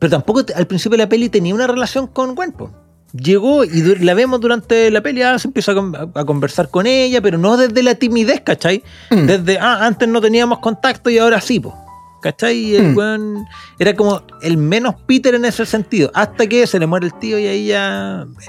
Pero 0.02 0.10
tampoco 0.10 0.42
al 0.56 0.66
principio 0.66 0.96
de 0.98 1.04
la 1.04 1.08
peli 1.08 1.28
tenía 1.28 1.54
una 1.54 1.68
relación 1.68 2.08
con 2.08 2.34
Gwen, 2.34 2.50
po. 2.50 2.72
Llegó 3.12 3.62
y 3.62 3.82
la 4.00 4.14
vemos 4.14 4.40
durante 4.40 4.90
la 4.90 5.00
peli, 5.00 5.22
ah, 5.22 5.38
se 5.38 5.46
empieza 5.46 5.70
a, 5.70 5.74
con- 5.76 5.94
a 5.94 6.24
conversar 6.24 6.70
con 6.70 6.88
ella, 6.88 7.20
pero 7.22 7.38
no 7.38 7.56
desde 7.56 7.84
la 7.84 7.94
timidez, 7.94 8.40
¿cachai? 8.40 8.82
Mm. 9.12 9.26
Desde, 9.26 9.58
ah, 9.60 9.86
antes 9.86 10.08
no 10.08 10.20
teníamos 10.20 10.58
contacto 10.58 11.08
y 11.08 11.18
ahora 11.18 11.40
sí, 11.40 11.60
po. 11.60 11.72
¿Cachai? 12.20 12.56
Y 12.56 12.74
el 12.76 12.96
Mm. 12.96 13.44
era 13.78 13.94
como 13.94 14.22
el 14.42 14.56
menos 14.56 14.96
Peter 15.06 15.34
en 15.36 15.44
ese 15.44 15.64
sentido, 15.66 16.10
hasta 16.14 16.48
que 16.48 16.66
se 16.66 16.80
le 16.80 16.86
muere 16.88 17.06
el 17.06 17.14
tío 17.14 17.38
y 17.38 17.46
ahí 17.46 17.66
ya 17.68 18.22
eh, 18.28 18.44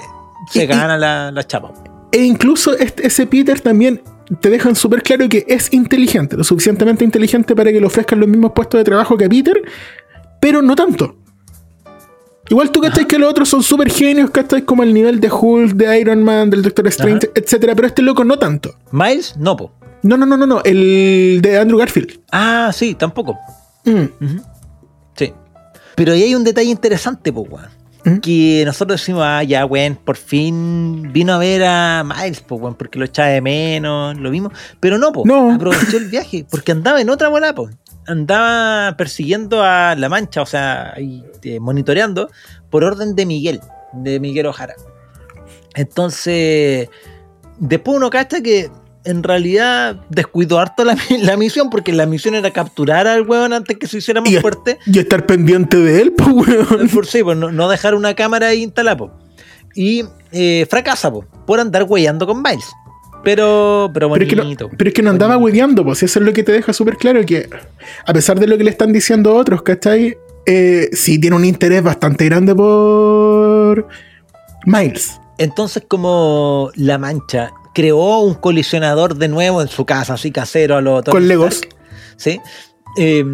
se 0.50 0.62
Y- 0.62 0.64
y- 0.64 0.66
gana 0.68 0.98
la, 0.98 1.30
la 1.32 1.44
chapa. 1.46 1.72
E 2.12 2.24
incluso 2.24 2.76
este- 2.76 3.06
ese 3.06 3.28
Peter 3.28 3.60
también 3.60 4.02
te 4.42 4.50
dejan 4.50 4.76
súper 4.76 5.04
claro 5.04 5.30
que 5.30 5.46
es 5.48 5.72
inteligente, 5.72 6.36
lo 6.36 6.44
suficientemente 6.44 7.04
inteligente 7.06 7.56
para 7.56 7.72
que 7.72 7.80
le 7.80 7.86
ofrezcan 7.86 8.20
los 8.20 8.28
mismos 8.30 8.54
puestos 8.56 8.80
de 8.80 8.86
trabajo 8.86 9.18
que 9.18 9.26
a 9.26 9.30
Peter, 9.30 9.62
pero 10.40 10.64
no 10.64 10.76
tanto. 10.76 11.18
Igual 12.50 12.72
tú 12.72 12.82
cachai 12.82 13.08
que 13.08 13.18
los 13.18 13.30
otros 13.30 13.48
son 13.50 13.64
súper 13.64 13.90
genios, 13.90 14.30
cachai 14.30 14.64
como 14.64 14.84
el 14.84 14.94
nivel 14.94 15.20
de 15.20 15.32
Hulk, 15.32 15.74
de 15.74 16.00
Iron 16.00 16.24
Man, 16.24 16.50
del 16.50 16.62
Doctor 16.62 16.88
Strange, 16.88 17.30
etcétera, 17.36 17.74
pero 17.76 17.88
este 17.88 18.02
loco 18.02 18.24
no 18.24 18.38
tanto. 18.38 18.76
Miles, 18.92 19.36
no, 19.38 19.56
po. 19.56 19.72
No, 20.02 20.18
no, 20.18 20.26
no, 20.26 20.36
no, 20.36 20.46
no, 20.46 20.62
el 20.66 21.40
de 21.42 21.58
Andrew 21.58 21.80
Garfield. 21.80 22.20
Ah, 22.32 22.72
sí, 22.74 22.96
tampoco. 22.96 23.38
Mm. 23.86 24.06
Sí. 25.16 25.34
Pero 25.96 26.12
ahí 26.12 26.24
hay 26.24 26.36
un 26.36 26.44
detalle 26.44 26.70
interesante, 26.70 27.32
pues, 27.32 27.50
weón. 27.50 27.83
¿Mm? 28.06 28.18
Que 28.18 28.64
nosotros 28.66 29.00
decimos, 29.00 29.24
ah, 29.26 29.44
ya, 29.44 29.66
weón, 29.66 29.96
por 29.96 30.18
fin 30.18 31.12
vino 31.14 31.34
a 31.34 31.38
ver 31.38 31.64
a 31.64 32.04
Miles, 32.04 32.42
pues, 32.42 32.62
weón, 32.62 32.76
porque 32.76 33.00
lo 33.00 33.06
echaba 33.06 33.30
de 33.30 33.42
menos, 33.42 34.18
lo 34.18 34.30
mismo. 34.30 34.52
Pero 34.80 34.98
no, 34.98 35.12
pues, 35.12 35.26
No. 35.26 35.52
aprovechó 35.56 35.98
el 35.98 36.10
viaje, 36.10 36.46
porque 36.50 36.72
andaba 36.72 37.00
en 37.02 37.10
otra 37.10 37.30
bola, 37.30 37.54
pues. 37.56 37.76
Andaba 38.06 38.98
persiguiendo 38.98 39.64
a 39.64 39.96
La 39.96 40.10
Mancha, 40.10 40.42
o 40.42 40.46
sea, 40.46 40.94
eh, 40.98 41.60
monitoreando 41.60 42.30
por 42.70 42.84
orden 42.84 43.16
de 43.16 43.26
Miguel, 43.26 43.62
de 43.94 44.20
Miguel 44.20 44.48
Ojara. 44.48 44.76
Entonces, 45.76 46.90
después 47.60 47.96
uno 47.98 48.10
cacha 48.10 48.42
que 48.42 48.70
en 49.06 49.24
realidad 49.24 49.98
descuidó 50.10 50.60
harto 50.60 50.84
la, 50.86 50.96
la 51.22 51.38
misión, 51.38 51.70
porque 51.70 51.92
la 51.94 52.06
misión 52.06 52.36
era 52.36 52.52
capturar 52.52 53.08
al 53.08 53.28
weón 53.28 53.54
antes 53.54 53.78
que 53.78 53.88
se 53.88 53.98
hiciera 53.98 54.22
más 54.22 54.32
Y- 54.32 54.38
fuerte. 54.38 54.80
Y 54.86 55.00
estar 55.00 55.26
pendiente 55.26 55.78
de 55.78 56.02
él, 56.02 56.14
pues, 56.14 56.30
weón. 56.32 56.90
Por 56.90 57.06
sí, 57.06 57.24
pues, 57.24 57.38
no, 57.38 57.52
no 57.52 57.68
dejar 57.70 57.96
una 57.96 58.14
cámara 58.16 58.48
ahí 58.48 58.64
instalada, 58.64 58.98
po. 58.98 59.12
Y 59.76 60.06
eh, 60.32 60.66
fracasa, 60.70 61.12
po, 61.12 61.26
por 61.48 61.60
andar 61.60 61.84
hueando 61.84 62.26
con 62.28 62.42
Miles. 62.42 62.66
Pero, 63.24 63.90
pero 63.94 64.12
Pero 64.12 64.24
es, 64.26 64.30
que 64.30 64.36
no, 64.36 64.44
bonito. 64.44 64.70
pero 64.78 64.90
es 64.90 64.94
que 64.94 65.02
no 65.02 65.10
andaba 65.10 65.38
hueveando, 65.38 65.84
pues 65.86 66.02
y 66.02 66.06
eso 66.06 66.20
es 66.20 66.26
lo 66.26 66.34
que 66.34 66.44
te 66.44 66.52
deja 66.52 66.74
súper 66.74 66.98
claro 66.98 67.26
que, 67.26 67.50
a 68.06 68.12
pesar 68.14 68.38
de 68.38 68.48
lo 68.48 68.58
que 68.58 68.66
le 68.66 68.70
están 68.70 68.92
diciendo 68.92 69.34
otros, 69.34 69.62
¿cachai? 69.62 70.18
Eh, 70.46 70.90
sí 70.92 71.20
tiene 71.20 71.38
un 71.38 71.46
interés 71.46 71.82
bastante 71.82 72.26
grande 72.26 72.54
por 72.54 73.88
Miles. 74.66 75.20
Entonces, 75.38 75.84
como 75.88 76.70
La 76.76 76.98
Mancha 76.98 77.52
creó 77.74 78.20
un 78.20 78.36
colisionador 78.36 79.16
de 79.16 79.28
nuevo 79.28 79.62
en 79.62 79.68
su 79.68 79.86
casa, 79.86 80.14
así 80.14 80.32
casero 80.32 80.78
a 80.78 80.82
lo 80.82 81.04
Tony 81.04 81.14
Con 81.14 81.28
Legos. 81.28 81.56
Stark, 81.56 81.76
¿sí? 82.18 82.40
Eh, 82.96 83.26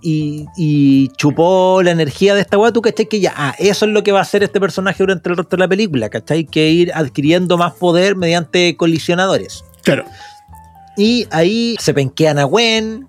y, 0.00 0.46
y 0.56 1.08
chupó 1.18 1.82
la 1.82 1.90
energía 1.90 2.34
de 2.34 2.40
esta 2.40 2.56
weá, 2.56 2.72
tú 2.72 2.80
cachai 2.80 3.06
que 3.06 3.20
ya, 3.20 3.34
ah, 3.36 3.54
eso 3.58 3.84
es 3.84 3.92
lo 3.92 4.02
que 4.02 4.10
va 4.10 4.20
a 4.20 4.22
hacer 4.22 4.42
este 4.42 4.58
personaje 4.58 5.02
durante 5.02 5.28
el 5.28 5.36
resto 5.36 5.56
de 5.56 5.60
la 5.60 5.68
película, 5.68 6.08
cachai, 6.08 6.46
que 6.46 6.70
ir 6.70 6.92
adquiriendo 6.94 7.58
más 7.58 7.74
poder 7.74 8.16
mediante 8.16 8.74
colisionadores. 8.76 9.64
Claro. 9.82 10.06
Y 10.96 11.26
ahí 11.30 11.76
se 11.78 11.92
penquean 11.92 12.38
a 12.38 12.44
Gwen, 12.44 13.06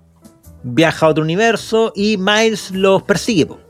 viaja 0.62 1.06
a 1.06 1.08
otro 1.08 1.22
universo 1.22 1.92
y 1.94 2.16
Miles 2.18 2.70
los 2.70 3.02
persigue. 3.02 3.46
po. 3.46 3.60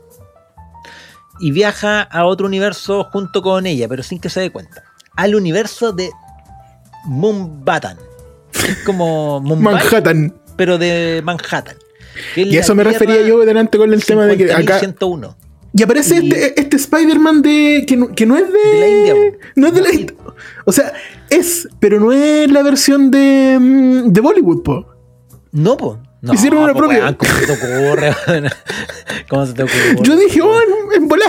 Y 1.39 1.51
viaja 1.51 2.01
a 2.01 2.25
otro 2.25 2.47
universo 2.47 3.07
junto 3.11 3.41
con 3.41 3.65
ella, 3.65 3.87
pero 3.87 4.03
sin 4.03 4.19
que 4.19 4.29
se 4.29 4.41
dé 4.41 4.51
cuenta. 4.51 4.83
Al 5.15 5.35
universo 5.35 5.91
de 5.91 6.11
Moonbatan. 7.05 7.97
Es 8.53 8.77
como 8.85 9.39
Mumbai, 9.41 9.75
Manhattan. 9.75 10.33
pero 10.55 10.77
de 10.77 11.21
Manhattan. 11.23 11.75
es 12.35 12.47
Y 12.47 12.51
la 12.51 12.59
eso 12.61 12.73
me 12.75 12.83
refería 12.83 13.21
yo 13.21 13.39
delante 13.45 13.77
con 13.77 13.93
el 13.93 14.03
tema 14.03 14.25
de 14.25 14.37
que 14.37 14.51
acá. 14.51 14.79
50.101. 14.79 15.35
Y 15.73 15.83
aparece 15.83 16.15
Y- 16.21 16.29
este, 16.29 16.61
este 16.61 16.77
Spider-Man 16.77 17.41
de. 17.41 17.83
Que 17.87 17.97
no, 17.97 18.13
que 18.15 18.25
no 18.25 18.37
es 18.37 18.45
de. 18.51 18.59
De 18.69 18.79
la 18.79 18.87
India, 18.87 19.13
po. 19.13 19.37
No 19.57 19.67
es 19.67 19.73
de 19.73 19.81
la 19.81 19.93
India. 19.93 20.15
O 20.65 20.71
sea, 20.71 20.93
es, 21.29 21.67
pero 21.79 21.99
no 21.99 22.13
es 22.13 22.49
la 22.49 22.63
versión 22.63 23.11
de. 23.11 23.57
mm, 23.59 24.13
de 24.13 24.21
Bollywood, 24.21 24.63
po. 24.63 24.87
No. 25.51 26.01
No, 26.21 26.33
Hicieron 26.33 26.63
una 26.63 26.73
po, 26.73 26.79
propia. 26.79 27.15
¿Cómo 27.15 27.31
se 27.33 27.45
te 27.45 27.53
ocurre? 27.53 28.15
weón? 28.27 28.45
¿Cómo 29.29 29.45
se 29.45 29.53
te 29.53 29.63
ocurre? 29.63 29.95
Yo 30.01 30.15
dije, 30.15 30.41
oh, 30.41 30.59
en, 30.61 31.03
en 31.03 31.07
volá. 31.07 31.25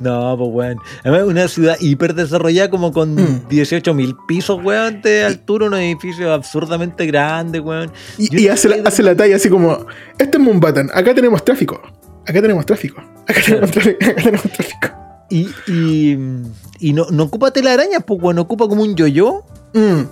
No, 0.00 0.36
pues 0.38 0.50
weón. 0.52 0.78
Además, 1.04 1.22
una 1.24 1.48
ciudad 1.48 1.76
hiper 1.80 2.14
desarrollada 2.14 2.70
como 2.70 2.92
con 2.92 3.14
Mm. 3.14 3.48
18 3.48 3.94
mil 3.94 4.14
pisos, 4.28 4.62
weón, 4.62 5.00
de 5.02 5.24
altura, 5.24 5.66
unos 5.66 5.80
edificios 5.80 6.30
absurdamente 6.30 7.06
grandes, 7.06 7.60
weón. 7.62 7.90
Y, 8.18 8.48
hace, 8.48 8.68
la, 8.68 8.76
hace 8.88 9.02
la 9.02 9.14
talla 9.16 9.36
así 9.36 9.48
como: 9.48 9.86
Este 10.18 10.36
es 10.38 10.42
Moonbatan, 10.42 10.90
acá 10.92 11.14
tenemos 11.14 11.44
tráfico. 11.44 11.80
Acá 12.26 12.42
tenemos 12.42 12.66
tráfico. 12.66 13.00
Acá 13.26 13.40
tenemos 13.44 13.70
tráfico. 13.70 13.98
Acá 14.06 14.22
tenemos 14.22 14.42
tráfico. 14.52 14.88
Y, 15.30 15.48
y, 15.66 16.18
y 16.78 16.92
no, 16.92 17.06
no 17.10 17.24
ocupa 17.24 17.50
telarañas, 17.50 18.02
pues 18.06 18.20
weón, 18.22 18.38
ocupa 18.38 18.68
como 18.68 18.82
un 18.82 18.94
yo-yo. 18.96 19.44
Mm. 19.74 20.02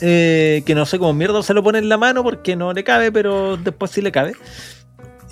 eh, 0.00 0.62
que 0.64 0.74
no 0.74 0.86
sé 0.86 0.98
cómo 0.98 1.12
mierda 1.12 1.42
se 1.42 1.52
lo 1.54 1.62
pone 1.62 1.78
en 1.78 1.88
la 1.88 1.98
mano 1.98 2.22
porque 2.22 2.54
no 2.56 2.72
le 2.72 2.84
cabe, 2.84 3.10
pero 3.12 3.56
después 3.56 3.90
sí 3.90 4.00
le 4.00 4.12
cabe. 4.12 4.32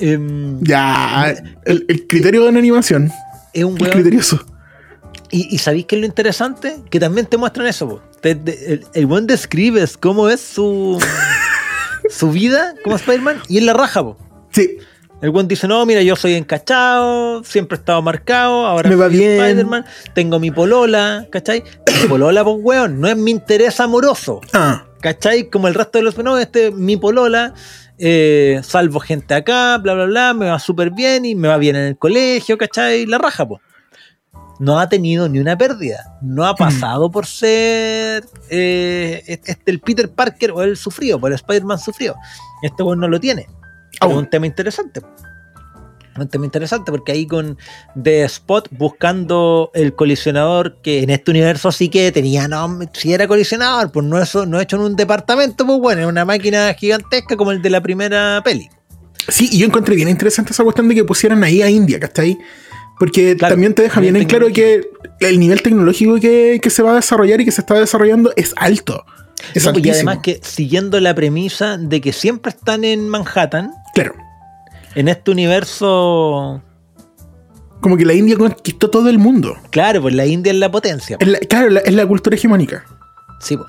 Em, 0.01 0.61
Ya, 0.63 1.35
el, 1.65 1.85
el 1.89 2.07
criterio 2.07 2.45
de 2.45 2.53
la 2.53 2.59
animación. 2.59 3.11
Es 3.53 3.65
un 3.65 3.81
weón 3.81 3.93
criterioso. 3.93 4.45
Y, 5.31 5.55
y 5.55 5.59
¿sabéis 5.59 5.87
qué 5.87 5.97
es 5.97 6.01
lo 6.01 6.07
interesante? 6.07 6.77
Que 6.91 6.99
también 7.01 7.27
te 7.27 7.37
muestran 7.37 7.67
eso. 7.67 7.89
po. 7.89 8.03
Te- 8.21 8.35
te- 8.35 8.73
el, 8.75 8.87
el 8.95 9.07
buen 9.07 9.27
describes 9.27 9.97
cómo 9.97 10.29
es 10.29 10.41
su, 10.41 10.99
su 12.11 12.31
vida 12.31 12.75
como 12.85 12.97
Spider-Man 12.97 13.43
y 13.49 13.59
él 13.59 13.67
la 13.67 13.75
raja. 13.75 14.03
Po. 14.03 14.17
Sí, 14.53 14.79
El 15.21 15.31
buen 15.31 15.47
dice, 15.49 15.69
no, 15.69 15.85
mira, 15.85 16.01
yo 16.03 16.17
soy 16.17 16.35
encachado, 16.35 17.43
siempre 17.45 17.77
he 17.77 17.81
estado 17.81 18.01
marcado, 18.03 18.65
ahora 18.67 18.89
Me 18.89 18.97
va 18.97 19.09
soy 19.09 19.19
bien. 19.19 19.41
Spider-Man, 19.41 19.85
tengo 20.15 20.39
mi 20.41 20.51
polola, 20.51 21.27
¿cachai? 21.31 21.63
Mi 22.03 22.09
polola, 22.09 22.43
pues, 22.45 22.57
weón, 22.61 23.01
no 23.01 23.09
es 23.09 23.17
mi 23.17 23.31
interés 23.33 23.81
amoroso, 23.81 24.41
ah, 24.55 24.85
¿cachai? 25.01 25.51
Como 25.51 25.69
el 25.69 25.75
resto 25.75 25.99
de 25.99 26.05
los... 26.05 26.17
No, 26.19 26.39
este, 26.39 26.71
mi 26.71 26.97
polola, 26.97 27.53
eh, 27.99 28.61
salvo 28.63 29.01
gente 29.01 29.35
acá, 29.35 29.79
bla, 29.79 29.95
bla, 29.95 30.07
bla, 30.07 30.35
me 30.35 30.47
va 30.47 30.59
súper 30.59 30.91
bien 30.91 31.25
y 31.25 31.35
me 31.35 31.49
va 31.49 31.57
bien 31.57 31.77
en 31.77 31.87
el 31.87 31.99
colegio, 31.99 32.57
¿cachai? 32.59 33.07
La 33.07 33.19
raja, 33.19 33.47
pues 33.47 33.61
no 34.59 34.79
ha 34.79 34.89
tenido 34.89 35.29
ni 35.29 35.39
una 35.39 35.57
pérdida. 35.57 36.19
No 36.21 36.45
ha 36.45 36.55
pasado 36.55 37.11
por 37.11 37.27
ser 37.27 38.25
eh, 38.51 39.23
este 39.27 39.57
el 39.67 39.81
Peter 39.81 40.11
Parker 40.11 40.51
o 40.51 40.63
el 40.63 40.77
sufrido, 40.77 41.19
por 41.21 41.31
el 41.31 41.37
Spider-Man 41.37 41.79
sufrido. 41.79 42.17
Este 42.63 42.83
weón 42.83 43.01
no 43.01 43.09
lo 43.09 43.21
tiene. 43.21 43.47
Es 44.01 44.15
un 44.15 44.29
tema 44.29 44.47
interesante. 44.47 45.01
Un 46.23 46.29
tema 46.29 46.45
interesante 46.45 46.91
porque 46.91 47.13
ahí 47.13 47.27
con 47.27 47.59
The 48.01 48.25
Spot 48.25 48.69
buscando 48.71 49.71
el 49.75 49.95
colisionador 49.95 50.79
que 50.83 51.03
en 51.03 51.11
este 51.11 51.31
universo 51.31 51.73
sí 51.73 51.89
que 51.89 52.11
tenía 52.13 52.49
nombre, 52.49 52.89
si 52.93 53.13
era 53.13 53.27
colisionador, 53.27 53.93
pues 53.93 54.07
no, 54.07 54.21
eso, 54.21 54.47
no 54.47 54.61
hecho 54.61 54.77
en 54.77 54.83
un 54.83 54.97
departamento, 54.97 55.67
pues 55.67 55.79
bueno, 55.79 56.03
en 56.03 56.09
una 56.09 56.25
máquina 56.25 56.75
gigantesca 56.75 57.37
como 57.37 57.53
el 57.53 57.63
de 57.63 57.71
la 57.71 57.81
primera 57.81 58.41
peli. 58.45 58.69
Sí, 59.29 59.49
y 59.53 59.59
yo 59.59 59.67
encontré 59.67 59.95
bien 59.95 60.09
interesante 60.09 60.53
esa 60.53 60.65
cuestión 60.65 60.89
de 60.89 60.95
que 60.95 61.05
pusieran 61.05 61.45
ahí 61.45 61.63
a 61.63 61.69
India, 61.69 62.01
¿cachai? 62.01 62.39
Porque 62.99 63.37
Claro, 63.37 63.55
también 63.55 63.75
te 63.75 63.83
deja 63.83 64.01
bien 64.01 64.17
en 64.17 64.25
claro 64.25 64.49
que 64.53 64.91
el 65.21 65.39
nivel 65.39 65.63
tecnológico 65.63 66.19
que, 66.19 66.59
que 66.63 66.71
se 66.71 66.83
va 66.83 66.93
a 66.93 66.95
desarrollar 66.97 67.41
y 67.41 67.45
que 67.45 67.53
se 67.53 67.61
está 67.61 67.75
desarrollando 67.75 68.33
es 68.37 68.55
alto. 68.57 69.05
Es 69.55 69.65
No, 69.65 69.73
pues, 69.73 69.87
y 69.87 69.91
además 69.91 70.19
que 70.23 70.41
siguiendo 70.43 70.99
la 71.01 71.15
premisa 71.15 71.79
de 71.79 72.01
que 72.01 72.13
siempre 72.13 72.51
están 72.51 72.85
en 72.85 73.09
Manhattan, 73.09 73.71
Claro, 73.95 74.15
en 74.99 75.09
este 75.09 75.31
universo, 75.31 76.63
como 77.81 77.97
que 77.97 78.05
la 78.05 78.15
India 78.15 78.37
conquistó 78.37 78.91
todo 78.91 79.09
el 79.09 79.19
mundo. 79.19 79.57
claro, 79.71 80.03
pues 80.03 80.15
la 80.15 80.27
India 80.27 80.53
es 80.53 80.59
la 80.59 80.71
potencia. 80.71 81.17
Es 81.21 81.29
la- 81.29 81.39
claro, 81.41 81.71
la- 81.71 81.81
es 81.81 81.95
la 81.95 82.07
cultura 82.07 82.35
hegemónica. 82.37 82.85
Sí, 83.41 83.57
po. 83.57 83.67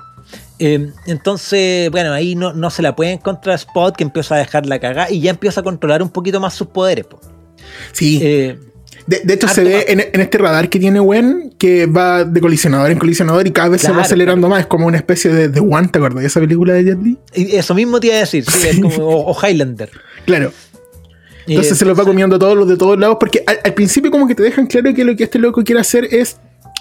Eh, 0.58 0.90
entonces, 1.06 1.90
bueno, 1.90 2.12
ahí 2.12 2.34
no, 2.34 2.52
no 2.52 2.68
se 2.70 2.82
la 2.82 2.94
pueden 2.94 3.18
contra 3.18 3.54
Spot, 3.54 3.96
que 3.96 4.02
empieza 4.04 4.34
a 4.34 4.38
dejar 4.38 4.66
la 4.66 4.78
cagada 4.78 5.10
y 5.10 5.20
ya 5.20 5.30
empieza 5.30 5.60
a 5.60 5.64
controlar 5.64 6.02
un 6.02 6.10
poquito 6.10 6.40
más 6.40 6.54
sus 6.54 6.66
poderes. 6.68 7.06
po. 7.06 7.20
Sí. 7.92 8.18
Eh, 8.22 8.58
de, 9.06 9.20
de 9.24 9.34
hecho, 9.34 9.48
se 9.48 9.64
ve 9.64 9.86
en, 9.88 10.00
en 10.00 10.20
este 10.20 10.36
radar 10.38 10.68
que 10.68 10.78
tiene 10.78 11.00
Wen 11.00 11.54
que 11.58 11.86
va 11.86 12.24
de 12.24 12.40
colisionador 12.40 12.90
en 12.90 12.98
colisionador 12.98 13.46
y 13.46 13.50
cada 13.52 13.70
vez 13.70 13.80
se 13.80 13.88
va 13.88 13.94
Claro, 13.94 14.06
acelerando 14.06 14.48
más. 14.48 14.60
Es 14.60 14.66
como 14.66 14.86
una 14.86 14.98
especie 14.98 15.32
de, 15.32 15.48
de 15.48 15.60
One, 15.60 15.88
¿te 15.88 15.98
acuerdas 15.98 16.20
de 16.20 16.26
esa 16.26 16.40
película 16.40 16.74
de 16.74 16.84
Jet 16.84 17.02
Li? 17.02 17.16
y 17.34 17.56
eso 17.56 17.74
mismo 17.74 17.98
te 18.00 18.08
iba 18.08 18.16
a 18.16 18.20
decir, 18.20 18.44
sí, 18.44 18.68
es 18.68 18.80
como, 18.80 18.94
o, 19.06 19.32
o 19.32 19.46
Highlander. 19.46 19.90
Claro. 20.26 20.52
Entonces 21.46 21.72
Eh, 21.72 21.76
se 21.76 21.84
los 21.84 21.98
va 21.98 22.04
comiendo 22.04 22.38
todos 22.38 22.56
los 22.56 22.68
de 22.68 22.76
todos 22.76 22.98
lados, 22.98 23.16
porque 23.20 23.42
al, 23.46 23.58
al 23.64 23.74
principio 23.74 24.10
como 24.10 24.26
que 24.26 24.34
te 24.34 24.42
dejan 24.42 24.66
claro 24.66 24.92
que 24.94 25.04
lo 25.04 25.14
que 25.16 25.24
este 25.24 25.38
loco 25.38 25.62
quiere 25.64 25.80
hacer 25.80 26.04
es 26.10 26.36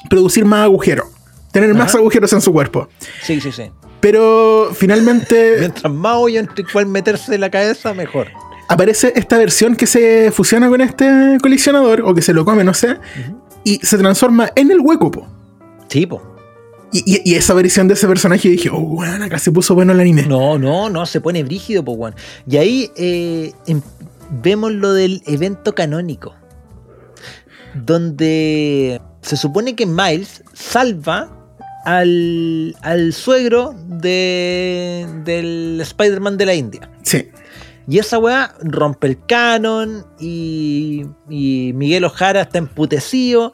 producir 0.10 0.46
más 0.46 0.64
agujeros, 0.66 1.08
tener 1.52 1.74
más 1.74 1.94
agujeros 1.96 2.32
en 2.34 2.42
su 2.42 2.52
cuerpo. 2.52 2.88
Sí, 3.24 3.40
sí, 3.42 3.52
sí. 3.52 3.64
Pero 4.00 4.72
finalmente 4.74 5.56
Mientras 5.60 5.94
más 5.94 6.16
hoyo 6.18 6.40
entre 6.40 6.64
cuál 6.72 6.86
meterse 6.86 7.36
en 7.36 7.42
la 7.42 7.50
cabeza, 7.50 7.94
mejor. 7.94 8.28
aparece 8.68 9.12
esta 9.16 9.38
versión 9.38 9.76
que 9.76 9.88
se 9.88 10.32
fusiona 10.32 10.70
con 10.70 10.82
este 10.82 11.38
colisionador, 11.42 12.02
o 12.06 12.14
que 12.14 12.22
se 12.22 12.34
lo 12.34 12.46
come, 12.46 12.64
no 12.64 12.74
sé, 12.74 12.98
y 13.64 13.76
se 13.84 13.98
transforma 13.98 14.50
en 14.56 14.72
el 14.72 14.80
hueco, 14.80 15.12
po. 15.12 15.28
Sí, 15.90 16.06
po. 16.06 16.22
Y, 16.92 17.04
y- 17.06 17.22
y 17.24 17.36
esa 17.36 17.54
versión 17.54 17.88
de 17.88 17.94
ese 17.94 18.08
personaje 18.08 18.50
dije, 18.50 18.70
oh, 18.72 18.80
bueno, 18.80 19.24
acá 19.26 19.38
se 19.38 19.52
puso 19.52 19.76
bueno 19.76 19.92
el 19.94 20.00
anime. 20.00 20.24
No, 20.24 20.58
no, 20.58 20.90
no, 20.90 21.06
se 21.06 21.22
pone 21.22 21.44
brígido, 21.44 21.84
po, 21.84 21.92
weón. 21.92 22.16
Y 22.50 22.58
ahí 22.58 22.92
eh, 22.96 23.52
em- 23.68 23.82
vemos 24.30 24.72
lo 24.72 24.94
del 24.94 25.22
evento 25.26 25.74
canónico. 25.76 26.36
Donde 27.76 29.02
se 29.22 29.38
supone 29.38 29.76
que 29.76 29.86
Miles 29.86 30.44
salva 30.54 31.30
al, 31.86 32.76
al 32.82 33.14
suegro 33.14 33.76
de, 33.88 35.08
del 35.24 35.80
Spider-Man 35.82 36.38
de 36.38 36.46
la 36.46 36.54
India. 36.56 36.90
Sí. 37.04 37.30
Y 37.88 37.98
esa 38.00 38.20
weá 38.20 38.54
rompe 38.62 39.08
el 39.08 39.26
canon 39.26 40.06
y, 40.20 41.06
y 41.30 41.72
Miguel 41.74 42.04
Ojara 42.06 42.42
está 42.42 42.58
emputecido, 42.60 43.52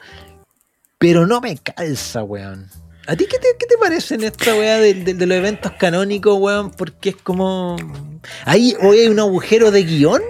pero 0.98 1.26
no 1.26 1.40
me 1.40 1.56
calza, 1.56 2.22
weón. 2.22 2.68
¿A 3.06 3.16
ti 3.16 3.26
qué 3.30 3.38
te, 3.38 3.48
qué 3.58 3.66
te 3.66 3.78
parece 3.78 4.16
en 4.16 4.24
esta 4.24 4.54
weá 4.54 4.78
de, 4.78 4.92
de- 4.94 5.14
de 5.14 5.26
los 5.26 5.38
eventos 5.38 5.72
canónicos, 5.78 6.36
weón? 6.38 6.70
Porque 6.70 7.10
es 7.10 7.16
como... 7.16 7.76
Ahí 8.44 8.74
hoy 8.82 8.98
hay 8.98 9.08
un 9.08 9.20
agujero 9.20 9.70
de 9.70 9.84
guion 9.84 10.20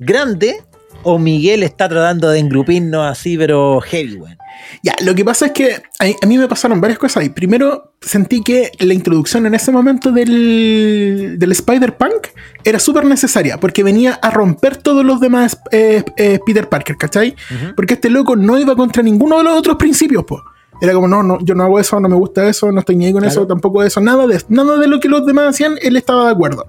grande 0.00 0.62
o 1.02 1.18
Miguel 1.18 1.62
está 1.62 1.88
tratando 1.88 2.28
de 2.28 2.40
engrupirnos 2.40 3.06
así, 3.10 3.38
pero 3.38 3.80
heavy, 3.80 4.16
weón. 4.16 4.36
Ya, 4.82 4.94
lo 5.02 5.14
que 5.14 5.24
pasa 5.24 5.46
es 5.46 5.52
que 5.52 5.72
a, 5.98 6.04
a 6.22 6.26
mí 6.26 6.36
me 6.36 6.46
pasaron 6.46 6.80
varias 6.80 6.98
cosas 6.98 7.22
ahí. 7.22 7.30
Primero, 7.30 7.94
sentí 8.02 8.42
que 8.42 8.70
la 8.80 8.92
introducción 8.92 9.46
en 9.46 9.54
ese 9.54 9.72
momento 9.72 10.12
del, 10.12 11.36
del 11.38 11.52
Spider-Punk 11.52 12.28
era 12.64 12.78
súper 12.78 13.06
necesaria, 13.06 13.58
porque 13.58 13.82
venía 13.82 14.18
a 14.20 14.30
romper 14.30 14.76
todos 14.76 15.02
los 15.04 15.20
demás 15.20 15.58
eh, 15.70 16.04
eh, 16.18 16.38
Peter 16.44 16.68
Parker, 16.68 16.96
¿cachai? 16.98 17.34
Porque 17.74 17.94
este 17.94 18.10
loco 18.10 18.36
no 18.36 18.58
iba 18.58 18.76
contra 18.76 19.02
ninguno 19.02 19.38
de 19.38 19.44
los 19.44 19.56
otros 19.58 19.76
principios, 19.76 20.24
pues. 20.26 20.42
Era 20.82 20.92
como, 20.94 21.08
no, 21.08 21.22
no, 21.22 21.38
yo 21.42 21.54
no 21.54 21.64
hago 21.64 21.78
eso, 21.80 21.98
no 22.00 22.08
me 22.08 22.16
gusta 22.16 22.46
eso, 22.48 22.70
no 22.72 22.80
estoy 22.80 22.96
ni 22.96 23.06
ahí 23.06 23.12
con 23.12 23.20
Claro. 23.22 23.32
eso, 23.32 23.46
tampoco 23.46 23.82
eso, 23.82 24.00
nada 24.00 24.26
de, 24.26 24.42
nada 24.48 24.78
de 24.78 24.86
lo 24.88 25.00
que 25.00 25.08
los 25.08 25.24
demás 25.26 25.48
hacían, 25.48 25.76
él 25.80 25.96
estaba 25.96 26.26
de 26.26 26.32
acuerdo. 26.32 26.66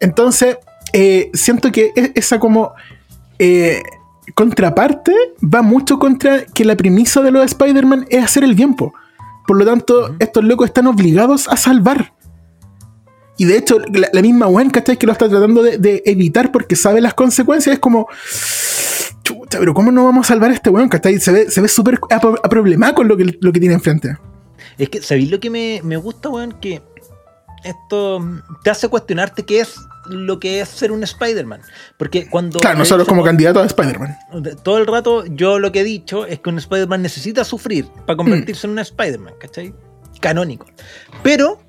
Entonces, 0.00 0.58
eh, 0.92 1.30
siento 1.34 1.72
que 1.72 1.92
e- 1.96 2.12
esa 2.14 2.38
como 2.38 2.72
eh, 3.38 3.82
contraparte 4.34 5.12
va 5.42 5.62
mucho 5.62 5.98
contra 5.98 6.44
que 6.46 6.64
la 6.64 6.76
premisa 6.76 7.22
de 7.22 7.30
los 7.30 7.44
Spider-Man 7.44 8.06
es 8.10 8.24
hacer 8.24 8.44
el 8.44 8.54
bien, 8.54 8.74
po. 8.74 8.92
Por 9.46 9.56
lo 9.56 9.64
tanto, 9.64 10.16
estos 10.18 10.44
locos 10.44 10.66
están 10.66 10.86
obligados 10.86 11.48
a 11.48 11.56
salvar. 11.56 12.12
Y 13.38 13.44
de 13.44 13.58
hecho, 13.58 13.78
la, 13.78 14.08
la 14.12 14.22
misma 14.22 14.46
Gwen, 14.46 14.70
¿cachai? 14.70 14.96
Que 14.96 15.06
lo 15.06 15.12
está 15.12 15.28
tratando 15.28 15.62
de, 15.62 15.78
de 15.78 16.02
evitar 16.06 16.50
porque 16.50 16.74
sabe 16.74 17.00
las 17.00 17.14
consecuencias. 17.14 17.74
Es 17.74 17.78
como. 17.78 18.08
Chucha, 19.22 19.58
pero 19.58 19.74
¿cómo 19.74 19.90
no 19.92 20.04
vamos 20.04 20.26
a 20.26 20.28
salvar 20.28 20.50
a 20.50 20.54
este 20.54 20.70
weón? 20.70 20.88
¿cachai? 20.88 21.18
Se 21.18 21.32
ve, 21.32 21.50
se 21.50 21.60
ve 21.60 21.68
súper 21.68 21.98
aproblemado 22.10 22.94
con 22.94 23.08
lo 23.08 23.16
que, 23.16 23.36
lo 23.40 23.52
que 23.52 23.60
tiene 23.60 23.74
enfrente. 23.74 24.16
Es 24.78 24.88
que, 24.88 25.02
¿sabéis 25.02 25.30
lo 25.30 25.40
que 25.40 25.50
me, 25.50 25.80
me 25.82 25.96
gusta, 25.96 26.28
weón? 26.28 26.52
Que 26.60 26.80
esto 27.64 28.20
mm, 28.20 28.40
te 28.62 28.70
hace 28.70 28.88
cuestionarte 28.88 29.44
qué 29.44 29.60
es 29.60 29.76
lo 30.10 30.38
que 30.40 30.60
es 30.60 30.68
ser 30.68 30.92
un 30.92 31.02
Spider-Man. 31.02 31.60
Porque 31.96 32.28
cuando. 32.28 32.60
Claro, 32.60 32.78
nosotros 32.78 33.06
hecho, 33.06 33.10
como 33.10 33.24
candidatos 33.24 33.62
a 33.62 33.66
Spider-Man. 33.66 34.16
de- 34.42 34.56
Todo 34.56 34.78
el 34.78 34.86
rato 34.86 35.24
yo 35.26 35.58
lo 35.58 35.72
que 35.72 35.80
he 35.80 35.84
dicho 35.84 36.26
es 36.26 36.40
que 36.40 36.50
un 36.50 36.58
Spider-Man 36.58 37.02
necesita 37.02 37.44
sufrir 37.44 37.86
para 38.06 38.16
convertirse 38.16 38.66
en 38.66 38.72
un 38.72 38.78
Spider-Man, 38.78 39.34
¿cachai? 39.40 39.74
Canónico. 40.20 40.66
Pero. 41.22 41.60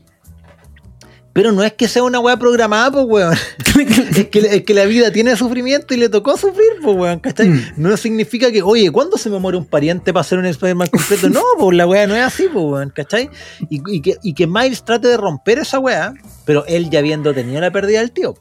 Pero 1.38 1.51
no 1.51 1.61
es 1.61 1.72
que 1.73 1.88
sea 1.88 2.01
una 2.01 2.19
weá 2.19 2.35
programada, 2.35 2.89
pues, 2.91 3.05
weón. 3.07 3.34
es, 4.15 4.27
que, 4.30 4.39
es 4.39 4.64
que 4.64 4.73
la 4.73 4.85
vida 4.85 5.11
tiene 5.11 5.35
sufrimiento 5.38 5.93
y 5.93 5.97
le 5.97 6.09
tocó 6.09 6.35
sufrir, 6.35 6.65
pues, 6.81 6.97
weón, 6.97 7.19
¿cachai? 7.19 7.49
Mm. 7.49 7.61
No 7.77 7.95
significa 7.95 8.51
que, 8.51 8.64
oye, 8.64 8.89
¿cuándo 8.91 9.19
se 9.19 9.30
me 9.30 9.38
muere 9.38 9.55
un 9.59 9.65
pariente 9.65 10.11
para 10.11 10.23
ser 10.23 10.39
un 10.39 10.47
Spider-Man 10.47 10.88
completo? 10.88 11.30
No, 11.30 11.43
pues 11.59 11.77
la 11.77 11.85
weá 11.85 12.07
no 12.07 12.15
es 12.15 12.23
así, 12.23 12.47
pues, 12.51 12.65
weón, 12.65 12.89
¿cachai? 12.89 13.30
Y, 13.69 13.81
y 13.88 14.01
que, 14.01 14.15
y 14.23 14.34
que 14.34 14.47
Miles 14.47 14.84
trate 14.84 15.09
de 15.09 15.18
romper 15.18 15.59
esa 15.59 15.77
weá, 15.77 16.11
pero 16.43 16.65
él 16.65 16.89
ya 16.89 16.97
habiendo 16.97 17.31
tenido 17.35 17.61
la 17.61 17.69
pérdida 17.69 17.99
del 17.99 18.11
tío. 18.11 18.34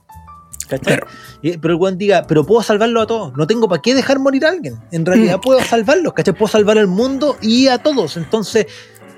¿Cachai? 0.67 0.99
Y- 1.43 1.59
Pero 1.59 1.75
el 1.75 1.81
weón 1.81 1.99
diga, 1.99 2.25
pero 2.27 2.45
puedo 2.47 2.63
salvarlo 2.63 3.03
a 3.03 3.07
todos. 3.07 3.37
No 3.37 3.47
tengo 3.47 3.69
para 3.69 3.83
qué 3.83 3.95
dejar 3.95 4.19
morir 4.19 4.47
a 4.47 4.49
alguien. 4.49 4.75
En 4.91 5.05
realidad 5.05 5.37
Mm. 5.37 5.41
puedo 5.43 5.61
salvarlos, 5.63 6.13
¿cachai? 6.15 6.35
Puedo 6.35 6.49
salvar 6.51 6.79
al 6.79 6.87
mundo 6.89 7.37
y 7.43 7.69
a 7.69 7.79
todos. 7.79 8.17
Entonces, 8.17 8.67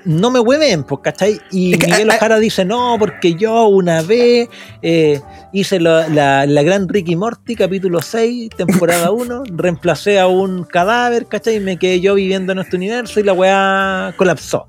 no 0.05 0.31
me 0.31 0.39
hueven, 0.39 0.83
pues, 0.83 1.01
¿cachai? 1.03 1.39
Y 1.51 1.71
Miguel 1.71 2.09
ah, 2.09 2.13
ah, 2.13 2.17
Ojara 2.17 2.39
dice, 2.39 2.65
no, 2.65 2.95
porque 2.99 3.35
yo 3.35 3.67
una 3.67 4.01
vez 4.01 4.49
eh, 4.81 5.21
hice 5.53 5.79
la, 5.79 6.07
la- 6.09 6.45
la 6.45 6.63
gran 6.63 6.87
Ricky 6.87 7.15
Morty, 7.15 7.55
capítulo 7.55 8.01
6, 8.01 8.49
temporada 8.57 9.11
1, 9.11 9.43
reemplacé 9.55 10.19
a 10.19 10.27
un 10.27 10.63
cadáver, 10.63 11.25
¿cachai? 11.27 11.57
Y 11.57 11.59
me 11.59 11.77
quedé 11.77 11.99
yo 11.99 12.15
viviendo 12.15 12.51
en 12.51 12.59
este 12.59 12.75
universo 12.77 13.19
y 13.19 13.23
la 13.23 13.33
weá 13.33 14.13
colapsó. 14.17 14.67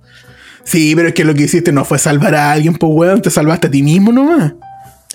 Sí, 0.64 0.94
pero 0.94 1.08
es 1.08 1.14
que 1.14 1.24
lo 1.24 1.34
que 1.34 1.42
hiciste 1.44 1.72
no 1.72 1.84
fue 1.84 1.98
salvar 1.98 2.34
a 2.34 2.52
alguien, 2.52 2.74
pues 2.74 2.92
weón, 2.94 3.22
te 3.22 3.30
salvaste 3.30 3.68
a 3.68 3.70
ti 3.70 3.82
mismo 3.82 4.12
nomás. 4.12 4.52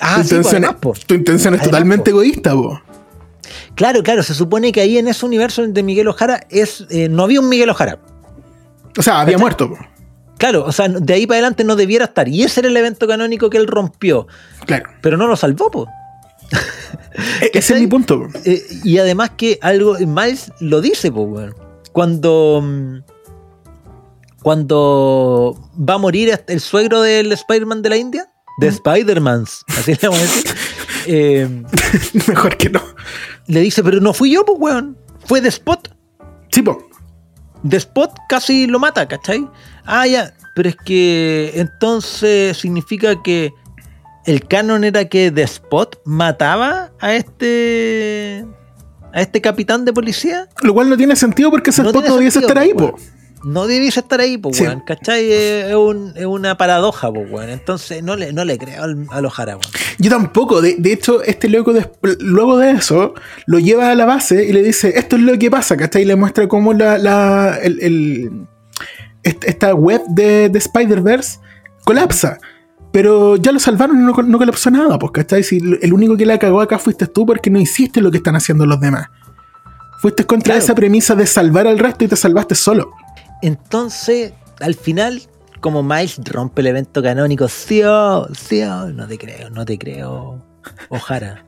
Ah, 0.01 0.17
tu, 0.17 0.23
sí, 0.23 0.29
pues, 0.29 0.31
intención, 0.31 0.63
además, 0.65 0.79
po. 0.81 0.93
tu 1.05 1.13
intención 1.13 1.53
es 1.53 1.59
Además, 1.61 1.65
totalmente 1.71 2.11
po. 2.11 2.17
egoísta, 2.21 2.51
po. 2.53 2.81
Claro, 3.75 4.03
claro, 4.03 4.23
se 4.23 4.33
supone 4.33 4.71
que 4.71 4.81
ahí 4.81 4.97
en 4.97 5.07
ese 5.07 5.25
universo 5.25 5.65
de 5.65 5.83
Miguel 5.83 6.07
Ojara 6.07 6.45
es, 6.49 6.85
eh, 6.89 7.07
no 7.09 7.23
había 7.23 7.39
un 7.41 7.47
Miguel 7.49 7.69
Ojara. 7.69 7.99
O 8.97 9.01
sea, 9.01 9.19
había 9.21 9.33
¿Cachai? 9.33 9.41
muerto, 9.41 9.69
po. 9.69 9.77
Claro, 10.45 10.63
o 10.63 10.71
sea, 10.71 10.87
de 10.87 11.11
ahí 11.11 11.25
para 11.25 11.37
adelante 11.39 11.63
no 11.63 11.75
debiera 11.75 12.05
estar. 12.05 12.27
Y 12.27 12.43
ese 12.43 12.59
era 12.59 12.69
el 12.69 12.77
evento 12.77 13.07
canónico 13.07 13.49
que 13.49 13.57
él 13.57 13.65
rompió. 13.65 14.27
Claro. 14.67 14.91
Pero 15.01 15.17
no 15.17 15.25
lo 15.25 15.35
salvó, 15.35 15.71
po. 15.71 15.87
E- 17.41 17.49
Ese 17.51 17.73
es 17.73 17.79
mi 17.81 17.87
punto. 17.87 18.19
po. 18.19 18.39
Eh, 18.45 18.61
y 18.83 18.99
además 18.99 19.31
que 19.37 19.57
algo, 19.63 19.95
Miles 19.97 20.51
lo 20.59 20.81
dice, 20.81 21.11
po, 21.11 21.21
weón. 21.23 21.55
Cuando. 21.93 22.61
mm, 22.63 22.97
Cuando 24.43 25.57
va 25.77 25.95
a 25.95 25.97
morir 25.97 26.39
el 26.47 26.59
suegro 26.59 27.01
del 27.01 27.31
Spider-Man 27.31 27.81
de 27.81 27.89
la 27.89 27.97
India. 27.97 28.27
De 28.59 28.67
Spider-Mans, 28.67 29.63
así 29.69 29.93
le 29.99 30.07
vamos 30.07 30.19
a 30.19 30.21
decir. 30.21 30.45
eh, 31.07 31.63
Mejor 32.27 32.55
que 32.55 32.69
no. 32.69 32.81
le 33.47 33.61
dice, 33.61 33.83
pero 33.83 33.99
no 33.99 34.13
fui 34.13 34.31
yo, 34.31 34.45
pues, 34.45 34.59
weón. 34.59 34.95
Fue 35.25 35.41
The 35.41 35.47
Spot. 35.49 35.89
Sí, 36.51 36.61
po. 36.61 36.77
The 37.67 37.77
Spot 37.77 38.11
casi 38.29 38.67
lo 38.67 38.77
mata, 38.77 39.07
¿cachai? 39.07 39.49
Ah, 39.85 40.07
ya. 40.07 40.33
Pero 40.55 40.69
es 40.69 40.75
que 40.77 41.51
entonces 41.55 42.57
significa 42.57 43.21
que 43.23 43.51
el 44.25 44.47
canon 44.47 44.83
era 44.83 45.05
que 45.05 45.31
The 45.31 45.43
Spot 45.43 45.99
mataba 46.05 46.91
a 46.99 47.13
este. 47.15 48.45
a 49.13 49.21
este 49.21 49.41
capitán 49.41 49.85
de 49.85 49.93
policía. 49.93 50.47
Lo 50.63 50.73
cual 50.73 50.89
no 50.89 50.97
tiene 50.97 51.15
sentido 51.15 51.51
porque 51.51 51.69
ese 51.69 51.83
No 51.83 51.89
spot 51.89 52.07
no 52.07 52.15
debiese 52.15 52.39
estar 52.39 52.57
ahí, 52.57 52.73
po, 52.73 52.91
po. 52.91 52.97
No 53.43 53.67
debiese 53.67 53.99
estar 53.99 54.19
ahí, 54.19 54.37
pues, 54.39 54.57
Sí. 54.57 54.63
weón. 54.63 54.81
¿Cachai? 54.87 55.31
Es, 55.31 55.75
un- 55.75 56.13
es 56.15 56.25
una 56.25 56.57
paradoja, 56.57 57.13
pues, 57.13 57.29
weón. 57.31 57.49
Entonces 57.49 58.01
no 58.01 58.15
le, 58.15 58.33
no 58.33 58.43
le 58.43 58.57
creo 58.57 58.83
al, 58.83 59.05
a 59.11 59.21
los 59.21 59.31
Jara, 59.33 59.53
weón. 59.57 59.71
Yo 59.99 60.09
tampoco. 60.09 60.61
De, 60.61 60.75
de 60.79 60.93
hecho, 60.93 61.21
este 61.21 61.47
loco, 61.47 61.71
des- 61.73 61.87
luego 62.19 62.57
de 62.57 62.71
eso, 62.71 63.13
lo 63.45 63.59
lleva 63.59 63.91
a 63.91 63.95
la 63.95 64.05
base 64.05 64.45
y 64.45 64.51
le 64.51 64.63
dice: 64.63 64.93
Esto 64.97 65.15
es 65.17 65.21
lo 65.21 65.37
que 65.37 65.51
pasa, 65.51 65.77
¿cachai? 65.77 66.01
Y 66.01 66.05
le 66.05 66.15
muestra 66.15 66.47
cómo 66.47 66.73
la, 66.73 66.97
la- 66.97 67.57
el- 67.61 68.47
esta 69.25 69.73
web 69.73 70.01
de, 70.07 70.49
de 70.49 70.59
Spider-Verse 70.59 71.39
colapsa. 71.83 72.37
Pero 72.91 73.35
ya 73.35 73.51
lo 73.51 73.59
salvaron 73.59 73.99
y 73.99 74.03
no, 74.03 74.13
col- 74.13 74.29
no 74.31 74.37
colapsó 74.37 74.71
nada, 74.71 74.97
pues, 74.97 75.11
¿cachai? 75.11 75.43
Si 75.43 75.57
el 75.81 75.91
único 75.93 76.15
que 76.15 76.25
la 76.25 76.37
cagó 76.39 76.61
acá 76.61 76.79
fuiste 76.79 77.07
tú 77.07 77.25
porque 77.25 77.49
no 77.49 77.59
hiciste 77.59 77.99
lo 77.99 78.09
que 78.09 78.17
están 78.17 78.37
haciendo 78.37 78.65
los 78.65 78.79
demás. 78.79 79.07
Fuiste 79.99 80.25
contra 80.25 80.53
Claro. 80.53 80.63
esa 80.63 80.75
premisa 80.75 81.13
de 81.15 81.25
salvar 81.27 81.67
al 81.67 81.77
resto 81.77 82.05
y 82.05 82.07
te 82.07 82.15
salvaste 82.15 82.55
solo. 82.55 82.91
Entonces, 83.41 84.31
al 84.61 84.75
final, 84.75 85.21
como 85.59 85.83
Miles 85.83 86.19
rompe 86.23 86.61
el 86.61 86.67
evento 86.67 87.03
canónico, 87.03 87.49
sí, 87.49 87.81
oh, 87.83 88.27
sí, 88.33 88.61
oh, 88.63 88.87
no 88.87 89.07
te 89.07 89.17
creo, 89.17 89.49
no 89.49 89.65
te 89.65 89.77
creo, 89.77 90.41
Ojara. 90.89 91.43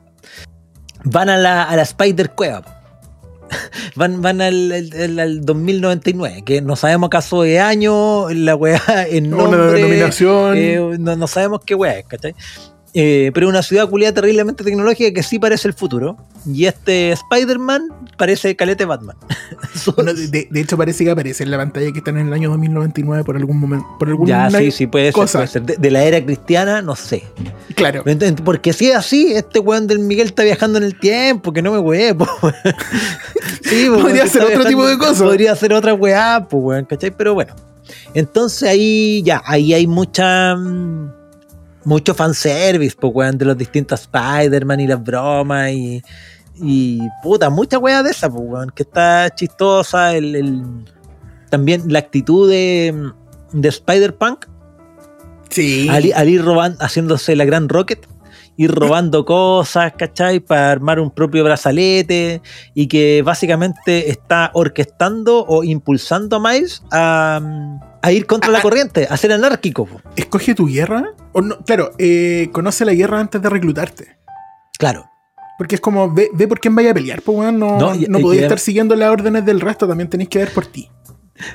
Van 1.04 1.30
a 1.30 1.38
la, 1.38 1.62
a 1.62 1.76
la 1.76 1.82
Spider 1.82 2.30
Cueva. 2.32 2.77
Van, 3.96 4.20
van 4.22 4.40
al, 4.40 4.70
al- 4.72 4.90
al- 5.02 5.18
al 5.18 5.40
2099, 5.44 6.42
que 6.44 6.60
no 6.60 6.76
sabemos 6.76 7.06
acaso 7.08 7.42
de 7.42 7.58
año, 7.60 8.28
la 8.30 8.54
weá 8.54 8.80
en 9.08 9.32
Una 9.34 9.42
nombre, 9.44 9.72
denominación. 9.72 10.56
eh, 10.56 10.96
no, 10.98 11.16
no 11.16 11.26
sabemos 11.26 11.60
qué 11.64 11.74
weá 11.74 11.98
es, 11.98 12.06
¿cachai? 12.06 12.34
Eh, 12.94 13.30
pero 13.34 13.48
una 13.48 13.62
ciudad 13.62 13.88
culiada 13.88 14.14
terriblemente 14.14 14.64
tecnológica 14.64 15.12
que 15.12 15.22
sí 15.22 15.38
parece 15.38 15.68
el 15.68 15.74
futuro. 15.74 16.16
Y 16.46 16.64
este 16.64 17.12
Spider-Man 17.12 17.82
parece 18.16 18.56
Calete 18.56 18.84
Batman. 18.86 19.16
Bueno, 19.94 20.12
de, 20.12 20.48
de- 20.50 20.60
hecho, 20.60 20.76
parece 20.76 21.04
que 21.04 21.10
aparece 21.10 21.44
en 21.44 21.50
la 21.50 21.56
pantalla 21.56 21.90
que 21.92 21.98
está 21.98 22.10
en 22.10 22.18
el 22.18 22.32
año 22.32 22.50
2099 22.50 23.22
por 23.24 23.36
algún 23.36 23.58
momento. 23.58 23.86
Por 23.98 24.08
alguna 24.08 24.48
Ya, 24.50 24.58
sí, 24.58 24.70
sí, 24.70 24.86
puede 24.86 25.06
ser, 25.06 25.14
cosa. 25.14 25.38
puede 25.38 25.48
ser. 25.48 25.62
De, 25.62 25.76
de 25.76 25.90
la 25.90 26.02
era 26.04 26.22
cristiana, 26.24 26.82
no 26.82 26.96
sé. 26.96 27.22
Claro. 27.76 28.02
Porque 28.44 28.72
si 28.72 28.90
es 28.90 28.96
así, 28.96 29.32
este 29.34 29.60
weón 29.60 29.86
del 29.86 30.00
Miguel 30.00 30.26
está 30.26 30.42
viajando 30.42 30.78
en 30.78 30.84
el 30.84 30.98
tiempo, 30.98 31.52
que 31.52 31.62
no 31.62 31.72
me 31.72 31.78
weé. 31.78 32.14
Sí, 33.62 33.86
po, 33.88 34.00
Podría 34.00 34.26
ser 34.26 34.42
otro 34.44 34.64
tipo 34.64 34.86
de 34.86 34.98
cosa. 34.98 35.24
Podría 35.24 35.54
ser 35.54 35.72
otra 35.72 35.94
weá, 35.94 36.46
pues, 36.48 36.62
weón, 36.62 36.84
¿cachai? 36.86 37.10
Pero 37.16 37.34
bueno. 37.34 37.54
Entonces 38.14 38.68
ahí, 38.68 39.22
ya, 39.22 39.42
ahí 39.44 39.72
hay 39.74 39.86
mucha. 39.86 40.56
mm, 40.56 41.12
Mucho 41.88 42.12
fanservice, 42.14 42.94
pues, 43.00 43.12
weón, 43.14 43.38
de 43.38 43.46
los 43.46 43.56
distintos 43.56 44.02
Spider-Man 44.02 44.80
y 44.80 44.86
las 44.86 45.02
bromas 45.02 45.70
y. 45.72 46.02
Y 46.60 47.00
puta, 47.22 47.48
mucha 47.50 47.78
weá 47.78 48.02
de 48.02 48.10
esa, 48.10 48.28
pues, 48.28 48.42
weón, 48.46 48.70
que 48.74 48.82
está 48.82 49.30
chistosa. 49.34 50.14
El, 50.14 50.34
el- 50.36 50.64
también 51.50 51.84
la 51.86 52.00
actitud 52.00 52.50
de, 52.50 53.10
de 53.52 53.68
Spider-Punk 53.68 54.46
Sí. 55.50 55.88
al, 55.88 56.12
al 56.14 56.28
ir 56.28 56.44
robando, 56.44 56.76
haciéndose 56.84 57.34
la 57.34 57.46
gran 57.46 57.70
Rocket, 57.70 58.06
ir 58.58 58.70
robando 58.74 59.24
cosas, 59.24 59.94
¿cachai? 59.96 60.40
Para 60.40 60.72
armar 60.72 61.00
un 61.00 61.10
propio 61.10 61.42
brazalete 61.44 62.42
y 62.74 62.86
que 62.86 63.22
básicamente 63.24 64.10
está 64.10 64.50
orquestando 64.52 65.46
o 65.46 65.64
impulsando 65.64 66.36
a 66.36 66.40
Miles 66.40 66.82
a, 66.90 67.40
a 68.02 68.12
ir 68.12 68.26
contra 68.26 68.50
la 68.50 68.58
Ah, 68.58 68.62
corriente, 68.62 69.06
a 69.08 69.16
ser 69.16 69.32
anárquico. 69.32 69.86
po. 69.86 70.00
Escoge 70.16 70.54
tu 70.54 70.66
guerra. 70.66 71.12
O 71.32 71.40
no, 71.42 71.58
claro, 71.64 71.90
eh, 71.98 72.48
conoce 72.52 72.84
la 72.84 72.94
guerra 72.94 73.20
antes 73.20 73.40
de 73.42 73.48
reclutarte. 73.48 74.18
Claro. 74.78 75.06
Porque 75.58 75.74
es 75.74 75.80
como, 75.80 76.12
ve, 76.12 76.28
ve 76.34 76.46
por 76.46 76.60
quién 76.60 76.74
vaya 76.76 76.92
a 76.92 76.94
pelear, 76.94 77.20
pues 77.22 77.36
weón. 77.36 77.58
No, 77.58 77.78
No, 77.78 77.94
no, 78.08 78.18
podéis 78.20 78.42
estar 78.42 78.58
siguiendo 78.60 78.94
las 78.94 79.10
órdenes 79.10 79.44
del 79.44 79.60
resto, 79.60 79.88
también 79.88 80.08
tenéis 80.08 80.28
que 80.30 80.38
ver 80.38 80.52
por 80.52 80.66
ti. 80.66 80.88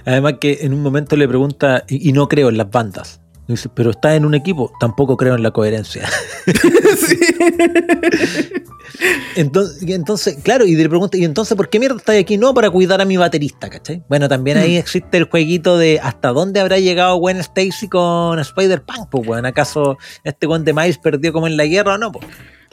Además 0.05 0.35
que 0.41 0.59
en 0.61 0.73
un 0.73 0.81
momento 0.81 1.15
le 1.15 1.27
pregunta, 1.27 1.83
y, 1.87 2.09
y 2.09 2.13
no 2.13 2.27
creo 2.27 2.49
en 2.49 2.57
las 2.57 2.69
bandas. 2.69 3.21
Dice, 3.47 3.67
pero 3.73 3.89
está 3.91 4.15
en 4.15 4.25
un 4.25 4.35
equipo, 4.35 4.71
tampoco 4.79 5.17
creo 5.17 5.35
en 5.35 5.43
la 5.43 5.51
coherencia. 5.51 6.07
Sí. 6.97 7.17
Entonces, 9.35 9.81
entonces, 9.89 10.37
claro, 10.43 10.65
y 10.65 10.75
le 10.75 10.87
pregunta, 10.87 11.17
¿y 11.17 11.23
entonces 11.25 11.57
por 11.57 11.69
qué 11.69 11.79
mierda 11.79 11.97
estás 11.97 12.15
aquí? 12.17 12.37
No, 12.37 12.53
para 12.53 12.69
cuidar 12.69 13.01
a 13.01 13.05
mi 13.05 13.17
baterista, 13.17 13.69
¿cachai? 13.69 14.03
Bueno, 14.07 14.29
también 14.29 14.57
ahí 14.57 14.75
Mm. 14.75 14.79
existe 14.79 15.17
el 15.17 15.23
jueguito 15.25 15.77
de 15.77 15.99
hasta 16.01 16.29
dónde 16.29 16.59
habrá 16.59 16.77
llegado 16.79 17.15
Gwen 17.17 17.37
Stacy 17.37 17.87
con 17.87 18.37
Spider-Punk, 18.39 19.09
pues. 19.09 19.43
¿Acaso 19.43 19.97
este 20.23 20.45
Gwen 20.45 20.63
de 20.63 20.73
Miles 20.73 20.97
perdió 20.99 21.33
como 21.33 21.47
en 21.47 21.57
la 21.57 21.65
guerra 21.65 21.95
o 21.95 21.97
no? 21.97 22.11
Pues? 22.11 22.25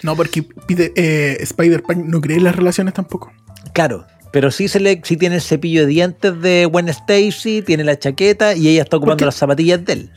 No, 0.03 0.15
porque 0.17 0.47
eh, 0.69 1.39
Spider-Punk 1.41 1.99
no 2.05 2.21
cree 2.21 2.37
en 2.37 2.45
las 2.45 2.55
relaciones 2.57 2.93
tampoco. 2.95 3.33
Claro, 3.73 4.07
pero 4.33 4.51
sí, 4.51 4.69
se 4.69 4.79
le, 4.81 5.01
sí 5.05 5.17
tiene 5.17 5.37
el 5.37 5.43
cepillo 5.43 5.83
de 5.83 5.87
dientes 5.87 6.41
de 6.43 6.67
Gwen 6.67 6.89
Stacy, 6.91 7.63
tiene 7.63 7.85
la 7.85 7.99
chaqueta 7.99 8.55
y 8.55 8.69
ella 8.69 8.83
está 8.83 8.99
ocupando 8.99 9.25
las 9.25 9.37
zapatillas 9.37 9.85
de 9.85 9.93
él. 9.95 10.11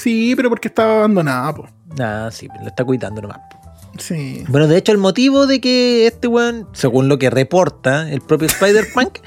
Sí, 0.00 0.34
pero 0.34 0.48
porque 0.48 0.68
estaba 0.68 0.98
abandonada, 0.98 1.54
pues. 1.54 1.70
Nada, 1.96 2.30
sí, 2.30 2.48
lo 2.62 2.68
está 2.68 2.84
cuidando 2.84 3.20
nomás. 3.20 3.38
po. 3.50 3.58
Sí. 3.98 4.44
Bueno, 4.48 4.66
de 4.66 4.78
hecho, 4.78 4.92
el 4.92 4.98
motivo 4.98 5.46
de 5.46 5.60
que 5.60 6.06
este 6.06 6.26
weón, 6.26 6.66
según 6.72 7.08
lo 7.08 7.18
que 7.18 7.28
reporta 7.28 8.10
el 8.10 8.22
propio 8.22 8.46
Spider-Punk, 8.48 9.18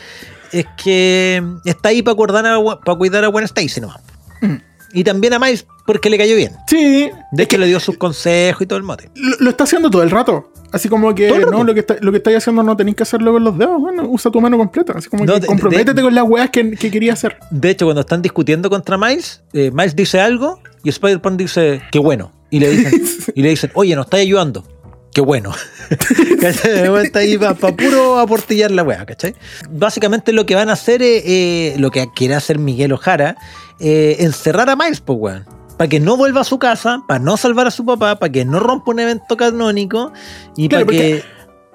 es 0.51 0.65
que 0.83 1.43
está 1.65 1.89
ahí 1.89 2.01
para 2.01 2.15
cuidar 2.15 2.45
a, 2.45 2.79
para 2.79 2.97
cuidar 2.97 3.23
a 3.23 3.27
Gwen 3.27 3.45
Stacy 3.45 3.81
nomás. 3.81 4.01
Mm. 4.41 4.55
Y 4.93 5.03
también 5.03 5.33
a 5.33 5.39
Miles 5.39 5.65
porque 5.85 6.09
le 6.09 6.17
cayó 6.17 6.35
bien. 6.35 6.53
Sí. 6.67 7.11
De 7.31 7.47
que 7.47 7.57
le 7.57 7.67
dio 7.67 7.79
sus 7.79 7.97
consejos 7.97 8.61
y 8.61 8.65
todo 8.65 8.77
el 8.77 8.83
mote. 8.83 9.11
Lo, 9.15 9.35
lo 9.39 9.49
está 9.49 9.65
haciendo 9.65 9.89
todo 9.89 10.03
el 10.03 10.11
rato. 10.11 10.51
Así 10.73 10.89
como 10.89 11.13
que 11.15 11.29
no, 11.29 11.63
lo 11.63 11.73
que, 11.73 11.79
está, 11.81 11.95
lo 12.01 12.11
que 12.11 12.17
estáis 12.17 12.37
haciendo 12.37 12.63
no 12.63 12.75
tenéis 12.75 12.97
que 12.97 13.03
hacerlo 13.03 13.31
con 13.31 13.43
los 13.43 13.57
dedos. 13.57 13.79
Bueno, 13.79 14.03
usa 14.09 14.29
tu 14.31 14.41
mano 14.41 14.57
completa. 14.57 14.93
Así 14.97 15.07
como 15.07 15.23
No, 15.23 15.35
que 15.35 15.39
de- 15.41 15.47
comprométete 15.47 15.93
de- 15.93 16.01
con 16.01 16.13
las 16.15 16.25
weas 16.27 16.49
que, 16.49 16.71
que 16.71 16.89
quería 16.91 17.13
hacer. 17.13 17.37
De 17.51 17.69
hecho, 17.69 17.85
cuando 17.85 18.01
están 18.01 18.21
discutiendo 18.21 18.69
contra 18.69 18.97
Miles, 18.97 19.41
eh, 19.53 19.71
Miles 19.71 19.95
dice 19.95 20.19
algo 20.19 20.59
y 20.83 20.89
Spider-Man 20.89 21.37
dice, 21.37 21.81
qué 21.91 21.99
bueno. 21.99 22.31
Y 22.49 22.59
le 22.59 22.69
dicen, 22.71 23.01
y 23.35 23.41
le 23.43 23.49
dicen 23.49 23.71
oye, 23.75 23.95
nos 23.95 24.07
estáis 24.07 24.23
ayudando. 24.23 24.65
Qué 25.13 25.21
bueno. 25.21 25.51
Vuelta 26.89 27.19
ahí 27.19 27.37
para 27.37 27.53
puro 27.55 28.17
aportillar 28.19 28.71
la 28.71 28.81
weá, 28.83 29.05
¿cachai? 29.05 29.35
Básicamente 29.69 30.33
lo 30.33 30.45
que 30.45 30.55
van 30.55 30.69
a 30.69 30.73
hacer 30.73 31.01
es, 31.03 31.23
eh, 31.25 31.75
lo 31.77 31.91
que 31.91 32.07
quiere 32.15 32.33
hacer 32.35 32.57
Miguel 32.57 32.91
Ojara, 32.93 33.37
eh, 33.79 34.15
encerrar 34.19 34.69
a 34.71 34.75
Miles, 34.75 35.01
pues 35.01 35.19
weón. 35.19 35.45
Para 35.77 35.87
que 35.89 35.99
no 35.99 36.15
vuelva 36.17 36.41
a 36.41 36.43
su 36.43 36.59
casa, 36.59 37.01
para 37.07 37.19
no 37.19 37.35
salvar 37.37 37.67
a 37.67 37.71
su 37.71 37.85
papá, 37.85 38.17
para 38.19 38.31
que 38.31 38.45
no 38.45 38.59
rompa 38.59 38.91
un 38.91 38.99
evento 38.99 39.35
canónico 39.37 40.11
y 40.55 40.69
Claro, 40.69 40.85
para 40.85 40.97
que... 40.97 41.23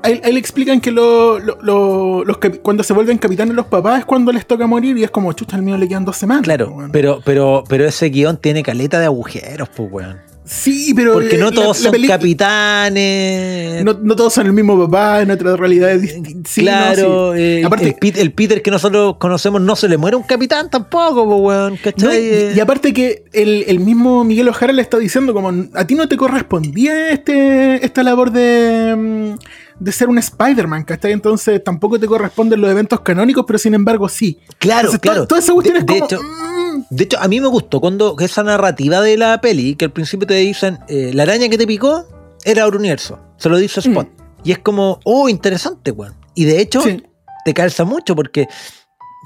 Ahí, 0.00 0.20
ahí 0.22 0.32
le 0.32 0.38
explican 0.38 0.80
que 0.80 0.92
lo- 0.92 1.40
lo- 1.40 1.58
lo- 1.60 2.24
los 2.24 2.38
cuando 2.62 2.84
se 2.84 2.92
vuelven 2.92 3.18
capitanes 3.18 3.56
los 3.56 3.66
papás 3.66 3.98
es 3.98 4.04
cuando 4.04 4.30
les 4.30 4.46
toca 4.46 4.64
morir 4.68 4.96
y 4.96 5.02
es 5.02 5.10
como, 5.10 5.32
chucha, 5.32 5.56
al 5.56 5.62
mío 5.62 5.76
le 5.76 5.88
quedan 5.88 6.04
dos 6.04 6.16
semanas. 6.16 6.44
Claro, 6.44 6.70
weón. 6.70 6.92
pero, 6.92 7.20
pero, 7.24 7.64
pero 7.68 7.84
ese 7.84 8.08
guion 8.08 8.36
tiene 8.36 8.62
caleta 8.62 9.00
de 9.00 9.06
agujeros, 9.06 9.68
pues 9.74 9.88
weón. 9.90 10.27
Sí, 10.48 10.94
pero. 10.94 11.12
Porque 11.14 11.36
eh, 11.36 11.38
no 11.38 11.52
todos 11.52 11.80
la 11.82 11.90
son 11.90 12.02
capitanes. 12.06 13.84
No, 13.84 13.94
no 14.02 14.16
todos 14.16 14.32
son 14.32 14.46
el 14.46 14.52
mismo 14.52 14.78
papá, 14.86 15.22
en 15.22 15.30
otras 15.30 15.58
realidades 15.58 16.00
distintas. 16.02 16.50
Sí, 16.52 16.62
no, 16.62 16.66
claro, 16.68 17.32
sí. 17.34 17.40
eh, 17.40 17.62
Aparte- 17.64 17.96
el, 18.20 18.32
Peter 18.32 18.62
que 18.62 18.70
nosotros 18.70 19.16
conocemos 19.18 19.60
no 19.60 19.76
se 19.76 19.88
le 19.88 19.96
muere 19.96 20.16
un 20.16 20.22
capitán 20.22 20.70
tampoco, 20.70 21.24
po, 21.28 21.36
weón, 21.36 21.74
No, 21.74 21.78
¿cachai? 21.82 22.52
y, 22.54 22.56
y 22.56 22.60
aparte 22.60 22.92
que 22.92 23.24
el, 23.32 23.64
el 23.68 23.80
mismo 23.80 24.24
Miguel 24.24 24.48
Ojara 24.48 24.72
le 24.72 24.82
está 24.82 24.98
diciendo 24.98 25.34
como 25.34 25.52
a 25.74 25.86
ti 25.86 25.94
no 25.94 26.08
te 26.08 26.16
correspondía 26.16 27.10
este 27.10 27.84
esta 27.84 28.02
labor 28.02 28.30
de, 28.32 28.94
mm, 28.96 29.38
de 29.84 29.92
ser 29.92 30.08
un 30.08 30.18
Spider-Man, 30.18 30.84
¿cachai? 30.84 31.12
Entonces 31.12 31.62
tampoco 31.62 31.98
te 32.00 32.06
corresponden 32.06 32.60
los 32.60 32.70
eventos 32.70 33.00
canónicos, 33.00 33.44
pero 33.46 33.58
sin 33.58 33.74
embargo 33.74 34.08
sí. 34.08 34.38
claro, 34.58 34.80
Entonces, 34.92 35.00
claro. 35.00 35.20
to- 35.22 35.26
Toda 35.28 35.40
esa 35.40 35.52
cuestión 35.52 35.74
de, 35.74 35.80
es 35.80 35.86
de 35.86 35.98
hecho, 35.98 36.20
mm, 36.22 36.68
de 36.90 37.05
hecho, 37.05 37.19
a 37.20 37.28
mí 37.28 37.40
me 37.40 37.48
gustó 37.48 37.81
cuando 37.81 38.16
esa 38.19 38.43
narrativa 38.43 39.01
de 39.01 39.16
la 39.16 39.40
peli, 39.40 39.74
que 39.77 39.86
al 39.86 39.93
principio 39.93 40.27
te 40.27 40.35
dicen, 40.35 40.78
eh, 40.89 41.10
la 41.12 41.24
araña 41.24 41.48
que 41.48 41.59
te 41.59 41.66
picó 41.66 42.06
era 42.44 42.66
otro 42.66 42.78
universo. 42.78 43.20
Se 43.36 43.48
lo 43.48 43.59
dice 43.59 43.81
Spot. 43.81 44.09
Y 44.44 44.52
es 44.52 44.59
como, 44.59 45.01
oh, 45.05 45.28
interesante, 45.28 45.90
weón. 45.90 46.15
Y 46.35 46.44
de 46.44 46.60
hecho, 46.60 46.81
sí. 46.81 47.02
te 47.44 47.52
calza 47.52 47.85
mucho 47.85 48.15
porque 48.16 48.48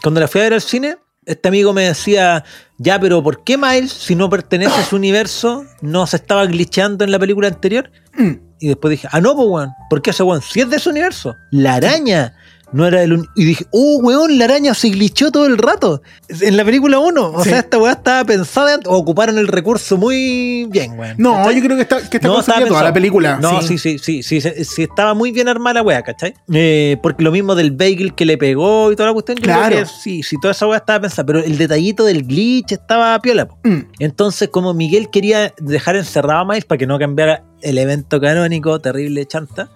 cuando 0.03 0.21
la 0.21 0.29
fui 0.29 0.41
a 0.41 0.45
ver 0.45 0.55
al 0.55 0.63
cine, 0.63 0.97
este 1.25 1.49
amigo 1.49 1.73
me 1.73 1.85
decía, 1.85 2.45
ya, 2.79 2.99
pero 2.99 3.23
¿por 3.23 3.45
qué 3.45 3.57
Miles, 3.57 3.93
si 3.93 4.17
no 4.17 4.29
pertenece 4.29 4.75
a 4.75 4.85
su 4.85 4.97
universo, 4.97 5.65
no 5.81 6.07
se 6.07 6.17
estaba 6.17 6.47
glitcheando 6.47 7.05
en 7.05 7.13
la 7.13 7.19
película 7.19 7.49
anterior? 7.49 7.93
Mm. 8.15 8.33
Y 8.59 8.69
después 8.69 8.91
dije, 8.91 9.09
ah, 9.13 9.21
no, 9.21 9.37
pues, 9.37 9.49
weón, 9.49 9.71
¿por 9.89 10.03
qué 10.03 10.11
ese 10.11 10.23
weón? 10.25 10.43
Si 10.43 10.61
es 10.61 10.71
de 10.71 10.79
su 10.79 10.91
universo, 10.91 11.37
la 11.51 11.75
araña 11.75 12.35
no 12.73 12.87
era 12.87 13.03
el. 13.03 13.13
uni-". 13.15 13.27
Y 13.37 13.45
dije, 13.45 13.67
oh, 13.71 13.99
weón, 14.03 14.39
la 14.39 14.45
araña 14.47 14.75
se 14.75 14.89
glitchó 14.91 15.31
todo 15.31 15.47
el 15.47 15.59
rato. 15.59 16.03
En 16.29 16.57
la 16.57 16.65
película 16.65 16.99
1. 16.99 17.27
O 17.35 17.43
Sí. 17.43 17.51
sea, 17.51 17.61
esta 17.61 17.79
weá 17.79 17.93
estaba 17.93 18.25
pensada, 18.25 18.79
o 18.87 18.97
ocuparon 18.97 19.39
el 19.39 19.49
recurso 19.49 19.97
muy 19.97 20.67
bien, 20.71 20.99
weón. 20.99 21.15
No, 21.19 21.35
¿cachai? 21.37 21.57
yo 21.57 21.63
creo 21.65 21.77
que 21.77 21.83
está, 21.83 21.97
que 22.09 22.17
está 22.17 22.29
No, 22.29 22.43
toda 22.43 22.83
la 22.83 22.93
película. 22.93 23.39
No, 23.41 23.63
sí, 23.63 23.79
sí, 23.79 23.99
sí, 23.99 24.23
sí, 24.23 24.41
sí, 24.41 24.53
sí, 24.65 24.83
estaba 24.83 25.15
muy 25.15 25.33
bien 25.33 25.49
armada 25.49 25.75
la 25.75 25.83
wea, 25.83 26.03
¿cachai? 26.03 26.35
Eh, 26.53 26.97
porque 27.03 27.23
lo 27.23 27.33
mismo 27.33 27.55
del 27.55 27.71
bagel 27.73 28.15
que 28.15 28.25
le 28.25 28.39
pegó 28.39 28.91
y 28.93 28.97
toda 28.97 29.09
la 29.09 29.13
cuestión, 29.13 29.37
yo 29.39 29.43
creo 29.45 29.57
Claro. 29.57 29.77
que 29.79 29.87
sí, 29.87 30.23
sí, 30.23 30.37
toda 30.41 30.53
esa 30.53 30.67
wea 30.67 30.79
estaba 30.79 31.01
pensada, 31.01 31.27
pero 31.27 31.39
el 31.41 31.59
detallito 31.59 32.05
del 32.05 32.25
glitch 32.27 32.73
estaba 32.73 33.19
piola. 33.21 33.49
Mm. 33.65 33.79
Entonces, 33.99 34.49
como 34.49 34.75
Miguel 34.75 35.11
quería 35.11 35.53
dejar 35.59 35.97
encerrado 35.97 36.41
a 36.41 36.45
Miles 36.45 36.65
para 36.65 36.79
que 36.79 36.87
no 36.87 36.99
cambiara 36.99 37.45
el 37.61 37.79
evento 37.79 38.21
canónico, 38.21 38.81
terrible 38.81 39.25
chanta, 39.27 39.71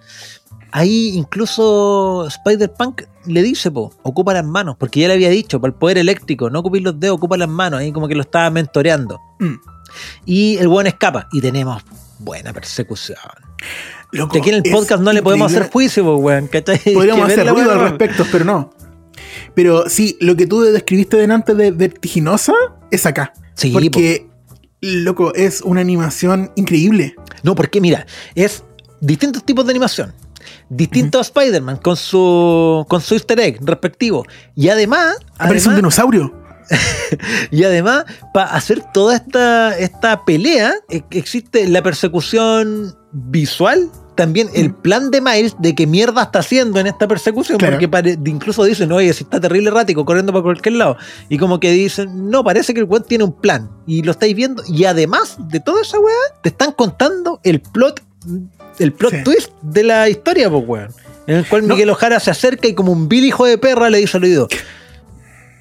ahí 0.77 1.09
incluso 1.15 2.27
Spider-Punk 2.27 3.03
le 3.25 3.41
dice, 3.41 3.71
po, 3.71 3.91
ocupa 4.03 4.33
las 4.33 4.45
manos, 4.45 4.75
porque 4.77 4.99
ya 4.99 5.07
le 5.07 5.15
había 5.15 5.29
dicho, 5.29 5.59
para 5.59 5.69
el 5.69 5.75
poder 5.75 5.97
eléctrico, 5.97 6.49
no 6.49 6.59
ocupéis 6.59 6.83
los 6.83 6.99
dedos, 6.99 7.17
ocupa 7.17 7.35
las 7.35 7.49
manos, 7.49 7.79
ahí 7.79 7.91
como 7.91 8.07
que 8.07 8.13
lo 8.13 8.21
estaba 8.21 8.49
mentoreando. 8.51 9.19
Mm. 9.39 9.55
Y 10.25 10.57
el 10.57 10.67
buen 10.67 10.85
escapa, 10.85 11.27
y 11.31 11.41
tenemos 11.41 11.83
buena 12.19 12.53
persecución. 12.53 13.17
Loco, 14.11 14.33
Que 14.33 14.39
aquí 14.39 14.49
en 14.49 14.55
el 14.55 14.71
podcast 14.71 15.01
no 15.01 15.11
le 15.11 15.23
podemos 15.23 15.51
increíble. 15.51 15.65
hacer 15.65 15.73
juicio, 15.73 16.05
pues, 16.05 16.19
weón. 16.19 16.47
¿cachai? 16.47 16.79
Podríamos 16.93 17.27
hacer 17.27 17.47
ruido 17.47 17.71
al 17.71 17.79
respecto, 17.79 18.25
pero 18.31 18.45
no. 18.45 18.71
Pero 19.55 19.89
sí, 19.89 20.15
lo 20.21 20.35
que 20.35 20.45
tú 20.45 20.61
describiste 20.61 21.17
delante 21.17 21.55
de 21.55 21.71
vertiginosa 21.71 22.53
es 22.91 23.05
acá. 23.07 23.33
Sí, 23.55 23.71
porque, 23.71 24.27
loco, 24.81 25.33
es 25.33 25.61
una 25.61 25.81
animación 25.81 26.51
increíble. 26.55 27.15
No, 27.41 27.55
porque 27.55 27.81
mira, 27.81 28.05
es 28.35 28.63
distintos 29.01 29.43
tipos 29.43 29.65
de 29.65 29.71
animación. 29.71 30.13
Distintos 30.69 31.27
Spider-Man 31.27 31.77
con 31.77 31.95
su, 31.95 32.85
con 32.89 33.01
su 33.01 33.13
easter 33.15 33.39
egg 33.39 33.59
respectivo. 33.61 34.25
Y 34.55 34.69
además, 34.69 35.15
Aparece 35.37 35.69
un 35.69 35.73
además, 35.75 35.75
dinosaurio. 35.75 36.33
y 37.51 37.63
además 37.63 38.03
para 38.33 38.53
hacer 38.53 38.83
toda 38.93 39.15
esta, 39.15 39.77
esta 39.77 40.25
pelea, 40.25 40.73
eh, 40.89 41.01
existe 41.11 41.67
la 41.69 41.81
persecución 41.81 42.95
visual. 43.13 43.89
También 44.15 44.49
el 44.55 44.71
Mm. 44.71 44.81
plan 44.81 45.11
de 45.11 45.21
Miles 45.21 45.55
de 45.59 45.75
qué 45.75 45.85
mierda 45.85 46.23
está 46.23 46.39
haciendo 46.39 46.79
en 46.79 46.87
esta 46.87 47.07
persecución, 47.07 47.59
Claro. 47.59 47.77
porque 47.79 48.17
incluso 48.25 48.63
dicen, 48.63 48.91
oye, 48.91 49.13
si 49.13 49.23
está 49.23 49.39
terrible 49.39 49.69
errático, 49.69 50.03
corriendo 50.05 50.33
por 50.33 50.41
cualquier 50.41 50.73
lado. 50.75 50.97
Y 51.29 51.37
como 51.37 51.59
que 51.59 51.71
dicen, 51.71 52.29
no, 52.29 52.43
parece 52.43 52.73
que 52.73 52.79
el 52.79 52.87
weón 52.87 53.03
tiene 53.07 53.23
un 53.25 53.33
plan. 53.39 53.69
Y 53.85 54.01
lo 54.01 54.11
estáis 54.11 54.35
viendo. 54.35 54.63
Y 54.67 54.85
además 54.85 55.37
de 55.37 55.59
toda 55.59 55.81
esa 55.83 55.99
weá, 55.99 56.15
te 56.41 56.49
están 56.49 56.71
contando 56.71 57.39
el 57.43 57.61
plot, 57.61 58.01
el 58.79 58.93
plot 58.93 59.11
Sí. 59.13 59.23
twist 59.23 59.51
de 59.61 59.83
la 59.83 60.09
historia, 60.09 60.49
pues 60.49 60.63
weón. 60.67 60.89
En 61.27 61.37
el 61.37 61.47
cual 61.47 61.67
No. 61.67 61.73
Miguel 61.73 61.89
Ojara 61.89 62.19
se 62.19 62.31
acerca 62.31 62.67
y 62.67 62.73
como 62.73 62.91
un 62.91 63.09
vil 63.09 63.25
hijo 63.25 63.45
de 63.45 63.57
perra 63.57 63.89
le 63.89 63.97
dice 63.97 64.17
al 64.17 64.23
oído, 64.23 64.47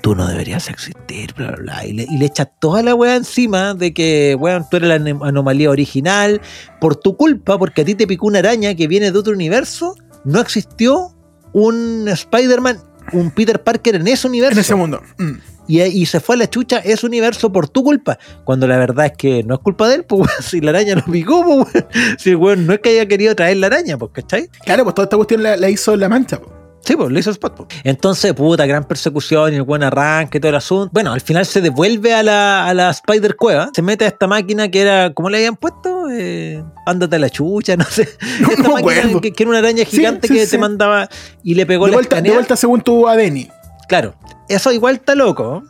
tú 0.01 0.15
no 0.15 0.27
deberías 0.29 0.69
existir, 0.69 1.35
bla, 1.35 1.49
bla, 1.53 1.57
bla. 1.57 1.87
Y 1.87 1.93
le, 1.93 2.03
y 2.05 2.19
le 2.19 2.27
echa 2.27 2.45
toda 2.45 2.83
la 2.83 2.95
weá 2.95 3.17
encima 3.17 3.75
de 3.75 3.93
que, 3.93 4.37
weón, 4.39 4.65
tú 4.71 4.77
eres 4.77 4.89
la 4.89 4.97
anom- 4.99 5.27
anomalía 5.27 5.71
original. 5.71 6.41
Por 6.81 6.95
tu 6.97 7.17
culpa, 7.17 7.59
porque 7.59 7.83
a 7.83 7.85
ti 7.85 7.95
te 7.97 8.07
picó 8.07 8.27
una 8.29 8.39
araña 8.39 8.75
que 8.77 8.87
viene 8.87 9.11
de 9.11 9.19
otro 9.19 9.33
universo, 9.33 9.97
no 10.25 10.41
existió 10.41 11.13
un 11.53 12.07
Spider-Man, 12.09 12.79
un 13.13 13.31
Peter 13.33 13.61
Parker 13.63 13.97
en 13.97 14.07
ese 14.07 14.29
universo. 14.29 14.55
En 14.55 14.61
ese 14.61 14.75
mundo. 14.77 15.03
Mm. 15.19 15.33
Y, 15.67 15.83
y 15.83 16.07
se 16.07 16.21
fue 16.21 16.37
a 16.37 16.39
la 16.39 16.51
chucha 16.51 16.79
ese 16.79 17.07
universo 17.07 17.53
por 17.53 17.69
tu 17.69 17.83
culpa. 17.83 18.19
Cuando 18.45 18.67
la 18.67 18.77
verdad 18.77 19.07
es 19.07 19.13
que 19.13 19.43
no 19.43 19.55
es 19.55 19.61
culpa 19.61 19.89
de 19.89 19.97
él, 19.97 20.05
pues, 20.09 20.31
si 20.41 20.61
la 20.61 20.71
araña 20.71 20.97
lo 20.97 21.05
picó, 21.05 21.45
pues. 21.45 21.85
Si 22.19 22.31
el 22.31 22.37
weón 22.37 22.67
no 22.67 22.73
es 22.75 22.81
que 22.81 22.91
haya 22.91 23.07
querido 23.07 23.35
traer 23.35 23.57
la 23.59 23.69
araña, 23.69 23.99
pues, 23.99 24.13
¿cachai? 24.13 24.49
Claro, 24.65 24.85
pues 24.85 24.95
toda 24.95 25.05
esta 25.05 25.17
cuestión 25.17 25.43
la, 25.43 25.57
la 25.57 25.69
hizo 25.71 25.97
la 25.97 26.09
mancha. 26.09 26.41
po. 26.41 26.57
Sí, 26.87 26.95
pues 26.95 27.11
lo 27.11 27.19
hizo 27.19 27.31
Spot. 27.33 27.53
pues. 27.53 27.69
Entonces, 27.83 28.33
puta, 28.33 28.65
gran 28.65 28.85
persecución 28.85 29.53
y 29.53 29.57
el 29.57 29.63
buen 29.63 29.83
arranque 29.83 30.39
y 30.39 30.41
todo 30.41 30.51
el 30.51 30.55
asunto. 30.55 30.91
Bueno, 30.93 31.13
al 31.13 31.21
final 31.21 31.45
se 31.45 31.61
devuelve 31.61 32.15
a 32.15 32.23
la, 32.23 32.69
a 32.69 32.75
la 32.75 32.91
Spider 32.91 33.35
Cueva, 33.35 33.71
se 33.75 33.83
mete 33.83 34.05
a 34.05 34.09
esta 34.09 34.29
máquina 34.29 34.71
que 34.71 34.83
era, 34.83 35.13
¿cómo 35.13 35.29
le 35.29 35.39
habían 35.39 35.57
puesto? 35.57 36.09
Eh, 36.13 36.63
ándate 36.87 37.17
a 37.17 37.19
la 37.19 37.29
chucha, 37.29 37.77
no 37.77 37.85
sé. 37.85 38.03
Esta 38.51 38.69
máquina 38.69 39.21
que, 39.21 39.33
que 39.33 39.43
era 39.43 39.51
una 39.51 39.59
araña 39.59 39.85
gigante 39.85 40.29
sí, 40.29 40.35
que 40.35 40.45
sí. 40.45 40.53
te 40.53 40.59
mandaba 40.59 41.09
y 41.43 41.55
le 41.55 41.67
pegó 41.67 41.87
De 41.87 41.91
la 41.91 41.97
vuelta, 41.97 42.21
de 42.21 42.31
vuelta 42.31 42.55
según 42.55 42.81
tu 42.83 43.09
ADN. 43.09 43.49
Claro, 43.89 44.15
eso 44.49 44.73
igual 44.73 44.97
está 44.97 45.15
loco. 45.15 45.63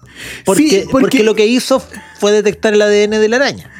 Porque, 0.45 0.63
Sí, 0.69 0.77
porque- 0.91 1.05
porque 1.07 1.23
lo 1.25 1.35
que 1.35 1.47
hizo 1.47 1.83
fue 2.19 2.33
detectar 2.33 2.73
el 2.75 2.83
ADN 2.83 3.19
de 3.19 3.29
la 3.29 3.37
araña. 3.37 3.71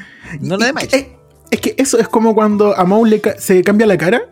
No 0.41 0.57
la 0.57 0.67
de 0.67 0.73
Miles. 0.73 0.93
Es, 0.93 1.07
es 1.51 1.61
que 1.61 1.75
eso 1.79 1.99
es 1.99 2.09
como 2.09 2.35
cuando 2.35 2.77
a 2.77 2.85
Maul 2.85 3.09
le 3.11 3.21
ca- 3.21 3.37
se 3.39 3.63
cambia 3.63 3.87
la 3.87 3.97
cara 3.97 4.23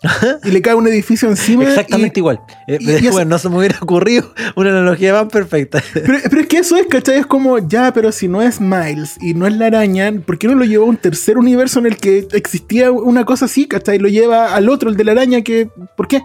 y 0.44 0.50
le 0.52 0.62
cae 0.62 0.74
un 0.74 0.86
edificio 0.86 1.28
encima. 1.28 1.64
Exactamente 1.64 2.18
y- 2.18 2.20
igual. 2.20 2.38
Eh, 2.68 2.78
y- 2.80 3.06
y 3.06 3.08
bueno, 3.08 3.30
no 3.30 3.38
se 3.38 3.48
me 3.48 3.56
hubiera 3.58 3.76
ocurrido 3.80 4.32
una 4.54 4.70
analogía 4.70 5.12
más 5.12 5.32
perfecta. 5.32 5.82
Pero, 5.92 6.18
pero 6.30 6.40
es 6.42 6.46
que 6.46 6.58
eso 6.58 6.76
es, 6.76 6.86
¿cachai? 6.86 7.16
Es 7.18 7.26
como, 7.26 7.58
ya, 7.58 7.92
pero 7.92 8.12
si 8.12 8.28
no 8.28 8.40
es 8.42 8.60
Miles 8.60 9.16
y 9.20 9.34
no 9.34 9.46
es 9.48 9.56
la 9.56 9.66
araña, 9.66 10.12
¿por 10.24 10.38
qué 10.38 10.46
no 10.46 10.54
lo 10.54 10.64
llevó 10.64 10.84
a 10.84 10.88
un 10.90 10.98
tercer 10.98 11.36
universo 11.36 11.80
en 11.80 11.86
el 11.86 11.96
que 11.96 12.28
existía 12.32 12.92
una 12.92 13.24
cosa 13.24 13.46
así, 13.46 13.66
¿cachai? 13.66 13.98
Lo 13.98 14.08
lleva 14.08 14.54
al 14.54 14.68
otro, 14.68 14.88
el 14.90 14.96
de 14.96 15.02
la 15.04 15.12
araña, 15.12 15.42
que. 15.42 15.68
¿Por 15.96 16.06
qué? 16.06 16.22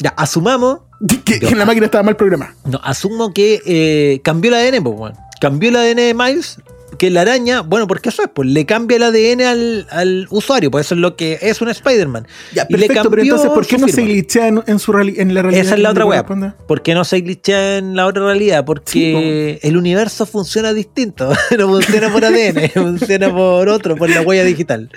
ya, 0.00 0.10
asumamos 0.16 0.80
Que, 1.24 1.40
que 1.40 1.54
la 1.54 1.64
máquina 1.64 1.86
estaba 1.86 2.02
mal 2.02 2.16
programada. 2.16 2.54
No, 2.64 2.80
asumo 2.82 3.32
que 3.32 3.60
eh, 3.66 4.20
cambió 4.22 4.50
el 4.50 4.56
ADN, 4.56 4.82
pues, 4.82 4.98
weón. 4.98 5.14
Cambió 5.40 5.70
el 5.70 5.76
ADN 5.76 5.96
de 5.96 6.14
Miles, 6.14 6.58
que 6.98 7.10
la 7.10 7.22
araña, 7.22 7.62
bueno, 7.62 7.86
porque 7.86 8.10
eso 8.10 8.22
es, 8.22 8.28
pues, 8.32 8.48
le 8.48 8.66
cambia 8.66 8.96
el 8.96 9.02
ADN 9.02 9.40
al, 9.42 9.86
al 9.90 10.26
usuario, 10.30 10.70
pues 10.70 10.86
eso 10.86 10.94
es 10.94 11.00
lo 11.00 11.16
que 11.16 11.38
es 11.40 11.60
un 11.60 11.68
Spider-Man. 11.68 12.26
Ya, 12.52 12.66
Y 12.68 12.74
le 12.74 12.86
perfecto, 12.86 13.10
pero 13.10 13.22
entonces, 13.22 13.50
¿por 13.50 13.66
qué 13.66 13.78
no 13.78 13.88
se 13.88 14.02
glitchea 14.02 14.48
en, 14.48 14.62
en 14.66 14.78
su 14.78 14.92
en 14.96 15.34
la 15.34 15.42
realidad? 15.42 15.64
Esa 15.64 15.74
es 15.74 15.80
la 15.80 15.90
otra 15.90 16.04
corresponde? 16.04 16.52
¿Por 16.68 16.82
qué 16.82 16.94
no 16.94 17.04
se 17.04 17.20
glitcha 17.20 17.78
en 17.78 17.96
la 17.96 18.06
otra 18.06 18.24
realidad? 18.24 18.64
Porque 18.64 19.58
el 19.62 19.76
universo 19.76 20.26
funciona 20.26 20.72
distinto. 20.72 21.32
no 21.58 21.68
funciona 21.68 22.12
por 22.12 22.24
ADN, 22.24 22.70
funciona 22.74 23.32
por 23.32 23.68
otro, 23.68 23.96
por 23.96 24.10
la 24.10 24.20
huella 24.20 24.44
digital. 24.44 24.90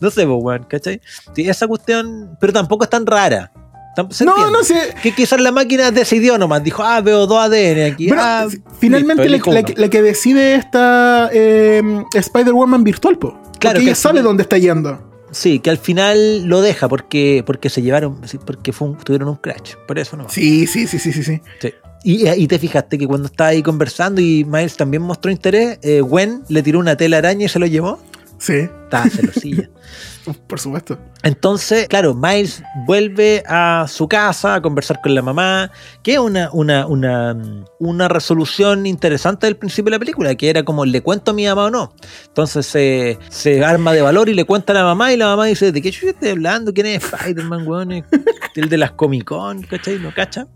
No 0.00 0.10
sé, 0.10 0.26
pues, 0.26 0.38
weón, 0.40 0.64
¿cachai? 0.64 1.00
Sí, 1.34 1.48
esa 1.48 1.66
cuestión, 1.66 2.36
pero 2.40 2.52
tampoco 2.52 2.84
es 2.84 2.90
tan 2.90 3.04
rara. 3.04 3.52
Tam- 3.96 4.10
¿se 4.10 4.24
No, 4.24 4.50
no 4.50 4.62
sé. 4.62 4.94
Que 5.02 5.12
quizás 5.12 5.40
la 5.40 5.52
máquina 5.52 5.90
decidió 5.90 6.38
nomás, 6.38 6.62
dijo, 6.62 6.82
ah, 6.82 7.00
veo 7.00 7.26
dos 7.26 7.38
ADN 7.38 7.92
aquí. 7.92 8.08
Bueno, 8.08 8.22
ah, 8.24 8.46
Finalmente 8.78 9.28
Listo, 9.28 9.50
la, 9.52 9.62
que 9.88 10.02
decide 10.02 10.54
esta 10.54 11.28
eh, 11.32 11.82
Spider-Woman 12.14 12.84
virtual, 12.84 13.18
po. 13.18 13.30
Claro, 13.58 13.74
Porque 13.74 13.78
que 13.78 13.82
ella 13.90 13.94
sabe 13.94 14.22
dónde 14.22 14.42
está 14.44 14.58
yendo. 14.58 15.08
Sí, 15.32 15.60
que 15.60 15.70
al 15.70 15.78
final 15.78 16.44
lo 16.46 16.60
deja 16.60 16.88
porque, 16.88 17.42
porque 17.46 17.68
se 17.70 17.82
llevaron, 17.82 18.20
porque 18.44 18.72
fue 18.72 18.88
un- 18.88 18.96
tuvieron 18.98 19.28
un 19.28 19.36
crash. 19.36 19.74
Por 19.86 19.98
eso 19.98 20.16
no. 20.16 20.28
Sí, 20.28 20.66
sí, 20.66 20.86
sí, 20.86 20.98
sí, 20.98 21.12
sí, 21.12 21.22
sí. 21.22 21.40
Sí. 21.60 21.72
Y, 22.02 22.28
y 22.28 22.46
te 22.48 22.58
fijaste 22.58 22.96
que 22.96 23.06
cuando 23.06 23.26
estaba 23.26 23.50
ahí 23.50 23.62
conversando 23.62 24.20
y 24.22 24.44
Miles 24.44 24.76
también 24.76 25.02
mostró 25.02 25.30
interés, 25.30 25.78
eh, 25.82 26.00
Gwen 26.00 26.42
le 26.48 26.62
tiró 26.62 26.78
una 26.78 26.96
tela 26.96 27.18
araña 27.18 27.44
y 27.46 27.48
se 27.48 27.58
lo 27.58 27.66
llevó. 27.66 28.00
Sí, 28.38 28.54
Estaba 28.54 29.08
celosilla. 29.10 29.68
por 30.46 30.60
supuesto. 30.60 30.98
Entonces, 31.22 31.88
claro, 31.88 32.14
Miles 32.14 32.62
vuelve 32.86 33.42
a 33.46 33.86
su 33.88 34.08
casa 34.08 34.54
a 34.54 34.62
conversar 34.62 35.00
con 35.00 35.14
la 35.14 35.22
mamá, 35.22 35.70
que 36.02 36.14
es 36.14 36.18
una, 36.18 36.50
una, 36.52 36.86
una, 36.86 37.36
una 37.78 38.08
resolución 38.08 38.86
interesante 38.86 39.46
del 39.46 39.56
principio 39.56 39.90
de 39.90 39.96
la 39.96 39.98
película, 39.98 40.34
que 40.34 40.50
era 40.50 40.62
como, 40.62 40.84
¿le 40.84 41.02
cuento 41.02 41.30
a 41.30 41.34
mi 41.34 41.46
mamá 41.46 41.66
o 41.66 41.70
no? 41.70 41.94
Entonces 42.26 42.66
se, 42.66 43.64
arma 43.64 43.92
de 43.92 44.02
valor 44.02 44.28
y 44.28 44.34
le 44.34 44.44
cuenta 44.44 44.72
a 44.72 44.76
la 44.76 44.84
mamá 44.84 45.12
y 45.12 45.16
la 45.16 45.26
mamá 45.26 45.46
dice, 45.46 45.72
¿de 45.72 45.82
qué 45.82 45.90
yo 45.90 46.08
estoy 46.08 46.30
hablando? 46.30 46.72
¿Quién 46.72 46.86
es 46.86 47.04
Spider-Man, 47.04 47.66
weón? 47.66 47.92
El 47.92 48.68
de 48.68 48.76
las 48.76 48.92
Comic 48.92 49.24
Con, 49.24 49.62
¿cachai? 49.62 49.98
¿No 49.98 50.12
cacha? 50.14 50.46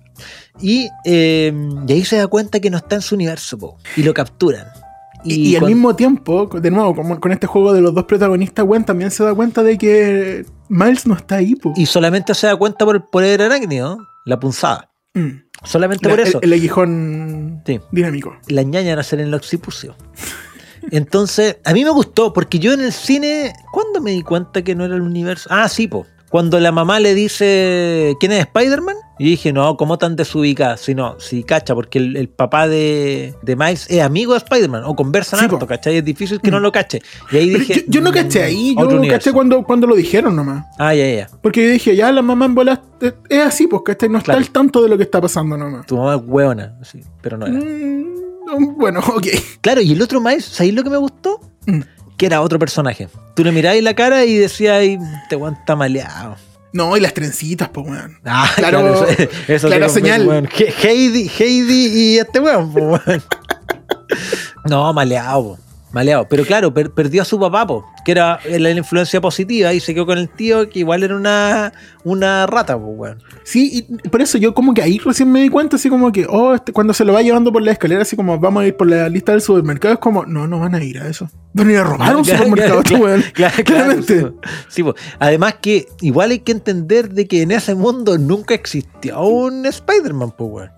Y, 0.61 0.89
eh, 1.05 1.53
y 1.87 1.93
ahí 1.93 2.05
se 2.05 2.17
da 2.17 2.27
cuenta 2.29 2.61
que 2.61 2.71
no 2.71 2.79
está 2.79 2.97
en 2.97 3.03
su 3.03 3.15
universo, 3.15 3.59
po, 3.59 3.79
y 3.97 4.03
lo 4.03 4.15
capturan. 4.15 4.67
Y, 5.25 5.51
y 5.51 5.57
al 5.57 5.65
mismo 5.67 5.97
tiempo, 5.97 6.47
de 6.47 6.71
nuevo, 6.71 6.95
como 6.95 7.19
con 7.21 7.33
este 7.33 7.47
juego 7.47 7.73
de 7.73 7.81
los 7.81 7.95
dos 7.95 8.05
protagonistas, 8.05 8.65
Gwen 8.67 8.85
también 8.85 9.11
se 9.11 9.25
da 9.25 9.35
cuenta 9.35 9.63
de 9.63 9.79
que 9.79 10.45
Miles 10.69 11.07
no 11.07 11.15
está 11.15 11.37
ahí, 11.37 11.55
po. 11.57 11.73
y 11.77 11.87
solamente 11.87 12.35
se 12.35 12.47
da 12.47 12.57
cuenta 12.57 12.85
por 12.85 12.97
el 12.97 13.03
poder 13.03 13.41
arácnido, 13.43 13.99
la 14.27 14.39
punzada. 14.39 14.91
Mm. 15.15 15.43
Solamente 15.65 16.07
La- 16.09 16.15
por 16.15 16.21
eso. 16.21 16.39
El, 16.43 16.53
el 16.53 16.59
aguijón 16.59 17.63
Sí. 17.65 17.81
dinámico. 17.93 18.37
la 18.49 18.63
ñaña 18.63 18.95
nacer 18.97 19.21
en 19.21 19.29
el 19.29 19.35
occipucio. 19.35 19.97
Entonces, 20.91 21.57
a 21.65 21.73
mí 21.73 21.83
me 21.85 21.91
gustó, 21.91 22.33
porque 22.33 22.59
yo 22.59 22.73
en 22.73 22.81
el 22.83 22.93
cine, 22.93 23.53
¿cuándo 23.73 24.01
me 24.03 24.11
di 24.11 24.23
cuenta 24.23 24.63
que 24.63 24.75
no 24.75 24.85
era 24.85 24.95
el 24.97 25.01
universo? 25.03 25.49
Ah, 25.51 25.69
sí, 25.69 25.89
po. 25.89 26.07
Cuando 26.31 26.59
la 26.61 26.73
mamá 26.73 27.01
le 27.01 27.15
dice, 27.15 28.15
¿quién 28.21 28.33
es 28.33 28.41
Spider-Man? 28.41 28.97
Y 29.19 29.25
dije, 29.27 29.53
no, 29.53 29.77
¿cómo 29.77 29.97
tan 29.97 30.17
desubicada? 30.17 30.77
Si 30.77 30.95
no, 30.95 31.21
si 31.21 31.45
cacha, 31.45 31.73
porque 31.75 31.99
el, 31.99 32.17
el 32.17 32.29
papá 32.29 32.67
de, 32.67 33.35
de 33.43 33.55
Miles 33.57 33.87
es 33.89 34.01
amigo 34.03 34.33
de 34.33 34.39
Spider-Man, 34.39 34.83
o 34.85 34.97
conversan 34.97 35.39
Sí, 35.39 35.45
harto, 35.45 35.59
po. 35.61 35.67
¿cachai? 35.67 35.99
Es 35.99 36.05
difícil 36.05 36.41
que 36.41 36.51
Mm. 36.51 36.55
no 36.55 36.61
lo 36.61 36.73
cache. 36.73 37.01
Y 37.31 37.37
ahí 37.37 37.47
Pero 37.53 37.59
dije... 37.61 37.75
yo, 37.75 37.83
yo 37.87 38.01
no 38.01 38.11
mm, 38.11 38.15
caché 38.15 38.43
ahí, 38.43 38.75
yo 38.77 38.87
universo. 38.89 39.11
caché 39.13 39.33
cuando, 39.33 39.63
cuando 39.63 39.87
lo 39.87 39.95
dijeron 39.95 40.35
nomás. 40.35 40.65
Ah, 40.79 40.95
ya, 40.95 41.09
ya. 41.09 41.29
Porque 41.43 41.63
yo 41.65 41.71
dije, 41.71 41.95
ya 41.95 42.11
la 42.11 42.23
mamá 42.23 42.47
en 42.47 42.55
bolas 42.57 42.81
eh, 43.01 43.13
es 43.29 43.41
así, 43.41 43.67
pues, 43.69 43.83
¿cachai? 43.85 44.09
No 44.09 44.19
está 44.19 44.33
Claro. 44.33 44.39
al 44.41 44.51
tanto 44.51 44.83
de 44.83 44.89
lo 44.89 44.97
que 44.97 45.05
está 45.05 45.21
pasando 45.21 45.57
nomás. 45.57 45.87
Tu 45.87 45.97
mamá 45.97 46.17
es 46.17 46.23
hueona, 46.27 46.75
sí, 46.83 47.01
pero 47.23 47.37
no 47.39 47.47
era. 47.47 47.55
Mm, 47.55 48.05
no, 48.47 48.73
bueno, 48.77 48.99
ok. 49.17 49.27
Claro, 49.61 49.81
y 49.81 49.93
el 49.93 50.03
otro 50.03 50.21
Miles, 50.21 50.45
¿sabéis 50.45 50.75
lo 50.75 50.83
que 50.83 50.91
me 50.91 50.97
gustó? 50.97 51.41
Mm. 51.67 51.81
Que 52.17 52.27
era 52.27 52.41
otro 52.43 52.59
personaje. 52.59 53.09
Tú 53.37 53.43
le 53.45 53.53
miráis 53.53 53.83
la 53.83 53.95
cara 53.95 54.25
y 54.25 54.35
decías, 54.37 54.81
te 55.29 55.37
está 55.37 55.75
maleado. 55.77 56.37
No, 56.75 56.97
y 56.97 57.01
las 57.01 57.15
trencitas, 57.15 57.69
pues, 57.71 57.87
weón. 57.87 58.19
Ah, 58.25 58.51
Claro, 58.57 58.81
claro, 58.81 59.07
eso, 59.07 59.29
eso 59.49 59.69
convence, 59.69 59.95
señal. 59.95 60.27
weón. 60.27 60.49
Heidi, 60.83 61.31
Heidi 61.39 61.87
y 61.87 62.19
este 62.19 62.41
weón, 62.41 62.73
po, 62.73 62.81
weón. 62.81 63.23
No, 64.69 64.93
maleado, 64.93 65.43
po. 65.57 65.59
Maleado. 65.95 66.27
Pero 66.29 66.45
claro, 66.45 66.75
per- 66.75 66.91
perdió 66.93 67.23
a 67.23 67.25
su 67.25 67.41
papá, 67.41 67.67
po, 67.67 67.87
que 68.05 68.13
era 68.13 68.39
la 68.59 68.71
influencia 68.73 69.21
positiva, 69.21 69.73
y 69.73 69.81
se 69.81 69.95
quedó 69.95 70.05
con 70.05 70.19
el 70.19 70.29
tío, 70.29 70.69
que 70.69 70.81
igual 70.81 71.03
era 71.05 71.17
una, 71.17 71.73
una 72.05 72.47
rata, 72.47 72.77
po, 72.77 72.87
weón. 72.89 73.23
Sí, 73.45 73.87
y 73.89 74.09
por 74.09 74.21
eso 74.21 74.37
yo 74.37 74.53
como 74.53 74.75
que 74.75 74.83
ahí 74.83 74.99
recién 74.99 75.31
me 75.33 75.41
di 75.41 75.49
cuenta, 75.49 75.77
así 75.77 75.89
como 75.89 76.13
que, 76.13 76.27
oh, 76.29 76.55
este- 76.55 76.73
cuando 76.73 76.93
se 76.93 77.05
lo 77.05 77.13
va 77.15 77.23
llevando 77.23 77.53
por 77.53 77.63
la 77.63 77.73
escalera, 77.73 78.03
así 78.03 78.17
como 78.17 78.39
vamos 78.39 78.63
a 78.63 78.67
ir 78.67 78.77
por 78.77 78.89
la 78.89 79.09
lista 79.09 79.33
del 79.33 79.41
supermercado, 79.41 79.95
es 79.95 80.01
como, 80.01 80.27
no, 80.27 80.47
no 80.47 80.59
van 80.61 80.75
a 80.75 80.83
ir 80.85 80.99
a 80.99 81.09
eso. 81.09 81.31
Van 81.55 81.69
a 81.69 81.73
ir 81.73 81.79
a 81.79 81.85
robar 81.85 82.17
un 82.17 82.25
Claro, 82.25 82.45
supermercado, 82.45 82.83
claro, 82.83 83.05
weón. 83.05 83.25
claro, 83.33 83.65
Claramente. 83.65 84.33
sí, 84.69 84.83
po. 84.83 84.95
Además 85.21 85.55
que 85.63 85.87
igual 86.01 86.33
hay 86.33 86.41
que 86.41 86.53
entender 86.53 87.09
de 87.11 87.27
que 87.29 87.43
en 87.43 87.53
ese 87.53 87.75
mundo 87.75 88.19
nunca 88.19 88.55
existió 88.55 89.21
un 89.23 89.65
Spider-Man, 89.65 90.33
po, 90.33 90.47
weón. 90.47 90.71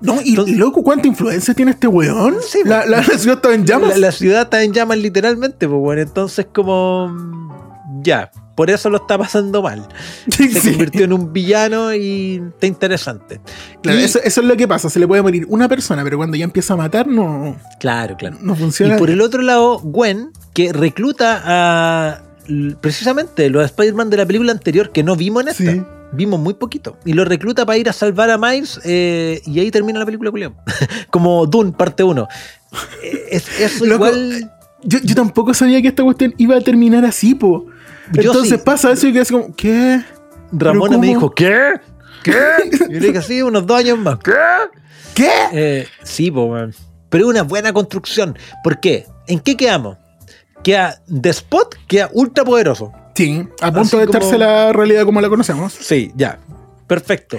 No, 0.00 0.20
y 0.22 0.30
Entonces- 0.30 0.56
loco, 0.56 0.82
¿cuánta 0.82 1.08
influencia 1.08 1.54
tiene 1.54 1.72
este 1.72 1.86
weón? 1.86 2.36
Sí, 2.46 2.60
la, 2.64 2.84
la, 2.86 2.98
la 2.98 3.18
ciudad 3.18 3.36
estaba 3.36 3.54
en 3.54 3.64
llamas. 3.64 3.90
La, 3.90 3.96
la 4.08 4.12
ciudad 4.12 4.42
está 4.42 4.62
en 4.62 4.72
llamas 4.72 4.98
literalmente, 4.98 5.68
pues 5.68 5.80
bueno, 5.80 6.02
entonces 6.02 6.46
como 6.52 7.08
mm, 7.08 8.02
ya, 8.02 8.30
por 8.56 8.70
eso 8.70 8.90
lo 8.90 8.96
está 8.98 9.16
pasando 9.18 9.62
mal. 9.62 9.86
Sí, 10.30 10.48
Se 10.50 10.60
sí. 10.60 10.70
convirtió 10.70 11.04
en 11.04 11.12
un 11.12 11.32
villano 11.32 11.94
y 11.94 12.42
está 12.54 12.66
interesante. 12.66 13.40
Claro, 13.82 14.00
Y- 14.00 14.02
eso, 14.04 14.18
eso 14.22 14.40
es 14.40 14.46
lo 14.46 14.56
que 14.56 14.66
pasa, 14.66 14.90
se 14.90 14.98
le 14.98 15.06
puede 15.06 15.22
morir 15.22 15.46
una 15.48 15.68
persona, 15.68 16.02
pero 16.04 16.16
cuando 16.16 16.36
ya 16.36 16.44
empieza 16.44 16.74
a 16.74 16.76
matar, 16.76 17.06
no, 17.06 17.56
claro, 17.78 18.16
claro. 18.16 18.36
no 18.40 18.54
Y 18.54 18.56
funciona. 18.56 18.96
por 18.96 19.10
el 19.10 19.20
otro 19.20 19.42
lado, 19.42 19.78
Gwen, 19.80 20.30
que 20.54 20.72
recluta 20.72 21.40
a 21.44 22.22
precisamente 22.80 23.50
los 23.50 23.64
Spider-Man 23.64 24.10
de 24.10 24.16
la 24.16 24.26
película 24.26 24.52
anterior 24.52 24.90
que 24.90 25.02
no 25.02 25.16
vimos 25.16 25.42
en 25.42 25.48
esta. 25.48 25.72
Sí. 25.72 25.82
Vimos 26.12 26.40
muy 26.40 26.54
poquito. 26.54 26.96
Y 27.04 27.12
lo 27.12 27.24
recluta 27.24 27.66
para 27.66 27.76
ir 27.76 27.88
a 27.88 27.92
salvar 27.92 28.30
a 28.30 28.38
Miles 28.38 28.80
eh, 28.84 29.42
y 29.44 29.60
ahí 29.60 29.70
termina 29.70 29.98
la 29.98 30.06
película, 30.06 30.30
Julián. 30.30 30.54
Como 31.10 31.46
Dune, 31.46 31.72
parte 31.72 32.02
1. 32.02 32.26
Es, 33.30 33.60
eso 33.60 33.84
Loco, 33.84 34.06
igual... 34.06 34.52
Yo, 34.84 35.00
yo 35.02 35.14
tampoco 35.14 35.52
sabía 35.54 35.82
que 35.82 35.88
esta 35.88 36.04
cuestión 36.04 36.34
iba 36.38 36.56
a 36.56 36.60
terminar 36.60 37.04
así, 37.04 37.34
po. 37.34 37.66
Yo 38.12 38.30
Entonces 38.30 38.60
sí. 38.60 38.64
pasa 38.64 38.92
eso 38.92 39.08
y 39.08 39.12
que 39.12 39.20
así 39.20 39.32
como, 39.32 39.54
¿qué? 39.54 40.02
Ramona 40.52 40.96
me 40.98 41.08
dijo, 41.08 41.34
¿qué? 41.34 41.74
¿Qué? 42.22 42.32
Yo 42.88 43.00
le 43.00 43.08
dije, 43.08 43.22
sí, 43.22 43.42
unos 43.42 43.66
dos 43.66 43.76
años 43.76 43.98
más. 43.98 44.18
¿Qué? 44.18 44.32
¿Qué? 45.14 45.30
Eh, 45.52 45.88
sí, 46.04 46.30
po, 46.30 46.44
weón. 46.44 46.74
pero 47.08 47.24
es 47.24 47.30
una 47.30 47.42
buena 47.42 47.72
construcción. 47.72 48.38
¿Por 48.62 48.80
qué? 48.80 49.06
¿En 49.26 49.40
qué 49.40 49.56
quedamos? 49.56 49.98
Queda 50.62 51.00
The 51.22 51.30
Spot, 51.30 51.74
queda 51.86 52.10
ultra 52.12 52.44
poderoso. 52.44 52.92
Sí, 53.14 53.46
a 53.60 53.66
Así 53.68 53.74
punto 53.74 53.98
de 53.98 54.06
como- 54.06 54.18
echarse 54.18 54.38
la 54.38 54.72
realidad 54.72 55.04
como 55.04 55.20
la 55.20 55.28
conocemos. 55.28 55.72
Sí, 55.72 56.12
ya. 56.16 56.38
Perfecto. 56.86 57.38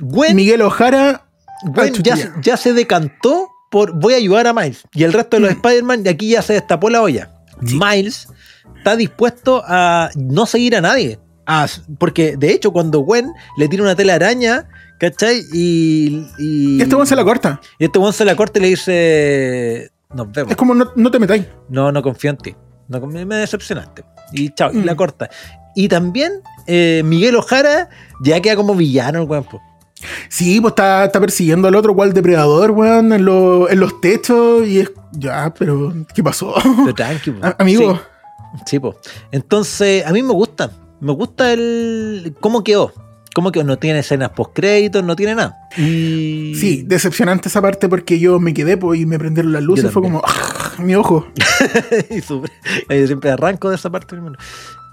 Gwen, 0.00 0.36
Miguel 0.36 0.62
Ojara, 0.62 1.26
Gwen 1.64 1.94
ya, 1.94 2.34
ya 2.42 2.56
se 2.56 2.72
decantó 2.72 3.48
por 3.70 3.92
voy 3.98 4.14
a 4.14 4.16
ayudar 4.18 4.46
a 4.46 4.52
Miles. 4.52 4.82
Y 4.94 5.04
el 5.04 5.12
resto 5.12 5.36
de 5.36 5.40
los 5.42 5.50
Spider-Man, 5.50 6.02
de 6.02 6.10
aquí 6.10 6.28
ya 6.30 6.42
se 6.42 6.52
destapó 6.52 6.90
la 6.90 7.02
olla. 7.02 7.32
Miles 7.60 8.28
está 8.76 8.94
dispuesto 8.96 9.62
a 9.66 10.10
no 10.14 10.46
seguir 10.46 10.76
a 10.76 10.80
nadie. 10.80 11.18
Ah, 11.46 11.66
porque 11.98 12.36
de 12.36 12.52
hecho, 12.52 12.72
cuando 12.72 13.00
Gwen 13.00 13.32
le 13.56 13.68
tira 13.68 13.82
una 13.82 13.94
tela 13.96 14.14
araña, 14.14 14.68
¿cachai? 14.98 15.42
Y. 15.52 16.26
Y 16.38 16.76
Y 16.78 16.82
este 16.82 16.94
weón 16.94 17.06
se 17.06 17.16
la 17.16 17.24
corta. 17.24 17.60
y 17.78 17.84
este 17.86 17.98
weón 17.98 18.12
se 18.12 18.24
la 18.24 18.36
corta 18.36 18.58
y 18.58 18.62
le 18.62 18.68
dice. 18.68 19.90
Nos 20.14 20.30
vemos. 20.32 20.50
Es 20.50 20.56
como, 20.56 20.74
no, 20.74 20.90
no 20.94 21.10
te 21.10 21.18
metáis. 21.18 21.46
No, 21.68 21.90
no 21.92 22.02
confío 22.02 22.30
en 22.30 22.36
ti. 22.36 22.54
No, 22.88 23.00
me, 23.06 23.24
decepcionaste. 23.36 24.04
Y 24.32 24.50
chao, 24.50 24.70
y 24.72 24.78
Mm. 24.78 24.84
la 24.84 24.94
corta. 24.96 25.28
Y 25.74 25.88
también 25.88 26.32
eh, 26.66 27.02
Miguel 27.04 27.36
Ojara 27.36 27.88
ya 28.22 28.40
queda 28.40 28.56
como 28.56 28.74
villano 28.74 29.22
el 29.22 29.28
weón. 29.28 29.46
Sí, 30.28 30.60
pues 30.60 30.72
está, 30.72 31.04
está 31.06 31.20
persiguiendo 31.20 31.68
al 31.68 31.74
otro 31.74 31.94
cual 31.94 32.12
depredador, 32.12 32.70
weón, 32.72 33.12
en, 33.12 33.24
lo- 33.24 33.68
en 33.68 33.80
los 33.80 34.00
techos 34.00 34.66
y 34.66 34.80
es. 34.80 34.92
Ya, 35.12 35.52
pero 35.58 35.92
¿qué 36.14 36.22
pasó? 36.22 36.54
Pero 36.62 36.94
tranqui. 36.94 37.34
A- 37.42 37.56
Amigo, 37.58 37.94
Sí, 37.96 38.62
sí, 38.66 38.78
po. 38.78 38.94
Entonces, 39.32 40.06
a 40.06 40.12
mí 40.12 40.22
me 40.22 40.32
gusta. 40.32 40.70
Me 41.00 41.12
gusta 41.12 41.52
el. 41.52 42.34
¿Cómo 42.40 42.62
quedó? 42.64 42.92
¿Cómo 43.36 43.52
quedó? 43.52 43.64
No 43.64 43.76
tiene 43.76 43.98
escenas 43.98 44.30
post-créditos, 44.30 45.04
no 45.04 45.14
tiene 45.14 45.34
nada. 45.34 45.68
Y. 45.76 46.54
sí, 46.58 46.84
decepcionante 46.86 47.50
esa 47.50 47.60
parte 47.60 47.86
porque 47.86 48.18
yo 48.18 48.40
me 48.40 48.54
quedé 48.54 48.78
pues, 48.78 48.98
y 48.98 49.04
me 49.04 49.18
prendieron 49.18 49.52
las 49.52 49.62
luces. 49.62 49.90
Fue 49.92 50.00
como, 50.00 50.22
¡ah! 50.24 50.72
mi 50.78 50.94
ojo. 50.94 51.26
y 52.10 52.22
sufre. 52.22 52.50
Yo 52.88 53.06
siempre 53.06 53.30
arranco 53.30 53.68
de 53.68 53.76
esa 53.76 53.90
parte. 53.90 54.16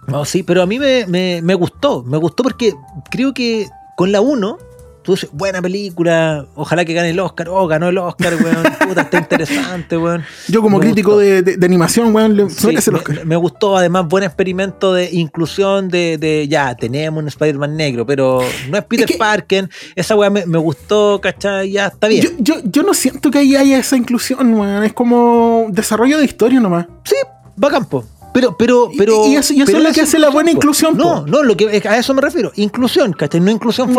No, 0.08 0.26
sí, 0.26 0.44
pero 0.44 0.62
a 0.62 0.66
mí 0.66 0.78
me, 0.78 1.06
me- 1.08 1.40
me 1.42 1.54
gustó. 1.54 2.04
Me 2.04 2.18
gustó 2.18 2.44
porque 2.44 2.74
creo 3.10 3.34
que 3.34 3.70
con 3.96 4.12
la 4.12 4.20
1, 4.20 4.58
tú 5.04 5.12
dices, 5.14 5.30
buena 5.34 5.62
película, 5.62 6.46
ojalá 6.56 6.86
que 6.86 6.94
gane 6.94 7.10
el 7.12 7.20
Oscar. 7.20 7.50
Oh, 7.50 7.68
ganó 7.68 7.90
el 7.90 7.98
Oscar, 7.98 8.34
weón. 8.42 8.64
Puta, 8.88 9.02
está 9.02 9.18
interesante, 9.20 9.98
weón. 9.98 10.24
Yo, 10.48 10.62
como 10.62 10.80
Me 10.80 10.86
crítico 10.86 11.18
de, 11.18 11.42
de- 11.42 11.58
de 11.58 11.66
animación, 11.66 12.16
weón, 12.16 12.36
le 12.36 12.50
Sí, 12.50 12.70
el 12.70 12.96
Oscar. 12.96 13.26
me 13.26 13.36
gustó, 13.36 13.78
además, 13.78 14.08
buen 14.08 14.24
experimento 14.24 14.94
de 14.94 15.10
inclusión 15.12 15.90
de, 15.90 16.18
de, 16.18 16.48
ya, 16.48 16.74
tenemos 16.76 17.22
un 17.22 17.28
Spider-Man 17.28 17.76
negro, 17.76 18.06
pero 18.06 18.40
no 18.70 18.78
es 18.78 18.84
Peter 18.86 19.06
que- 19.06 19.18
Parker. 19.18 19.70
Esa 19.96 20.16
weá 20.16 20.30
me, 20.30 20.46
me 20.46 20.58
gustó, 20.58 21.20
¿cachai? 21.22 21.72
Ya, 21.72 21.88
está 21.88 22.08
bien. 22.08 22.24
Yo, 22.24 22.30
yo, 22.40 22.62
yo 22.64 22.84
no 22.84 22.94
siento 22.94 23.30
que 23.30 23.40
ahí 23.40 23.56
haya 23.56 23.78
esa 23.78 23.98
inclusión, 23.98 24.54
weón. 24.54 24.84
Es 24.84 24.94
como 24.94 25.68
desarrollo 25.70 26.18
de 26.18 26.26
historia 26.26 26.60
nomás. 26.60 26.88
Sí, 27.04 27.16
bacán, 27.56 27.86
po. 27.86 28.06
Pero, 28.34 28.58
pero, 28.58 28.90
Y- 28.92 28.98
pero. 28.98 29.28
y 29.28 29.36
eso- 29.36 29.54
y 29.54 29.58
eso 29.58 29.66
pero 29.68 29.78
es 29.80 29.84
lo 29.84 29.92
que 29.94 30.02
hace 30.02 30.18
la 30.18 30.30
buena 30.30 30.50
inclusión, 30.50 30.98
No, 30.98 31.24
po. 31.24 31.28
no, 31.28 31.44
lo 31.44 31.56
que, 31.56 31.82
a 31.88 31.98
eso 31.98 32.14
me 32.16 32.22
refiero. 32.22 32.52
Inclusión, 32.56 33.14
¿cachai? 33.14 33.40
No 33.42 33.52
inclusión 33.52 33.92
Mm. 33.92 33.94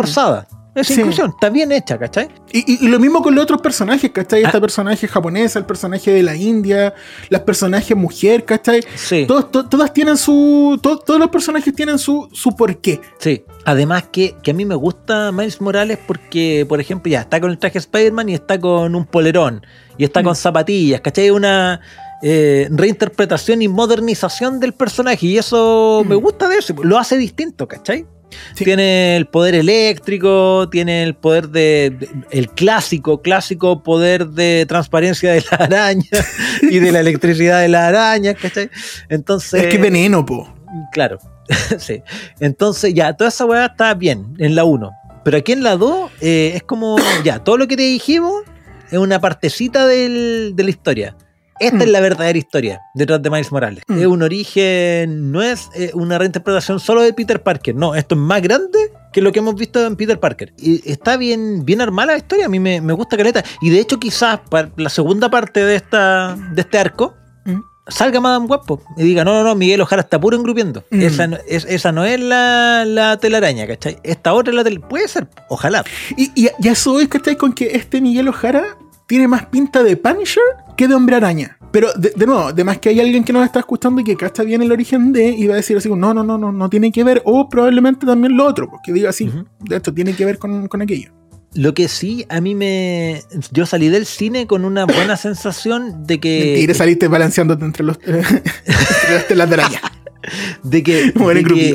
Forzada. 0.74 0.80
Es 0.82 0.86
Sí. 0.88 1.00
inclusión, 1.00 1.30
está 1.30 1.50
bien 1.50 1.72
hecha, 1.72 1.98
¿cachai? 1.98 2.28
Y, 2.52 2.58
y- 2.72 2.84
y 2.86 2.88
lo 2.88 2.98
mismo 2.98 3.22
con 3.22 3.34
los 3.34 3.44
otros 3.44 3.60
personajes, 3.60 4.10
¿cachai? 4.10 4.42
Ah. 4.44 4.48
Este 4.48 4.60
personaje 4.60 5.06
japonesa, 5.08 5.58
el 5.58 5.64
personaje 5.66 6.10
de 6.10 6.22
la 6.22 6.34
India, 6.36 6.94
las 7.28 7.40
personajes 7.42 7.96
mujer, 7.96 8.44
¿cachai? 8.44 8.82
Sí. 8.96 9.24
Todos, 9.26 9.50
to- 9.50 9.66
todas 9.68 9.92
tienen 9.92 10.16
su. 10.16 10.78
to- 10.82 10.98
todos 10.98 11.20
los 11.20 11.30
personajes 11.30 11.74
tienen 11.74 11.98
su, 11.98 12.28
su 12.32 12.54
porqué. 12.56 13.00
Sí, 13.18 13.44
además 13.64 14.04
que, 14.12 14.34
que 14.42 14.50
a 14.50 14.54
mí 14.54 14.64
me 14.64 14.74
gusta 14.74 15.32
Miles 15.32 15.60
Morales 15.60 15.98
porque, 16.06 16.66
por 16.68 16.80
ejemplo, 16.80 17.10
ya 17.10 17.20
está 17.20 17.40
con 17.40 17.50
el 17.50 17.58
traje 17.58 17.78
Spider-Man 17.78 18.28
y 18.28 18.34
está 18.34 18.58
con 18.58 18.94
un 18.94 19.04
polerón 19.06 19.64
y 19.96 20.04
está 20.04 20.20
Mm. 20.20 20.24
con 20.24 20.36
zapatillas, 20.36 21.00
¿cachai? 21.00 21.30
Una 21.30 21.80
eh, 22.26 22.68
reinterpretación 22.70 23.60
y 23.60 23.68
modernización 23.68 24.58
del 24.58 24.72
personaje 24.72 25.26
y 25.26 25.36
eso 25.36 26.00
Mm. 26.04 26.08
me 26.08 26.14
gusta 26.14 26.48
de 26.48 26.56
eso, 26.56 26.74
lo 26.82 26.98
hace 26.98 27.18
distinto, 27.18 27.68
¿cachai? 27.68 28.06
Sí. 28.54 28.64
Tiene 28.64 29.16
el 29.16 29.26
poder 29.26 29.54
eléctrico, 29.54 30.68
tiene 30.70 31.02
el 31.02 31.14
poder 31.14 31.48
de, 31.48 31.90
de- 31.98 32.08
el 32.30 32.50
clásico, 32.50 33.20
clásico 33.22 33.82
poder 33.82 34.28
de 34.28 34.64
transparencia 34.68 35.32
de 35.32 35.42
la 35.50 35.56
araña 35.58 36.04
y 36.62 36.78
de 36.78 36.92
la 36.92 37.00
electricidad 37.00 37.60
de 37.60 37.68
la 37.68 37.88
araña, 37.88 38.34
¿cachai? 38.34 38.70
Entonces... 39.08 39.62
Es 39.64 39.68
que 39.68 39.78
veneno, 39.78 40.24
po. 40.24 40.52
Claro, 40.92 41.18
sí. 41.78 42.02
Entonces, 42.40 42.94
ya, 42.94 43.12
toda 43.14 43.28
esa 43.28 43.44
weá 43.46 43.66
está 43.66 43.94
bien 43.94 44.34
en 44.38 44.54
la 44.54 44.64
1. 44.64 44.90
Pero 45.24 45.38
aquí 45.38 45.52
en 45.52 45.62
la 45.62 45.76
2 45.76 46.10
eh, 46.20 46.52
es 46.54 46.62
como, 46.62 46.96
ya, 47.24 47.38
todo 47.38 47.56
lo 47.56 47.66
que 47.66 47.76
te 47.76 47.82
dijimos 47.82 48.42
es 48.90 48.98
una 48.98 49.20
partecita 49.20 49.86
del- 49.86 50.52
de 50.54 50.62
la 50.64 50.70
historia. 50.70 51.16
Esta 51.60 51.76
Mm. 51.78 51.82
es 51.82 51.88
la 51.88 52.00
verdadera 52.00 52.38
historia 52.38 52.80
detrás 52.94 53.22
de 53.22 53.30
Miles 53.30 53.52
Morales. 53.52 53.84
Mm. 53.88 53.98
Es 53.98 54.06
un 54.06 54.22
origen, 54.22 55.32
no 55.32 55.42
es 55.42 55.68
eh, 55.74 55.90
una 55.94 56.18
reinterpretación 56.18 56.80
solo 56.80 57.02
de 57.02 57.12
Peter 57.12 57.42
Parker. 57.42 57.74
No, 57.74 57.94
esto 57.94 58.14
es 58.14 58.20
más 58.20 58.42
grande 58.42 58.78
que 59.12 59.20
lo 59.22 59.30
que 59.32 59.38
hemos 59.38 59.54
visto 59.54 59.84
en 59.86 59.96
Peter 59.96 60.18
Parker. 60.18 60.52
Y 60.58 60.88
está 60.90 61.16
bien, 61.16 61.64
bien 61.64 61.80
armada 61.80 62.12
la 62.12 62.18
historia, 62.18 62.46
a 62.46 62.48
mí 62.48 62.58
me, 62.58 62.80
me 62.80 62.92
gusta 62.92 63.16
caleta. 63.16 63.44
Y 63.60 63.70
de 63.70 63.80
hecho, 63.80 63.98
quizás 64.00 64.40
para 64.50 64.70
la 64.76 64.88
segunda 64.88 65.30
parte 65.30 65.64
de, 65.64 65.76
esta, 65.76 66.36
de 66.52 66.60
este 66.60 66.78
arco, 66.78 67.14
Mm. 67.46 67.60
salga 67.88 68.18
Madame 68.20 68.46
Guapo 68.46 68.80
y 68.96 69.02
diga, 69.02 69.22
no, 69.22 69.34
no, 69.34 69.44
no, 69.44 69.54
Miguel 69.54 69.82
Ojara 69.82 70.00
está 70.00 70.18
puro 70.18 70.34
engrupiendo. 70.36 70.82
Mm. 70.90 71.00
Esa, 71.02 71.26
no, 71.26 71.36
es, 71.46 71.66
esa 71.66 71.92
no 71.92 72.02
es 72.06 72.18
la, 72.18 72.84
la 72.86 73.18
telaraña, 73.18 73.66
¿cachai? 73.66 73.98
Esta 74.02 74.32
otra 74.32 74.50
es 74.50 74.56
la 74.56 74.64
tel... 74.64 74.80
Puede 74.80 75.06
ser, 75.08 75.28
ojalá. 75.50 75.84
Y, 76.16 76.30
y, 76.34 76.48
y 76.58 76.68
eso 76.68 76.98
es, 77.00 77.08
¿cachai? 77.08 77.36
Con 77.36 77.52
que 77.52 77.66
este 77.76 78.00
Miguel 78.00 78.28
Ojara 78.28 78.78
tiene 79.06 79.28
más 79.28 79.46
pinta 79.46 79.82
de 79.82 79.96
Punisher 79.96 80.42
que 80.76 80.88
de 80.88 80.94
Hombre 80.94 81.16
Araña. 81.16 81.58
Pero, 81.70 81.92
de, 81.94 82.12
de 82.14 82.26
nuevo, 82.26 82.42
además 82.42 82.78
que 82.78 82.90
hay 82.90 83.00
alguien 83.00 83.24
que 83.24 83.32
nos 83.32 83.44
está 83.44 83.58
escuchando 83.58 84.00
y 84.00 84.04
que 84.04 84.16
cacha 84.16 84.44
bien 84.44 84.62
el 84.62 84.70
origen 84.70 85.12
de, 85.12 85.30
y 85.30 85.46
va 85.46 85.54
a 85.54 85.56
decir 85.56 85.76
así, 85.76 85.88
no, 85.88 86.14
no, 86.14 86.22
no, 86.22 86.38
no, 86.38 86.52
no 86.52 86.70
tiene 86.70 86.92
que 86.92 87.02
ver, 87.02 87.20
o 87.24 87.48
probablemente 87.48 88.06
también 88.06 88.36
lo 88.36 88.46
otro, 88.46 88.70
porque 88.70 88.92
diga 88.92 89.10
así, 89.10 89.30
de 89.60 89.76
esto 89.76 89.92
tiene 89.92 90.14
que 90.14 90.24
ver 90.24 90.38
con, 90.38 90.68
con 90.68 90.82
aquello. 90.82 91.12
Lo 91.54 91.72
que 91.72 91.88
sí, 91.88 92.26
a 92.28 92.40
mí 92.40 92.54
me... 92.54 93.22
Yo 93.52 93.64
salí 93.64 93.88
del 93.88 94.06
cine 94.06 94.46
con 94.46 94.64
una 94.64 94.86
buena 94.86 95.16
sensación 95.16 96.04
de 96.06 96.18
que... 96.18 96.52
Mentira, 96.52 96.74
saliste 96.74 97.08
balanceándote 97.08 97.64
entre 97.64 97.84
los 97.84 97.98
entre 98.04 99.14
las 99.14 99.28
telas 99.28 99.48
de 99.48 99.54
araña. 99.54 99.80
de 100.62 100.82
que, 100.82 101.12
en 101.14 101.34
de 101.34 101.44
que-. 101.44 101.74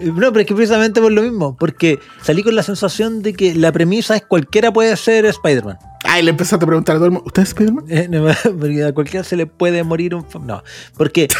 No, 0.00 0.32
pero 0.32 0.40
es 0.40 0.46
que 0.46 0.54
precisamente 0.54 1.00
por 1.00 1.12
lo 1.12 1.22
mismo, 1.22 1.56
porque 1.56 1.98
salí 2.22 2.42
con 2.42 2.54
la 2.54 2.62
sensación 2.62 3.22
de 3.22 3.34
que 3.34 3.54
la 3.54 3.72
premisa 3.72 4.16
es 4.16 4.22
cualquiera 4.22 4.72
puede 4.72 4.96
ser 4.96 5.24
Spider-Man. 5.26 5.78
Ay, 6.04 6.22
le 6.22 6.30
empezaste 6.30 6.64
a 6.64 6.66
preguntar 6.66 6.96
a 6.96 6.98
todo 6.98 7.06
el 7.06 7.12
mundo, 7.12 7.26
¿usted 7.26 7.42
es 7.42 7.48
Spider-Man? 7.48 7.84
Eh, 7.88 8.08
no, 8.08 8.26
porque 8.58 8.84
a 8.84 8.92
cualquiera 8.92 9.24
se 9.24 9.36
le 9.36 9.46
puede 9.46 9.82
morir 9.84 10.14
un... 10.14 10.24
No, 10.44 10.62
porque... 10.96 11.28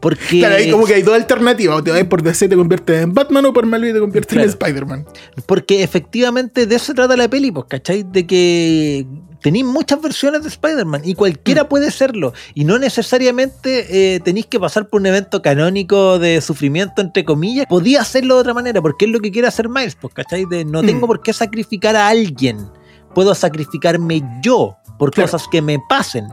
Porque 0.00 0.38
Claro, 0.40 0.54
ahí 0.56 0.70
como 0.70 0.84
que 0.86 0.94
hay 0.94 1.02
dos 1.02 1.14
alternativas, 1.14 1.78
o 1.78 1.82
te 1.82 1.90
vas 1.90 2.04
por 2.04 2.22
DC 2.22 2.46
y 2.46 2.48
te 2.48 2.56
conviertes 2.56 3.02
en 3.02 3.12
Batman, 3.14 3.44
o 3.46 3.52
por 3.52 3.66
Marvel 3.66 3.90
y 3.90 3.92
te 3.92 4.00
conviertes 4.00 4.32
Claro. 4.32 4.44
en 4.44 4.50
Spider-Man. 4.50 5.06
Porque 5.46 5.82
efectivamente 5.82 6.66
de 6.66 6.74
eso 6.76 6.86
se 6.86 6.94
trata 6.94 7.16
la 7.16 7.28
peli, 7.28 7.50
pues, 7.50 7.66
¿cachai? 7.68 8.02
De 8.04 8.26
que 8.26 9.06
tenéis 9.42 9.64
muchas 9.64 10.00
versiones 10.02 10.42
de 10.42 10.48
Spider-Man 10.48 11.02
y 11.04 11.14
cualquiera 11.14 11.68
puede 11.68 11.90
serlo. 11.90 12.32
Y 12.54 12.64
no 12.64 12.78
necesariamente 12.78 14.14
eh, 14.14 14.20
tenéis 14.20 14.46
que 14.46 14.60
pasar 14.60 14.88
por 14.88 15.00
un 15.00 15.06
evento 15.06 15.42
canónico 15.42 16.18
de 16.18 16.40
sufrimiento, 16.40 17.00
entre 17.02 17.24
comillas. 17.24 17.66
Podía 17.68 18.00
hacerlo 18.02 18.34
de 18.36 18.40
otra 18.42 18.54
manera, 18.54 18.80
porque 18.82 19.06
es 19.06 19.10
lo 19.10 19.20
que 19.20 19.30
quiere 19.30 19.48
hacer 19.48 19.68
Miles, 19.68 19.96
pues, 20.00 20.14
¿cachai? 20.14 20.44
De 20.46 20.64
no 20.64 20.82
tengo 20.82 21.06
Mm. 21.06 21.08
por 21.08 21.22
qué 21.22 21.32
sacrificar 21.32 21.96
a 21.96 22.08
alguien. 22.08 22.68
Puedo 23.14 23.34
sacrificarme 23.34 24.22
yo 24.42 24.76
por 24.98 25.10
Claro. 25.10 25.30
cosas 25.30 25.48
que 25.50 25.62
me 25.62 25.78
pasen. 25.88 26.26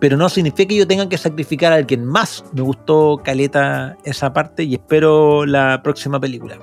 Pero 0.00 0.16
no 0.16 0.28
significa 0.30 0.68
que 0.68 0.76
yo 0.76 0.86
tenga 0.88 1.08
que 1.08 1.18
sacrificar 1.18 1.72
a 1.72 1.76
alguien 1.76 2.04
más. 2.06 2.42
Me 2.52 2.62
gustó 2.62 3.20
Caleta 3.22 3.96
esa 4.04 4.32
parte 4.32 4.64
y 4.64 4.74
espero 4.74 5.44
la 5.46 5.82
próxima 5.82 6.18
película. 6.18 6.58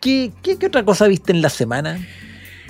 ¿Qué, 0.00 0.32
qué, 0.42 0.56
qué 0.58 0.66
otra 0.66 0.84
cosa 0.84 1.06
viste 1.08 1.32
en 1.32 1.42
la 1.42 1.50
semana? 1.50 1.98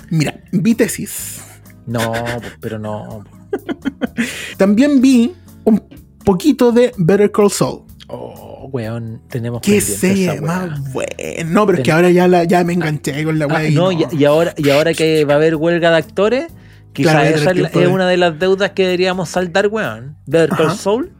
Mira, 0.09 0.39
vi 0.51 0.75
tesis. 0.75 1.41
No, 1.85 2.11
pues, 2.11 2.53
pero 2.59 2.77
no. 2.79 3.23
También 4.57 5.01
vi 5.01 5.33
un 5.63 5.81
poquito 6.23 6.71
de 6.71 6.91
Better 6.97 7.31
Call 7.31 7.49
Saul. 7.51 7.83
Oh, 8.07 8.67
weón, 8.71 9.21
tenemos 9.29 9.61
Qué 9.61 9.73
pendiente 9.77 9.97
serie 9.97 10.41
más 10.41 10.91
buena. 10.91 11.11
No, 11.45 11.65
pero 11.65 11.77
es 11.77 11.83
que 11.85 11.91
ahora 11.93 12.09
ya, 12.11 12.27
la, 12.27 12.43
ya 12.43 12.63
me 12.65 12.73
enganché 12.73 13.23
con 13.23 13.39
la 13.39 13.45
Ah, 13.45 13.55
weá. 13.55 13.71
no, 13.71 13.91
y, 13.93 14.05
y 14.11 14.25
ahora, 14.25 14.53
y 14.57 14.69
ahora 14.69 14.93
que 14.93 15.23
va 15.23 15.33
a 15.33 15.37
haber 15.37 15.55
huelga 15.55 15.91
de 15.91 15.97
actores, 15.97 16.47
quizás 16.93 17.13
Claro, 17.13 17.29
esa 17.35 17.51
es, 17.51 17.71
de- 17.73 17.87
una 17.87 18.07
de 18.07 18.17
las 18.17 18.37
deudas 18.39 18.71
que 18.71 18.83
deberíamos 18.83 19.29
saldar, 19.29 19.67
weón. 19.67 20.17
Better 20.27 20.49
Call. 20.49 20.75
Saul, 20.77 21.11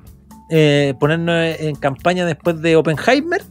eh, 0.49 0.93
ponernos 0.99 1.60
en 1.60 1.76
campaña 1.76 2.26
después 2.26 2.61
de 2.61 2.76
Oppenheimer, 2.76 3.41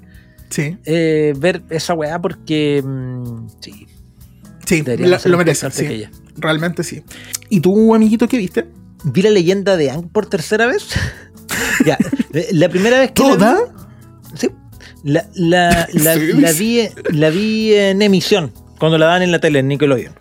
Sí, 0.51 0.76
eh, 0.84 1.32
ver 1.38 1.62
esa 1.70 1.94
weá 1.94 2.20
porque 2.20 2.82
mm, 2.84 3.47
sí, 3.60 3.86
sí, 4.66 4.82
la- 4.82 5.20
lo 5.24 5.38
merece. 5.38 5.70
Sí, 5.70 6.05
realmente 6.36 6.82
sí. 6.82 7.02
¿Y 7.48 7.60
tú, 7.60 7.94
amiguito, 7.94 8.26
qué 8.26 8.36
viste? 8.36 8.66
Vi 9.05 9.22
la 9.22 9.30
leyenda 9.30 9.76
de 9.76 9.90
Ang 9.92 10.09
por 10.09 10.26
tercera 10.26 10.66
vez. 10.66 10.88
ya, 11.86 11.97
eh, 12.34 12.48
la 12.52 12.68
primera 12.68 12.98
vez 12.98 13.12
que 13.12 13.22
la 13.22 13.28
vi- 13.28 13.34
¿Toda? 13.38 13.59
Sí. 14.34 14.51
La, 15.05 15.24
la, 15.34 15.88
la, 15.94 16.14
Sí. 16.14 16.32
la 16.34 16.52
vi, 16.52 16.88
la 17.12 17.30
vi 17.30 17.72
en 17.74 18.02
emisión, 18.02 18.52
cuando 18.78 18.98
la 18.98 19.06
dan 19.06 19.22
en 19.22 19.30
la 19.32 19.38
tele, 19.38 19.60
en 19.60 19.68
Nickelodeon. 19.68 20.12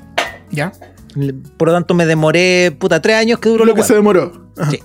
Ya. 0.51 0.71
Por 1.57 1.67
lo 1.67 1.73
tanto, 1.73 1.93
me 1.93 2.05
demoré, 2.05 2.75
puta, 2.77 3.01
tres 3.01 3.15
años 3.17 3.39
que 3.39 3.49
duró 3.49 3.65
Lo 3.65 3.73
que 3.73 3.83
se 3.83 3.95
demoró. 3.95 4.51
Sí. 4.69 4.79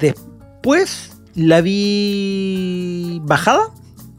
Después 0.00 1.12
la 1.34 1.60
vi 1.60 3.20
bajada. 3.24 3.70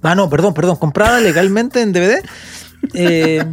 Ah, 0.01 0.15
no, 0.15 0.29
perdón, 0.29 0.53
perdón, 0.53 0.75
comprada 0.75 1.19
legalmente 1.19 1.81
en 1.81 1.93
DVD. 1.93 2.21
Eh, 2.93 3.43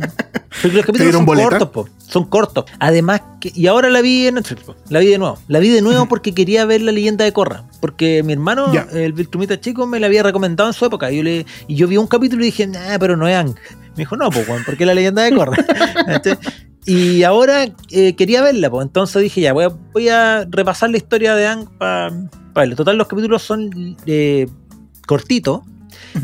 porque 0.60 0.76
los 0.76 0.86
capítulos 0.86 0.98
dieron 0.98 1.12
son 1.12 1.26
boleta? 1.26 1.48
cortos, 1.50 1.68
po, 1.70 1.88
son 1.98 2.24
cortos. 2.26 2.64
Además, 2.78 3.22
que, 3.40 3.52
y 3.54 3.66
ahora 3.66 3.88
la 3.88 4.02
vi 4.02 4.26
en 4.26 4.34
Netflix, 4.34 4.62
po, 4.64 4.76
la 4.90 4.98
vi 4.98 5.06
de 5.06 5.18
nuevo. 5.18 5.38
La 5.48 5.60
vi 5.60 5.70
de 5.70 5.80
nuevo 5.80 6.06
porque 6.08 6.34
quería 6.34 6.66
ver 6.66 6.82
la 6.82 6.92
leyenda 6.92 7.24
de 7.24 7.32
Corra. 7.32 7.64
Porque 7.80 8.22
mi 8.22 8.32
hermano, 8.32 8.70
el 8.92 9.12
Viltrumita 9.12 9.60
chico, 9.60 9.86
me 9.86 9.98
la 10.00 10.08
había 10.08 10.22
recomendado 10.22 10.68
en 10.68 10.74
su 10.74 10.84
época. 10.84 11.10
Y 11.10 11.18
yo, 11.18 11.22
le, 11.22 11.46
y 11.66 11.74
yo 11.74 11.88
vi 11.88 11.96
un 11.96 12.06
capítulo 12.06 12.42
y 12.42 12.46
dije, 12.46 12.66
nah, 12.66 12.98
pero 12.98 13.16
no 13.16 13.26
es 13.26 13.36
Ang. 13.36 13.54
Me 13.92 13.98
dijo, 13.98 14.16
no, 14.16 14.30
pues, 14.30 14.46
¿por 14.46 14.76
qué 14.76 14.86
la 14.86 14.94
leyenda 14.94 15.22
de 15.22 15.34
Corra? 15.34 15.56
Y 16.84 17.22
ahora 17.22 17.66
eh, 17.90 18.14
quería 18.16 18.42
verla, 18.42 18.68
pues. 18.70 18.84
Entonces 18.86 19.22
dije, 19.22 19.40
ya, 19.40 19.52
voy 19.52 19.64
a, 19.64 19.68
voy 19.68 20.08
a 20.08 20.44
repasar 20.50 20.90
la 20.90 20.96
historia 20.96 21.34
de 21.36 21.46
Ang 21.46 21.66
para 21.78 22.10
verla. 22.54 22.74
Total, 22.74 22.96
los 22.98 23.06
capítulos 23.06 23.42
son 23.42 23.96
eh, 24.06 24.48
cortitos. 25.06 25.60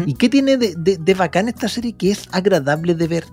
¿Y 0.07 0.15
qué 0.15 0.29
tiene 0.29 0.57
de, 0.57 0.75
de, 0.77 0.97
de 0.99 1.15
bacán 1.15 1.49
esta 1.49 1.69
serie 1.69 1.93
que 1.95 2.11
es 2.11 2.29
agradable 2.33 2.95
de 2.95 3.07
ver? 3.09 3.25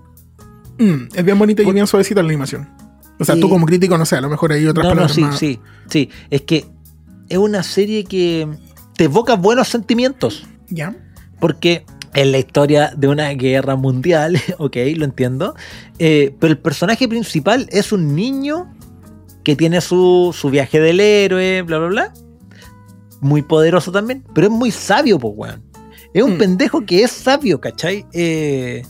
Mm, 0.78 1.08
es 1.14 1.26
bien 1.26 1.40
bonita 1.40 1.64
y 1.64 1.72
bien 1.72 1.88
suavecita 1.88 2.22
la 2.22 2.28
animación. 2.30 2.70
O 3.20 3.24
sea, 3.26 3.36
Sí. 3.36 3.42
tú 3.42 3.50
como 3.50 3.66
crítico, 3.66 3.98
no 3.98 4.06
sé, 4.06 4.18
a 4.18 4.22
lo 4.22 4.30
mejor 4.30 4.52
hay 4.52 4.66
otras 4.68 4.84
No, 4.84 4.90
no, 4.90 4.96
palabras 4.96 5.16
sí, 5.16 5.22
más. 5.22 5.40
sí, 5.40 5.60
sí. 5.90 6.10
Es 6.30 6.42
que 6.42 6.66
es 7.30 7.38
una 7.38 7.64
serie 7.64 8.04
que 8.04 8.48
te 8.96 9.06
evoca 9.06 9.36
buenos 9.36 9.68
sentimientos. 9.70 10.46
¿Ya? 10.70 10.96
Porque 11.40 11.86
es 12.16 12.28
la 12.28 12.38
historia 12.40 12.94
de 12.96 13.08
una 13.08 13.30
guerra 13.32 13.76
mundial, 13.76 14.38
ok, 14.58 14.76
lo 14.96 15.06
entiendo. 15.06 15.54
eh, 16.00 16.34
pero 16.40 16.52
el 16.52 16.58
personaje 16.60 17.08
principal 17.08 17.68
es 17.72 17.92
un 17.92 18.16
niño 18.16 18.74
que 19.44 19.56
tiene 19.56 19.80
su, 19.82 20.34
su 20.36 20.50
viaje 20.50 20.80
del 20.80 21.00
héroe, 21.00 21.62
bla, 21.62 21.78
bla, 21.78 21.88
bla. 21.88 22.14
Muy 23.22 23.42
poderoso 23.44 23.92
también, 23.92 24.24
pero 24.34 24.48
es 24.48 24.54
muy 24.54 24.72
sabio, 24.72 25.20
pues, 25.20 25.34
weón. 25.36 25.64
Es 26.14 26.24
un 26.24 26.36
Mm. 26.36 26.38
pendejo 26.38 26.86
que 26.86 27.04
es 27.04 27.12
sabio, 27.12 27.60
¿cachai? 27.60 28.06
Eh, 28.14 28.84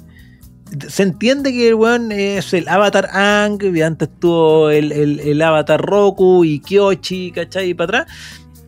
se 0.88 1.04
entiende 1.04 1.52
que 1.52 1.68
el 1.70 1.76
weón 1.76 2.12
es 2.12 2.54
el 2.54 2.68
avatar 2.68 3.10
Ang, 3.12 3.60
y 3.76 3.82
antes 3.82 4.10
tuvo 4.20 4.70
el, 4.70 4.92
el- 4.92 5.20
el 5.20 5.42
avatar 5.42 5.82
Roku 5.82 6.44
y 6.46 6.60
Kyoshi, 6.60 7.32
¿cachai? 7.32 7.70
Y 7.70 7.74
para 7.74 8.02
atrás. 8.02 8.18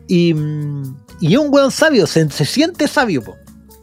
Y, 0.08 0.34
mm, 0.34 0.96
y 1.20 1.32
es 1.34 1.38
un 1.38 1.52
weón 1.52 1.70
sabio, 1.70 2.06
se, 2.06 2.28
se 2.30 2.44
siente 2.44 2.86
sabio, 2.88 3.22
po. 3.22 3.36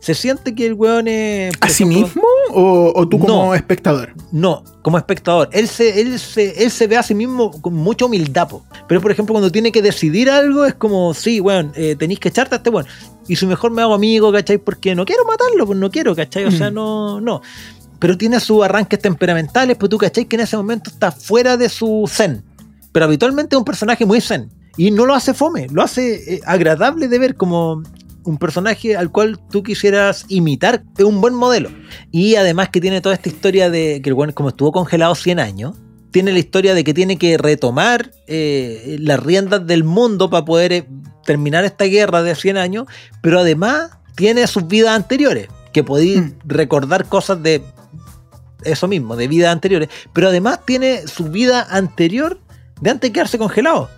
Se 0.06 0.14
siente 0.14 0.54
que 0.54 0.68
el 0.68 0.74
weón 0.76 1.08
es. 1.08 1.52
¿A 1.62 1.68
sí 1.68 1.84
mismo 1.84 2.22
o, 2.52 2.92
o 2.96 3.08
tú 3.08 3.18
como 3.18 3.46
No. 3.48 3.56
espectador? 3.56 4.14
No, 4.32 4.64
como 4.84 5.00
espectador. 5.00 5.50
Él 5.52 5.68
se, 5.68 6.00
él 6.00 6.20
se, 6.20 6.64
él 6.64 6.70
se 6.70 6.86
ve 6.86 6.96
a 6.96 7.02
sí 7.02 7.16
mismo 7.16 7.50
con 7.60 7.74
mucha 7.74 8.06
humildad, 8.06 8.48
po. 8.48 8.64
Pero 8.88 9.02
por 9.02 9.10
ejemplo, 9.12 9.34
cuando 9.34 9.52
tiene 9.52 9.72
que 9.72 9.82
decidir 9.82 10.30
algo, 10.30 10.64
es 10.64 10.76
como, 10.76 11.16
sí, 11.16 11.40
weón, 11.40 11.72
eh, 11.76 11.96
tenéis 11.98 12.20
que 12.20 12.30
echarte 12.30 12.54
a 12.54 12.58
este 12.60 12.70
weón. 12.70 12.86
Y 13.28 13.36
si 13.36 13.48
mejor 13.48 13.72
me 13.72 13.82
hago 13.82 13.96
amigo, 13.96 14.32
¿cachai? 14.32 14.60
Porque 14.60 14.94
no 14.94 15.06
quiero 15.06 15.26
matarlo, 15.26 15.66
pues 15.66 15.80
no 15.80 15.90
quiero, 15.90 16.16
¿cachai? 16.16 16.46
O 16.46 16.52
sea, 16.52 16.70
Mm. 16.70 16.74
no, 16.76 17.20
no. 17.22 17.42
pero 17.98 18.16
tiene 18.16 18.40
sus 18.40 18.64
arranques 18.64 19.00
temperamentales, 19.00 19.76
pues 19.78 19.90
tú 19.90 19.98
cachai 19.98 20.26
que 20.26 20.36
en 20.36 20.42
ese 20.44 20.56
momento 20.56 20.92
está 20.92 21.12
fuera 21.12 21.58
de 21.58 21.68
su 21.68 22.06
zen. 22.08 22.44
Pero 22.92 23.06
habitualmente 23.06 23.56
es 23.56 23.58
un 23.58 23.66
personaje 23.66 24.06
muy 24.06 24.22
zen. 24.22 24.52
Y 24.78 24.92
no 24.92 25.06
lo 25.08 25.16
hace 25.16 25.34
fome, 25.34 25.66
lo 25.72 25.82
hace 25.82 26.36
eh, 26.36 26.42
agradable 26.46 27.08
de 27.08 27.18
ver 27.18 27.36
como 27.36 27.82
un 28.26 28.38
personaje 28.38 28.98
al 28.98 29.12
cual 29.12 29.40
tú 29.50 29.64
quisieras 29.64 30.26
imitar, 30.28 30.84
es 30.98 31.06
un 31.06 31.22
buen 31.22 31.34
modelo. 31.34 31.70
Y 32.12 32.36
además 32.36 32.70
que 32.70 32.82
tiene 32.82 33.02
toda 33.02 33.16
esta 33.16 33.30
historia 33.30 33.70
de 33.70 34.02
que 34.04 34.10
el 34.10 34.16
bueno, 34.16 34.34
como 34.34 34.50
estuvo 34.50 34.72
congelado 34.72 35.16
100 35.16 35.40
años, 35.40 35.76
tiene 36.12 36.32
la 36.32 36.40
historia 36.40 36.74
de 36.74 36.84
que 36.84 36.94
tiene 36.94 37.18
que 37.18 37.38
retomar 37.38 38.12
eh, 38.28 38.98
las 39.00 39.22
riendas 39.22 39.68
del 39.68 39.84
mundo 39.84 40.30
para 40.30 40.46
poder 40.46 40.74
eh, 40.74 40.88
terminar 41.26 41.66
esta 41.66 41.86
guerra 41.86 42.24
de 42.24 42.36
100 42.36 42.58
años, 42.58 42.86
pero 43.22 43.40
además 43.40 43.92
tiene 44.16 44.48
sus 44.48 44.68
vidas 44.68 44.96
anteriores, 44.96 45.50
que 45.74 45.84
podéis 45.84 46.22
Mm. 46.22 46.32
recordar 46.46 47.06
cosas 47.08 47.44
de 47.44 47.62
eso 48.64 48.88
mismo, 48.88 49.16
de 49.16 49.28
vidas 49.28 49.52
anteriores, 49.52 49.90
pero 50.14 50.30
además 50.30 50.60
tiene 50.66 51.08
su 51.08 51.26
vida 51.26 51.68
anterior 51.70 52.40
de 52.82 52.90
antes 52.90 53.10
de 53.10 53.14
quedarse 53.14 53.38
congelado. 53.38 53.90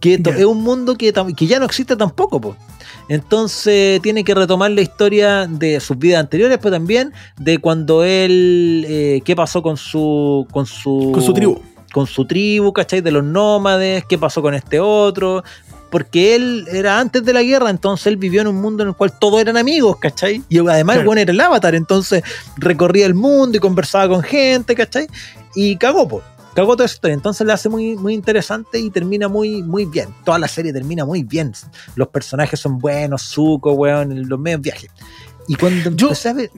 Que 0.00 0.14
es 0.14 0.44
un 0.44 0.62
mundo 0.62 0.96
que, 0.96 1.12
que 1.36 1.46
ya 1.46 1.58
no 1.58 1.64
existe 1.64 1.96
tampoco, 1.96 2.40
po. 2.40 2.56
Entonces 3.08 4.00
tiene 4.02 4.22
que 4.24 4.34
retomar 4.34 4.70
la 4.70 4.80
historia 4.82 5.46
de 5.46 5.80
sus 5.80 5.98
vidas 5.98 6.20
anteriores, 6.20 6.58
pero 6.62 6.72
también 6.72 7.12
de 7.38 7.58
cuando 7.58 8.04
él, 8.04 8.84
eh, 8.88 9.20
qué 9.24 9.34
pasó 9.34 9.62
con 9.62 9.76
su, 9.76 10.46
con 10.50 10.66
su, 10.66 11.10
Con 11.12 11.22
su 11.22 11.32
tribu. 11.32 11.58
con 11.92 12.06
su 12.06 12.26
tribu, 12.26 12.72
¿cachai? 12.72 13.00
De 13.00 13.10
los 13.10 13.24
nómades, 13.24 14.04
qué 14.08 14.18
pasó 14.18 14.42
con 14.42 14.54
este 14.54 14.78
otro. 14.80 15.42
Porque 15.90 16.34
él 16.34 16.66
era 16.70 17.00
antes 17.00 17.24
de 17.24 17.32
la 17.32 17.42
guerra, 17.42 17.70
entonces 17.70 18.08
él 18.08 18.18
vivió 18.18 18.42
en 18.42 18.48
un 18.48 18.60
mundo 18.60 18.82
en 18.82 18.90
el 18.90 18.94
cual 18.94 19.10
todos 19.18 19.40
eran 19.40 19.56
amigos, 19.56 19.96
¿cachai? 19.98 20.42
Y 20.50 20.58
además 20.58 20.76
el 20.78 20.84
Claro. 20.98 21.06
bueno 21.06 21.20
era 21.22 21.32
el 21.32 21.40
avatar, 21.40 21.74
entonces 21.74 22.22
recorría 22.58 23.06
el 23.06 23.14
mundo 23.14 23.56
y 23.56 23.60
conversaba 23.60 24.06
con 24.14 24.22
gente, 24.22 24.74
¿cachai? 24.74 25.06
Y 25.54 25.76
cagó, 25.76 26.06
po. 26.06 26.20
Cagó 26.58 26.74
toda 26.74 26.86
esa 26.86 26.94
historia. 26.96 27.14
Entonces 27.14 27.46
la 27.46 27.54
hace 27.54 27.68
muy, 27.68 27.94
muy 27.94 28.14
interesante 28.14 28.80
y 28.80 28.90
termina 28.90 29.28
muy, 29.28 29.62
muy 29.62 29.84
bien. 29.84 30.08
Toda 30.24 30.40
la 30.40 30.48
serie 30.48 30.72
termina 30.72 31.04
muy 31.04 31.22
bien. 31.22 31.52
Los 31.94 32.08
personajes 32.08 32.58
son 32.58 32.78
buenos, 32.80 33.22
Zuko, 33.22 33.74
weón, 33.74 34.28
los 34.28 34.40
medios 34.40 34.60
viajes. 34.60 34.90
Y 35.46 35.54
cuando 35.54 35.90
Yo- 35.92 36.08
empecé 36.08 36.30
a 36.30 36.32
ver- 36.32 36.50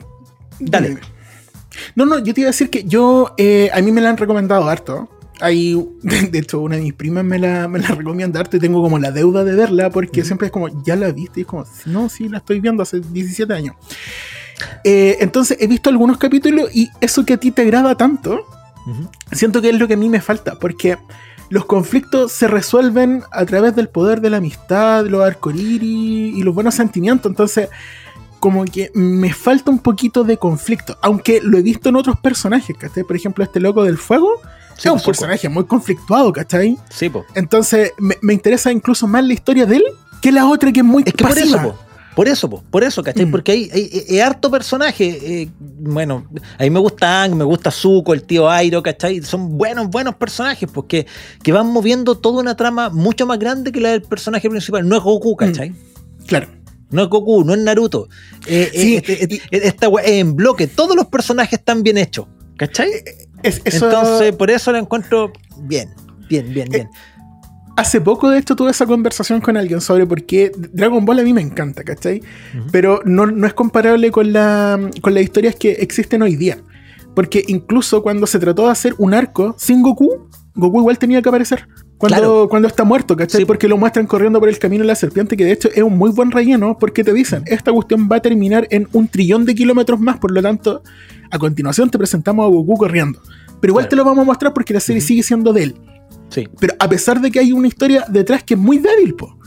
Dale. 0.59 0.97
No, 1.95 2.07
no, 2.07 2.17
yo 2.17 2.33
te 2.33 2.41
iba 2.41 2.47
a 2.47 2.51
decir 2.51 2.71
que 2.71 2.83
yo, 2.83 3.35
eh, 3.37 3.69
a 3.71 3.79
mí 3.83 3.91
me 3.91 4.01
la 4.01 4.09
han 4.09 4.17
recomendado 4.17 4.67
harto. 4.67 5.07
Hay, 5.39 5.75
de 6.01 6.39
hecho, 6.39 6.61
una 6.61 6.77
de 6.77 6.81
mis 6.81 6.93
primas 6.95 7.23
me 7.23 7.37
la, 7.37 7.67
me 7.67 7.77
la 7.77 7.89
recomienda 7.89 8.39
harto 8.39 8.57
y 8.57 8.59
tengo 8.59 8.81
como 8.81 8.97
la 8.97 9.11
deuda 9.11 9.43
de 9.43 9.53
verla 9.53 9.91
porque 9.91 10.25
siempre 10.25 10.47
es 10.47 10.51
como, 10.51 10.83
ya 10.83 10.95
la 10.95 11.11
viste 11.11 11.41
y 11.41 11.43
es 11.43 11.47
como, 11.47 11.63
no, 11.85 12.09
sí, 12.09 12.27
la 12.27 12.39
estoy 12.39 12.59
viendo 12.59 12.81
hace 12.81 13.01
17 13.01 13.53
años. 13.53 13.75
Eh, 14.83 15.17
entonces 15.19 15.57
he 15.59 15.67
visto 15.67 15.91
algunos 15.91 16.17
capítulos 16.17 16.75
y 16.75 16.89
eso 17.01 17.23
que 17.23 17.33
a 17.33 17.37
ti 17.37 17.51
te 17.51 17.61
agrada 17.61 17.93
tanto, 17.95 18.47
Siento 19.31 19.61
que 19.61 19.69
es 19.69 19.75
lo 19.79 19.87
que 19.87 19.93
a 19.95 19.97
mí 19.97 20.09
me 20.09 20.21
falta, 20.21 20.55
porque 20.55 20.97
los 21.49 21.65
conflictos 21.65 22.31
se 22.31 22.47
resuelven 22.47 23.23
a 23.31 23.45
través 23.45 23.75
del 23.75 23.89
poder 23.89 24.21
de 24.21 24.29
la 24.29 24.37
amistad, 24.37 25.05
los 25.05 25.21
arcoíris 25.23 26.37
y 26.37 26.43
los 26.43 26.53
buenos 26.55 26.75
sentimientos. 26.75 27.29
Entonces, 27.29 27.69
como 28.39 28.65
que 28.65 28.89
me 28.93 29.33
falta 29.33 29.69
un 29.69 29.79
poquito 29.79 30.23
de 30.23 30.37
conflicto, 30.37 30.97
aunque 31.01 31.41
lo 31.43 31.57
he 31.57 31.61
visto 31.61 31.89
en 31.89 31.95
otros 31.95 32.17
personajes, 32.19 32.75
¿cachai? 32.77 33.03
Por 33.03 33.15
ejemplo, 33.15 33.43
este 33.43 33.59
loco 33.59 33.83
del 33.83 33.97
fuego 33.97 34.41
Sí, 34.77 34.87
es 34.87 34.93
un 34.95 35.01
personaje 35.01 35.47
muy 35.47 35.65
conflictuado, 35.65 36.33
¿cachai? 36.33 36.75
Sí, 36.89 37.07
po. 37.09 37.23
Entonces, 37.35 37.93
me, 37.99 38.17
me 38.21 38.33
interesa 38.33 38.71
incluso 38.71 39.05
más 39.05 39.23
la 39.23 39.33
historia 39.33 39.67
de 39.67 39.75
él 39.75 39.83
que 40.23 40.31
la 40.31 40.47
otra 40.47 40.71
que 40.71 40.79
es 40.79 40.85
muy 40.85 41.03
Es 41.05 41.13
que 41.13 41.23
por 41.23 41.35
pasiva. 41.35 41.61
eso, 41.61 41.69
po. 41.73 41.79
Por 42.15 42.27
eso, 42.27 42.49
po. 42.49 42.61
por 42.69 42.83
eso, 42.83 43.01
¿cachai? 43.03 43.25
Mm. 43.25 43.31
Porque 43.31 43.51
hay, 43.53 43.69
hay, 43.73 44.05
hay 44.09 44.19
harto 44.19 44.51
personaje. 44.51 45.41
eh, 45.43 45.49
bueno, 45.59 46.27
a 46.57 46.63
mí 46.63 46.69
me 46.69 46.79
gusta 46.79 47.23
Ang, 47.23 47.35
me 47.35 47.43
gusta 47.45 47.71
Zuko, 47.71 48.13
el 48.13 48.23
tío 48.23 48.49
Airo, 48.49 48.83
¿cachai? 48.83 49.21
Son 49.21 49.57
buenos, 49.57 49.89
buenos 49.89 50.15
personajes, 50.15 50.69
porque 50.71 51.07
que 51.41 51.51
van 51.53 51.67
moviendo 51.67 52.17
toda 52.17 52.41
una 52.41 52.55
trama 52.55 52.89
mucho 52.89 53.25
más 53.25 53.39
grande 53.39 53.71
que 53.71 53.79
la 53.79 53.89
del 53.91 54.01
personaje 54.01 54.49
principal. 54.49 54.87
No 54.87 54.97
es 54.97 55.03
Goku, 55.03 55.35
¿cachai? 55.37 55.73
Claro. 56.27 56.47
No 56.89 57.03
es 57.03 57.07
Goku, 57.09 57.45
no 57.45 57.53
es 57.53 57.59
Naruto. 57.61 58.09
Eh, 58.45 58.69
Sí, 58.73 58.95
eh, 58.95 58.97
este- 58.97 59.23
este- 59.35 59.67
esta 59.67 59.87
wea 59.87 60.03
es 60.03 60.11
en 60.19 60.35
bloque. 60.35 60.67
Todos 60.67 60.95
los 60.97 61.05
personajes 61.07 61.59
están 61.59 61.81
bien 61.83 61.97
hechos, 61.97 62.25
¿cachai? 62.57 62.89
Es- 63.43 63.61
eso- 63.63 63.85
Entonces, 63.85 64.35
por 64.35 64.51
eso 64.51 64.71
la 64.73 64.79
encuentro 64.79 65.31
bien, 65.59 65.89
bien, 66.27 66.53
bien, 66.53 66.67
bien. 66.69 66.89
Hace 67.81 67.99
poco, 68.01 68.29
de 68.29 68.37
hecho, 68.39 68.55
tuve 68.55 68.71
esa 68.71 68.85
conversación 68.85 69.41
con 69.41 69.57
alguien 69.57 69.81
sobre 69.81 70.05
por 70.05 70.23
qué 70.23 70.51
Dragon 70.55 71.03
Ball 71.03 71.19
a 71.19 71.23
mí 71.23 71.33
me 71.33 71.41
encanta, 71.41 71.83
¿cachai? 71.83 72.21
Pero 72.71 73.01
no, 73.05 73.25
no 73.25 73.47
es 73.47 73.53
comparable 73.53 74.11
con, 74.11 74.31
la, 74.33 74.79
con 75.01 75.13
las 75.15 75.23
historias 75.23 75.55
que 75.55 75.71
existen 75.71 76.21
hoy 76.21 76.35
día. 76.35 76.59
Porque 77.15 77.43
incluso 77.47 78.03
cuando 78.03 78.27
se 78.27 78.37
trató 78.39 78.65
de 78.65 78.71
hacer 78.71 78.93
un 78.99 79.13
arco 79.13 79.55
sin 79.57 79.81
Goku, 79.81 80.29
Goku 80.53 80.79
igual 80.79 80.97
tenía 80.99 81.21
que 81.21 81.29
aparecer. 81.29 81.67
Cuando, 81.97 82.17
Claro. 82.17 82.47
cuando 82.49 82.67
está 82.67 82.83
muerto, 82.83 83.15
¿cachai? 83.15 83.41
Sí. 83.41 83.45
Porque 83.45 83.67
lo 83.67 83.77
muestran 83.77 84.05
corriendo 84.07 84.39
por 84.39 84.47
el 84.49 84.57
camino 84.59 84.83
de 84.83 84.87
la 84.87 84.95
serpiente, 84.95 85.35
que 85.35 85.43
de 85.45 85.51
hecho 85.51 85.69
es 85.73 85.83
un 85.83 85.97
muy 85.97 86.11
buen 86.11 86.31
relleno, 86.31 86.77
porque 86.79 87.03
te 87.03 87.13
dicen, 87.13 87.43
esta 87.47 87.71
cuestión 87.71 88.07
va 88.11 88.17
a 88.17 88.21
terminar 88.21 88.67
en 88.69 88.87
un 88.93 89.07
trillón 89.07 89.45
de 89.45 89.55
kilómetros 89.55 89.99
más, 89.99 90.17
por 90.19 90.31
lo 90.31 90.41
tanto, 90.41 90.83
a 91.31 91.37
continuación 91.39 91.89
te 91.89 91.97
presentamos 91.97 92.45
a 92.45 92.49
Goku 92.49 92.75
corriendo. 92.77 93.19
Pero 93.59 93.71
igual 93.71 93.83
Claro. 93.85 93.89
te 93.89 93.95
lo 93.97 94.05
vamos 94.05 94.21
a 94.23 94.25
mostrar 94.25 94.53
porque 94.53 94.73
la 94.73 94.79
serie 94.79 95.01
sigue 95.01 95.21
siendo 95.23 95.51
de 95.53 95.63
él. 95.63 95.75
Sí. 96.31 96.47
Pero 96.59 96.73
a 96.79 96.89
pesar 96.89 97.21
de 97.21 97.29
que 97.29 97.39
hay 97.39 97.51
una 97.51 97.67
historia 97.67 98.05
detrás 98.09 98.43
que 98.43 98.55
es 98.55 98.59
muy 98.59 98.79
débil, 98.79 99.13
po. 99.15 99.37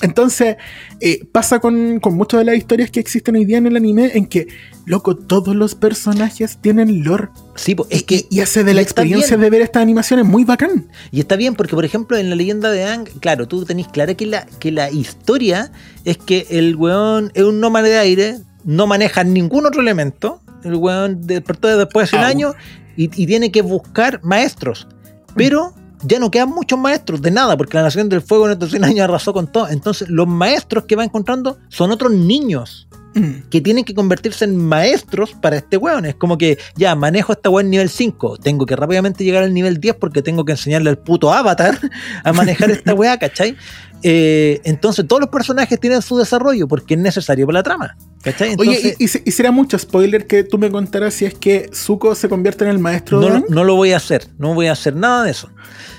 Entonces, 0.00 0.56
eh, 1.00 1.24
pasa 1.32 1.58
con, 1.58 1.98
con 1.98 2.14
muchas 2.14 2.38
de 2.38 2.44
las 2.44 2.54
historias 2.56 2.88
que 2.90 3.00
existen 3.00 3.34
hoy 3.34 3.44
día 3.44 3.58
en 3.58 3.66
el 3.66 3.76
anime 3.76 4.12
en 4.14 4.26
que, 4.26 4.46
loco, 4.86 5.16
todos 5.16 5.56
los 5.56 5.74
personajes 5.74 6.58
tienen 6.60 7.02
lore. 7.02 7.30
Sí, 7.56 7.74
po, 7.74 7.84
es 7.90 8.02
Y- 8.02 8.04
que 8.04 8.26
y, 8.30 8.38
hace 8.40 8.62
de 8.62 8.74
la 8.74 8.80
y 8.80 8.84
experiencia 8.84 9.36
bien. 9.36 9.40
de 9.40 9.50
ver 9.50 9.62
estas 9.62 9.82
animaciones 9.82 10.24
muy 10.24 10.44
bacán. 10.44 10.86
Y 11.10 11.18
está 11.18 11.34
bien 11.34 11.54
porque, 11.56 11.74
por 11.74 11.84
ejemplo, 11.84 12.16
en 12.16 12.30
la 12.30 12.36
leyenda 12.36 12.70
de 12.70 12.84
Ang, 12.84 13.08
claro, 13.20 13.48
tú 13.48 13.64
tenés 13.64 13.88
clara 13.88 14.14
que 14.14 14.26
la, 14.26 14.46
que 14.60 14.70
la 14.70 14.88
historia 14.88 15.72
es 16.04 16.16
que 16.16 16.46
el 16.50 16.76
weón 16.76 17.32
es 17.34 17.42
un 17.42 17.58
nómada 17.58 17.88
de 17.88 17.98
aire, 17.98 18.38
no 18.64 18.86
maneja 18.86 19.24
ningún 19.24 19.66
otro 19.66 19.80
elemento. 19.80 20.40
El 20.62 20.76
weón 20.76 21.26
despertó 21.26 21.76
después 21.76 22.12
de 22.12 22.18
un 22.18 22.24
año 22.24 22.54
y, 22.96 23.04
y 23.20 23.26
tiene 23.26 23.50
que 23.50 23.62
buscar 23.62 24.20
maestros. 24.22 24.86
Pero 25.34 25.74
ya 26.02 26.18
no 26.18 26.30
quedan 26.30 26.50
muchos 26.50 26.78
maestros 26.78 27.22
de 27.22 27.30
nada, 27.30 27.56
porque 27.56 27.76
la 27.76 27.82
Nación 27.82 28.08
del 28.08 28.22
Fuego 28.22 28.46
en 28.46 28.52
estos 28.52 28.70
100 28.70 28.84
años 28.84 29.00
arrasó 29.04 29.32
con 29.32 29.50
todo. 29.50 29.68
Entonces, 29.68 30.08
los 30.08 30.26
maestros 30.26 30.84
que 30.84 30.96
va 30.96 31.04
encontrando 31.04 31.58
son 31.68 31.90
otros 31.90 32.12
niños 32.12 32.88
Mm. 33.14 33.48
que 33.50 33.60
tienen 33.60 33.84
que 33.84 33.94
convertirse 33.94 34.44
en 34.44 34.56
maestros 34.56 35.32
para 35.32 35.56
este 35.56 35.76
weón. 35.76 36.04
Es 36.04 36.14
como 36.14 36.36
que 36.38 36.58
ya 36.76 36.94
manejo 36.94 37.32
esta 37.32 37.50
weón 37.50 37.70
nivel 37.70 37.88
5, 37.88 38.38
tengo 38.38 38.66
que 38.66 38.76
rápidamente 38.76 39.24
llegar 39.24 39.42
al 39.42 39.54
nivel 39.54 39.80
10 39.80 39.96
porque 39.96 40.22
tengo 40.22 40.44
que 40.44 40.52
enseñarle 40.52 40.90
al 40.90 40.98
puto 40.98 41.32
avatar 41.32 41.78
a 42.24 42.32
manejar 42.32 42.70
esta 42.70 42.94
weá, 42.94 43.18
¿cachai? 43.18 43.56
Eh, 44.02 44.60
entonces 44.64 45.06
todos 45.08 45.20
los 45.20 45.28
personajes 45.30 45.78
tienen 45.80 46.02
su 46.02 46.16
desarrollo 46.16 46.68
porque 46.68 46.94
es 46.94 47.00
necesario 47.00 47.46
para 47.46 47.58
la 47.58 47.62
trama, 47.64 47.96
¿cachai? 48.22 48.52
Entonces, 48.52 48.78
Oye, 48.84 48.96
y, 48.98 49.04
y 49.04 49.08
se- 49.08 49.22
y 49.24 49.30
será 49.32 49.50
mucho 49.50 49.76
spoiler 49.78 50.26
que 50.26 50.44
tú 50.44 50.56
me 50.58 50.70
contaras 50.70 51.14
si 51.14 51.24
es 51.24 51.34
que 51.34 51.68
Zuko 51.74 52.14
se 52.14 52.28
convierte 52.28 52.64
en 52.64 52.70
el 52.70 52.78
maestro 52.78 53.20
no, 53.20 53.44
no 53.48 53.64
lo 53.64 53.74
voy 53.74 53.92
a 53.92 53.96
hacer, 53.96 54.28
no 54.38 54.54
voy 54.54 54.66
a 54.68 54.72
hacer 54.72 54.94
nada 54.94 55.24
de 55.24 55.32
eso. 55.32 55.50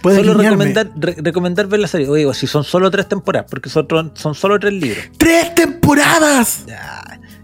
Puedes 0.02 0.20
Solo 0.26 0.34
recomendar, 0.42 0.92
re- 0.98 1.16
recomendar 1.18 1.68
ver 1.68 1.82
la 1.82 1.88
serie. 1.90 2.08
Oye, 2.08 2.34
si 2.34 2.48
son 2.48 2.64
solo 2.64 2.90
tres 2.90 3.10
temporadas, 3.10 3.50
porque 3.52 3.70
son, 3.70 3.86
solo 4.16 4.58
tres 4.60 4.72
libros. 4.74 5.04
¡Tres 5.18 5.54
temporadas! 5.54 6.64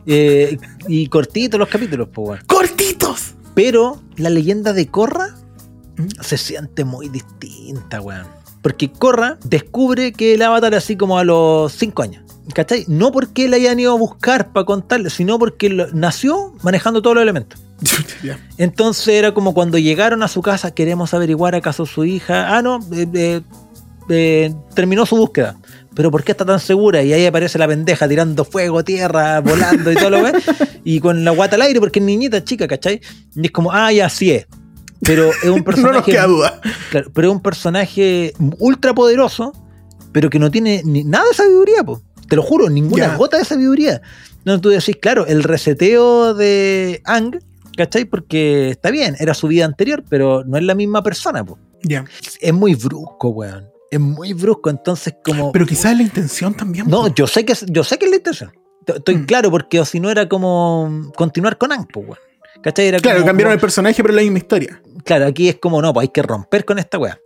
Eh, 0.06 0.58
y 0.88 1.08
cortitos 1.08 1.60
los 1.60 1.68
capítulos, 1.68 2.08
pues 2.14 2.30
weón. 2.30 2.44
¡Cortitos! 2.48 3.34
Pero 3.56 4.02
la 4.18 4.30
leyenda 4.30 4.72
de 4.72 4.88
Korra 4.88 5.36
¿Mm? 5.98 6.22
se 6.22 6.38
siente 6.38 6.86
muy 6.86 7.10
distinta, 7.10 8.00
weón. 8.00 8.28
Porque 8.66 8.92
Korra 8.92 9.38
descubre 9.44 10.12
que 10.12 10.34
el 10.34 10.42
avatar 10.42 10.74
es 10.74 10.80
así 10.80 10.98
como 10.98 11.20
a 11.20 11.24
los 11.24 11.72
5 11.74 12.02
años. 12.02 12.24
¿Cachai? 12.52 12.84
No 12.88 13.12
porque 13.12 13.48
le 13.48 13.58
hayan 13.58 13.80
ido 13.80 13.92
a 13.94 13.96
buscar 13.96 14.52
para 14.54 14.66
contarle, 14.66 15.12
sino 15.12 15.38
porque 15.38 15.70
lo- 15.70 15.86
nació 15.94 16.56
manejando 16.64 17.04
todos 17.04 17.14
los 17.16 17.22
elementos. 17.22 17.62
Entonces 18.58 19.08
era 19.10 19.36
como 19.36 19.54
cuando 19.54 19.78
llegaron 19.78 20.24
a 20.24 20.28
su 20.28 20.42
casa, 20.42 20.72
queremos 20.72 21.14
averiguar 21.14 21.54
acaso 21.54 21.86
su 21.86 22.06
hija. 22.06 22.58
Ah, 22.58 22.64
no, 22.64 22.80
eh, 22.92 23.06
eh, 23.14 23.42
eh, 24.10 24.56
terminó 24.74 25.06
su 25.06 25.16
búsqueda. 25.16 25.58
Pero 25.94 26.10
¿por 26.10 26.24
qué 26.24 26.32
está 26.32 26.44
tan 26.44 26.60
segura? 26.60 27.04
Y 27.04 27.14
ahí 27.14 27.24
aparece 27.28 27.60
la 27.60 27.68
pendeja 27.68 28.08
tirando 28.08 28.46
fuego, 28.46 28.84
tierra, 28.84 29.42
volando 29.42 29.92
y 29.92 29.96
todo 29.96 30.10
lo 30.10 30.24
que 30.24 30.42
Y 30.84 31.00
con 31.00 31.24
la 31.24 31.30
guata 31.30 31.56
al 31.56 31.62
aire, 31.62 31.80
porque 31.80 32.00
es 32.00 32.06
niñita 32.06 32.44
chica, 32.44 32.68
¿cachai? 32.68 33.00
Y 33.36 33.46
es 33.46 33.52
como, 33.52 33.72
ah, 33.72 33.92
ya 33.92 34.10
sí 34.10 34.32
es. 34.32 34.48
Pero 35.02 35.30
es 35.30 35.50
un 35.50 35.58
No 35.60 35.64
personaje. 35.64 35.96
nos 35.98 36.06
queda 36.06 36.28
duda. 36.28 36.62
Claro, 36.92 37.12
pero 37.14 37.28
es 37.30 37.34
un 37.34 37.42
personaje 37.42 38.34
ultra 38.60 38.94
poderoso, 38.94 39.52
pero 40.12 40.30
que 40.30 40.40
no 40.40 40.50
tiene 40.52 40.82
ni 40.86 41.04
nada 41.04 41.26
de 41.30 41.34
sabiduría, 41.34 41.84
po. 41.84 42.02
Te 42.28 42.36
lo 42.36 42.42
juro, 42.44 42.70
ninguna 42.70 43.08
Ya. 43.08 43.16
gota 43.18 43.38
de 43.38 43.46
sabiduría. 43.46 44.02
No, 44.46 44.60
tú 44.62 44.70
decís, 44.70 44.96
claro, 45.02 45.26
el 45.28 45.44
reseteo 45.44 46.34
de 46.34 47.02
Ang, 47.06 47.40
¿cachai? 47.78 48.06
Porque 48.06 48.70
está 48.70 48.90
bien, 48.92 49.16
era 49.20 49.34
su 49.34 49.48
vida 49.48 49.66
anterior, 49.66 50.04
pero 50.10 50.44
no 50.46 50.58
es 50.58 50.64
la 50.64 50.76
misma 50.76 51.04
persona, 51.04 51.44
po. 51.44 51.60
Ya. 51.84 52.06
Es 52.40 52.54
muy 52.54 52.74
brusco, 52.76 53.30
weón. 53.30 53.68
Es 53.92 54.00
muy 54.00 54.34
brusco, 54.34 54.70
entonces 54.72 55.16
como... 55.24 55.52
Pero 55.52 55.66
quizás 55.66 55.92
es 55.92 55.98
la 55.98 56.04
intención 56.04 56.54
también. 56.56 56.88
No, 56.88 57.04
po. 57.04 57.14
yo 57.16 57.28
sé 57.28 57.46
que 57.46 57.54
es, 57.54 57.64
yo 57.68 57.84
sé 57.84 57.98
que 58.00 58.06
es 58.06 58.12
la 58.12 58.18
intención. 58.18 58.52
Estoy 58.88 59.18
Mm. 59.18 59.26
claro, 59.26 59.52
porque 59.52 59.80
o 59.80 59.86
si 59.86 60.00
no 60.00 60.10
era 60.10 60.28
como 60.30 61.12
continuar 61.16 61.58
con 61.58 61.72
Ang, 61.72 61.86
po, 61.88 62.00
weón. 62.02 62.18
¿Cachai? 62.64 62.88
Era 62.88 63.00
Claro, 63.00 63.18
como- 63.20 63.28
cambiaron 63.28 63.54
el 63.54 63.60
personaje, 63.60 64.02
pero 64.02 64.14
la 64.16 64.22
misma 64.22 64.38
historia. 64.40 64.82
Claro, 65.06 65.28
aquí 65.28 65.48
es 65.50 65.58
como 65.60 65.82
no, 65.84 65.94
pues 65.94 66.06
hay 66.06 66.10
que 66.12 66.24
romper 66.24 66.66
con 66.66 66.80
esta 66.80 66.98
weá. 66.98 67.20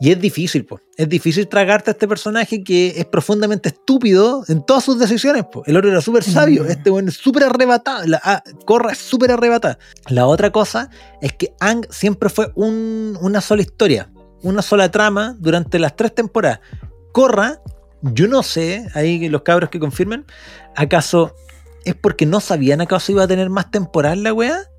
Y 0.00 0.10
es 0.10 0.18
difícil, 0.20 0.64
pues. 0.64 0.82
Es 0.96 1.06
difícil 1.08 1.46
tragarte 1.48 1.90
a 1.90 1.92
este 1.92 2.08
personaje 2.08 2.64
que 2.64 2.94
es 2.96 3.04
profundamente 3.04 3.68
estúpido 3.68 4.42
en 4.48 4.64
todas 4.64 4.84
sus 4.84 4.98
decisiones, 4.98 5.44
pues. 5.52 5.68
El 5.68 5.76
otro 5.76 5.90
era 5.90 6.00
súper 6.00 6.24
sabio, 6.24 6.64
Mm. 6.64 6.70
este 6.70 6.90
weón 6.90 7.08
es 7.08 7.14
súper 7.14 7.44
arrebatado. 7.44 8.06
La 8.06 8.20
ah, 8.24 8.42
Corra 8.64 8.92
es 8.92 8.98
súper 8.98 9.30
arrebatada. 9.32 9.78
La 10.08 10.26
otra 10.26 10.50
cosa 10.50 10.88
es 11.20 11.34
que 11.34 11.52
Ang 11.60 11.86
siempre 11.90 12.30
fue 12.30 12.50
un- 12.54 13.18
una 13.20 13.42
sola 13.42 13.60
historia, 13.62 14.10
una 14.42 14.62
sola 14.62 14.90
trama 14.90 15.36
durante 15.38 15.78
las 15.78 15.94
tres 15.94 16.14
temporadas. 16.14 16.60
Corra, 17.12 17.60
yo 18.00 18.28
no 18.28 18.42
sé, 18.42 18.86
ahí 18.94 19.28
los 19.28 19.42
cabros 19.42 19.68
que 19.68 19.78
confirmen, 19.78 20.24
¿acaso 20.74 21.34
es 21.84 21.94
porque 21.94 22.24
no 22.24 22.40
sabían 22.40 22.80
acaso 22.80 23.12
iba 23.12 23.24
a 23.24 23.28
tener 23.28 23.50
más 23.50 23.70
temporadas 23.70 24.18
la 24.18 24.32
weá? 24.32 24.70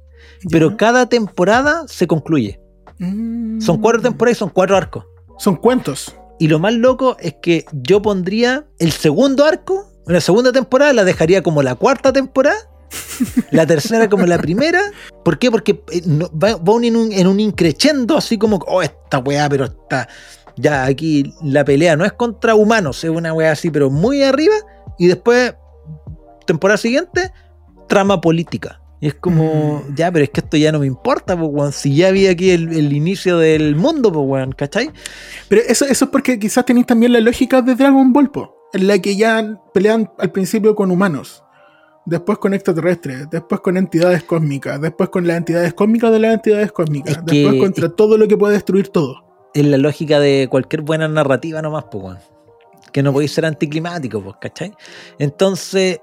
Pero 0.51 0.77
cada 0.77 1.07
temporada 1.07 1.83
se 1.87 2.07
concluye. 2.07 2.59
Mm. 2.99 3.61
Son 3.61 3.79
cuatro 3.81 4.01
temporadas 4.01 4.37
y 4.37 4.39
son 4.39 4.49
cuatro 4.49 4.75
arcos. 4.77 5.05
Son 5.37 5.55
cuentos. 5.55 6.15
Y 6.39 6.47
lo 6.47 6.59
más 6.59 6.73
loco 6.73 7.17
es 7.19 7.35
que 7.41 7.65
yo 7.73 8.01
pondría 8.01 8.65
el 8.79 8.91
segundo 8.91 9.45
arco, 9.45 9.87
la 10.05 10.21
segunda 10.21 10.51
temporada 10.51 10.93
la 10.93 11.03
dejaría 11.03 11.41
como 11.43 11.63
la 11.63 11.75
cuarta 11.75 12.13
temporada, 12.13 12.57
la 13.51 13.65
tercera 13.65 14.07
como 14.09 14.25
la 14.25 14.37
primera. 14.37 14.79
¿Por 15.23 15.37
qué? 15.39 15.49
Porque 15.51 15.83
eh, 15.91 16.01
va, 16.41 16.55
va 16.57 16.73
un- 16.73 16.83
en, 16.83 16.95
un, 16.95 17.11
en 17.11 17.27
un 17.27 17.39
increchendo 17.39 18.17
así 18.17 18.37
como, 18.37 18.57
oh, 18.67 18.81
esta 18.81 19.19
weá, 19.19 19.49
pero 19.49 19.65
está... 19.65 20.07
Ya 20.59 20.85
aquí 20.85 21.35
la 21.43 21.63
pelea 21.63 21.95
no 21.95 22.03
es 22.03 22.13
contra 22.13 22.55
humanos, 22.55 23.03
es 23.03 23.11
una 23.11 23.31
weá 23.31 23.51
así, 23.51 23.69
pero 23.69 23.91
muy 23.91 24.23
arriba. 24.23 24.55
Y 24.97 25.05
después, 25.05 25.53
temporada 26.47 26.77
siguiente, 26.79 27.31
trama 27.87 28.19
política. 28.21 28.81
Y 28.99 29.07
es 29.07 29.13
como, 29.13 29.83
Mm. 29.89 29.95
ya, 29.95 30.11
pero 30.11 30.23
es 30.23 30.31
que 30.31 30.39
esto 30.41 30.57
ya 30.57 30.71
no 30.71 30.79
me 30.79 30.87
importa, 30.87 31.37
pues, 31.37 31.49
weón. 31.51 31.71
Si 31.71 31.95
ya 31.95 32.09
vi 32.11 32.27
aquí 32.27 32.49
el, 32.49 32.71
el 32.73 32.93
inicio 32.93 33.37
del 33.37 33.75
mundo, 33.75 34.11
pues, 34.11 34.25
weón, 34.27 34.51
¿cachai? 34.53 34.89
Pero 35.49 35.61
eso, 35.67 35.85
eso 35.85 36.05
es 36.05 36.11
porque 36.11 36.39
quizás 36.39 36.65
tenéis 36.65 36.87
también 36.87 37.13
la 37.13 37.19
lógica 37.19 37.61
de 37.61 37.75
Dragon 37.75 38.11
Ball, 38.11 38.31
po, 38.31 38.55
en 38.73 38.87
la 38.87 38.97
que 38.99 39.15
ya 39.15 39.61
pelean 39.73 40.09
al 40.17 40.31
principio 40.31 40.75
con 40.75 40.89
humanos, 40.89 41.43
después 42.05 42.37
con 42.39 42.53
extraterrestres, 42.55 43.29
después 43.29 43.61
con 43.61 43.77
entidades 43.77 44.23
cósmicas, 44.23 44.81
después 44.81 45.09
con 45.09 45.27
las 45.27 45.37
entidades 45.37 45.73
cósmicas 45.75 46.11
de 46.11 46.19
las 46.19 46.33
entidades 46.33 46.71
cósmicas, 46.71 47.17
Es 47.17 47.23
que- 47.23 47.35
después 47.43 47.61
contra 47.61 47.89
todo 47.89 48.17
lo 48.17 48.27
que 48.27 48.35
puede 48.37 48.53
destruir 48.55 48.87
todo. 48.89 49.23
Es 49.53 49.65
la 49.65 49.77
lógica 49.77 50.19
de 50.19 50.47
cualquier 50.49 50.81
buena 50.81 51.07
narrativa 51.07 51.61
nomás, 51.61 51.85
pues, 51.91 52.03
weón. 52.03 52.17
Que 52.91 53.03
no 53.03 53.13
podéis 53.13 53.31
ser 53.33 53.45
anticlimático, 53.45 54.23
pues, 54.23 54.35
¿cachai? 54.41 54.73
Entonces, 55.19 55.99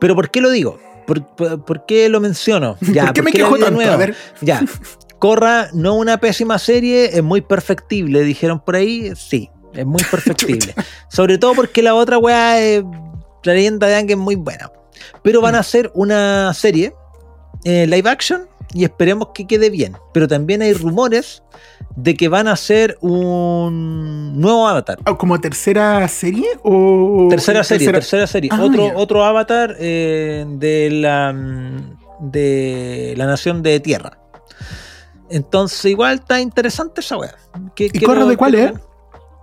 ¿pero 0.00 0.14
por 0.14 0.30
qué 0.30 0.40
lo 0.42 0.50
digo? 0.50 0.78
¿Por, 1.06 1.26
por- 1.36 1.64
por 1.64 1.86
qué 1.86 2.08
lo 2.08 2.20
menciono? 2.20 2.76
Ya, 2.92 3.04
¿Por 3.06 3.12
qué 3.14 3.22
me 3.22 3.32
quejo 3.32 3.58
tanto? 3.58 3.80
A 3.80 3.96
ver, 3.96 4.14
Ya. 4.40 4.62
Corra, 5.18 5.68
no 5.72 5.94
una 5.94 6.18
pésima 6.18 6.58
serie, 6.58 7.16
es 7.16 7.22
muy 7.22 7.40
perfectible, 7.40 8.22
dijeron 8.22 8.60
por 8.60 8.76
ahí. 8.76 9.12
Sí, 9.16 9.50
es 9.72 9.86
muy 9.86 10.02
perfectible. 10.10 10.74
Sobre 11.08 11.38
todo 11.38 11.54
porque 11.54 11.82
la 11.82 11.94
otra 11.94 12.18
weá, 12.18 12.60
es- 12.60 12.84
la 13.44 13.52
leyenda 13.54 13.86
de 13.86 13.96
Ang 13.96 14.10
es 14.10 14.16
muy 14.16 14.34
buena. 14.36 14.70
Pero 15.22 15.40
van 15.40 15.54
a 15.54 15.58
hacer 15.60 15.90
una 15.94 16.52
serie 16.54 16.94
eh, 17.64 17.86
live 17.86 18.08
action 18.08 18.48
y 18.72 18.84
esperemos 18.84 19.28
que 19.34 19.46
quede 19.46 19.70
bien. 19.70 19.96
Pero 20.12 20.26
también 20.28 20.62
hay 20.62 20.72
rumores 20.72 21.42
de 21.96 22.16
que 22.16 22.28
van 22.28 22.48
a 22.48 22.52
hacer 22.52 22.98
un 23.00 24.40
nuevo 24.40 24.66
avatar. 24.66 24.98
ah, 25.04 25.16
¿como 25.16 25.40
tercera 25.40 26.06
serie 26.08 26.46
o...? 26.62 27.28
Tercera 27.30 27.62
serie, 27.62 27.90
tercera 27.92 28.26
serie. 28.26 28.50
Ah, 28.52 28.62
otro, 28.62 28.92
otro 28.96 29.24
avatar 29.24 29.76
eh, 29.78 30.44
de 30.48 30.90
la 30.90 31.32
mm, 31.32 32.04
de 32.20 33.14
la 33.16 33.26
nación 33.26 33.62
de 33.62 33.80
tierra. 33.80 34.18
Entonces, 35.30 35.84
igual 35.86 36.16
está 36.16 36.40
interesante 36.40 37.00
esa 37.00 37.16
weá. 37.16 37.34
¿Y 37.76 38.00
Corra 38.00 38.24
de 38.24 38.36
cuál 38.36 38.54
es? 38.54 38.72
ver. 38.72 38.80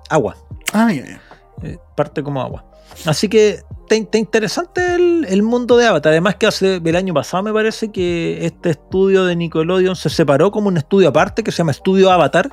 Agua. 0.09 0.35
Ah, 0.73 0.91
ya, 0.91 1.21
eh, 1.63 1.77
parte 1.95 2.23
como 2.23 2.41
agua. 2.41 2.65
Así 3.05 3.27
que 3.29 3.61
está, 3.89 4.17
interesante 4.17 4.95
el, 4.95 5.25
el 5.27 5.43
mundo 5.43 5.77
de 5.77 5.85
Avatar. 5.85 6.11
Además 6.11 6.35
que 6.35 6.47
hace 6.47 6.81
el 6.83 6.95
año 6.95 7.13
pasado 7.13 7.43
me 7.43 7.53
parece 7.53 7.91
que 7.91 8.45
este 8.45 8.71
estudio 8.71 9.25
de 9.25 9.35
Nickelodeon 9.35 9.95
se 9.95 10.09
separó 10.09 10.51
como 10.51 10.67
un 10.67 10.77
estudio 10.77 11.09
aparte 11.09 11.43
que 11.43 11.51
se 11.51 11.59
llama 11.59 11.71
Estudio 11.71 12.11
Avatar 12.11 12.49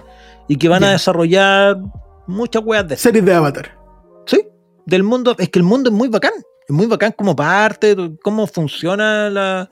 y 0.48 0.56
que 0.56 0.68
van 0.68 0.84
a 0.84 0.90
desarrollar 0.90 1.78
muchas 2.26 2.62
weas 2.64 2.88
de 2.88 2.96
Series 2.96 3.24
de 3.24 3.34
Avatar. 3.34 3.78
Sí, 4.26 4.46
del 4.86 5.02
mundo. 5.02 5.34
Es 5.38 5.48
que 5.48 5.58
el 5.58 5.64
mundo 5.64 5.90
es 5.90 5.96
muy 5.96 6.08
bacán. 6.08 6.32
Es 6.68 6.74
muy 6.74 6.86
bacán 6.86 7.12
como 7.12 7.34
parte, 7.34 7.96
cómo 8.22 8.46
funciona 8.46 9.30
la, 9.30 9.70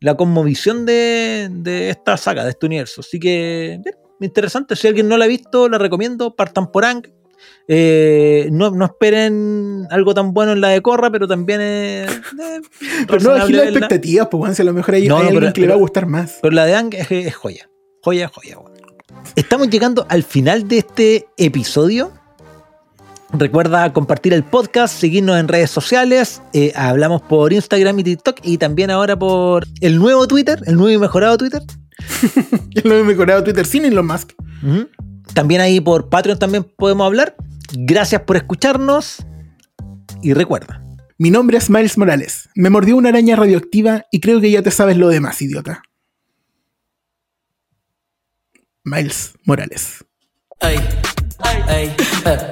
la 0.00 0.16
conmovisión 0.16 0.84
de, 0.84 1.48
de 1.50 1.90
esta 1.90 2.16
saga, 2.16 2.44
de 2.44 2.50
este 2.50 2.66
universo. 2.66 3.02
Así 3.02 3.20
que, 3.20 3.80
bien, 3.84 3.96
interesante. 4.20 4.74
Si 4.74 4.88
alguien 4.88 5.08
no 5.08 5.16
la 5.16 5.26
ha 5.26 5.28
visto, 5.28 5.68
la 5.68 5.78
recomiendo. 5.78 6.34
Partan 6.34 6.72
por 6.72 6.84
Ang. 6.84 7.06
Eh, 7.66 8.48
no, 8.52 8.70
no 8.72 8.84
esperen 8.84 9.86
algo 9.90 10.12
tan 10.12 10.34
bueno 10.34 10.52
en 10.52 10.60
la 10.60 10.68
de 10.68 10.82
Corra, 10.82 11.10
pero 11.10 11.26
también 11.26 11.60
es. 11.62 12.10
eh, 12.10 12.60
Pero 13.08 13.20
no 13.20 13.30
bajé 13.30 13.52
las 13.52 13.66
expectativas, 13.68 14.28
pues 14.30 14.38
bueno, 14.38 14.54
si 14.54 14.62
a 14.62 14.64
lo 14.66 14.72
mejor 14.74 14.94
hay, 14.94 15.08
No, 15.08 15.16
hay 15.16 15.22
no, 15.22 15.26
alguien 15.28 15.40
pero- 15.44 15.52
que 15.54 15.60
le 15.62 15.66
va 15.68 15.74
a 15.74 15.78
gustar 15.78 16.06
más. 16.06 16.38
Pero 16.42 16.54
la 16.54 16.66
de 16.66 16.74
Ang 16.74 16.94
es, 16.94 17.10
es 17.10 17.34
joya. 17.34 17.68
Joya, 18.02 18.28
joya. 18.28 18.58
Estamos 19.36 19.70
llegando 19.70 20.06
al 20.10 20.22
final 20.24 20.68
de 20.68 20.78
este 20.78 21.26
episodio. 21.38 22.12
Recuerda 23.32 23.92
compartir 23.92 24.32
el 24.32 24.44
podcast, 24.44 24.96
seguirnos 25.00 25.38
en 25.40 25.48
redes 25.48 25.70
sociales. 25.70 26.40
eh, 26.52 26.72
hablamos 26.76 27.22
por 27.22 27.52
Instagram 27.52 27.98
y 28.00 28.04
TikTok 28.04 28.40
y 28.44 28.58
también 28.58 28.90
ahora 28.90 29.18
por 29.18 29.64
el 29.80 29.98
nuevo 29.98 30.28
Twitter, 30.28 30.60
el 30.66 30.76
nuevo 30.76 30.90
y 30.90 30.98
mejorado 30.98 31.36
Twitter. 31.38 31.62
Ya 32.70 32.82
lo 32.84 32.98
he 32.98 33.02
mejorado 33.02 33.42
Twitter 33.42 33.64
sin 33.66 33.86
Elon 33.86 34.06
Musk. 34.06 34.32
También 35.32 35.60
ahí 35.60 35.80
por 35.80 36.08
Patreon 36.08 36.38
también 36.38 36.64
podemos 36.76 37.06
hablar. 37.06 37.36
Gracias 37.72 38.22
por 38.22 38.36
escucharnos 38.36 39.24
y 40.22 40.32
recuerda. 40.34 40.82
Mi 41.16 41.30
nombre 41.30 41.58
es 41.58 41.70
Miles 41.70 41.96
Morales. 41.96 42.48
Me 42.54 42.70
mordió 42.70 42.96
una 42.96 43.10
araña 43.10 43.36
radioactiva 43.36 44.04
y 44.10 44.20
creo 44.20 44.40
que 44.40 44.50
ya 44.50 44.62
te 44.62 44.70
sabes 44.70 44.96
lo 44.96 45.08
demás, 45.08 45.40
idiota. 45.40 45.82
Miles 48.82 49.34
Morales. 49.44 50.04
Ay, 50.60 50.76
ay, 51.38 51.62
ay. 51.68 51.96
Eh. 52.26 52.50